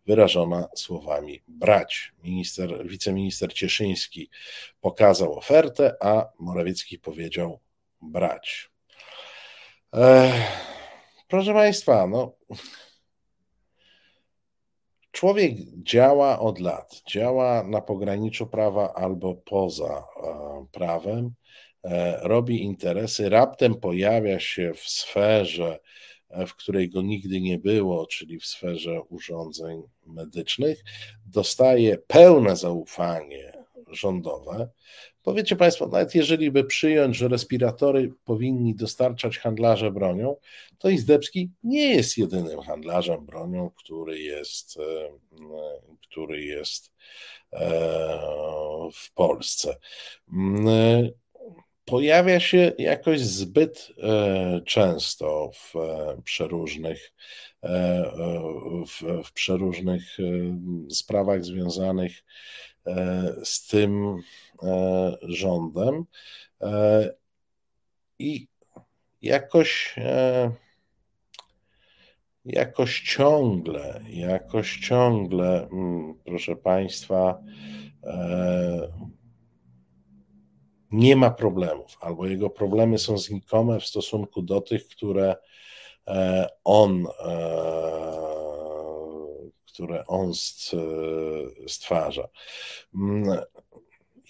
wyrażona 0.07 0.69
słowami 0.75 1.43
brać. 1.49 2.13
Minister, 2.23 2.87
wiceminister 2.89 3.53
Cieszyński 3.55 4.31
pokazał 4.81 5.39
ofertę, 5.39 5.97
a 6.01 6.29
Morawiecki 6.39 6.99
powiedział 6.99 7.61
brać. 8.03 8.71
proszę 11.29 11.53
Państwa, 11.53 12.07
no, 12.07 12.33
człowiek 15.13 15.53
działa 15.83 16.39
od 16.41 16.61
lat, 16.61 17.03
działa 17.09 17.63
na 17.63 17.81
pograniczu 17.81 18.47
prawa 18.47 18.95
albo 18.95 19.35
poza 19.35 20.05
e, 20.25 20.67
prawem, 20.73 21.35
e, 21.85 22.19
robi 22.23 22.63
interesy, 22.63 23.29
raptem 23.29 23.75
pojawia 23.75 24.41
się 24.41 24.75
w 24.75 24.81
sferze, 24.81 25.79
w 26.47 26.55
której 26.55 26.89
go 26.89 27.03
nigdy 27.03 27.41
nie 27.41 27.59
było, 27.59 28.07
czyli 28.07 28.39
w 28.41 28.47
sferze 28.47 29.03
urządzeń 29.03 29.83
medycznych, 30.07 30.85
dostaje 31.27 31.99
pełne 31.99 32.57
zaufanie 32.57 33.53
rządowe, 33.91 34.69
Powiecie 35.27 35.57
Państwo, 35.57 35.87
nawet 35.87 36.15
jeżeli 36.15 36.51
by 36.51 36.65
przyjąć, 36.65 37.17
że 37.17 37.29
respiratory 37.29 38.13
powinni 38.25 38.75
dostarczać 38.75 39.39
handlarze 39.39 39.91
bronią, 39.91 40.37
to 40.79 40.89
Izdebski 40.89 41.51
nie 41.63 41.95
jest 41.95 42.19
jedynym 42.19 42.61
handlarzem 42.61 43.27
bronią, 43.27 43.71
który 43.77 44.19
jest, 44.19 44.77
e, 44.77 44.83
który 46.03 46.45
jest 46.45 46.93
e, 47.53 47.69
w 48.93 49.13
Polsce. 49.15 49.77
Pojawia 51.87 52.41
się 52.41 52.73
jakoś 52.79 53.21
zbyt 53.21 53.89
e, 54.03 54.61
często 54.61 55.51
w 55.55 55.75
przeróżnych, 56.25 57.13
w, 58.87 59.23
w 59.25 59.33
przeróżnych 59.33 60.03
sprawach 60.91 61.45
związanych 61.45 62.13
z 63.45 63.67
tym 63.67 64.23
e, 64.63 65.17
rządem. 65.23 66.05
E, 66.63 67.11
i 68.19 68.49
jakoś 69.23 69.95
e, 69.99 70.51
jakoś 72.45 73.01
ciągle, 73.01 74.01
jakoś 74.09 74.79
ciągle, 74.79 75.69
mm, 75.73 76.15
proszę 76.25 76.57
Państwa, 76.57 77.43
nie 80.97 81.17
ma 81.17 81.31
problemów, 81.31 81.97
albo 82.01 82.27
jego 82.27 82.51
problemy 82.51 82.99
są 82.99 83.19
znikome 83.19 83.81
w 83.81 83.87
stosunku 83.87 84.43
do 84.43 84.61
tych, 84.61 84.89
które 84.89 85.37
on 86.65 87.07
które 89.77 90.07
on 90.07 90.33
stwarza. 91.67 92.29
Mm, 92.95 93.39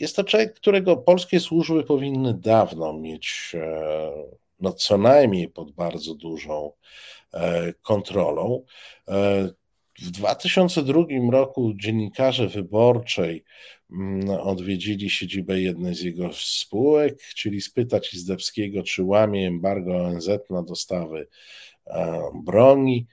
jest 0.00 0.16
to 0.16 0.24
człowiek, 0.24 0.54
którego 0.54 0.96
polskie 0.96 1.40
służby 1.40 1.84
powinny 1.84 2.34
dawno 2.34 2.92
mieć 2.92 3.52
e, 3.54 4.12
no, 4.60 4.72
co 4.72 4.98
najmniej 4.98 5.48
pod 5.48 5.72
bardzo 5.72 6.14
dużą 6.14 6.72
e, 7.34 7.72
kontrolą. 7.72 8.64
E, 10.02 10.04
w 10.04 10.10
2002 10.10 11.04
roku 11.30 11.74
dziennikarze 11.74 12.48
wyborczej 12.48 13.44
mm, 13.92 14.30
odwiedzili 14.30 15.10
siedzibę 15.10 15.60
jednej 15.60 15.94
z 15.94 16.00
jego 16.02 16.30
spółek, 16.32 17.20
chcieli 17.20 17.60
spytać 17.60 18.14
Izdebskiego, 18.14 18.82
czy 18.82 19.02
łamie 19.02 19.46
embargo 19.46 19.96
ONZ 19.96 20.28
na 20.50 20.62
dostawy 20.62 21.28
broni. 22.44 23.06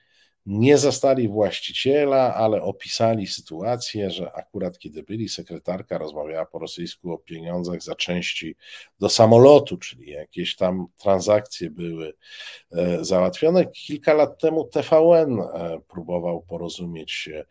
Nie 0.46 0.78
zastali 0.78 1.28
właściciela, 1.28 2.34
ale 2.34 2.62
opisali 2.62 3.26
sytuację, 3.26 4.10
że 4.10 4.32
akurat 4.32 4.78
kiedy 4.78 5.02
byli, 5.02 5.28
sekretarka 5.28 5.98
rozmawiała 5.98 6.46
po 6.46 6.58
rosyjsku 6.58 7.12
o 7.12 7.18
pieniądzach 7.18 7.82
za 7.82 7.94
części 7.94 8.56
do 9.00 9.08
samolotu, 9.08 9.76
czyli 9.76 10.10
jakieś 10.10 10.56
tam 10.56 10.86
transakcje 10.96 11.70
były 11.70 12.14
e, 12.72 13.04
załatwione. 13.04 13.66
Kilka 13.66 14.14
lat 14.14 14.40
temu 14.40 14.64
TVN 14.64 15.40
e, 15.40 15.78
próbował 15.88 16.42
porozumieć 16.42 17.12
się 17.12 17.44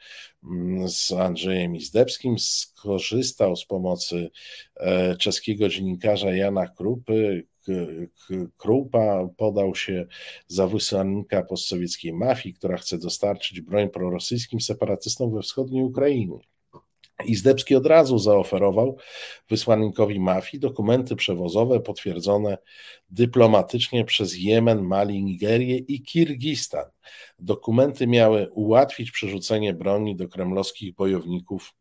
mm, 0.44 0.90
z 0.90 1.12
Andrzejem 1.12 1.76
Izdebskim, 1.76 2.40
skorzystał 2.40 3.56
z 3.56 3.66
pomocy 3.66 4.30
e, 4.76 5.18
czeskiego 5.18 5.70
dziennikarza 5.70 6.36
Jana 6.36 6.68
Krupy, 6.68 7.44
Krupa 8.58 9.30
podał 9.38 9.76
się 9.76 10.06
za 10.48 10.68
wysłannika 10.68 11.44
postsowieckiej 11.44 12.14
mafii, 12.14 12.56
która 12.56 12.78
chce 12.78 12.98
dostarczyć 12.98 13.62
broń 13.62 13.90
prorosyjskim 13.90 14.62
separatystom 14.62 15.34
we 15.34 15.42
wschodniej 15.42 15.84
Ukrainie. 15.84 16.40
Izdebski 17.26 17.76
od 17.76 17.86
razu 17.86 18.20
zaoferował 18.20 18.98
wysłannikowi 19.50 20.20
mafii 20.20 20.62
dokumenty 20.62 21.16
przewozowe 21.16 21.80
potwierdzone 21.80 22.58
dyplomatycznie 23.10 24.06
przez 24.06 24.38
Jemen, 24.38 24.82
Mali, 24.82 25.24
Nigerię 25.24 25.78
i 25.78 26.02
Kirgistan. 26.02 26.86
Dokumenty 27.40 28.08
miały 28.08 28.52
ułatwić 28.52 29.12
przerzucenie 29.12 29.74
broni 29.74 30.16
do 30.16 30.28
kremlowskich 30.28 30.96
bojowników 30.96 31.74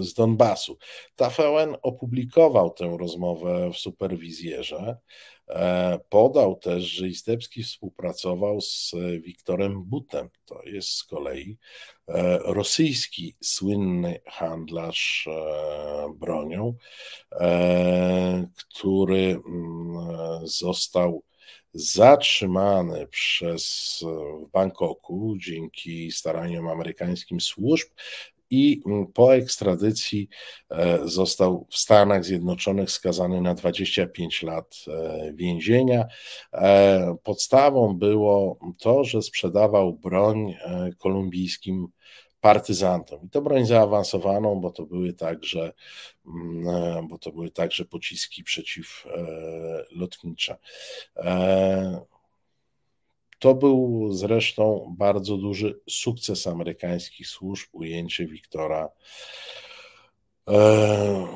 z 0.00 0.14
Donbasu. 0.14 0.78
TVN 1.16 1.76
opublikował 1.82 2.70
tę 2.70 2.96
rozmowę 3.00 3.70
w 3.72 3.76
superwizjerze. 3.76 4.96
E, 5.48 5.98
podał 6.08 6.56
też, 6.56 6.84
że 6.84 7.08
Istebski 7.08 7.62
współpracował 7.62 8.60
z 8.60 8.94
Wiktorem 9.20 9.84
Butem. 9.84 10.28
To 10.44 10.62
jest 10.64 10.88
z 10.88 11.04
kolei 11.04 11.58
e, 12.08 12.38
rosyjski 12.38 13.34
słynny 13.40 14.20
handlarz 14.26 15.28
bronią, 16.14 16.74
który 18.56 19.40
mm, 19.46 20.46
został 20.46 21.22
zatrzymany 21.72 23.06
przez 23.06 23.98
w 24.42 24.50
Bangkoku 24.50 25.36
dzięki 25.38 26.12
staraniom 26.12 26.68
amerykańskim 26.68 27.40
służb 27.40 27.88
i 28.50 28.82
mm, 28.86 29.06
po 29.06 29.34
ekstradycji 29.34 30.28
e, 30.70 31.08
został 31.08 31.66
w 31.70 31.76
Stanach 31.76 32.24
Zjednoczonych 32.24 32.90
skazany 32.90 33.40
na 33.40 33.54
25 33.54 34.42
lat 34.42 34.76
e, 34.88 35.32
więzienia. 35.34 36.06
E, 36.52 37.16
podstawą 37.22 37.98
było 37.98 38.58
to, 38.78 39.04
że 39.04 39.22
sprzedawał 39.22 39.92
broń 39.92 40.54
kolumbijskim 40.98 41.88
partyzantom. 42.40 43.22
I 43.22 43.30
to 43.30 43.42
broń 43.42 43.66
zaawansowaną, 43.66 44.60
bo 44.60 44.70
to 44.70 44.86
były 44.86 45.12
także, 45.12 45.72
mm, 46.26 47.08
bo 47.08 47.18
to 47.18 47.32
były 47.32 47.50
także 47.50 47.84
pociski 47.84 48.44
przeciwlotnicze. 48.44 50.56
To 53.38 53.54
był 53.54 54.08
zresztą 54.12 54.94
bardzo 54.98 55.36
duży 55.36 55.80
sukces 55.88 56.46
amerykańskich 56.46 57.26
służb, 57.26 57.68
ujęcie 57.72 58.26
Wiktora 58.26 58.88
e, 60.48 61.26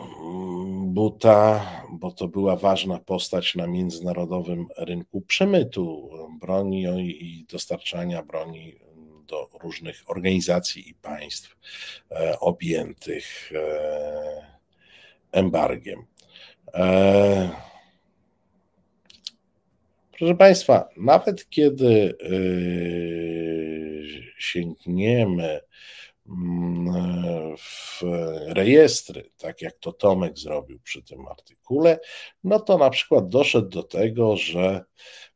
Buta, 0.85 1.67
bo 1.91 2.11
to 2.13 2.29
była 2.29 2.57
ważna 2.57 2.99
postać 2.99 3.55
na 3.55 3.67
międzynarodowym 3.67 4.67
rynku 4.79 5.21
przemytu 5.21 6.11
broni 6.41 6.83
i 7.09 7.47
dostarczania 7.53 8.23
broni 8.23 8.75
do 9.27 9.49
różnych 9.63 10.03
organizacji 10.07 10.91
i 10.91 10.95
państw 10.95 11.57
e, 12.11 12.41
objętych 12.41 13.53
e, 13.55 14.47
embargiem. 15.33 16.05
Proszę 20.23 20.37
Państwa, 20.37 20.89
nawet 20.97 21.49
kiedy 21.49 22.15
yy, 22.31 24.05
sięgniemy 24.39 25.61
mm, 26.29 27.57
w 27.57 28.01
rejestry, 28.49 29.31
tak 29.39 29.63
jak 29.63 29.79
to 29.79 29.93
Tomek 29.93 30.39
zrobił 30.39 30.81
przy 30.81 31.03
tym 31.03 31.27
artykule, 31.27 31.99
no 32.45 32.61
to 32.61 32.79
na 32.79 32.91
przykład 32.91 33.29
doszedł 33.29 33.69
do 33.69 33.83
tego, 33.83 34.37
że 34.37 34.85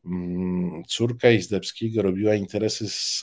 mm, 0.05 0.85
córka 0.85 1.31
Izdebskiego 1.31 2.03
robiła 2.03 2.35
interesy 2.35 2.89
z 2.89 3.23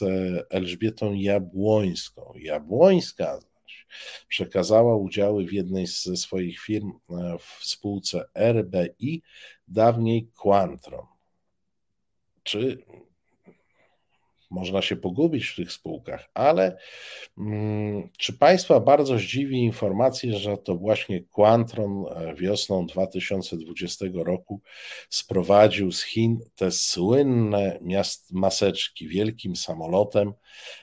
Elżbietą 0.50 1.12
Jabłońską. 1.12 2.32
Jabłońska 2.36 3.40
zaś 3.40 3.86
przekazała 4.28 4.96
udziały 4.96 5.44
w 5.44 5.52
jednej 5.52 5.86
ze 5.86 6.16
swoich 6.16 6.60
firm 6.60 6.92
e, 7.10 7.38
w 7.38 7.64
spółce 7.66 8.24
RBI, 8.34 9.22
dawniej 9.68 10.28
Quantron 10.36 11.13
czy 12.44 12.84
można 14.54 14.82
się 14.82 14.96
pogubić 14.96 15.46
w 15.46 15.56
tych 15.56 15.72
spółkach, 15.72 16.30
ale 16.34 16.76
mm, 17.38 18.08
czy 18.18 18.32
Państwa 18.32 18.80
bardzo 18.80 19.18
zdziwi 19.18 19.58
informacja, 19.58 20.38
że 20.38 20.58
to 20.58 20.76
właśnie 20.76 21.22
Quantron 21.22 22.04
e, 22.08 22.34
wiosną 22.34 22.86
2020 22.86 24.04
roku 24.14 24.60
sprowadził 25.10 25.92
z 25.92 26.02
Chin 26.02 26.40
te 26.54 26.70
słynne 26.70 27.78
miast, 27.82 28.32
maseczki 28.32 29.08
wielkim 29.08 29.56
samolotem, 29.56 30.32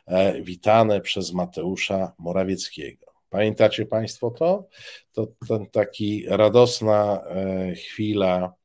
e, 0.06 0.42
witane 0.42 1.02
przez 1.02 1.34
Mateusza 1.34 2.14
Morawieckiego. 2.20 3.06
Pamiętacie 3.30 3.86
Państwo 3.86 4.32
to? 4.32 4.68
To 5.12 5.28
ten 5.48 5.66
taki 5.66 6.26
radosna 6.28 7.22
e, 7.30 7.76
chwila 7.76 8.61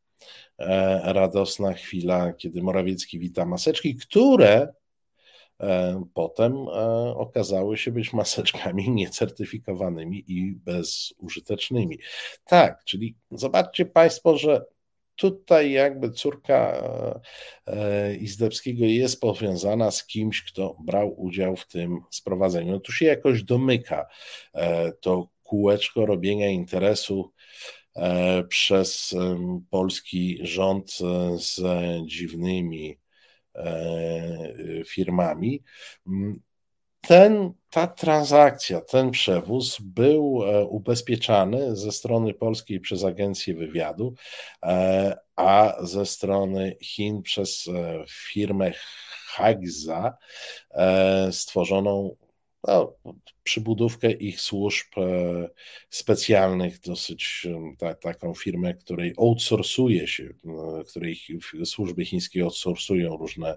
radosna 1.03 1.73
chwila, 1.73 2.33
kiedy 2.33 2.63
Morawiecki 2.63 3.19
wita 3.19 3.45
maseczki, 3.45 3.97
które 3.97 4.69
e, 5.61 6.05
potem 6.15 6.53
e, 6.53 6.71
okazały 7.17 7.79
się 7.79 7.93
być 7.93 8.13
maseczkami 8.13 8.91
niecertyfikowanymi 8.91 10.25
i 10.27 10.55
bezużytecznymi. 10.55 11.99
Tak, 12.45 12.85
czyli 12.85 13.17
zobaczcie 13.31 13.87
Państwo, 13.87 14.39
że 14.39 14.65
tutaj 15.17 15.73
jakby 15.73 16.11
córka 16.11 16.83
Izdebskiego 18.21 18.85
jest 18.85 19.21
powiązana 19.21 19.91
z 19.91 20.07
kimś, 20.07 20.43
kto 20.43 20.77
brał 20.85 21.21
udział 21.23 21.57
w 21.57 21.67
tym 21.67 22.01
sprowadzeniu. 22.11 22.73
No 22.73 22.81
tu 22.81 22.93
się 22.93 23.07
jakoś 23.07 23.43
domyka 23.43 24.07
to 25.01 25.29
kółeczko 25.43 26.07
robienia 26.07 26.49
interesu 26.49 27.33
E, 27.33 27.36
przez 28.49 29.15
polski 29.71 30.39
rząd 30.43 30.99
e, 31.01 31.39
z 31.39 31.61
dziwnymi 32.07 32.99
e, 33.55 34.85
firmami. 34.87 35.63
Mm, 36.07 36.41
ten, 37.01 37.53
ta 37.71 37.87
transakcja, 37.87 38.81
ten 38.81 39.11
przewóz 39.11 39.79
był 39.81 40.43
ubezpieczany 40.69 41.77
ze 41.77 41.93
strony 41.93 42.35
polskiej 42.35 42.81
przez 42.81 43.05
agencję 43.05 43.55
wywiadu, 43.55 44.15
a 45.37 45.75
ze 45.81 46.07
strony 46.07 46.77
Chin 46.83 47.23
przez 47.23 47.65
firmę 48.09 48.73
Hagza 49.27 50.17
stworzoną 51.31 52.17
no, 52.65 52.97
przybudówkę 53.43 54.13
ich 54.13 54.41
służb 54.41 54.87
e, 54.97 55.49
specjalnych, 55.91 56.81
dosyć 56.81 57.47
ta, 57.79 57.95
taką 57.95 58.35
firmę, 58.35 58.75
której 58.75 59.15
outsourcuje 59.19 60.09
się, 60.09 60.29
której 60.89 61.19
służby 61.65 62.05
chińskie 62.05 62.43
outsourcują 62.43 63.17
różne 63.17 63.57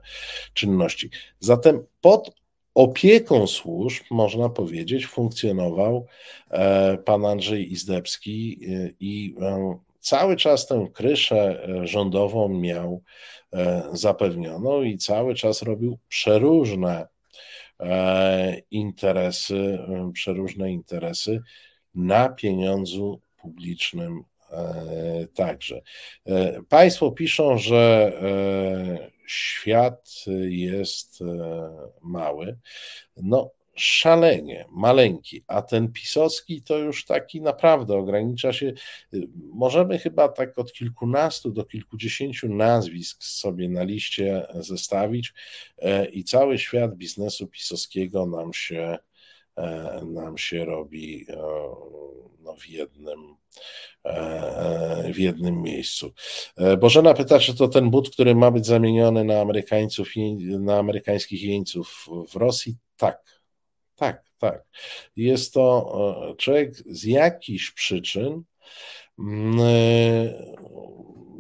czynności. 0.53 1.09
Zatem 1.39 1.85
pod 2.01 2.35
opieką 2.73 3.47
służb, 3.47 4.03
można 4.11 4.49
powiedzieć, 4.49 5.05
funkcjonował 5.05 6.05
e, 6.49 6.97
pan 6.97 7.26
Andrzej 7.26 7.71
Izdebski 7.71 8.59
e, 8.67 8.89
i 8.99 9.35
cały 9.99 10.35
czas 10.35 10.67
tę 10.67 10.88
kryszę 10.93 11.67
rządową 11.84 12.49
miał 12.49 13.03
zapewnioną 13.93 14.81
i 14.81 14.97
cały 14.97 15.35
czas 15.35 15.61
robił 15.61 15.99
przeróżne 16.07 17.07
interesy, 18.72 19.56
e, 19.56 20.11
przeróżne 20.14 20.72
interesy 20.72 21.41
na 21.95 22.30
pieniądzu 22.30 23.22
publicznym 23.38 24.23
e, 24.51 25.27
także. 25.34 25.81
Państwo 26.69 27.11
piszą, 27.11 27.57
że 27.57 28.11
świat 29.27 30.26
jest 30.49 31.19
mały. 32.01 32.57
No, 33.18 33.51
szalenie 33.80 34.65
maleńki, 34.72 35.43
a 35.47 35.61
ten 35.61 35.91
pisowski 35.91 36.61
to 36.61 36.77
już 36.77 37.06
taki 37.06 37.41
naprawdę 37.41 37.97
ogranicza 37.97 38.53
się. 38.53 38.73
Możemy 39.35 39.99
chyba 39.99 40.27
tak 40.27 40.60
od 40.60 40.73
kilkunastu 40.73 41.51
do 41.51 41.65
kilkudziesięciu 41.65 42.49
nazwisk 42.49 43.23
sobie 43.23 43.69
na 43.69 43.84
liście 43.84 44.47
zestawić 44.60 45.34
e, 45.77 46.06
i 46.06 46.23
cały 46.23 46.60
świat 46.60 46.95
biznesu 46.95 47.47
pisowskiego 47.47 48.26
nam 48.26 48.53
się, 48.53 48.97
e, 49.57 50.01
nam 50.06 50.38
się 50.38 50.65
robi 50.65 51.26
e, 51.30 51.35
no, 52.39 52.56
w 52.56 52.68
jednym 52.68 53.35
w 55.14 55.18
jednym 55.18 55.61
miejscu. 55.61 56.14
Bożena 56.80 57.14
pyta, 57.14 57.39
czy 57.39 57.56
to 57.56 57.68
ten 57.68 57.89
but, 57.89 58.10
który 58.10 58.35
ma 58.35 58.51
być 58.51 58.65
zamieniony 58.65 59.23
na 59.23 59.41
Amerykańców, 59.41 60.10
na 60.60 60.77
amerykańskich 60.77 61.43
jeńców 61.43 62.07
w 62.30 62.35
Rosji? 62.35 62.77
Tak, 62.97 63.39
tak, 63.99 64.23
tak. 64.38 64.63
Jest 65.15 65.53
to 65.53 65.91
e, 66.31 66.35
człowiek 66.35 66.76
z 66.76 67.03
jakichś 67.03 67.71
przyczyn 67.71 68.43
mm, 69.19 69.59
e, 69.59 70.34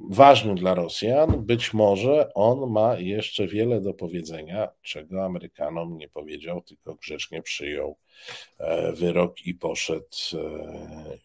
ważny 0.09 0.55
dla 0.55 0.73
Rosjan. 0.73 1.45
Być 1.45 1.73
może 1.73 2.33
on 2.33 2.71
ma 2.71 2.99
jeszcze 2.99 3.47
wiele 3.47 3.81
do 3.81 3.93
powiedzenia, 3.93 4.67
czego 4.81 5.25
Amerykanom 5.25 5.97
nie 5.97 6.09
powiedział, 6.09 6.61
tylko 6.61 6.95
grzecznie 6.95 7.41
przyjął 7.41 7.97
e, 8.57 8.91
wyrok 8.91 9.45
i 9.45 9.53
poszedł 9.53 10.07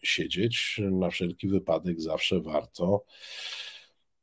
siedzieć. 0.03 0.81
Na 0.91 1.09
wszelki 1.09 1.47
wypadek 1.47 2.01
zawsze 2.01 2.39
warto 2.39 3.03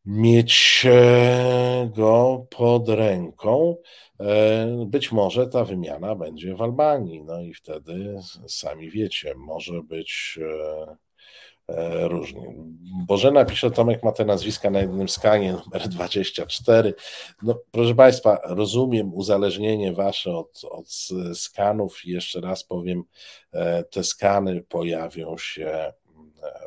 mieć 0.04 0.86
go 1.96 2.46
pod 2.50 2.88
ręką. 2.88 3.76
E, 4.22 4.86
być 4.86 5.12
może 5.12 5.46
ta 5.46 5.64
wymiana 5.64 6.14
będzie 6.14 6.54
w 6.54 6.62
Albanii, 6.62 7.22
no 7.22 7.40
i 7.40 7.54
wtedy 7.54 8.20
sami 8.48 8.90
wiecie, 8.90 9.34
może 9.36 9.82
być 9.82 10.38
e, 10.42 10.96
e, 11.68 12.08
różnie. 12.08 12.54
Bożena 13.06 13.44
pisze, 13.44 13.70
Tomek 13.70 14.02
ma 14.02 14.12
te 14.12 14.24
nazwiska 14.24 14.70
na 14.70 14.80
jednym 14.80 15.08
skanie, 15.08 15.52
numer 15.52 15.88
24. 15.88 16.94
No, 17.42 17.58
proszę 17.70 17.94
Państwa, 17.94 18.38
rozumiem 18.44 19.14
uzależnienie 19.14 19.92
Wasze 19.92 20.36
od, 20.36 20.60
od 20.70 20.88
skanów. 21.34 22.04
Jeszcze 22.04 22.40
raz 22.40 22.64
powiem, 22.64 23.02
te 23.90 24.04
skany 24.04 24.62
pojawią 24.68 25.38
się 25.38 25.92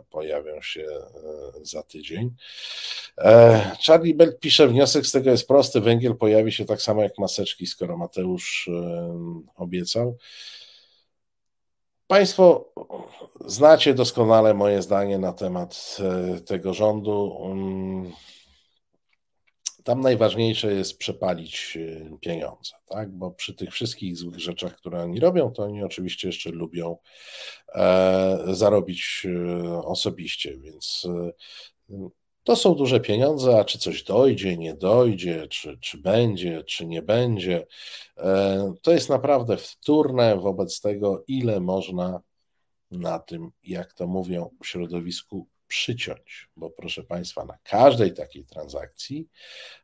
pojawią 0.10 0.62
się 0.62 0.82
e, 0.82 1.66
za 1.66 1.84
tydzień. 1.84 2.36
E, 3.18 3.62
Charlie 3.88 4.16
Bell 4.16 4.38
pisze, 4.40 4.68
wniosek 4.68 5.08
z 5.08 5.12
tego 5.12 5.32
jest 5.32 5.48
prosty, 5.48 5.82
węgiel 5.82 6.16
pojawi 6.16 6.52
się 6.52 6.66
tak 6.66 6.82
samo 6.82 7.04
jak 7.04 7.18
maseczki, 7.18 7.68
skoro 7.68 7.98
Mateusz 7.98 8.68
e, 8.68 9.52
obiecał. 9.56 10.18
Państwo 12.08 12.74
znacie 13.46 13.94
doskonale 13.94 14.54
moje 14.54 14.82
zdanie 14.82 15.20
na 15.20 15.34
temat 15.34 15.98
tego 16.46 16.74
rządu. 16.74 17.38
Tam 19.86 20.02
najważniejsze 20.02 20.74
jest 20.74 20.98
przepalić 20.98 21.74
y, 21.76 22.12
pieniądze, 22.22 22.72
tak? 22.86 23.12
Bo 23.12 23.32
przy 23.32 23.54
tych 23.54 23.72
wszystkich 23.72 24.18
złych 24.18 24.40
rzeczach, 24.40 24.76
które 24.76 25.02
oni 25.02 25.20
robią, 25.20 25.52
to 25.52 25.64
oni 25.64 25.84
oczywiście 25.84 26.28
jeszcze 26.28 26.50
lubią 26.50 26.98
e, 27.76 28.38
zarobić 28.48 29.28
e, 29.30 29.84
osobiście, 29.84 30.58
więc 30.58 31.08
e, 31.90 32.10
to 32.44 32.56
są 32.56 32.76
duże 32.76 33.00
pieniądze, 33.00 33.60
a 33.60 33.66
czy 33.66 33.80
coś 33.80 34.04
dojdzie, 34.04 34.58
nie 34.58 34.74
dojdzie, 34.74 35.48
czy, 35.48 35.78
czy 35.82 35.98
będzie, 35.98 36.64
czy 36.64 36.86
nie 36.86 37.02
będzie, 37.02 37.68
e, 38.18 38.74
to 38.82 38.92
jest 38.92 39.10
naprawdę 39.10 39.58
wtórne 39.58 40.38
wobec 40.38 40.82
tego, 40.82 41.24
ile 41.28 41.60
można 41.60 42.22
na 42.92 43.20
tym, 43.20 43.52
jak 43.64 43.94
to 43.94 44.08
mówią 44.08 44.50
w 44.64 44.68
środowisku 44.68 45.48
przyciąć, 45.68 46.50
bo 46.58 46.70
proszę 46.70 47.04
Państwa, 47.04 47.46
na 47.46 47.58
każdej 47.64 48.14
takiej 48.14 48.46
transakcji 48.46 49.28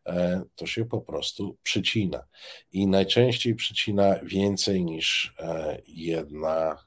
e, 0.06 0.42
to 0.56 0.66
się 0.66 0.86
po 0.86 1.02
prostu 1.02 1.58
przycina 1.64 2.24
i 2.72 2.88
najczęściej 2.88 3.56
przycina 3.56 4.20
więcej 4.24 4.86
niż 4.86 5.36
e, 5.40 5.82
jedna 5.88 6.86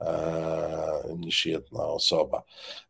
e, 0.00 1.14
niż 1.16 1.46
jedna 1.46 1.84
osoba. 1.84 2.42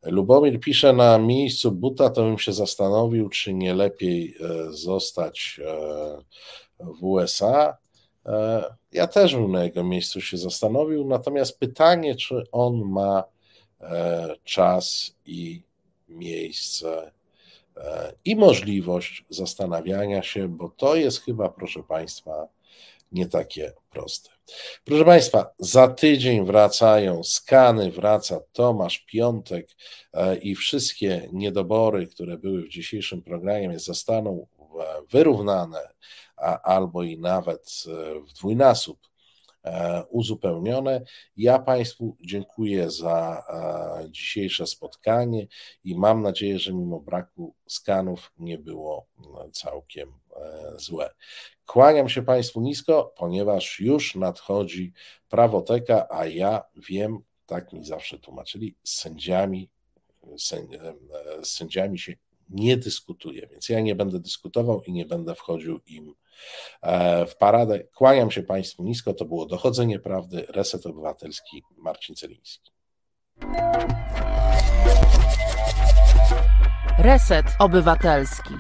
Lubomir 0.02 0.60
pisze 0.60 0.93
na 0.93 1.19
miejscu 1.19 1.73
buta, 1.73 2.10
to 2.10 2.23
bym 2.23 2.39
się 2.39 2.52
zastanowił, 2.52 3.28
czy 3.28 3.55
nie 3.55 3.74
lepiej 3.74 4.36
zostać 4.70 5.60
w 6.78 7.05
USA. 7.05 7.77
Ja 8.93 9.06
też 9.06 9.35
bym 9.35 9.52
na 9.52 9.64
jego 9.64 9.85
miejscu 9.85 10.20
się 10.20 10.39
zastanowił, 10.39 11.09
natomiast 11.09 11.59
pytanie, 11.59 12.16
czy 12.16 12.44
on 12.52 12.82
ma 12.85 13.24
czas 14.45 15.15
i 15.27 15.63
miejsce 16.09 17.13
e, 17.77 18.13
i 18.25 18.37
możliwość 18.37 19.25
zastanawiania 19.29 20.23
się, 20.23 20.49
bo 20.49 20.69
to 20.69 20.97
jest 20.97 21.21
chyba, 21.21 21.49
proszę 21.49 21.83
Państwa, 21.83 22.49
nie 23.13 23.27
takie 23.27 23.73
proste. 23.91 24.31
Proszę 24.85 25.05
Państwa, 25.05 25.55
za 25.59 25.89
tydzień 25.89 26.47
wracają 26.47 27.25
skany, 27.25 27.91
wraca 27.91 28.41
Tomasz 28.53 28.99
Piątek 28.99 29.69
e, 30.13 30.37
i 30.37 30.55
wszystkie 30.55 31.29
niedobory, 31.33 32.07
które 32.07 32.39
były 32.39 32.63
w 32.63 32.69
dzisiejszym 32.69 33.23
programie, 33.23 33.79
zostaną 33.79 34.47
wyrównane, 35.11 35.89
albo 36.63 37.03
i 37.03 37.19
nawet 37.19 37.85
w 38.29 38.33
dwójnasób 38.33 38.99
E, 39.07 39.12
uzupełnione. 40.11 41.03
Ja 41.37 41.59
Państwu 41.59 42.17
dziękuję 42.21 42.91
za 42.91 43.45
e, 43.49 44.11
dzisiejsze 44.11 44.67
spotkanie 44.67 45.47
i 45.85 45.99
mam 45.99 46.23
nadzieję, 46.23 46.59
że 46.59 46.73
mimo 46.73 47.01
braku 47.01 47.55
skanów 47.67 48.33
nie 48.39 48.59
było 48.59 49.07
całkiem 49.53 50.09
e, 50.37 50.73
złe. 50.77 51.11
Kłaniam 51.67 52.09
się 52.09 52.23
Państwu 52.23 52.61
nisko, 52.61 53.15
ponieważ 53.17 53.81
już 53.81 54.15
nadchodzi 54.15 54.93
prawoteka, 55.29 56.07
a 56.11 56.27
ja 56.27 56.63
wiem, 56.77 57.19
tak 57.47 57.73
mi 57.73 57.85
zawsze 57.85 58.19
tłumaczyli, 58.19 58.77
sędziami, 58.85 59.71
sędziami 61.43 61.99
się 61.99 62.13
nie 62.51 62.77
dyskutuje, 62.77 63.47
więc 63.47 63.69
ja 63.69 63.81
nie 63.81 63.94
będę 63.94 64.20
dyskutował 64.20 64.82
i 64.82 64.93
nie 64.93 65.06
będę 65.06 65.35
wchodził 65.35 65.81
im 65.86 66.14
e, 66.82 67.27
w 67.27 67.36
paradę. 67.36 67.85
Kłaniam 67.94 68.31
się 68.31 68.43
Państwu 68.43 68.85
nisko, 68.85 69.14
to 69.14 69.24
było 69.24 69.47
Dochodzenie 69.47 69.98
Prawdy, 69.98 70.47
Reset 70.48 70.86
Obywatelski, 70.86 71.62
Marcin 71.77 72.16
Celiński. 72.16 72.70
Reset 76.98 77.47
Obywatelski. 77.59 78.55